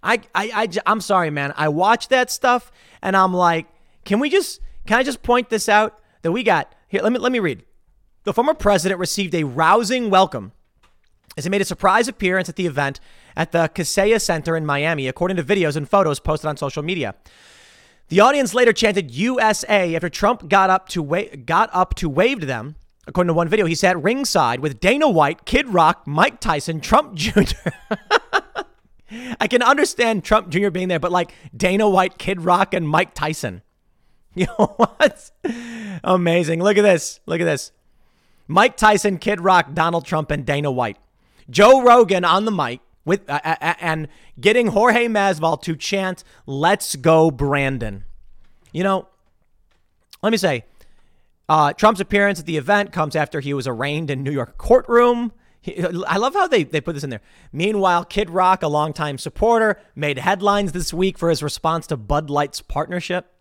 I, 0.02 0.22
I, 0.34 0.50
I, 0.56 0.70
I'm 0.88 1.00
sorry, 1.00 1.30
man. 1.30 1.54
I 1.56 1.68
watch 1.68 2.08
that 2.08 2.32
stuff 2.32 2.72
and 3.04 3.16
I'm 3.16 3.36
like, 3.36 3.68
can 4.04 4.20
we 4.20 4.32
just, 4.32 4.62
can 4.88 4.98
I 4.98 5.04
just 5.04 5.22
point 5.22 5.52
this 5.52 5.70
out 5.70 6.00
that 6.24 6.32
we 6.32 6.42
got 6.42 6.74
here? 6.88 7.02
Let 7.04 7.12
me, 7.12 7.20
let 7.20 7.32
me 7.32 7.38
read. 7.38 7.64
The 8.24 8.34
former 8.34 8.56
president 8.56 9.00
received 9.00 9.36
a 9.36 9.44
rousing 9.44 10.10
welcome 10.10 10.54
as 11.38 11.44
he 11.44 11.52
made 11.52 11.62
a 11.62 11.66
surprise 11.66 12.08
appearance 12.08 12.50
at 12.50 12.56
the 12.56 12.66
event 12.66 13.00
at 13.36 13.52
the 13.52 13.70
Kaseya 13.76 14.20
Center 14.20 14.58
in 14.58 14.66
Miami, 14.66 15.08
according 15.08 15.38
to 15.38 15.44
videos 15.44 15.76
and 15.76 15.88
photos 15.88 16.20
posted 16.20 16.48
on 16.48 16.58
social 16.58 16.82
media. 16.82 17.14
The 18.14 18.20
audience 18.20 18.54
later 18.54 18.74
chanted 18.74 19.10
USA 19.10 19.96
after 19.96 20.08
Trump 20.08 20.48
got 20.48 20.70
up 20.70 20.88
to 20.90 21.02
wa- 21.02 21.36
got 21.48 21.72
up 21.74 21.96
to 21.96 22.08
waved 22.08 22.44
them. 22.44 22.76
According 23.08 23.30
to 23.30 23.34
one 23.34 23.48
video, 23.48 23.66
he 23.66 23.74
sat 23.74 24.00
ringside 24.00 24.60
with 24.60 24.80
Dana 24.80 25.10
White, 25.10 25.46
Kid 25.46 25.70
Rock, 25.70 26.04
Mike 26.06 26.40
Tyson, 26.40 26.80
Trump 26.80 27.16
Jr. 27.16 27.42
I 29.40 29.48
can 29.48 29.64
understand 29.64 30.24
Trump 30.24 30.50
Jr. 30.50 30.70
being 30.70 30.90
there, 30.90 31.00
but 31.00 31.12
like 31.12 31.34
Dana 31.58 31.90
White, 31.90 32.20
Kid 32.20 32.42
Rock, 32.42 32.76
and 32.76 32.88
Mike 32.88 33.16
Tyson. 33.16 33.64
You 34.36 34.46
know 34.60 34.76
what? 34.78 35.32
Amazing. 36.04 36.62
Look 36.62 36.78
at 36.78 36.84
this. 36.84 37.20
Look 37.26 37.42
at 37.42 37.46
this. 37.46 37.72
Mike 38.48 38.78
Tyson, 38.78 39.18
Kid 39.18 39.42
Rock, 39.42 39.74
Donald 39.74 40.06
Trump, 40.06 40.30
and 40.30 40.46
Dana 40.46 40.72
White. 40.72 40.98
Joe 41.50 41.82
Rogan 41.82 42.24
on 42.26 42.46
the 42.46 42.52
mic 42.52 42.80
with 43.06 43.30
uh, 43.30 43.40
uh, 43.44 43.56
uh, 43.62 43.74
and 43.80 44.08
getting 44.40 44.68
Jorge 44.68 45.08
Masvidal 45.08 45.62
to 45.64 45.76
chant 45.76 46.24
"Let's 46.46 46.96
go, 46.96 47.32
Brandon." 47.32 48.06
You 48.72 48.84
know, 48.84 49.08
let 50.22 50.32
me 50.32 50.38
say, 50.38 50.66
uh, 51.50 51.74
Trump's 51.74 52.00
appearance 52.00 52.40
at 52.40 52.46
the 52.46 52.58
event 52.58 52.92
comes 52.92 53.16
after 53.16 53.40
he 53.40 53.54
was 53.54 53.68
arraigned 53.68 54.10
in 54.10 54.24
New 54.24 54.32
York 54.32 54.58
courtroom. 54.58 55.32
I 56.08 56.18
love 56.18 56.34
how 56.34 56.48
they, 56.48 56.64
they 56.64 56.82
put 56.82 56.94
this 56.94 57.04
in 57.04 57.10
there. 57.10 57.22
Meanwhile, 57.54 58.06
Kid 58.06 58.30
Rock, 58.30 58.64
a 58.64 58.68
longtime 58.68 59.18
supporter, 59.18 59.80
made 59.96 60.18
headlines 60.18 60.74
this 60.74 60.94
week 60.94 61.18
for 61.18 61.30
his 61.30 61.42
response 61.42 61.88
to 61.88 61.96
Bud 61.96 62.30
Light's 62.30 62.62
partnership. 62.62 63.33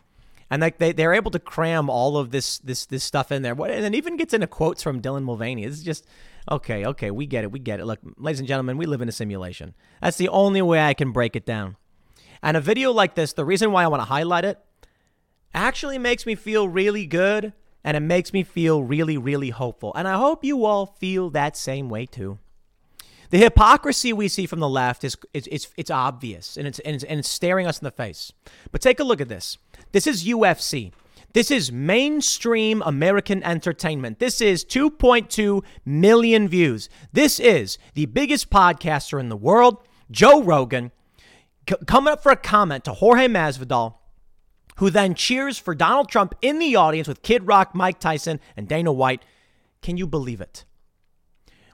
And 0.52 0.60
like 0.60 0.78
they, 0.78 0.92
they're 0.92 1.14
able 1.14 1.32
to 1.32 1.40
cram 1.40 1.90
all 1.90 2.16
of 2.16 2.30
this 2.30 2.58
this 2.58 2.86
this 2.86 3.02
stuff 3.02 3.32
in 3.32 3.42
there. 3.42 3.54
And 3.54 3.84
it 3.86 3.96
even 3.96 4.16
gets 4.16 4.34
into 4.34 4.46
quotes 4.46 4.82
from 4.82 5.00
Dylan 5.00 5.24
Mulvaney. 5.24 5.64
It's 5.64 5.82
just 5.82 6.06
Okay, 6.50 6.84
okay, 6.86 7.10
we 7.10 7.26
get 7.26 7.44
it. 7.44 7.52
We 7.52 7.58
get 7.58 7.80
it. 7.80 7.86
Look, 7.86 8.00
ladies 8.16 8.40
and 8.40 8.48
gentlemen, 8.48 8.76
we 8.76 8.86
live 8.86 9.00
in 9.00 9.08
a 9.08 9.12
simulation. 9.12 9.74
That's 10.00 10.16
the 10.16 10.28
only 10.28 10.62
way 10.62 10.80
I 10.80 10.94
can 10.94 11.12
break 11.12 11.36
it 11.36 11.46
down. 11.46 11.76
And 12.42 12.56
a 12.56 12.60
video 12.60 12.90
like 12.90 13.14
this, 13.14 13.32
the 13.32 13.44
reason 13.44 13.70
why 13.70 13.84
I 13.84 13.88
want 13.88 14.00
to 14.00 14.08
highlight 14.08 14.44
it 14.44 14.58
actually 15.54 15.98
makes 15.98 16.26
me 16.26 16.34
feel 16.34 16.68
really 16.68 17.06
good 17.06 17.52
and 17.84 17.96
it 17.96 18.00
makes 18.00 18.32
me 18.32 18.42
feel 18.42 18.82
really, 18.82 19.16
really 19.16 19.50
hopeful. 19.50 19.92
And 19.94 20.08
I 20.08 20.14
hope 20.14 20.44
you 20.44 20.64
all 20.64 20.86
feel 20.86 21.30
that 21.30 21.56
same 21.56 21.88
way 21.88 22.06
too. 22.06 22.38
The 23.30 23.38
hypocrisy 23.38 24.12
we 24.12 24.28
see 24.28 24.46
from 24.46 24.60
the 24.60 24.68
left 24.68 25.04
is, 25.04 25.16
is, 25.32 25.48
it's, 25.50 25.68
it's 25.76 25.90
obvious 25.90 26.56
and 26.56 26.66
it's, 26.66 26.80
and 26.80 26.96
it's, 26.96 27.04
and 27.04 27.20
it's 27.20 27.28
staring 27.28 27.66
us 27.66 27.78
in 27.78 27.84
the 27.84 27.90
face. 27.90 28.32
But 28.72 28.82
take 28.82 29.00
a 29.00 29.04
look 29.04 29.20
at 29.20 29.28
this. 29.28 29.58
This 29.92 30.06
is 30.06 30.24
UFC. 30.24 30.92
This 31.34 31.50
is 31.50 31.72
mainstream 31.72 32.82
American 32.84 33.42
entertainment. 33.42 34.18
This 34.18 34.40
is 34.40 34.64
2.2 34.64 35.64
million 35.84 36.48
views. 36.48 36.90
This 37.12 37.40
is 37.40 37.78
the 37.94 38.06
biggest 38.06 38.50
podcaster 38.50 39.18
in 39.18 39.28
the 39.30 39.36
world, 39.36 39.78
Joe 40.10 40.42
Rogan, 40.42 40.92
c- 41.68 41.76
coming 41.86 42.12
up 42.12 42.22
for 42.22 42.32
a 42.32 42.36
comment 42.36 42.84
to 42.84 42.92
Jorge 42.92 43.28
Masvidal, 43.28 43.94
who 44.76 44.90
then 44.90 45.14
cheers 45.14 45.56
for 45.56 45.74
Donald 45.74 46.08
Trump 46.08 46.34
in 46.42 46.58
the 46.58 46.76
audience 46.76 47.08
with 47.08 47.22
Kid 47.22 47.46
Rock, 47.46 47.74
Mike 47.74 47.98
Tyson, 47.98 48.40
and 48.56 48.68
Dana 48.68 48.92
White. 48.92 49.22
Can 49.80 49.96
you 49.96 50.06
believe 50.06 50.40
it? 50.40 50.64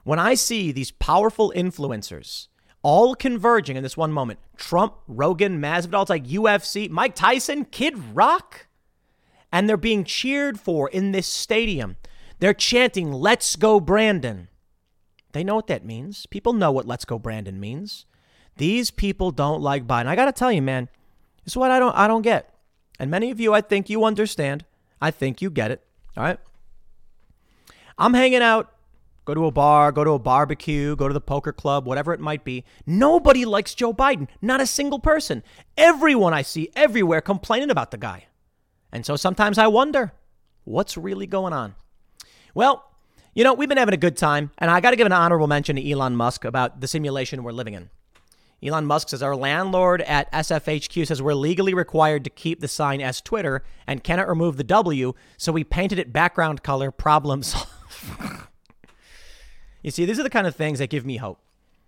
When 0.03 0.19
I 0.19 0.35
see 0.35 0.71
these 0.71 0.91
powerful 0.91 1.51
influencers 1.55 2.47
all 2.81 3.15
converging 3.15 3.75
in 3.75 3.83
this 3.83 3.97
one 3.97 4.11
moment, 4.11 4.39
Trump, 4.57 4.95
Rogan, 5.07 5.61
Masvidal, 5.61 6.01
it's 6.01 6.09
like 6.09 6.25
UFC, 6.25 6.89
Mike 6.89 7.15
Tyson, 7.15 7.65
Kid 7.65 7.97
Rock 8.15 8.67
and 9.51 9.67
they're 9.67 9.77
being 9.77 10.03
cheered 10.03 10.59
for 10.59 10.89
in 10.89 11.11
this 11.11 11.27
stadium. 11.27 11.97
They're 12.39 12.53
chanting, 12.53 13.11
Let's 13.11 13.55
go, 13.55 13.79
Brandon. 13.79 14.47
They 15.31 15.43
know 15.43 15.55
what 15.55 15.67
that 15.67 15.85
means. 15.85 16.25
People 16.25 16.53
know 16.53 16.71
what 16.71 16.87
Let's 16.87 17.05
go, 17.05 17.19
Brandon 17.19 17.59
means. 17.59 18.05
These 18.57 18.91
people 18.91 19.31
don't 19.31 19.61
like 19.61 19.87
Biden. 19.87 20.07
I 20.07 20.15
got 20.15 20.25
to 20.25 20.31
tell 20.31 20.51
you, 20.51 20.61
man, 20.61 20.89
this 21.43 21.53
is 21.53 21.57
what 21.57 21.71
I 21.71 21.79
don't, 21.79 21.95
I 21.95 22.07
don't 22.07 22.21
get. 22.21 22.53
And 22.99 23.09
many 23.09 23.31
of 23.31 23.39
you, 23.39 23.53
I 23.53 23.61
think 23.61 23.89
you 23.89 24.03
understand. 24.03 24.65
I 25.01 25.11
think 25.11 25.41
you 25.41 25.49
get 25.49 25.71
it. 25.71 25.81
All 26.17 26.23
right. 26.23 26.39
I'm 27.97 28.13
hanging 28.13 28.41
out, 28.41 28.73
go 29.29 29.35
to 29.35 29.45
a 29.45 29.51
bar, 29.51 29.91
go 29.91 30.03
to 30.03 30.11
a 30.11 30.19
barbecue, 30.19 30.95
go 30.95 31.07
to 31.07 31.13
the 31.13 31.21
poker 31.21 31.53
club, 31.53 31.85
whatever 31.85 32.13
it 32.13 32.19
might 32.19 32.43
be. 32.43 32.63
Nobody 32.87 33.45
likes 33.45 33.75
Joe 33.75 33.93
Biden. 33.93 34.27
Not 34.41 34.59
a 34.59 34.65
single 34.65 34.97
person. 34.97 35.43
Everyone 35.77 36.33
I 36.33 36.41
see 36.41 36.71
everywhere 36.75 37.21
complaining 37.21 37.69
about 37.69 37.91
the 37.91 37.97
guy. 37.97 38.25
And 38.91 39.05
so 39.05 39.15
sometimes 39.15 39.59
I 39.59 39.67
wonder 39.67 40.13
what's 40.63 40.97
really 40.97 41.27
going 41.27 41.53
on. 41.53 41.75
Well, 42.55 42.83
you 43.35 43.43
know, 43.43 43.53
we've 43.53 43.69
been 43.69 43.77
having 43.77 43.93
a 43.93 43.97
good 43.97 44.17
time, 44.17 44.49
and 44.57 44.71
I 44.71 44.81
got 44.81 44.91
to 44.91 44.95
give 44.95 45.05
an 45.05 45.11
honorable 45.11 45.45
mention 45.45 45.75
to 45.75 45.91
Elon 45.91 46.15
Musk 46.15 46.43
about 46.43 46.81
the 46.81 46.87
simulation 46.87 47.43
we're 47.43 47.51
living 47.51 47.75
in. 47.75 47.91
Elon 48.63 48.87
Musk 48.87 49.09
says 49.09 49.21
our 49.21 49.35
landlord 49.35 50.01
at 50.01 50.31
SFHQ 50.31 51.05
says 51.05 51.21
we're 51.21 51.35
legally 51.35 51.75
required 51.75 52.23
to 52.23 52.31
keep 52.31 52.61
the 52.61 52.67
sign 52.67 52.99
as 52.99 53.21
Twitter 53.21 53.63
and 53.85 54.03
cannot 54.03 54.27
remove 54.27 54.57
the 54.57 54.63
W, 54.63 55.13
so 55.37 55.51
we 55.51 55.63
painted 55.63 55.99
it 55.99 56.11
background 56.11 56.63
color. 56.63 56.89
Problems. 56.89 57.55
you 59.81 59.91
see, 59.91 60.05
these 60.05 60.19
are 60.19 60.23
the 60.23 60.29
kind 60.29 60.47
of 60.47 60.55
things 60.55 60.79
that 60.79 60.89
give 60.89 61.05
me 61.05 61.17
hope 61.17 61.39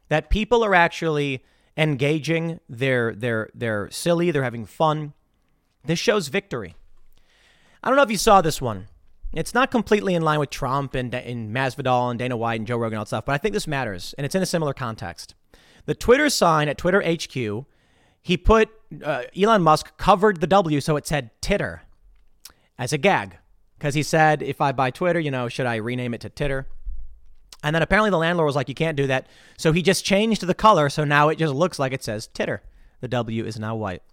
that 0.09 0.29
people 0.29 0.63
are 0.63 0.75
actually 0.75 1.43
engaging. 1.77 2.59
They're 2.67 3.15
they're 3.15 3.49
they're 3.53 3.89
silly. 3.91 4.31
They're 4.31 4.43
having 4.43 4.65
fun. 4.65 5.13
This 5.85 5.99
shows 5.99 6.27
victory. 6.27 6.75
I 7.83 7.87
don't 7.87 7.95
know 7.95 8.03
if 8.03 8.11
you 8.11 8.17
saw 8.17 8.41
this 8.41 8.61
one. 8.61 8.87
It's 9.33 9.53
not 9.53 9.71
completely 9.71 10.13
in 10.13 10.21
line 10.21 10.39
with 10.39 10.49
Trump 10.49 10.93
and, 10.93 11.13
and 11.13 11.55
Masvidal 11.55 12.09
and 12.09 12.19
Dana 12.19 12.35
White 12.35 12.59
and 12.59 12.67
Joe 12.67 12.75
Rogan 12.75 12.95
and 12.95 12.99
all 12.99 13.03
that 13.05 13.07
stuff, 13.07 13.25
but 13.25 13.33
I 13.33 13.37
think 13.37 13.53
this 13.53 13.65
matters, 13.65 14.13
and 14.17 14.25
it's 14.25 14.35
in 14.35 14.43
a 14.43 14.45
similar 14.45 14.73
context. 14.73 15.35
The 15.85 15.95
Twitter 15.95 16.29
sign 16.29 16.67
at 16.67 16.77
Twitter 16.77 17.01
HQ, 17.01 17.65
he 18.21 18.37
put 18.37 18.69
uh, 19.01 19.23
Elon 19.35 19.61
Musk 19.61 19.97
covered 19.97 20.41
the 20.41 20.47
W 20.47 20.81
so 20.81 20.97
it 20.97 21.07
said 21.07 21.31
Titter 21.39 21.83
as 22.77 22.91
a 22.91 22.97
gag 22.97 23.37
because 23.77 23.95
he 23.95 24.03
said, 24.03 24.43
if 24.43 24.59
I 24.59 24.73
buy 24.73 24.91
Twitter, 24.91 25.19
you 25.19 25.31
know, 25.31 25.47
should 25.47 25.65
I 25.65 25.77
rename 25.77 26.13
it 26.13 26.21
to 26.21 26.29
Titter? 26.29 26.67
And 27.63 27.75
then 27.75 27.81
apparently 27.83 28.09
the 28.09 28.17
landlord 28.17 28.47
was 28.47 28.55
like, 28.55 28.69
you 28.69 28.75
can't 28.75 28.97
do 28.97 29.07
that. 29.07 29.27
So 29.57 29.71
he 29.71 29.81
just 29.81 30.03
changed 30.03 30.41
the 30.41 30.53
color. 30.53 30.89
So 30.89 31.03
now 31.03 31.29
it 31.29 31.37
just 31.37 31.53
looks 31.53 31.77
like 31.79 31.93
it 31.93 32.03
says 32.03 32.27
titter. 32.27 32.63
The 33.01 33.07
W 33.07 33.45
is 33.45 33.59
now 33.59 33.75
white. 33.75 34.03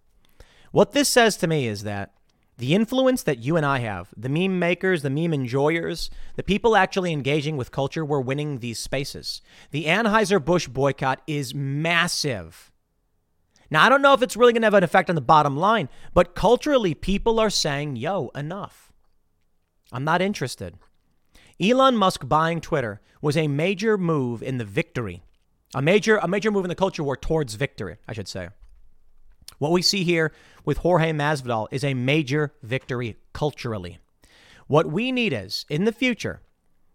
What 0.70 0.92
this 0.92 1.08
says 1.08 1.36
to 1.38 1.46
me 1.46 1.66
is 1.66 1.82
that 1.84 2.12
the 2.58 2.74
influence 2.74 3.22
that 3.22 3.38
you 3.38 3.56
and 3.56 3.64
I 3.64 3.78
have, 3.78 4.12
the 4.16 4.28
meme 4.28 4.58
makers, 4.58 5.02
the 5.02 5.10
meme 5.10 5.32
enjoyers, 5.32 6.10
the 6.36 6.42
people 6.42 6.76
actually 6.76 7.12
engaging 7.12 7.56
with 7.56 7.70
culture, 7.70 8.04
we're 8.04 8.20
winning 8.20 8.58
these 8.58 8.80
spaces. 8.80 9.40
The 9.70 9.84
Anheuser-Busch 9.84 10.68
boycott 10.68 11.22
is 11.26 11.54
massive. 11.54 12.72
Now, 13.70 13.84
I 13.84 13.88
don't 13.88 14.02
know 14.02 14.14
if 14.14 14.22
it's 14.22 14.36
really 14.36 14.52
going 14.52 14.62
to 14.62 14.66
have 14.66 14.74
an 14.74 14.82
effect 14.82 15.08
on 15.08 15.14
the 15.14 15.20
bottom 15.20 15.56
line, 15.56 15.88
but 16.14 16.34
culturally, 16.34 16.94
people 16.94 17.38
are 17.38 17.50
saying, 17.50 17.96
yo, 17.96 18.30
enough. 18.34 18.92
I'm 19.92 20.04
not 20.04 20.20
interested. 20.20 20.74
Elon 21.60 21.96
Musk 21.96 22.28
buying 22.28 22.60
Twitter 22.60 23.00
was 23.20 23.36
a 23.36 23.48
major 23.48 23.98
move 23.98 24.42
in 24.42 24.58
the 24.58 24.64
victory, 24.64 25.22
a 25.74 25.82
major, 25.82 26.18
a 26.18 26.28
major 26.28 26.50
move 26.50 26.64
in 26.64 26.68
the 26.68 26.74
culture 26.74 27.02
war 27.02 27.16
towards 27.16 27.54
victory, 27.54 27.96
I 28.06 28.12
should 28.12 28.28
say. 28.28 28.48
What 29.58 29.72
we 29.72 29.82
see 29.82 30.04
here 30.04 30.32
with 30.64 30.78
Jorge 30.78 31.12
Masvidal 31.12 31.66
is 31.72 31.82
a 31.82 31.94
major 31.94 32.54
victory 32.62 33.16
culturally. 33.32 33.98
What 34.68 34.86
we 34.86 35.10
need 35.10 35.32
is, 35.32 35.64
in 35.68 35.84
the 35.84 35.92
future, 35.92 36.42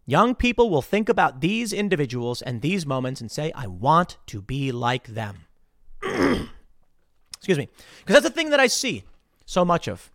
young 0.06 0.34
people 0.36 0.70
will 0.70 0.82
think 0.82 1.10
about 1.10 1.42
these 1.42 1.74
individuals 1.74 2.42
and 2.42 2.62
these 2.62 2.86
moments 2.86 3.20
and 3.20 3.30
say, 3.30 3.52
I 3.54 3.68
want 3.68 4.18
to 4.28 4.42
be 4.42 4.72
like 4.72 5.08
them. 5.08 5.46
Excuse 6.04 7.58
me. 7.58 7.68
Because 8.00 8.14
that's 8.14 8.24
the 8.24 8.30
thing 8.30 8.52
that 8.52 8.60
I 8.60 8.68
see 8.68 9.04
so 9.46 9.66
much 9.66 9.90
of. 9.90 10.10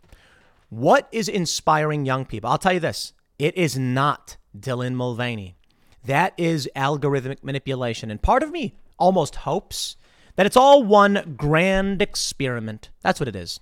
What 0.71 1.09
is 1.13 1.29
inspiring 1.29 2.07
young 2.07 2.25
people? 2.25 2.49
I'll 2.49 2.59
tell 2.59 2.73
you 2.73 2.81
this 2.81 3.13
it 3.39 3.57
is 3.57 3.79
not 3.79 4.37
Dylan 4.59 4.95
Mulvaney. 4.95 5.57
That 6.05 6.35
is 6.37 6.69
algorithmic 6.75 7.43
manipulation. 7.43 8.11
And 8.11 8.21
part 8.21 8.43
of 8.43 8.51
me 8.51 8.75
almost 8.99 9.37
hopes 9.37 9.97
that 10.37 10.47
it's 10.47 10.57
all 10.57 10.83
one 10.83 11.35
grand 11.37 12.01
experiment. 12.01 12.91
That's 13.03 13.21
what 13.21 13.29
it 13.29 13.37
is. 13.37 13.61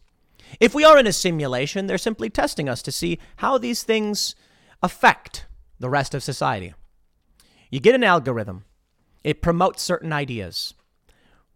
If 0.61 0.75
we 0.75 0.85
are 0.85 0.99
in 0.99 1.07
a 1.07 1.13
simulation, 1.13 1.87
they're 1.87 1.99
simply 1.99 2.31
testing 2.31 2.69
us 2.69 2.83
to 2.83 2.93
see 2.93 3.19
how 3.37 3.59
these 3.59 3.83
things 3.83 4.35
affect 4.83 5.47
the 5.81 5.91
rest 5.91 6.15
of 6.15 6.23
society. 6.23 6.75
You 7.71 7.81
get 7.81 7.95
an 7.95 8.05
algorithm, 8.05 8.65
it 9.25 9.43
promotes 9.43 9.83
certain 9.83 10.13
ideas. 10.13 10.75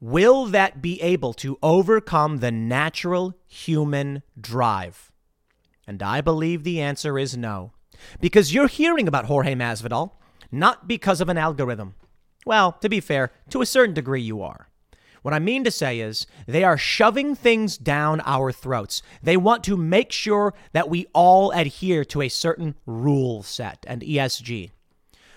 Will 0.00 0.46
that 0.46 0.80
be 0.82 1.00
able 1.02 1.34
to 1.34 1.58
overcome 1.62 2.38
the 2.38 2.50
natural 2.50 3.34
human 3.46 4.22
drive? 4.40 5.12
And 5.86 6.02
I 6.02 6.20
believe 6.20 6.64
the 6.64 6.80
answer 6.80 7.18
is 7.18 7.36
no. 7.36 7.72
Because 8.20 8.54
you're 8.54 8.68
hearing 8.68 9.08
about 9.08 9.26
Jorge 9.26 9.54
Masvidal, 9.54 10.12
not 10.50 10.88
because 10.88 11.20
of 11.20 11.28
an 11.28 11.38
algorithm. 11.38 11.94
Well, 12.46 12.72
to 12.80 12.88
be 12.88 13.00
fair, 13.00 13.30
to 13.50 13.62
a 13.62 13.66
certain 13.66 13.94
degree, 13.94 14.22
you 14.22 14.42
are. 14.42 14.68
What 15.22 15.34
I 15.34 15.38
mean 15.38 15.64
to 15.64 15.70
say 15.70 16.00
is 16.00 16.26
they 16.46 16.64
are 16.64 16.78
shoving 16.78 17.34
things 17.34 17.76
down 17.76 18.22
our 18.24 18.52
throats. 18.52 19.02
They 19.22 19.36
want 19.36 19.62
to 19.64 19.76
make 19.76 20.12
sure 20.12 20.54
that 20.72 20.88
we 20.88 21.06
all 21.12 21.50
adhere 21.50 22.04
to 22.06 22.22
a 22.22 22.28
certain 22.28 22.74
rule 22.86 23.42
set 23.42 23.84
and 23.86 24.00
ESG. 24.00 24.70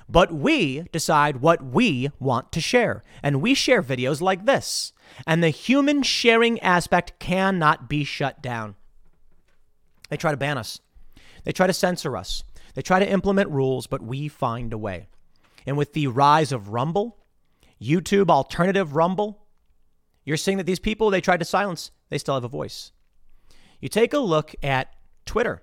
But 0.07 0.33
we 0.33 0.83
decide 0.91 1.37
what 1.37 1.63
we 1.63 2.09
want 2.19 2.51
to 2.53 2.61
share, 2.61 3.03
and 3.21 3.41
we 3.41 3.53
share 3.53 3.81
videos 3.81 4.21
like 4.21 4.45
this. 4.45 4.93
And 5.25 5.43
the 5.43 5.49
human 5.49 6.03
sharing 6.03 6.59
aspect 6.59 7.19
cannot 7.19 7.89
be 7.89 8.03
shut 8.03 8.41
down. 8.41 8.75
They 10.09 10.17
try 10.17 10.31
to 10.31 10.37
ban 10.37 10.57
us, 10.57 10.79
they 11.43 11.51
try 11.51 11.67
to 11.67 11.73
censor 11.73 12.15
us, 12.15 12.43
they 12.73 12.81
try 12.81 12.99
to 12.99 13.09
implement 13.09 13.49
rules, 13.49 13.87
but 13.87 14.01
we 14.01 14.27
find 14.27 14.73
a 14.73 14.77
way. 14.77 15.07
And 15.65 15.77
with 15.77 15.93
the 15.93 16.07
rise 16.07 16.51
of 16.51 16.69
Rumble, 16.69 17.17
YouTube 17.81 18.29
alternative 18.29 18.95
Rumble, 18.95 19.45
you're 20.25 20.37
seeing 20.37 20.57
that 20.57 20.65
these 20.65 20.79
people 20.79 21.09
they 21.09 21.21
tried 21.21 21.39
to 21.39 21.45
silence, 21.45 21.91
they 22.09 22.17
still 22.17 22.35
have 22.35 22.43
a 22.43 22.49
voice. 22.49 22.91
You 23.79 23.89
take 23.89 24.13
a 24.13 24.19
look 24.19 24.55
at 24.63 24.93
Twitter 25.25 25.61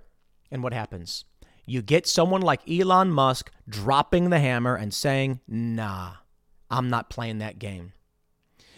and 0.50 0.62
what 0.62 0.72
happens. 0.72 1.24
You 1.66 1.82
get 1.82 2.06
someone 2.06 2.42
like 2.42 2.68
Elon 2.68 3.10
Musk 3.10 3.50
dropping 3.68 4.30
the 4.30 4.40
hammer 4.40 4.74
and 4.74 4.92
saying, 4.92 5.40
nah, 5.46 6.14
I'm 6.70 6.90
not 6.90 7.10
playing 7.10 7.38
that 7.38 7.58
game. 7.58 7.92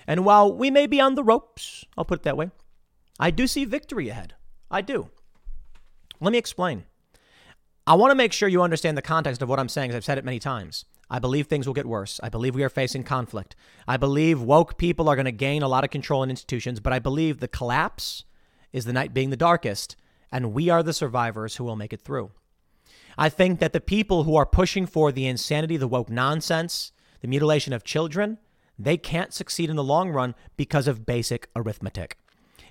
And 0.06 0.24
while 0.24 0.52
we 0.52 0.70
may 0.70 0.86
be 0.86 1.00
on 1.00 1.14
the 1.14 1.24
ropes, 1.24 1.84
I'll 1.96 2.04
put 2.04 2.20
it 2.20 2.22
that 2.24 2.36
way, 2.36 2.50
I 3.18 3.30
do 3.30 3.46
see 3.46 3.64
victory 3.64 4.08
ahead. 4.08 4.34
I 4.70 4.80
do. 4.80 5.08
Let 6.20 6.32
me 6.32 6.38
explain. 6.38 6.84
I 7.84 7.94
want 7.94 8.12
to 8.12 8.16
make 8.16 8.32
sure 8.32 8.48
you 8.48 8.62
understand 8.62 8.96
the 8.96 9.02
context 9.02 9.42
of 9.42 9.48
what 9.48 9.58
I'm 9.58 9.68
saying, 9.68 9.90
as 9.90 9.96
I've 9.96 10.04
said 10.04 10.16
it 10.16 10.24
many 10.24 10.38
times. 10.38 10.84
I 11.10 11.18
believe 11.18 11.48
things 11.48 11.66
will 11.66 11.74
get 11.74 11.84
worse. 11.84 12.20
I 12.22 12.28
believe 12.28 12.54
we 12.54 12.62
are 12.62 12.68
facing 12.68 13.02
conflict. 13.02 13.56
I 13.88 13.96
believe 13.96 14.40
woke 14.40 14.78
people 14.78 15.08
are 15.08 15.16
going 15.16 15.24
to 15.24 15.32
gain 15.32 15.62
a 15.62 15.68
lot 15.68 15.82
of 15.82 15.90
control 15.90 16.22
in 16.22 16.30
institutions, 16.30 16.78
but 16.78 16.92
I 16.92 17.00
believe 17.00 17.40
the 17.40 17.48
collapse 17.48 18.24
is 18.72 18.84
the 18.84 18.92
night 18.92 19.12
being 19.12 19.30
the 19.30 19.36
darkest, 19.36 19.96
and 20.30 20.52
we 20.52 20.70
are 20.70 20.84
the 20.84 20.92
survivors 20.92 21.56
who 21.56 21.64
will 21.64 21.74
make 21.74 21.92
it 21.92 22.00
through. 22.00 22.30
I 23.18 23.28
think 23.28 23.58
that 23.58 23.72
the 23.72 23.80
people 23.80 24.22
who 24.22 24.36
are 24.36 24.46
pushing 24.46 24.86
for 24.86 25.10
the 25.10 25.26
insanity, 25.26 25.76
the 25.76 25.88
woke 25.88 26.08
nonsense, 26.08 26.92
the 27.20 27.28
mutilation 27.28 27.72
of 27.72 27.82
children, 27.82 28.38
they 28.78 28.96
can't 28.96 29.34
succeed 29.34 29.68
in 29.68 29.76
the 29.76 29.84
long 29.84 30.10
run 30.10 30.36
because 30.56 30.86
of 30.86 31.04
basic 31.04 31.48
arithmetic. 31.56 32.16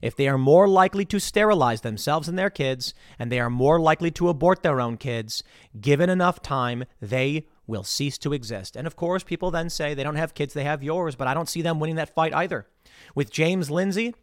If 0.02 0.16
they 0.16 0.28
are 0.28 0.38
more 0.38 0.68
likely 0.68 1.06
to 1.06 1.20
sterilize 1.20 1.82
themselves 1.82 2.28
and 2.28 2.38
their 2.38 2.50
kids, 2.50 2.94
and 3.20 3.32
they 3.32 3.40
are 3.40 3.50
more 3.50 3.80
likely 3.80 4.12
to 4.12 4.30
abort 4.30 4.64
their 4.64 4.82
own 4.82 4.98
kids, 4.98 5.44
given 5.80 6.10
enough 6.10 6.42
time, 6.42 6.86
they 7.02 7.46
will 7.68 7.84
cease 7.84 8.18
to 8.20 8.34
exist. 8.34 8.76
And 8.76 8.88
of 8.88 8.96
course, 8.96 9.24
people 9.24 9.52
then 9.52 9.70
say 9.70 9.94
they 9.94 10.04
don't 10.04 10.16
have 10.16 10.34
kids, 10.34 10.54
they 10.54 10.64
have 10.64 10.84
yours, 10.84 11.16
but 11.16 11.28
I 11.28 11.34
don't 11.34 11.50
see 11.50 11.62
them 11.62 11.80
winning 11.80 11.96
that 11.98 12.14
fight 12.14 12.34
either. 12.34 12.68
With 13.16 13.32
James 13.32 13.70
Lindsay, 13.70 14.16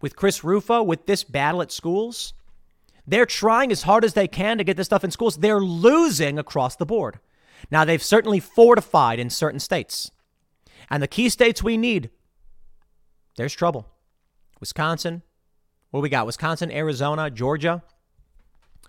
with 0.00 0.16
Chris 0.16 0.44
Rufo, 0.44 0.82
with 0.82 1.06
this 1.06 1.24
battle 1.24 1.62
at 1.62 1.72
schools, 1.72 2.34
they're 3.06 3.26
trying 3.26 3.70
as 3.70 3.84
hard 3.84 4.04
as 4.04 4.14
they 4.14 4.28
can 4.28 4.58
to 4.58 4.64
get 4.64 4.76
this 4.76 4.86
stuff 4.86 5.04
in 5.04 5.10
schools. 5.10 5.36
They're 5.36 5.60
losing 5.60 6.38
across 6.38 6.76
the 6.76 6.86
board. 6.86 7.20
Now, 7.70 7.84
they've 7.84 8.02
certainly 8.02 8.40
fortified 8.40 9.18
in 9.18 9.30
certain 9.30 9.60
states. 9.60 10.10
And 10.90 11.02
the 11.02 11.08
key 11.08 11.28
states 11.28 11.62
we 11.62 11.76
need, 11.76 12.10
there's 13.36 13.54
trouble. 13.54 13.88
Wisconsin, 14.60 15.22
what 15.90 16.02
we 16.02 16.08
got? 16.08 16.26
Wisconsin, 16.26 16.70
Arizona, 16.70 17.30
Georgia. 17.30 17.82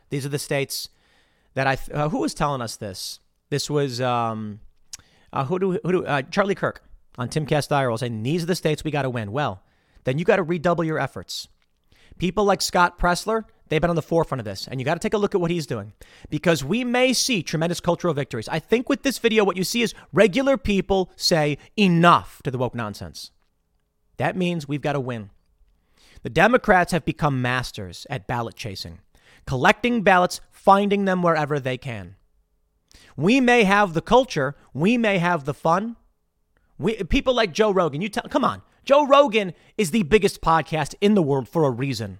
These 0.09 0.25
are 0.25 0.29
the 0.29 0.39
states 0.39 0.89
that 1.53 1.67
I. 1.67 1.77
Uh, 1.93 2.09
who 2.09 2.19
was 2.19 2.33
telling 2.33 2.61
us 2.61 2.75
this? 2.75 3.19
This 3.49 3.69
was 3.69 4.01
um, 4.01 4.59
uh, 5.33 5.45
who 5.45 5.59
do 5.59 5.79
who 5.83 5.91
do 5.91 6.05
uh, 6.05 6.21
Charlie 6.23 6.55
Kirk 6.55 6.83
on 7.17 7.29
Timcast 7.29 7.69
IRL 7.69 7.99
saying 7.99 8.23
these 8.23 8.43
are 8.43 8.47
the 8.47 8.55
states 8.55 8.83
we 8.83 8.91
got 8.91 9.03
to 9.03 9.09
win. 9.09 9.31
Well, 9.31 9.61
then 10.03 10.17
you 10.17 10.25
got 10.25 10.37
to 10.37 10.43
redouble 10.43 10.83
your 10.83 10.99
efforts. 10.99 11.47
People 12.17 12.45
like 12.45 12.61
Scott 12.61 12.97
Presler, 12.97 13.43
they've 13.67 13.81
been 13.81 13.89
on 13.89 13.95
the 13.95 14.01
forefront 14.01 14.39
of 14.39 14.45
this, 14.45 14.67
and 14.67 14.79
you 14.79 14.85
got 14.85 14.95
to 14.95 14.99
take 14.99 15.13
a 15.13 15.17
look 15.17 15.35
at 15.35 15.41
what 15.41 15.51
he's 15.51 15.67
doing 15.67 15.93
because 16.29 16.63
we 16.63 16.83
may 16.83 17.13
see 17.13 17.43
tremendous 17.43 17.79
cultural 17.79 18.13
victories. 18.13 18.49
I 18.49 18.59
think 18.59 18.89
with 18.89 19.03
this 19.03 19.19
video, 19.19 19.43
what 19.43 19.57
you 19.57 19.63
see 19.63 19.81
is 19.81 19.93
regular 20.13 20.57
people 20.57 21.11
say 21.15 21.57
enough 21.77 22.41
to 22.43 22.49
the 22.49 22.57
woke 22.57 22.73
nonsense. 22.73 23.31
That 24.17 24.35
means 24.35 24.67
we've 24.67 24.81
got 24.81 24.93
to 24.93 24.99
win. 24.99 25.29
The 26.23 26.29
Democrats 26.29 26.91
have 26.91 27.05
become 27.05 27.41
masters 27.41 28.07
at 28.09 28.27
ballot 28.27 28.55
chasing, 28.55 28.99
collecting 29.45 30.01
ballots, 30.01 30.41
finding 30.51 31.05
them 31.05 31.21
wherever 31.21 31.59
they 31.59 31.77
can. 31.77 32.15
We 33.15 33.39
may 33.39 33.63
have 33.63 33.93
the 33.93 34.01
culture, 34.01 34.55
we 34.73 34.97
may 34.97 35.17
have 35.17 35.45
the 35.45 35.53
fun. 35.53 35.95
We, 36.77 36.95
people 37.03 37.33
like 37.33 37.53
Joe 37.53 37.71
Rogan, 37.71 38.01
you 38.01 38.09
tell, 38.09 38.23
come 38.29 38.45
on. 38.45 38.61
Joe 38.85 39.05
Rogan 39.05 39.53
is 39.77 39.91
the 39.91 40.03
biggest 40.03 40.41
podcast 40.41 40.93
in 41.01 41.15
the 41.15 41.21
world 41.21 41.49
for 41.49 41.63
a 41.65 41.71
reason, 41.71 42.19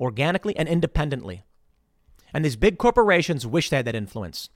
organically 0.00 0.56
and 0.56 0.68
independently. 0.68 1.44
And 2.34 2.44
these 2.44 2.56
big 2.56 2.76
corporations 2.76 3.46
wish 3.46 3.70
they 3.70 3.76
had 3.76 3.86
that 3.86 3.94
influence. 3.94 4.50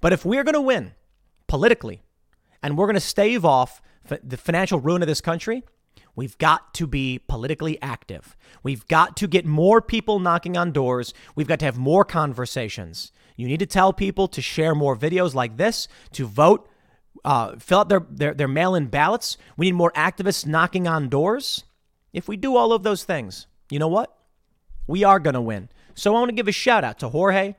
But 0.00 0.12
if 0.12 0.24
we're 0.24 0.42
going 0.42 0.54
to 0.54 0.60
win 0.60 0.94
politically 1.46 2.02
and 2.62 2.76
we're 2.76 2.86
going 2.86 2.94
to 2.94 3.00
stave 3.00 3.44
off 3.44 3.82
the 4.22 4.36
financial 4.36 4.80
ruin 4.80 5.02
of 5.02 5.08
this 5.08 5.20
country, 5.20 5.62
We've 6.16 6.38
got 6.38 6.74
to 6.74 6.86
be 6.86 7.18
politically 7.18 7.80
active. 7.82 8.36
We've 8.62 8.86
got 8.88 9.16
to 9.16 9.26
get 9.26 9.44
more 9.44 9.80
people 9.80 10.18
knocking 10.18 10.56
on 10.56 10.72
doors. 10.72 11.12
We've 11.34 11.48
got 11.48 11.58
to 11.60 11.64
have 11.64 11.76
more 11.76 12.04
conversations. 12.04 13.12
You 13.36 13.48
need 13.48 13.58
to 13.60 13.66
tell 13.66 13.92
people 13.92 14.28
to 14.28 14.40
share 14.40 14.74
more 14.74 14.96
videos 14.96 15.34
like 15.34 15.56
this, 15.56 15.88
to 16.12 16.26
vote, 16.26 16.68
uh, 17.24 17.56
fill 17.58 17.80
out 17.80 17.88
their, 17.88 18.06
their, 18.08 18.34
their 18.34 18.48
mail 18.48 18.74
in 18.74 18.86
ballots. 18.86 19.36
We 19.56 19.66
need 19.66 19.72
more 19.72 19.92
activists 19.92 20.46
knocking 20.46 20.86
on 20.86 21.08
doors. 21.08 21.64
If 22.12 22.28
we 22.28 22.36
do 22.36 22.56
all 22.56 22.72
of 22.72 22.84
those 22.84 23.02
things, 23.02 23.48
you 23.70 23.80
know 23.80 23.88
what? 23.88 24.16
We 24.86 25.02
are 25.02 25.18
going 25.18 25.34
to 25.34 25.40
win. 25.40 25.68
So 25.94 26.14
I 26.14 26.18
want 26.20 26.28
to 26.28 26.34
give 26.34 26.48
a 26.48 26.52
shout 26.52 26.84
out 26.84 27.00
to 27.00 27.08
Jorge, 27.08 27.54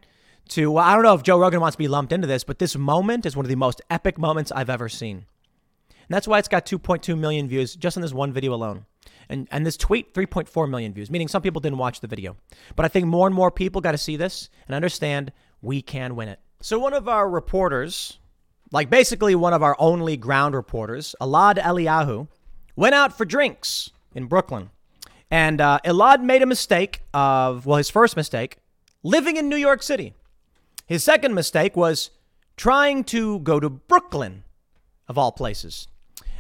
to, 0.50 0.78
I 0.78 0.94
don't 0.94 1.04
know 1.04 1.16
if 1.16 1.24
Joe 1.24 1.40
Rogan 1.40 1.60
wants 1.60 1.76
to 1.76 1.80
be 1.80 1.88
lumped 1.88 2.14
into 2.14 2.28
this, 2.28 2.44
but 2.44 2.60
this 2.60 2.78
moment 2.78 3.26
is 3.26 3.36
one 3.36 3.46
of 3.46 3.50
the 3.50 3.56
most 3.56 3.82
epic 3.90 4.18
moments 4.18 4.52
I've 4.52 4.70
ever 4.70 4.88
seen. 4.88 5.26
And 6.08 6.16
that's 6.16 6.28
why 6.28 6.40
it's 6.40 6.48
got 6.48 6.66
2.2 6.66 7.18
million 7.18 7.48
views 7.48 7.76
just 7.76 7.98
on 7.98 8.02
this 8.02 8.14
one 8.14 8.32
video 8.32 8.54
alone. 8.54 8.86
And, 9.28 9.48
and 9.52 9.66
this 9.66 9.78
tweet, 9.78 10.14
3.4 10.14 10.70
million 10.70 10.94
views, 10.94 11.10
meaning 11.10 11.28
some 11.28 11.42
people 11.42 11.60
didn't 11.60 11.80
watch 11.80 12.00
the 12.00 12.08
video. 12.08 12.38
But 12.76 12.86
I 12.86 12.90
think 12.90 13.08
more 13.08 13.26
and 13.26 13.36
more 13.36 13.50
people 13.50 13.82
got 13.82 13.94
to 13.94 13.98
see 13.98 14.18
this 14.18 14.50
and 14.68 14.76
understand 14.76 15.32
we 15.62 15.82
can 15.82 16.16
win 16.16 16.30
it. 16.30 16.40
So, 16.62 16.78
one 16.78 16.94
of 16.94 17.08
our 17.08 17.28
reporters 17.28 18.20
like 18.72 18.90
basically 18.90 19.36
one 19.36 19.54
of 19.54 19.64
our 19.64 19.76
only 19.80 20.18
ground 20.18 20.56
reporters, 20.56 21.16
Elad 21.22 21.58
Eliyahu, 21.58 22.28
went 22.76 22.96
out 22.96 23.18
for 23.18 23.26
drinks 23.26 23.92
in 24.14 24.26
Brooklyn. 24.26 24.70
And 25.32 25.62
uh, 25.62 25.80
Elad 25.86 26.22
made 26.22 26.42
a 26.42 26.46
mistake 26.46 27.02
of, 27.14 27.66
well, 27.66 27.78
his 27.78 27.90
first 27.90 28.16
mistake, 28.16 28.58
living 29.04 29.38
in 29.38 29.50
New 29.50 29.56
York 29.56 29.82
City. 29.82 30.14
His 30.88 31.04
second 31.04 31.34
mistake 31.34 31.76
was 31.76 32.12
trying 32.58 33.04
to 33.06 33.40
go 33.40 33.60
to 33.60 33.70
Brooklyn, 33.70 34.44
of 35.08 35.18
all 35.18 35.32
places. 35.32 35.88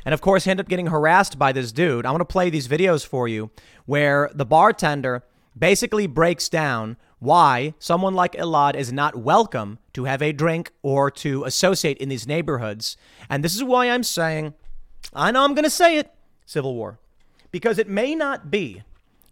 And 0.05 0.13
of 0.13 0.21
course, 0.21 0.45
ended 0.45 0.65
up 0.65 0.69
getting 0.69 0.87
harassed 0.87 1.37
by 1.39 1.51
this 1.51 1.71
dude. 1.71 2.05
I 2.05 2.11
want 2.11 2.21
to 2.21 2.25
play 2.25 2.49
these 2.49 2.67
videos 2.67 3.05
for 3.05 3.27
you 3.27 3.49
where 3.85 4.29
the 4.33 4.45
bartender 4.45 5.23
basically 5.57 6.05
breaks 6.05 6.47
down 6.47 6.97
why 7.19 7.73
someone 7.79 8.13
like 8.13 8.33
Elad 8.33 8.75
is 8.75 8.93
not 8.93 9.15
welcome 9.15 9.79
to 9.93 10.03
have 10.03 10.21
a 10.21 10.31
drink 10.31 10.71
or 10.83 11.09
to 11.09 11.43
associate 11.43 11.97
in 11.97 12.09
these 12.09 12.27
neighborhoods. 12.27 12.97
And 13.29 13.43
this 13.43 13.55
is 13.55 13.63
why 13.63 13.89
I'm 13.89 14.03
saying, 14.03 14.53
I 15.13 15.31
know 15.31 15.43
I'm 15.43 15.55
going 15.55 15.63
to 15.63 15.69
say 15.69 15.97
it, 15.97 16.13
civil 16.45 16.75
war. 16.75 16.99
Because 17.51 17.79
it 17.79 17.89
may 17.89 18.13
not 18.13 18.51
be. 18.51 18.83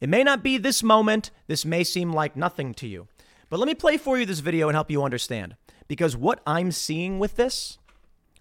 It 0.02 0.10
may 0.10 0.24
not 0.24 0.44
be 0.44 0.58
this 0.58 0.82
moment. 0.82 1.30
This 1.48 1.66
may 1.66 1.84
seem 1.84 2.12
like 2.12 2.36
nothing 2.36 2.74
to 2.76 2.88
you. 2.88 3.08
But 3.50 3.60
let 3.60 3.68
me 3.68 3.76
play 3.76 3.98
for 3.98 4.18
you 4.18 4.26
this 4.26 4.40
video 4.40 4.70
and 4.70 4.76
help 4.76 4.90
you 4.90 5.04
understand. 5.04 5.56
Because 5.88 6.18
what 6.18 6.42
I'm 6.48 6.72
seeing 6.72 7.20
with 7.20 7.36
this, 7.36 7.78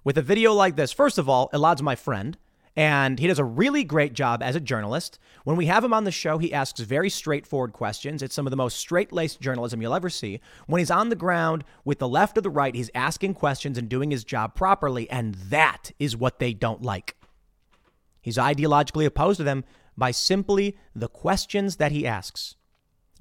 with 0.05 0.19
a 0.19 0.23
video 0.23 0.53
like 0.53 0.77
this, 0.77 0.93
first 0.93 1.19
of 1.19 1.29
all, 1.29 1.51
Elad's 1.53 1.83
my 1.83 1.95
friend. 1.95 2.37
And 2.75 3.19
he 3.19 3.27
does 3.27 3.39
a 3.39 3.45
really 3.45 3.85
great 3.85 4.15
job 4.15 4.43
as 4.43 4.57
a 4.57 4.61
journalist. 4.61 5.19
When 5.45 5.57
we 5.57 5.67
have 5.67 5.85
him 5.85 5.93
on 5.93 6.05
the 6.05 6.11
show, 6.11 6.39
he 6.39 6.55
asks 6.55 6.81
very 6.81 7.11
straightforward 7.11 7.75
questions. 7.75 8.23
It's 8.23 8.35
some 8.35 8.47
of 8.47 8.51
the 8.51 8.57
most 8.57 8.79
straight 8.79 9.13
laced 9.13 9.43
journalism 9.43 9.83
you'll 9.83 9.95
ever 9.95 10.09
see. 10.09 10.41
When 10.67 10.79
he's 10.79 10.91
on 10.91 11.11
the 11.11 11.15
ground 11.15 11.65
with 11.85 11.99
the 11.99 12.09
left 12.09 12.39
or 12.39 12.41
the 12.41 12.49
right, 12.49 12.75
he's 12.75 12.91
asking 12.95 13.35
questions 13.35 13.77
and 13.77 13.91
doing 13.91 14.11
his 14.11 14.25
job 14.25 14.55
properly. 14.55 15.09
And 15.11 15.35
that 15.35 15.93
is 15.99 16.17
what 16.17 16.39
they 16.39 16.55
don't 16.55 16.81
like. 16.81 17.15
He's 18.23 18.39
ideologically 18.39 19.05
opposed 19.05 19.37
to 19.37 19.45
them 19.45 19.65
by 19.95 20.11
simply 20.11 20.79
the 20.95 21.09
questions 21.09 21.77
that 21.77 21.93
he 21.93 22.07
asks. 22.07 22.57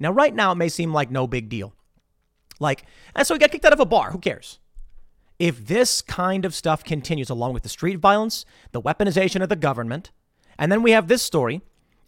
Now, 0.00 0.12
right 0.12 0.34
now, 0.34 0.52
it 0.52 0.56
may 0.56 0.70
seem 0.70 0.94
like 0.94 1.10
no 1.10 1.26
big 1.26 1.50
deal. 1.50 1.74
Like, 2.58 2.86
and 3.14 3.26
so 3.26 3.34
he 3.34 3.38
got 3.38 3.50
kicked 3.50 3.66
out 3.66 3.74
of 3.74 3.80
a 3.80 3.84
bar. 3.84 4.12
Who 4.12 4.18
cares? 4.18 4.60
If 5.42 5.66
this 5.66 6.02
kind 6.02 6.44
of 6.44 6.54
stuff 6.54 6.84
continues, 6.84 7.28
along 7.28 7.52
with 7.52 7.64
the 7.64 7.68
street 7.68 7.98
violence, 7.98 8.44
the 8.70 8.80
weaponization 8.80 9.42
of 9.42 9.48
the 9.48 9.56
government, 9.56 10.12
and 10.56 10.70
then 10.70 10.84
we 10.84 10.92
have 10.92 11.08
this 11.08 11.20
story 11.20 11.62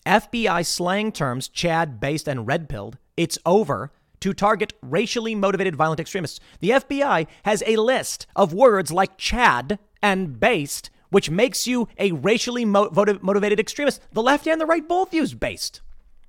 FBI 0.07 0.65
slang 0.65 1.11
terms, 1.11 1.49
Chad, 1.49 1.99
based, 1.99 2.29
and 2.29 2.47
red 2.47 2.69
pilled, 2.69 2.97
it's 3.17 3.37
over 3.45 3.91
to 4.21 4.35
target 4.35 4.73
racially 4.83 5.35
motivated 5.35 5.75
violent 5.75 5.99
extremists. 5.99 6.39
The 6.61 6.71
FBI 6.71 7.27
has 7.45 7.65
a 7.67 7.75
list 7.75 8.29
of 8.37 8.55
words 8.55 8.93
like 8.93 9.19
Chad 9.19 9.81
and 10.01 10.39
based, 10.39 10.91
which 11.11 11.29
makes 11.29 11.67
you 11.67 11.89
a 11.99 12.13
racially 12.13 12.65
mo- 12.65 12.91
motivated 13.21 13.59
extremist. 13.59 14.01
The 14.13 14.23
left 14.23 14.47
and 14.47 14.61
the 14.61 14.67
right 14.67 14.87
both 14.87 15.13
use 15.13 15.35
based. 15.35 15.81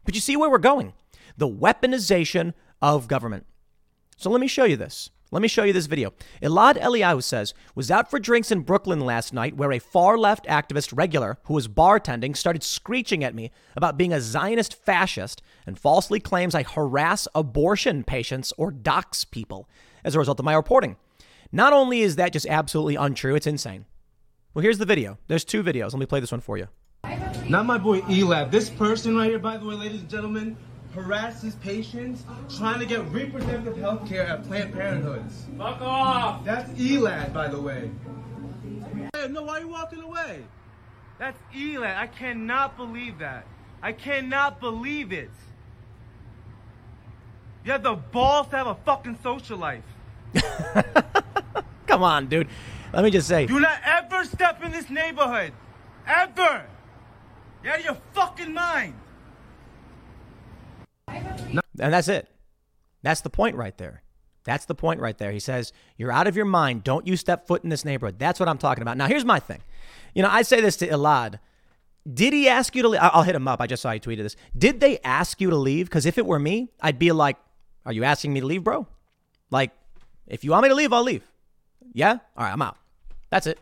But 0.06 0.15
you 0.15 0.22
see 0.22 0.36
where 0.36 0.49
we're 0.49 0.57
going 0.57 0.94
the 1.38 1.48
weaponization 1.48 2.56
of 2.82 3.07
government. 3.07 3.45
So 4.18 4.32
let 4.32 4.41
me 4.41 4.48
show 4.48 4.64
you 4.64 4.76
this. 4.76 5.11
Let 5.31 5.41
me 5.41 5.47
show 5.47 5.64
you 5.64 5.73
this 5.73 5.88
video. 5.88 6.14
Elad 6.41 6.80
Eliyahu 6.80 7.22
says, 7.23 7.53
was 7.73 7.89
out 7.89 8.10
for 8.10 8.19
drinks 8.19 8.52
in 8.52 8.61
Brooklyn 8.61 8.99
last 8.99 9.34
night 9.34 9.57
where 9.57 9.72
a 9.72 9.80
far 9.80 10.18
left 10.18 10.45
activist 10.45 10.95
regular 10.95 11.39
who 11.45 11.56
was 11.56 11.68
bartending 11.68 12.38
started 12.38 12.64
screeching 12.64 13.23
at 13.23 13.34
me 13.34 13.52
about 13.76 13.97
being 13.97 14.14
a 14.14 14.22
Zionist 14.22 14.76
fascist 14.76 15.41
and 15.65 15.80
falsely 15.80 16.19
claims 16.19 16.53
I 16.53 16.64
harass 16.64 17.27
abortion 17.34 18.03
patients 18.03 18.53
or 18.57 18.72
dox 18.72 19.26
people 19.26 19.68
as 20.03 20.14
a 20.14 20.19
result 20.19 20.39
of 20.39 20.45
my 20.45 20.53
reporting. 20.53 20.95
Not 21.52 21.73
only 21.73 22.02
is 22.02 22.18
that 22.18 22.34
just 22.34 22.47
absolutely 22.47 22.95
untrue, 22.95 23.35
it's 23.35 23.47
insane. 23.47 23.85
Well, 24.53 24.61
here's 24.61 24.77
the 24.77 24.85
video. 24.85 25.18
There's 25.27 25.43
two 25.43 25.64
videos. 25.64 25.91
Let 25.91 25.99
me 25.99 26.06
play 26.06 26.19
this 26.19 26.31
one 26.31 26.41
for 26.41 26.57
you. 26.57 26.68
Not 27.49 27.65
my 27.65 27.77
boy 27.77 28.02
Elad. 28.02 28.52
This 28.52 28.69
person 28.69 29.15
right 29.15 29.30
here, 29.30 29.39
by 29.39 29.57
the 29.57 29.65
way, 29.65 29.76
ladies 29.76 30.02
and 30.02 30.10
gentlemen, 30.10 30.56
harasses 30.96 31.56
patients 31.56 32.24
trying 32.58 32.80
to 32.80 32.86
get 32.86 33.06
reproductive 33.12 33.78
health 33.78 34.08
care 34.08 34.24
at 34.24 34.48
Planned 34.48 34.74
Parenthoods. 34.74 35.44
Fuck 35.58 35.82
off! 35.82 36.46
That's 36.46 36.70
Elad, 36.72 37.34
by 37.34 37.50
the 37.50 37.60
way. 37.60 37.92
Hey, 39.14 39.28
no, 39.28 39.44
why 39.44 39.58
are 39.58 39.62
you 39.62 39.68
walking 39.68 40.02
away? 40.02 40.44
That's 41.20 41.38
Elad. 41.54 41.98
I 41.98 42.08
cannot 42.08 42.78
believe 42.78 43.20
that. 43.20 43.46
I 43.82 43.92
cannot 43.92 44.60
believe 44.60 45.12
it. 45.12 45.30
You 47.64 47.72
have 47.72 47.84
the 47.84 47.96
balls 47.96 48.48
to 48.50 48.58
have 48.58 48.68
a 48.68 48.76
fucking 48.76 49.20
social 49.22 49.58
life. 49.58 49.84
Come 51.88 52.04
on, 52.04 52.28
dude. 52.28 52.48
Let 52.94 53.04
me 53.04 53.12
just 53.12 53.28
say. 53.28 53.46
Do 53.46 53.60
not 53.60 53.80
ever 53.84 54.24
step 54.24 54.64
in 54.64 54.72
this 54.72 54.90
neighborhood. 54.90 55.52
Ever. 56.08 56.66
You're 57.64 57.74
out 57.74 57.80
of 57.80 57.86
your 57.86 57.98
fucking 58.14 58.54
mind. 58.54 58.94
And 61.07 61.61
that's 61.94 62.07
it. 62.07 62.27
That's 63.03 63.22
the 63.22 63.30
point 63.30 63.56
right 63.56 63.77
there. 63.77 64.02
That's 64.44 64.65
the 64.65 64.76
point 64.76 64.99
right 64.99 65.18
there. 65.18 65.32
He 65.32 65.40
says, 65.40 65.73
You're 65.98 66.11
out 66.11 66.27
of 66.27 66.36
your 66.36 66.45
mind. 66.45 66.84
Don't 66.84 67.07
you 67.07 67.18
step 67.18 67.48
foot 67.48 67.64
in 67.64 67.69
this 67.69 67.84
neighborhood. 67.84 68.19
That's 68.19 68.40
what 68.40 68.48
I'm 68.48 68.57
talking 68.57 68.82
about. 68.82 68.98
Now, 68.98 69.07
here's 69.07 69.26
my 69.26 69.40
thing. 69.40 69.61
You 70.14 70.23
know, 70.23 70.30
I 70.30 70.44
say 70.44 70.61
this 70.61 70.77
to 70.77 70.88
Elad. 70.88 71.40
Did 72.11 72.34
he 72.34 72.48
ask 72.48 72.76
you 72.76 72.84
to 72.84 72.90
leave? 72.90 73.02
I'll 73.02 73.23
hit 73.23 73.36
him 73.36 73.48
up. 73.48 73.60
I 73.60 73.68
just 73.68 73.82
saw 73.82 73.91
he 73.91 73.99
tweeted 73.99 74.23
this. 74.23 74.36
Did 74.56 74.80
they 74.80 74.99
ask 74.99 75.41
you 75.41 75.49
to 75.49 75.56
leave? 75.56 75.88
Because 75.88 76.06
if 76.06 76.18
it 76.19 76.26
were 76.26 76.40
me, 76.40 76.69
I'd 76.80 76.99
be 76.99 77.11
like, 77.11 77.38
Are 77.86 77.91
you 77.91 78.03
asking 78.03 78.34
me 78.34 78.40
to 78.40 78.45
leave, 78.45 78.64
bro? 78.64 78.88
Like, 79.49 79.72
if 80.27 80.44
you 80.44 80.52
want 80.52 80.64
me 80.64 80.69
to 80.69 80.76
leave, 80.76 80.94
I'll 80.94 81.03
leave. 81.03 81.23
Yeah? 81.94 82.19
All 82.38 82.44
right, 82.45 82.53
I'm 82.53 82.61
out. 82.61 82.77
That's 83.30 83.48
it. 83.48 83.60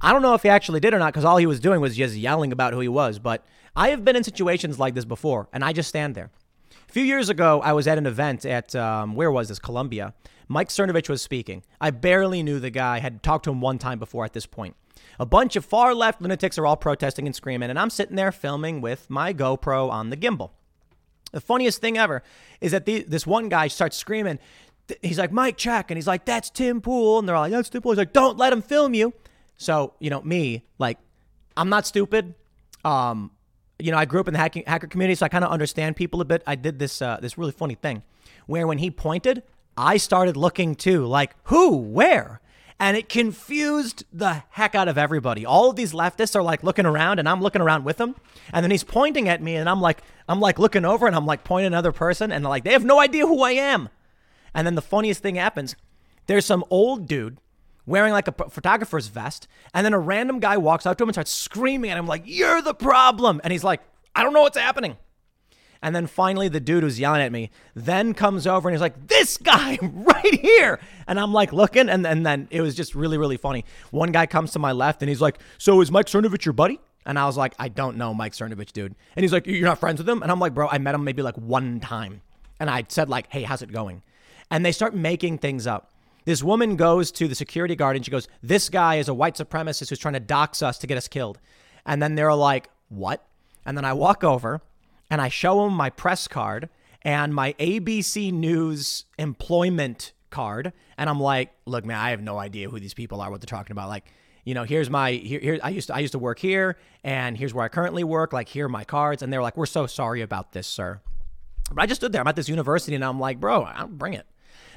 I 0.00 0.12
don't 0.12 0.22
know 0.22 0.34
if 0.34 0.42
he 0.42 0.50
actually 0.50 0.80
did 0.80 0.92
or 0.92 0.98
not 0.98 1.12
because 1.12 1.24
all 1.24 1.38
he 1.38 1.46
was 1.46 1.60
doing 1.60 1.80
was 1.80 1.96
just 1.96 2.14
yelling 2.14 2.52
about 2.52 2.74
who 2.74 2.80
he 2.80 2.88
was. 2.88 3.18
But 3.18 3.44
I 3.74 3.88
have 3.88 4.04
been 4.04 4.16
in 4.16 4.24
situations 4.24 4.78
like 4.78 4.94
this 4.94 5.04
before, 5.04 5.48
and 5.52 5.64
I 5.64 5.72
just 5.72 5.88
stand 5.88 6.14
there. 6.14 6.30
Few 6.96 7.04
years 7.04 7.28
ago, 7.28 7.60
I 7.60 7.74
was 7.74 7.86
at 7.86 7.98
an 7.98 8.06
event 8.06 8.46
at, 8.46 8.74
um, 8.74 9.14
where 9.14 9.30
was 9.30 9.48
this? 9.48 9.58
Columbia. 9.58 10.14
Mike 10.48 10.70
Cernovich 10.70 11.10
was 11.10 11.20
speaking. 11.20 11.62
I 11.78 11.90
barely 11.90 12.42
knew 12.42 12.58
the 12.58 12.70
guy, 12.70 13.00
had 13.00 13.22
talked 13.22 13.44
to 13.44 13.50
him 13.50 13.60
one 13.60 13.76
time 13.76 13.98
before 13.98 14.24
at 14.24 14.32
this 14.32 14.46
point. 14.46 14.74
A 15.20 15.26
bunch 15.26 15.56
of 15.56 15.64
far 15.66 15.94
left 15.94 16.22
lunatics 16.22 16.56
are 16.56 16.64
all 16.64 16.78
protesting 16.78 17.26
and 17.26 17.36
screaming, 17.36 17.68
and 17.68 17.78
I'm 17.78 17.90
sitting 17.90 18.16
there 18.16 18.32
filming 18.32 18.80
with 18.80 19.10
my 19.10 19.34
GoPro 19.34 19.90
on 19.90 20.08
the 20.08 20.16
gimbal. 20.16 20.52
The 21.32 21.42
funniest 21.42 21.82
thing 21.82 21.98
ever 21.98 22.22
is 22.62 22.72
that 22.72 22.86
the, 22.86 23.02
this 23.02 23.26
one 23.26 23.50
guy 23.50 23.68
starts 23.68 23.98
screaming. 23.98 24.38
He's 25.02 25.18
like, 25.18 25.32
Mike, 25.32 25.58
check. 25.58 25.90
And 25.90 25.98
he's 25.98 26.06
like, 26.06 26.24
that's 26.24 26.48
Tim 26.48 26.80
Pool. 26.80 27.18
And 27.18 27.28
they're 27.28 27.36
all 27.36 27.42
like, 27.42 27.52
that's 27.52 27.68
Tim 27.68 27.82
Pool. 27.82 27.92
He's 27.92 27.98
like, 27.98 28.14
don't 28.14 28.38
let 28.38 28.54
him 28.54 28.62
film 28.62 28.94
you. 28.94 29.12
So, 29.58 29.92
you 29.98 30.08
know, 30.08 30.22
me, 30.22 30.64
like, 30.78 30.96
I'm 31.58 31.68
not 31.68 31.86
stupid. 31.86 32.34
Um, 32.86 33.32
you 33.78 33.92
know, 33.92 33.98
I 33.98 34.04
grew 34.04 34.20
up 34.20 34.28
in 34.28 34.34
the 34.34 34.38
hacking, 34.38 34.64
hacker 34.66 34.86
community, 34.86 35.16
so 35.16 35.26
I 35.26 35.28
kind 35.28 35.44
of 35.44 35.50
understand 35.50 35.96
people 35.96 36.20
a 36.20 36.24
bit. 36.24 36.42
I 36.46 36.54
did 36.54 36.78
this 36.78 37.02
uh, 37.02 37.18
this 37.20 37.36
really 37.36 37.52
funny 37.52 37.74
thing 37.74 38.02
where 38.46 38.66
when 38.66 38.78
he 38.78 38.90
pointed, 38.90 39.42
I 39.76 39.96
started 39.96 40.36
looking 40.36 40.74
too, 40.74 41.04
like 41.04 41.34
who, 41.44 41.76
where, 41.76 42.40
and 42.78 42.96
it 42.96 43.08
confused 43.08 44.04
the 44.12 44.44
heck 44.50 44.74
out 44.74 44.88
of 44.88 44.96
everybody. 44.96 45.44
All 45.44 45.70
of 45.70 45.76
these 45.76 45.92
leftists 45.92 46.34
are 46.36 46.42
like 46.42 46.62
looking 46.62 46.86
around, 46.86 47.18
and 47.18 47.28
I'm 47.28 47.40
looking 47.40 47.62
around 47.62 47.84
with 47.84 47.98
them, 47.98 48.16
and 48.52 48.64
then 48.64 48.70
he's 48.70 48.84
pointing 48.84 49.28
at 49.28 49.42
me, 49.42 49.56
and 49.56 49.68
I'm 49.68 49.80
like, 49.80 50.02
I'm 50.28 50.40
like 50.40 50.58
looking 50.58 50.84
over, 50.84 51.06
and 51.06 51.14
I'm 51.14 51.26
like 51.26 51.44
pointing 51.44 51.66
another 51.66 51.92
person, 51.92 52.32
and 52.32 52.44
they're 52.44 52.50
like, 52.50 52.64
they 52.64 52.72
have 52.72 52.84
no 52.84 53.00
idea 53.00 53.26
who 53.26 53.42
I 53.42 53.52
am. 53.52 53.88
And 54.54 54.66
then 54.66 54.74
the 54.74 54.82
funniest 54.82 55.22
thing 55.22 55.34
happens. 55.34 55.76
There's 56.26 56.46
some 56.46 56.64
old 56.70 57.06
dude 57.06 57.38
wearing 57.86 58.12
like 58.12 58.28
a 58.28 58.32
photographer's 58.32 59.06
vest. 59.08 59.48
And 59.72 59.84
then 59.84 59.94
a 59.94 59.98
random 59.98 60.40
guy 60.40 60.56
walks 60.56 60.86
out 60.86 60.98
to 60.98 61.04
him 61.04 61.08
and 61.08 61.14
starts 61.14 61.32
screaming 61.32 61.90
at 61.90 61.98
him, 61.98 62.06
like, 62.06 62.22
You're 62.26 62.60
the 62.60 62.74
problem. 62.74 63.40
And 63.44 63.52
he's 63.52 63.64
like, 63.64 63.80
I 64.14 64.22
don't 64.22 64.32
know 64.32 64.42
what's 64.42 64.58
happening. 64.58 64.96
And 65.82 65.94
then 65.94 66.06
finally, 66.06 66.48
the 66.48 66.60
dude 66.60 66.82
who's 66.82 66.98
yelling 66.98 67.20
at 67.20 67.30
me 67.30 67.50
then 67.74 68.14
comes 68.14 68.46
over 68.46 68.68
and 68.68 68.74
he's 68.74 68.80
like, 68.80 69.06
This 69.06 69.36
guy 69.36 69.78
right 69.82 70.40
here. 70.40 70.80
And 71.06 71.20
I'm 71.20 71.32
like 71.32 71.52
looking, 71.52 71.88
and, 71.88 72.06
and 72.06 72.26
then 72.26 72.48
it 72.50 72.60
was 72.60 72.74
just 72.74 72.94
really, 72.94 73.18
really 73.18 73.36
funny. 73.36 73.64
One 73.90 74.12
guy 74.12 74.26
comes 74.26 74.52
to 74.52 74.58
my 74.58 74.72
left 74.72 75.02
and 75.02 75.08
he's 75.08 75.20
like, 75.20 75.38
So 75.58 75.80
is 75.80 75.90
Mike 75.90 76.06
Cernovich 76.06 76.44
your 76.44 76.54
buddy? 76.54 76.80
And 77.04 77.18
I 77.18 77.26
was 77.26 77.36
like, 77.36 77.54
I 77.58 77.68
don't 77.68 77.96
know 77.96 78.12
Mike 78.12 78.32
Cernovich, 78.32 78.72
dude. 78.72 78.94
And 79.14 79.22
he's 79.22 79.32
like, 79.32 79.46
You're 79.46 79.68
not 79.68 79.78
friends 79.78 79.98
with 79.98 80.08
him? 80.08 80.22
And 80.22 80.32
I'm 80.32 80.40
like, 80.40 80.54
Bro, 80.54 80.68
I 80.68 80.78
met 80.78 80.94
him 80.94 81.04
maybe 81.04 81.22
like 81.22 81.36
one 81.36 81.80
time. 81.80 82.22
And 82.58 82.70
I 82.70 82.84
said, 82.88 83.08
like, 83.08 83.30
Hey, 83.30 83.42
how's 83.42 83.62
it 83.62 83.72
going? 83.72 84.02
And 84.50 84.64
they 84.64 84.72
start 84.72 84.94
making 84.94 85.38
things 85.38 85.66
up. 85.66 85.92
This 86.26 86.42
woman 86.42 86.74
goes 86.74 87.12
to 87.12 87.28
the 87.28 87.36
security 87.36 87.76
guard 87.76 87.96
and 87.96 88.04
she 88.04 88.10
goes, 88.10 88.28
This 88.42 88.68
guy 88.68 88.96
is 88.96 89.08
a 89.08 89.14
white 89.14 89.36
supremacist 89.36 89.88
who's 89.88 89.98
trying 89.98 90.14
to 90.14 90.20
dox 90.20 90.60
us 90.60 90.76
to 90.78 90.86
get 90.86 90.98
us 90.98 91.08
killed. 91.08 91.38
And 91.86 92.02
then 92.02 92.16
they're 92.16 92.34
like, 92.34 92.68
What? 92.88 93.24
And 93.64 93.76
then 93.76 93.84
I 93.84 93.92
walk 93.94 94.24
over 94.24 94.60
and 95.08 95.20
I 95.22 95.28
show 95.28 95.62
them 95.62 95.72
my 95.72 95.88
press 95.88 96.26
card 96.26 96.68
and 97.02 97.32
my 97.32 97.52
ABC 97.54 98.32
News 98.32 99.04
employment 99.18 100.12
card. 100.30 100.72
And 100.98 101.08
I'm 101.08 101.20
like, 101.20 101.52
Look, 101.64 101.84
man, 101.84 101.96
I 101.96 102.10
have 102.10 102.20
no 102.20 102.38
idea 102.38 102.68
who 102.68 102.80
these 102.80 102.94
people 102.94 103.20
are, 103.20 103.30
what 103.30 103.40
they're 103.40 103.46
talking 103.46 103.72
about. 103.72 103.88
Like, 103.88 104.06
you 104.44 104.54
know, 104.54 104.64
here's 104.64 104.90
my 104.90 105.12
here, 105.12 105.40
here 105.40 105.60
I 105.62 105.70
used 105.70 105.86
to 105.86 105.94
I 105.94 106.00
used 106.00 106.12
to 106.12 106.18
work 106.18 106.40
here 106.40 106.76
and 107.04 107.38
here's 107.38 107.54
where 107.54 107.64
I 107.64 107.68
currently 107.68 108.02
work. 108.02 108.32
Like, 108.32 108.48
here 108.48 108.66
are 108.66 108.68
my 108.68 108.82
cards. 108.84 109.22
And 109.22 109.32
they're 109.32 109.42
like, 109.42 109.56
We're 109.56 109.66
so 109.66 109.86
sorry 109.86 110.22
about 110.22 110.50
this, 110.50 110.66
sir. 110.66 111.00
But 111.70 111.82
I 111.82 111.86
just 111.86 112.00
stood 112.00 112.10
there. 112.10 112.20
I'm 112.20 112.26
at 112.26 112.34
this 112.34 112.48
university 112.48 112.96
and 112.96 113.04
I'm 113.04 113.20
like, 113.20 113.38
bro, 113.38 113.62
I'll 113.62 113.86
bring 113.86 114.14
it. 114.14 114.26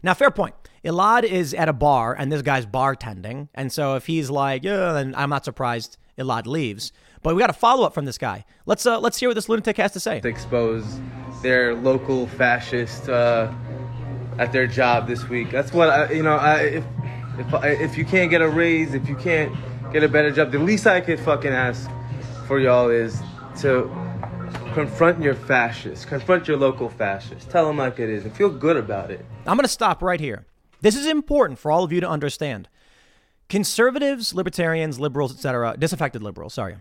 Now, 0.04 0.14
fair 0.14 0.32
point. 0.32 0.56
Elad 0.84 1.24
is 1.24 1.54
at 1.54 1.68
a 1.68 1.74
bar 1.74 2.16
and 2.18 2.32
this 2.32 2.42
guy's 2.42 2.66
bartending. 2.66 3.50
And 3.54 3.72
so 3.72 3.96
if 3.96 4.06
he's 4.06 4.30
like, 4.30 4.64
yeah, 4.64 4.94
then 4.94 5.14
I'm 5.16 5.30
not 5.30 5.46
surprised 5.46 5.98
Elad 6.18 6.46
leaves. 6.46 6.92
But 7.22 7.36
we 7.36 7.42
got 7.42 7.50
a 7.50 7.54
follow 7.54 7.86
up 7.86 7.94
from 7.94 8.06
this 8.06 8.18
guy. 8.18 8.46
Let's 8.66 8.86
uh, 8.86 9.00
let's 9.00 9.20
hear 9.20 9.28
what 9.30 9.36
this 9.36 9.50
lunatic 9.50 9.78
has 9.78 9.92
to 9.92 10.00
say. 10.00 10.22
To 10.22 10.28
expose 10.28 11.00
their 11.42 11.76
local 11.76 12.28
fascist 12.28 13.10
uh, 13.10 13.52
at 14.38 14.54
their 14.54 14.68
job 14.68 15.08
this 15.08 15.28
week. 15.28 15.52
That's 15.52 15.74
what 15.74 15.90
I, 15.90 16.12
you 16.14 16.24
know. 16.24 16.36
I, 16.36 16.62
if 16.62 16.86
if 17.38 17.54
if 17.64 17.98
you 17.98 18.06
can't 18.06 18.30
get 18.30 18.42
a 18.42 18.48
raise, 18.48 18.94
if 18.94 19.10
you 19.10 19.16
can't 19.16 19.54
get 19.92 20.04
a 20.04 20.08
better 20.08 20.32
job, 20.32 20.52
the 20.52 20.60
least 20.60 20.88
I 20.88 21.02
could 21.02 21.20
fucking 21.20 21.52
ask 21.52 21.90
for 22.48 22.58
y'all 22.60 22.90
is 22.90 23.22
to 23.60 23.92
confront 24.74 25.22
your 25.22 25.36
fascists, 25.36 26.06
confront 26.06 26.48
your 26.48 26.58
local 26.58 26.90
fascists, 26.90 27.52
tell 27.52 27.68
them 27.68 27.78
like 27.78 28.00
it 28.00 28.10
is, 28.10 28.24
and 28.24 28.36
feel 28.36 28.50
good 28.50 28.78
about 28.78 29.12
it. 29.12 29.26
I'm 29.46 29.58
going 29.58 29.64
to 29.64 29.68
stop 29.68 30.02
right 30.02 30.20
here. 30.20 30.46
This 30.82 30.96
is 30.96 31.06
important 31.06 31.60
for 31.60 31.72
all 31.72 31.84
of 31.84 31.92
you 31.92 32.00
to 32.02 32.10
understand. 32.10 32.70
Conservatives, 33.50 34.34
libertarians, 34.34 35.00
liberals, 35.00 35.34
etc., 35.34 35.76
disaffected 35.78 36.22
liberals, 36.24 36.54
sorry, 36.54 36.78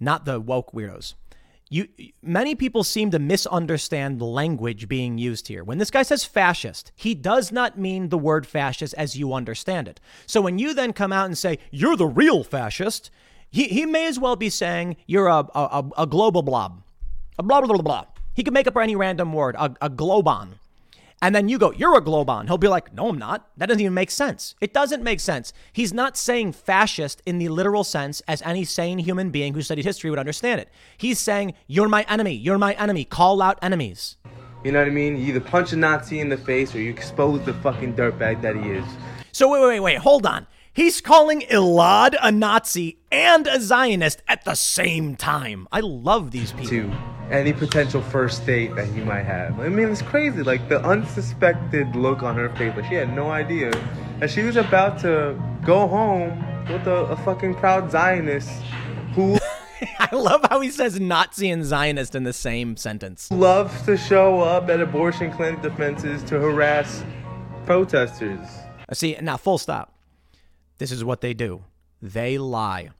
not 0.00 0.24
the 0.24 0.40
woke 0.40 0.72
weirdos. 0.72 1.14
You, 1.70 1.86
many 2.22 2.54
people 2.54 2.82
seem 2.82 3.10
to 3.10 3.18
misunderstand 3.18 4.18
the 4.18 4.24
language 4.24 4.88
being 4.88 5.18
used 5.18 5.48
here. 5.48 5.62
When 5.62 5.76
this 5.78 5.90
guy 5.90 6.02
says 6.02 6.24
fascist, 6.24 6.92
he 6.96 7.14
does 7.14 7.52
not 7.52 7.78
mean 7.78 8.08
the 8.08 8.16
word 8.18 8.46
fascist 8.46 8.94
as 8.94 9.18
you 9.18 9.34
understand 9.34 9.86
it. 9.86 10.00
So 10.26 10.40
when 10.40 10.58
you 10.58 10.72
then 10.72 10.94
come 10.94 11.12
out 11.12 11.26
and 11.26 11.36
say, 11.36 11.58
you're 11.70 11.96
the 11.96 12.06
real 12.06 12.42
fascist, 12.42 13.10
he, 13.50 13.64
he 13.64 13.84
may 13.84 14.06
as 14.06 14.18
well 14.18 14.34
be 14.34 14.48
saying 14.48 14.96
you're 15.06 15.28
a, 15.28 15.46
a, 15.54 15.84
a 15.98 16.06
global 16.06 16.42
blob, 16.42 16.82
blah, 17.42 17.60
blah, 17.60 17.74
blah, 17.74 17.82
blah. 17.82 18.04
He 18.34 18.42
could 18.44 18.54
make 18.54 18.66
up 18.66 18.76
any 18.76 18.96
random 18.96 19.32
word, 19.32 19.56
a, 19.56 19.74
a 19.80 19.90
globon. 19.90 20.54
And 21.20 21.34
then 21.34 21.48
you 21.48 21.58
go, 21.58 21.72
You're 21.72 21.96
a 21.96 22.00
Globon. 22.00 22.46
He'll 22.46 22.58
be 22.58 22.68
like, 22.68 22.94
No, 22.94 23.08
I'm 23.08 23.18
not. 23.18 23.48
That 23.56 23.66
doesn't 23.66 23.80
even 23.80 23.94
make 23.94 24.10
sense. 24.10 24.54
It 24.60 24.72
doesn't 24.72 25.02
make 25.02 25.20
sense. 25.20 25.52
He's 25.72 25.92
not 25.92 26.16
saying 26.16 26.52
fascist 26.52 27.22
in 27.26 27.38
the 27.38 27.48
literal 27.48 27.84
sense 27.84 28.22
as 28.28 28.40
any 28.42 28.64
sane 28.64 28.98
human 28.98 29.30
being 29.30 29.54
who 29.54 29.62
studied 29.62 29.84
history 29.84 30.10
would 30.10 30.18
understand 30.18 30.60
it. 30.60 30.68
He's 30.96 31.18
saying, 31.18 31.54
You're 31.66 31.88
my 31.88 32.04
enemy. 32.08 32.34
You're 32.34 32.58
my 32.58 32.74
enemy. 32.74 33.04
Call 33.04 33.42
out 33.42 33.58
enemies. 33.62 34.16
You 34.64 34.72
know 34.72 34.80
what 34.80 34.88
I 34.88 34.92
mean? 34.92 35.16
You 35.16 35.26
either 35.28 35.40
punch 35.40 35.72
a 35.72 35.76
Nazi 35.76 36.20
in 36.20 36.28
the 36.28 36.36
face 36.36 36.74
or 36.74 36.80
you 36.80 36.90
expose 36.90 37.44
the 37.44 37.54
fucking 37.54 37.94
dirtbag 37.94 38.42
that 38.42 38.56
he 38.56 38.70
is. 38.70 38.84
So, 39.32 39.50
wait, 39.50 39.60
wait, 39.60 39.80
wait. 39.80 39.98
Hold 39.98 40.26
on. 40.26 40.46
He's 40.72 41.00
calling 41.00 41.42
Elad 41.42 42.16
a 42.20 42.30
Nazi 42.30 42.98
and 43.10 43.46
a 43.46 43.60
Zionist 43.60 44.22
at 44.28 44.44
the 44.44 44.54
same 44.54 45.16
time. 45.16 45.66
I 45.72 45.80
love 45.80 46.30
these 46.30 46.52
people. 46.52 46.68
To 46.68 47.17
any 47.30 47.52
potential 47.52 48.00
first 48.00 48.44
date 48.46 48.74
that 48.76 48.86
he 48.86 49.00
might 49.00 49.24
have. 49.24 49.58
I 49.60 49.68
mean, 49.68 49.88
it's 49.88 50.02
crazy. 50.02 50.42
Like 50.42 50.68
the 50.68 50.80
unsuspected 50.82 51.94
look 51.94 52.22
on 52.22 52.34
her 52.36 52.48
face, 52.56 52.74
like 52.76 52.86
she 52.86 52.94
had 52.94 53.14
no 53.14 53.30
idea. 53.30 53.70
And 54.20 54.30
she 54.30 54.42
was 54.42 54.56
about 54.56 54.98
to 55.00 55.40
go 55.64 55.86
home 55.86 56.44
with 56.68 56.86
a, 56.86 57.06
a 57.06 57.16
fucking 57.16 57.54
proud 57.54 57.90
Zionist 57.90 58.50
who. 59.14 59.38
I 60.00 60.14
love 60.14 60.44
how 60.50 60.60
he 60.60 60.70
says 60.70 60.98
Nazi 60.98 61.50
and 61.50 61.64
Zionist 61.64 62.14
in 62.14 62.24
the 62.24 62.32
same 62.32 62.76
sentence. 62.76 63.30
Loves 63.30 63.82
to 63.82 63.96
show 63.96 64.40
up 64.40 64.68
at 64.68 64.80
abortion 64.80 65.30
clinic 65.30 65.62
defenses 65.62 66.22
to 66.24 66.40
harass 66.40 67.04
protesters. 67.64 68.40
See, 68.92 69.16
now 69.20 69.36
full 69.36 69.58
stop. 69.58 69.94
This 70.78 70.90
is 70.90 71.04
what 71.04 71.20
they 71.20 71.34
do 71.34 71.62
they 72.00 72.38
lie. 72.38 72.90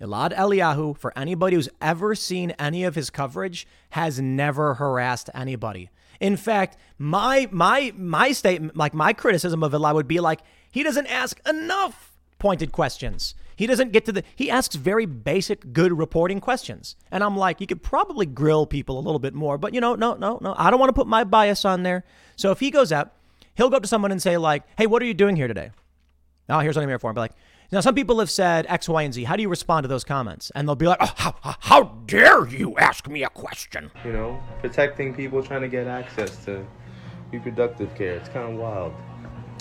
Elad 0.00 0.34
Eliyahu, 0.36 0.96
for 0.96 1.16
anybody 1.16 1.56
who's 1.56 1.68
ever 1.80 2.14
seen 2.14 2.50
any 2.52 2.84
of 2.84 2.94
his 2.94 3.10
coverage, 3.10 3.66
has 3.90 4.20
never 4.20 4.74
harassed 4.74 5.30
anybody. 5.34 5.90
In 6.20 6.36
fact, 6.36 6.76
my 6.98 7.48
my 7.50 7.92
my 7.96 8.32
statement, 8.32 8.76
like 8.76 8.94
my 8.94 9.12
criticism 9.12 9.62
of 9.62 9.72
Elad 9.72 9.94
would 9.94 10.08
be 10.08 10.20
like 10.20 10.40
he 10.70 10.82
doesn't 10.82 11.06
ask 11.06 11.40
enough 11.48 12.12
pointed 12.38 12.72
questions. 12.72 13.34
He 13.56 13.66
doesn't 13.66 13.92
get 13.92 14.04
to 14.06 14.12
the 14.12 14.24
he 14.34 14.50
asks 14.50 14.74
very 14.74 15.06
basic 15.06 15.72
good 15.72 15.96
reporting 15.96 16.40
questions. 16.40 16.96
And 17.10 17.22
I'm 17.22 17.36
like, 17.36 17.60
you 17.60 17.66
could 17.66 17.82
probably 17.82 18.26
grill 18.26 18.66
people 18.66 18.98
a 18.98 19.02
little 19.02 19.20
bit 19.20 19.34
more, 19.34 19.58
but 19.58 19.74
you 19.74 19.80
know, 19.80 19.94
no, 19.94 20.14
no, 20.14 20.38
no. 20.40 20.54
I 20.58 20.70
don't 20.70 20.80
want 20.80 20.88
to 20.88 20.94
put 20.94 21.06
my 21.06 21.24
bias 21.24 21.64
on 21.64 21.82
there. 21.84 22.04
So 22.36 22.50
if 22.50 22.60
he 22.60 22.70
goes 22.70 22.90
out, 22.90 23.12
he'll 23.54 23.70
go 23.70 23.76
up 23.76 23.82
to 23.82 23.88
someone 23.88 24.12
and 24.12 24.20
say 24.20 24.36
like, 24.36 24.64
"Hey, 24.76 24.86
what 24.86 25.02
are 25.02 25.06
you 25.06 25.14
doing 25.14 25.36
here 25.36 25.48
today?" 25.48 25.70
Oh, 26.48 26.58
here's 26.58 26.76
what 26.76 26.82
I'm 26.82 26.88
here 26.88 26.98
for. 26.98 27.12
But 27.12 27.20
like, 27.20 27.32
now 27.74 27.80
some 27.80 27.94
people 27.94 28.20
have 28.20 28.30
said 28.30 28.66
X, 28.68 28.88
Y, 28.88 29.02
and 29.02 29.12
Z. 29.12 29.24
How 29.24 29.34
do 29.36 29.42
you 29.42 29.48
respond 29.48 29.84
to 29.84 29.88
those 29.88 30.04
comments? 30.04 30.52
And 30.54 30.66
they'll 30.66 30.76
be 30.76 30.86
like, 30.86 30.98
oh, 31.00 31.12
how, 31.16 31.34
how 31.42 31.82
dare 32.06 32.46
you 32.46 32.76
ask 32.76 33.08
me 33.08 33.24
a 33.24 33.28
question? 33.28 33.90
You 34.04 34.12
know, 34.12 34.42
protecting 34.60 35.12
people 35.12 35.42
trying 35.42 35.62
to 35.62 35.68
get 35.68 35.88
access 35.88 36.44
to 36.44 36.64
reproductive 37.32 37.94
care. 37.96 38.14
It's 38.14 38.28
kind 38.28 38.52
of 38.52 38.58
wild. 38.60 38.94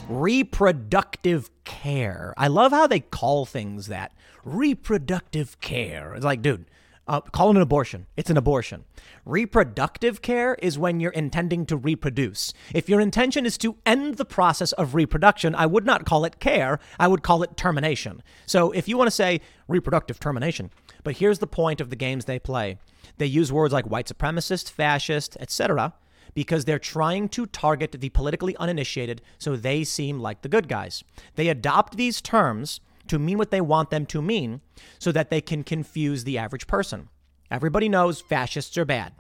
Reproductive 0.08 1.50
care. 1.64 2.34
I 2.38 2.48
love 2.48 2.72
how 2.72 2.86
they 2.86 3.00
call 3.00 3.46
things 3.46 3.88
that. 3.88 4.14
Reproductive 4.46 5.60
care. 5.60 6.14
It's 6.14 6.26
like, 6.26 6.42
dude, 6.42 6.66
uh, 7.08 7.22
call 7.22 7.50
it 7.50 7.56
an 7.56 7.62
abortion. 7.62 8.08
It's 8.16 8.30
an 8.30 8.38
abortion. 8.38 8.86
Reproductive 9.26 10.22
care 10.22 10.56
is 10.56 10.80
when 10.80 11.00
you're 11.00 11.12
intending 11.12 11.66
to 11.66 11.78
reproduce. 11.78 12.54
If 12.74 12.88
your 12.88 13.02
intention 13.02 13.46
is 13.46 13.58
to 13.60 13.78
end 13.86 14.16
the 14.16 14.26
process 14.26 14.72
of 14.74 14.96
reproduction, 14.96 15.54
I 15.56 15.66
would 15.66 15.86
not 15.86 16.06
call 16.06 16.26
it 16.26 16.40
care. 16.40 16.80
I 17.00 17.08
would 17.08 17.24
call 17.24 17.44
it 17.44 17.58
termination. 17.58 18.24
So 18.46 18.72
if 18.72 18.88
you 18.88 18.98
want 18.98 19.08
to 19.08 19.12
say 19.12 19.42
reproductive 19.68 20.20
termination, 20.20 20.72
but 21.04 21.18
here's 21.18 21.40
the 21.40 21.48
point 21.48 21.82
of 21.82 21.90
the 21.90 21.96
games 21.96 22.26
they 22.26 22.40
play 22.40 22.78
they 23.18 23.26
use 23.26 23.52
words 23.52 23.74
like 23.74 23.86
white 23.86 24.08
supremacist, 24.08 24.72
fascist, 24.72 25.38
etc., 25.40 25.94
because 26.34 26.66
they're 26.66 26.80
trying 26.80 27.30
to 27.30 27.46
target 27.46 27.92
the 27.92 28.10
politically 28.10 28.56
uninitiated 28.58 29.22
so 29.38 29.56
they 29.56 29.84
seem 29.84 30.20
like 30.20 30.42
the 30.42 30.50
good 30.50 30.68
guys. 30.68 31.04
They 31.36 31.48
adopt 31.50 31.96
these 31.96 32.22
terms 32.22 32.80
to 33.14 33.20
mean 33.20 33.38
what 33.38 33.52
they 33.52 33.62
want 33.62 33.92
them 33.92 34.08
to 34.08 34.24
mean 34.24 34.60
so 34.98 35.12
that 35.12 35.30
they 35.30 35.40
can 35.40 35.64
confuse 35.64 36.24
the 36.24 36.40
average 36.40 36.66
person. 36.66 37.10
Everybody 37.52 37.88
knows 37.88 38.22
fascists 38.22 38.76
are 38.76 38.86
bad. 38.86 39.14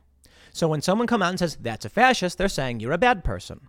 So 0.51 0.67
when 0.67 0.81
someone 0.81 1.05
comes 1.05 1.23
out 1.23 1.29
and 1.29 1.37
says, 1.37 1.57
that's 1.61 1.85
a 1.85 1.89
fascist, 1.89 2.39
they're 2.39 2.49
saying 2.49 2.79
you're 2.79 2.91
a 2.91 2.97
bad 2.97 3.23
person. 3.23 3.67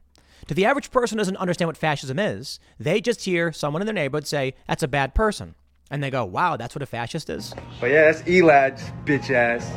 To 0.48 0.54
the 0.54 0.64
average 0.64 0.90
person 0.90 1.18
who 1.18 1.20
doesn't 1.20 1.36
understand 1.36 1.68
what 1.68 1.76
fascism 1.76 2.18
is, 2.18 2.58
they 2.80 3.02
just 3.02 3.24
hear 3.24 3.52
someone 3.52 3.82
in 3.82 3.86
their 3.86 3.92
neighborhood 3.92 4.26
say, 4.26 4.54
that's 4.66 4.82
a 4.82 4.88
bad 4.88 5.14
person. 5.14 5.56
And 5.90 6.02
they 6.02 6.10
go, 6.10 6.24
wow, 6.24 6.56
that's 6.56 6.74
what 6.74 6.82
a 6.82 6.86
fascist 6.86 7.28
is? 7.28 7.52
But 7.78 7.90
yeah, 7.90 8.10
that's 8.10 8.22
Elad, 8.22 8.80
bitch 9.04 9.30
ass. 9.30 9.70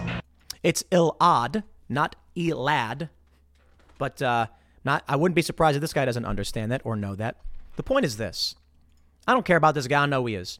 It's 0.64 0.84
Elad, 0.84 1.64
not 1.90 2.16
Elad. 2.38 3.10
But 3.98 4.22
uh, 4.22 4.48
not, 4.86 5.04
I 5.10 5.18
wouldn't 5.18 5.36
be 5.36 5.42
surprised 5.42 5.76
if 5.76 5.82
this 5.82 5.92
guy 5.92 6.06
doesn't 6.06 6.26
understand 6.26 6.72
that 6.72 6.84
or 6.86 6.96
know 6.96 7.16
that. 7.16 7.36
The 7.76 7.84
point 7.84 8.06
is 8.06 8.16
this 8.16 8.56
I 9.28 9.34
don't 9.34 9.46
care 9.46 9.58
about 9.58 9.76
this 9.76 9.88
guy. 9.88 10.04
I 10.04 10.06
know 10.06 10.26
he 10.26 10.36
is. 10.36 10.60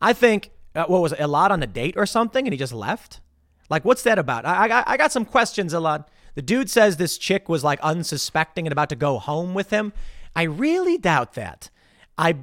I 0.00 0.12
think, 0.14 0.50
uh, 0.74 0.84
what 0.86 1.02
was 1.02 1.12
it, 1.12 1.18
Elad 1.18 1.50
on 1.50 1.62
a 1.62 1.66
date 1.66 1.94
or 1.96 2.06
something 2.06 2.46
and 2.46 2.52
he 2.52 2.58
just 2.58 2.72
left? 2.72 3.20
Like, 3.68 3.84
what's 3.84 4.02
that 4.02 4.18
about? 4.18 4.44
I, 4.44 4.66
I, 4.68 4.84
I 4.86 4.96
got 4.96 5.12
some 5.12 5.24
questions, 5.24 5.72
Elad. 5.72 6.06
The 6.34 6.42
dude 6.42 6.70
says 6.70 6.96
this 6.96 7.18
chick 7.18 7.48
was 7.48 7.62
like 7.62 7.80
unsuspecting 7.80 8.66
and 8.66 8.72
about 8.72 8.88
to 8.88 8.96
go 8.96 9.18
home 9.18 9.54
with 9.54 9.70
him. 9.70 9.92
I 10.34 10.44
really 10.44 10.96
doubt 10.98 11.34
that. 11.34 11.70
I, 12.16 12.36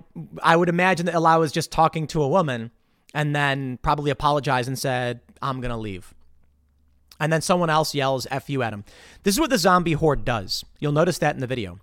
I 0.43 0.55
would 0.55 0.69
imagine 0.69 1.05
that 1.07 1.15
Elad 1.15 1.39
was 1.39 1.51
just 1.51 1.71
talking 1.71 2.07
to 2.07 2.21
a 2.21 2.27
woman 2.27 2.71
and 3.13 3.35
then 3.35 3.79
probably 3.81 4.11
apologized 4.11 4.67
and 4.67 4.77
said, 4.77 5.21
I'm 5.41 5.61
going 5.61 5.71
to 5.71 5.77
leave. 5.77 6.13
And 7.19 7.33
then 7.33 7.41
someone 7.41 7.69
else 7.69 7.93
yells 7.93 8.27
F 8.31 8.49
you 8.49 8.61
at 8.63 8.73
him. 8.73 8.85
This 9.23 9.35
is 9.35 9.39
what 9.39 9.49
the 9.49 9.57
zombie 9.57 9.93
horde 9.93 10.23
does. 10.23 10.63
You'll 10.79 10.91
notice 10.91 11.17
that 11.17 11.35
in 11.35 11.41
the 11.41 11.47
video. 11.47 11.79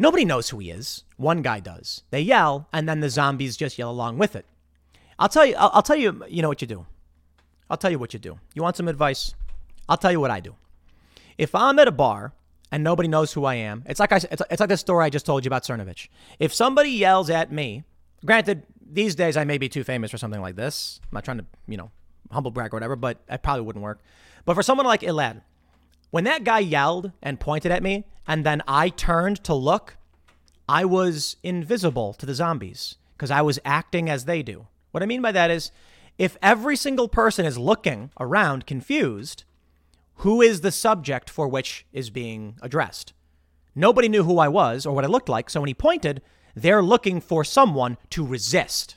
Nobody 0.00 0.24
knows 0.24 0.48
who 0.48 0.58
he 0.60 0.70
is. 0.70 1.04
One 1.18 1.42
guy 1.42 1.60
does. 1.60 2.04
They 2.08 2.22
yell, 2.22 2.66
and 2.72 2.88
then 2.88 3.00
the 3.00 3.10
zombies 3.10 3.54
just 3.54 3.76
yell 3.76 3.90
along 3.90 4.16
with 4.16 4.34
it. 4.34 4.46
I'll 5.18 5.28
tell 5.28 5.44
you. 5.44 5.54
I'll, 5.56 5.70
I'll 5.74 5.82
tell 5.82 5.94
you. 5.94 6.24
You 6.26 6.40
know 6.40 6.48
what 6.48 6.62
you 6.62 6.66
do. 6.66 6.86
I'll 7.68 7.76
tell 7.76 7.90
you 7.90 7.98
what 7.98 8.14
you 8.14 8.18
do. 8.18 8.38
You 8.54 8.62
want 8.62 8.76
some 8.78 8.88
advice? 8.88 9.34
I'll 9.90 9.98
tell 9.98 10.10
you 10.10 10.18
what 10.18 10.30
I 10.30 10.40
do. 10.40 10.54
If 11.36 11.54
I'm 11.54 11.78
at 11.78 11.86
a 11.86 11.92
bar 11.92 12.32
and 12.72 12.82
nobody 12.82 13.10
knows 13.10 13.34
who 13.34 13.44
I 13.44 13.56
am, 13.56 13.84
it's 13.84 14.00
like 14.00 14.10
I, 14.10 14.16
it's, 14.16 14.42
it's 14.50 14.60
like 14.60 14.70
the 14.70 14.78
story 14.78 15.04
I 15.04 15.10
just 15.10 15.26
told 15.26 15.44
you 15.44 15.50
about 15.50 15.64
Cernovich. 15.64 16.08
If 16.38 16.54
somebody 16.54 16.88
yells 16.88 17.28
at 17.28 17.52
me, 17.52 17.84
granted, 18.24 18.62
these 18.80 19.14
days 19.14 19.36
I 19.36 19.44
may 19.44 19.58
be 19.58 19.68
too 19.68 19.84
famous 19.84 20.10
for 20.10 20.16
something 20.16 20.40
like 20.40 20.56
this. 20.56 20.98
I'm 21.02 21.16
not 21.16 21.24
trying 21.26 21.38
to, 21.38 21.44
you 21.68 21.76
know, 21.76 21.90
humble 22.30 22.50
brag 22.50 22.72
or 22.72 22.76
whatever, 22.76 22.96
but 22.96 23.18
it 23.28 23.42
probably 23.42 23.66
wouldn't 23.66 23.82
work. 23.82 24.00
But 24.46 24.54
for 24.54 24.62
someone 24.62 24.86
like 24.86 25.02
Elad, 25.02 25.42
when 26.10 26.24
that 26.24 26.44
guy 26.44 26.58
yelled 26.58 27.12
and 27.22 27.40
pointed 27.40 27.72
at 27.72 27.82
me, 27.82 28.04
and 28.26 28.44
then 28.44 28.62
I 28.66 28.88
turned 28.88 29.42
to 29.44 29.54
look, 29.54 29.96
I 30.68 30.84
was 30.84 31.36
invisible 31.42 32.14
to 32.14 32.26
the 32.26 32.34
zombies 32.34 32.96
because 33.16 33.30
I 33.30 33.42
was 33.42 33.58
acting 33.64 34.08
as 34.08 34.24
they 34.24 34.42
do. 34.42 34.66
What 34.90 35.02
I 35.02 35.06
mean 35.06 35.22
by 35.22 35.32
that 35.32 35.50
is 35.50 35.70
if 36.18 36.36
every 36.42 36.76
single 36.76 37.08
person 37.08 37.46
is 37.46 37.58
looking 37.58 38.10
around 38.18 38.66
confused, 38.66 39.44
who 40.16 40.42
is 40.42 40.60
the 40.60 40.72
subject 40.72 41.30
for 41.30 41.48
which 41.48 41.86
is 41.92 42.10
being 42.10 42.56
addressed? 42.60 43.12
Nobody 43.74 44.08
knew 44.08 44.24
who 44.24 44.38
I 44.38 44.48
was 44.48 44.84
or 44.84 44.94
what 44.94 45.04
I 45.04 45.08
looked 45.08 45.28
like, 45.28 45.48
so 45.48 45.60
when 45.60 45.68
he 45.68 45.74
pointed, 45.74 46.22
they're 46.54 46.82
looking 46.82 47.20
for 47.20 47.44
someone 47.44 47.96
to 48.10 48.26
resist. 48.26 48.96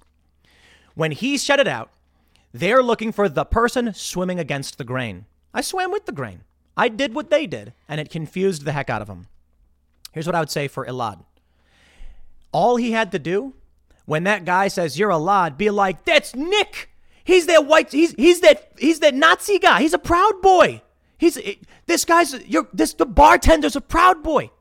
When 0.95 1.11
he 1.11 1.37
shut 1.37 1.59
it 1.59 1.67
out, 1.67 1.91
they're 2.51 2.83
looking 2.83 3.11
for 3.11 3.29
the 3.29 3.45
person 3.45 3.93
swimming 3.93 4.39
against 4.39 4.77
the 4.77 4.83
grain. 4.83 5.25
I 5.53 5.61
swam 5.61 5.91
with 5.91 6.05
the 6.05 6.11
grain. 6.11 6.41
I 6.75 6.89
did 6.89 7.13
what 7.13 7.29
they 7.29 7.45
did, 7.45 7.73
and 7.87 8.01
it 8.01 8.09
confused 8.09 8.65
the 8.65 8.71
heck 8.71 8.89
out 8.89 9.01
of 9.01 9.07
them. 9.07 9.27
Here's 10.11 10.25
what 10.25 10.35
I 10.35 10.39
would 10.39 10.49
say 10.49 10.67
for 10.67 10.85
Elad. 10.85 11.23
All 12.51 12.75
he 12.75 12.91
had 12.91 13.11
to 13.11 13.19
do 13.19 13.53
when 14.05 14.23
that 14.25 14.45
guy 14.45 14.67
says 14.67 14.99
you're 14.99 15.09
Elad, 15.09 15.57
be 15.57 15.69
like, 15.69 16.05
that's 16.05 16.35
Nick. 16.35 16.89
He's 17.23 17.45
that 17.45 17.65
white. 17.65 17.91
He's 17.91 18.11
he's 18.13 18.41
that 18.41 18.73
he's 18.77 18.99
that 18.99 19.13
Nazi 19.13 19.57
guy. 19.59 19.81
He's 19.81 19.93
a 19.93 19.99
proud 19.99 20.41
boy. 20.41 20.81
He's 21.17 21.37
eh, 21.37 21.55
this 21.85 22.03
guy's 22.03 22.33
you're 22.45 22.67
this 22.73 22.93
the 22.93 23.05
bartender's 23.05 23.77
a 23.77 23.81
proud 23.81 24.23
boy. 24.23 24.51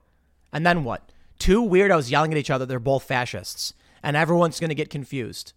And 0.52 0.64
then 0.64 0.84
what? 0.84 1.10
Two 1.38 1.62
weirdos 1.62 2.10
yelling 2.10 2.30
at 2.30 2.38
each 2.38 2.50
other. 2.50 2.64
They're 2.64 2.78
both 2.78 3.02
fascists, 3.02 3.74
and 4.02 4.16
everyone's 4.16 4.60
going 4.60 4.68
to 4.68 4.76
get 4.76 4.90
confused. 4.90 5.54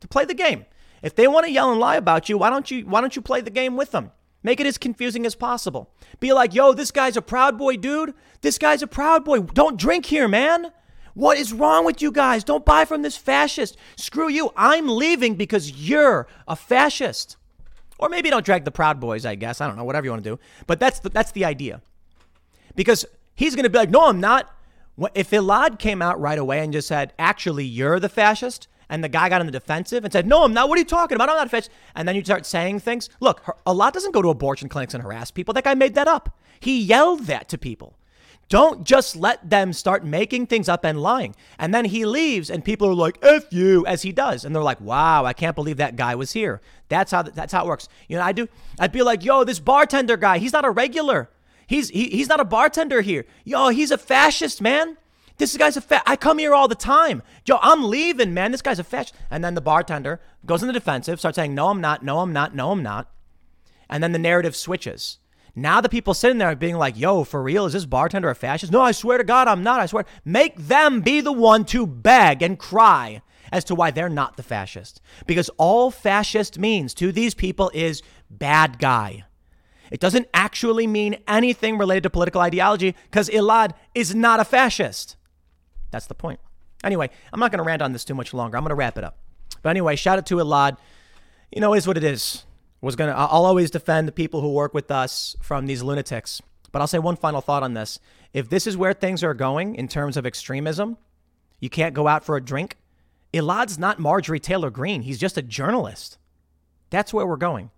To 0.00 0.08
play 0.08 0.24
the 0.24 0.34
game. 0.34 0.66
If 1.00 1.14
they 1.14 1.28
want 1.28 1.46
to 1.46 1.52
yell 1.52 1.70
and 1.70 1.78
lie 1.78 1.96
about 1.96 2.28
you, 2.28 2.38
why 2.38 2.50
don't 2.50 2.68
you 2.70 2.84
why 2.86 3.00
don't 3.00 3.14
you 3.14 3.22
play 3.22 3.40
the 3.40 3.50
game 3.50 3.76
with 3.76 3.92
them? 3.92 4.10
Make 4.46 4.60
it 4.60 4.66
as 4.66 4.78
confusing 4.78 5.26
as 5.26 5.34
possible. 5.34 5.90
Be 6.20 6.32
like, 6.32 6.54
yo, 6.54 6.72
this 6.72 6.92
guy's 6.92 7.16
a 7.16 7.20
proud 7.20 7.58
boy, 7.58 7.78
dude. 7.78 8.14
This 8.42 8.58
guy's 8.58 8.80
a 8.80 8.86
proud 8.86 9.24
boy. 9.24 9.40
Don't 9.40 9.76
drink 9.76 10.06
here, 10.06 10.28
man. 10.28 10.70
What 11.14 11.36
is 11.36 11.52
wrong 11.52 11.84
with 11.84 12.00
you 12.00 12.12
guys? 12.12 12.44
Don't 12.44 12.64
buy 12.64 12.84
from 12.84 13.02
this 13.02 13.16
fascist. 13.16 13.76
Screw 13.96 14.28
you. 14.28 14.52
I'm 14.56 14.86
leaving 14.86 15.34
because 15.34 15.72
you're 15.72 16.28
a 16.46 16.54
fascist. 16.54 17.36
Or 17.98 18.08
maybe 18.08 18.30
don't 18.30 18.46
drag 18.46 18.64
the 18.64 18.70
Proud 18.70 19.00
Boys, 19.00 19.26
I 19.26 19.34
guess. 19.34 19.60
I 19.60 19.66
don't 19.66 19.74
know, 19.74 19.82
whatever 19.82 20.04
you 20.04 20.12
want 20.12 20.22
to 20.22 20.30
do. 20.36 20.38
But 20.68 20.78
that's 20.78 21.00
the, 21.00 21.08
that's 21.08 21.32
the 21.32 21.44
idea. 21.44 21.82
Because 22.76 23.04
he's 23.34 23.56
going 23.56 23.64
to 23.64 23.70
be 23.70 23.78
like, 23.78 23.90
no, 23.90 24.06
I'm 24.06 24.20
not. 24.20 24.54
If 25.16 25.30
Elad 25.30 25.80
came 25.80 26.00
out 26.00 26.20
right 26.20 26.38
away 26.38 26.60
and 26.60 26.72
just 26.72 26.86
said, 26.86 27.14
actually, 27.18 27.64
you're 27.64 27.98
the 27.98 28.08
fascist, 28.08 28.68
and 28.88 29.02
the 29.02 29.08
guy 29.08 29.28
got 29.28 29.40
on 29.40 29.46
the 29.46 29.52
defensive 29.52 30.04
and 30.04 30.12
said, 30.12 30.26
no, 30.26 30.44
I'm 30.44 30.52
not. 30.52 30.68
What 30.68 30.76
are 30.76 30.80
you 30.80 30.84
talking 30.86 31.16
about? 31.16 31.28
I'm 31.28 31.36
not 31.36 31.46
a 31.46 31.50
fascist. 31.50 31.70
And 31.94 32.06
then 32.06 32.14
you 32.14 32.24
start 32.24 32.46
saying 32.46 32.80
things. 32.80 33.08
Look, 33.20 33.42
Elad 33.66 33.92
doesn't 33.92 34.12
go 34.12 34.22
to 34.22 34.28
abortion 34.28 34.68
clinics 34.68 34.94
and 34.94 35.02
harass 35.02 35.30
people. 35.30 35.54
That 35.54 35.64
guy 35.64 35.74
made 35.74 35.94
that 35.94 36.08
up. 36.08 36.38
He 36.60 36.80
yelled 36.80 37.26
that 37.26 37.48
to 37.50 37.58
people. 37.58 37.98
Don't 38.48 38.84
just 38.84 39.16
let 39.16 39.50
them 39.50 39.72
start 39.72 40.04
making 40.04 40.46
things 40.46 40.68
up 40.68 40.84
and 40.84 41.02
lying. 41.02 41.34
And 41.58 41.74
then 41.74 41.86
he 41.86 42.06
leaves 42.06 42.48
and 42.48 42.64
people 42.64 42.88
are 42.88 42.94
like, 42.94 43.18
F 43.22 43.52
you, 43.52 43.84
as 43.86 44.02
he 44.02 44.12
does. 44.12 44.44
And 44.44 44.54
they're 44.54 44.62
like, 44.62 44.80
wow, 44.80 45.24
I 45.24 45.32
can't 45.32 45.56
believe 45.56 45.78
that 45.78 45.96
guy 45.96 46.14
was 46.14 46.32
here. 46.32 46.60
That's 46.88 47.10
how 47.10 47.22
that's 47.22 47.52
how 47.52 47.64
it 47.64 47.68
works. 47.68 47.88
You 48.08 48.16
know, 48.16 48.22
I 48.22 48.30
do 48.30 48.48
I'd 48.78 48.92
be 48.92 49.02
like, 49.02 49.24
yo, 49.24 49.42
this 49.42 49.58
bartender 49.58 50.16
guy, 50.16 50.38
he's 50.38 50.52
not 50.52 50.64
a 50.64 50.70
regular. 50.70 51.28
He's 51.66 51.88
he, 51.88 52.08
he's 52.10 52.28
not 52.28 52.38
a 52.38 52.44
bartender 52.44 53.00
here. 53.00 53.26
Yo, 53.44 53.70
he's 53.70 53.90
a 53.90 53.98
fascist, 53.98 54.62
man. 54.62 54.96
This 55.38 55.56
guy's 55.56 55.76
a 55.76 55.80
fa- 55.80 56.02
I 56.06 56.16
come 56.16 56.38
here 56.38 56.54
all 56.54 56.68
the 56.68 56.74
time. 56.74 57.22
Yo, 57.44 57.58
I'm 57.60 57.84
leaving, 57.84 58.32
man. 58.32 58.52
This 58.52 58.62
guy's 58.62 58.78
a 58.78 58.84
fascist. 58.84 59.14
And 59.30 59.44
then 59.44 59.54
the 59.54 59.60
bartender 59.60 60.20
goes 60.46 60.62
in 60.62 60.66
the 60.66 60.72
defensive, 60.72 61.18
starts 61.18 61.36
saying, 61.36 61.54
no, 61.54 61.68
I'm 61.68 61.80
not, 61.80 62.02
no, 62.02 62.20
I'm 62.20 62.32
not, 62.32 62.54
no, 62.54 62.72
I'm 62.72 62.82
not. 62.82 63.10
And 63.88 64.02
then 64.02 64.12
the 64.12 64.18
narrative 64.18 64.56
switches. 64.56 65.18
Now 65.54 65.80
the 65.80 65.88
people 65.88 66.14
sitting 66.14 66.38
there 66.38 66.48
are 66.48 66.56
being 66.56 66.76
like, 66.76 66.98
yo, 66.98 67.24
for 67.24 67.42
real, 67.42 67.64
is 67.64 67.72
this 67.72 67.86
bartender 67.86 68.28
a 68.28 68.34
fascist? 68.34 68.72
No, 68.72 68.80
I 68.82 68.92
swear 68.92 69.18
to 69.18 69.24
God, 69.24 69.48
I'm 69.48 69.62
not. 69.62 69.80
I 69.80 69.86
swear. 69.86 70.04
Make 70.24 70.56
them 70.56 71.00
be 71.00 71.20
the 71.20 71.32
one 71.32 71.64
to 71.66 71.86
beg 71.86 72.42
and 72.42 72.58
cry 72.58 73.22
as 73.50 73.64
to 73.64 73.74
why 73.74 73.90
they're 73.90 74.08
not 74.08 74.36
the 74.36 74.42
fascist. 74.42 75.00
Because 75.26 75.50
all 75.56 75.90
fascist 75.90 76.58
means 76.58 76.92
to 76.94 77.12
these 77.12 77.34
people 77.34 77.70
is 77.72 78.02
bad 78.30 78.78
guy. 78.78 79.24
It 79.90 80.00
doesn't 80.00 80.28
actually 80.34 80.86
mean 80.86 81.18
anything 81.28 81.78
related 81.78 82.02
to 82.02 82.10
political 82.10 82.40
ideology 82.40 82.94
because 83.04 83.28
Elad 83.30 83.72
is 83.94 84.14
not 84.14 84.40
a 84.40 84.44
fascist. 84.44 85.16
That's 85.90 86.06
the 86.06 86.14
point. 86.14 86.40
Anyway, 86.84 87.10
I'm 87.32 87.40
not 87.40 87.50
going 87.50 87.58
to 87.58 87.64
rant 87.64 87.82
on 87.82 87.92
this 87.92 88.04
too 88.04 88.14
much 88.14 88.34
longer. 88.34 88.56
I'm 88.56 88.62
going 88.62 88.70
to 88.70 88.74
wrap 88.74 88.98
it 88.98 89.04
up. 89.04 89.18
But 89.62 89.70
anyway, 89.70 89.96
shout 89.96 90.18
out 90.18 90.26
to 90.26 90.36
Elad. 90.36 90.76
You 91.52 91.60
know, 91.60 91.74
is 91.74 91.86
what 91.86 91.96
it 91.96 92.04
is 92.04 92.44
was 92.80 92.96
to, 92.96 93.04
I'll 93.04 93.46
always 93.46 93.70
defend 93.70 94.06
the 94.06 94.12
people 94.12 94.40
who 94.40 94.52
work 94.52 94.74
with 94.74 94.90
us 94.90 95.36
from 95.42 95.66
these 95.66 95.82
lunatics. 95.82 96.42
But 96.72 96.80
I'll 96.80 96.86
say 96.86 96.98
one 96.98 97.16
final 97.16 97.40
thought 97.40 97.62
on 97.62 97.74
this. 97.74 97.98
If 98.32 98.48
this 98.48 98.66
is 98.66 98.76
where 98.76 98.92
things 98.92 99.24
are 99.24 99.34
going 99.34 99.74
in 99.76 99.88
terms 99.88 100.16
of 100.16 100.26
extremism, 100.26 100.98
you 101.58 101.70
can't 101.70 101.94
go 101.94 102.06
out 102.06 102.24
for 102.24 102.36
a 102.36 102.44
drink. 102.44 102.76
Elad's 103.32 103.78
not 103.78 103.98
Marjorie 103.98 104.40
Taylor 104.40 104.70
Greene. 104.70 105.02
He's 105.02 105.18
just 105.18 105.38
a 105.38 105.42
journalist. 105.42 106.18
That's 106.90 107.12
where 107.14 107.26
we're 107.26 107.36
going. 107.36 107.70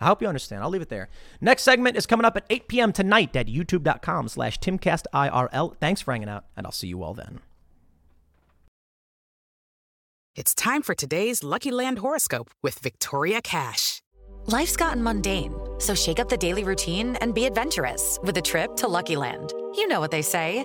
I 0.00 0.06
hope 0.06 0.22
you 0.22 0.28
understand. 0.28 0.62
I'll 0.62 0.70
leave 0.70 0.82
it 0.82 0.88
there. 0.88 1.08
Next 1.40 1.62
segment 1.62 1.96
is 1.96 2.06
coming 2.06 2.24
up 2.24 2.36
at 2.36 2.44
8 2.48 2.68
p.m. 2.68 2.92
tonight 2.92 3.36
at 3.36 3.46
youtube.com 3.46 4.28
slash 4.28 4.58
timcastirl. 4.58 5.76
Thanks 5.78 6.00
for 6.00 6.12
hanging 6.12 6.28
out, 6.28 6.44
and 6.56 6.66
I'll 6.66 6.72
see 6.72 6.88
you 6.88 7.02
all 7.02 7.14
then. 7.14 7.40
It's 10.36 10.54
time 10.54 10.82
for 10.82 10.94
today's 10.94 11.42
Lucky 11.44 11.70
Land 11.70 11.98
horoscope 11.98 12.50
with 12.62 12.78
Victoria 12.78 13.42
Cash. 13.42 14.00
Life's 14.46 14.76
gotten 14.76 15.02
mundane, 15.02 15.54
so 15.78 15.94
shake 15.94 16.18
up 16.18 16.28
the 16.28 16.36
daily 16.36 16.64
routine 16.64 17.16
and 17.16 17.34
be 17.34 17.44
adventurous 17.44 18.18
with 18.22 18.36
a 18.38 18.42
trip 18.42 18.74
to 18.76 18.88
Lucky 18.88 19.16
Land. 19.16 19.52
You 19.74 19.86
know 19.86 20.00
what 20.00 20.10
they 20.10 20.22
say. 20.22 20.64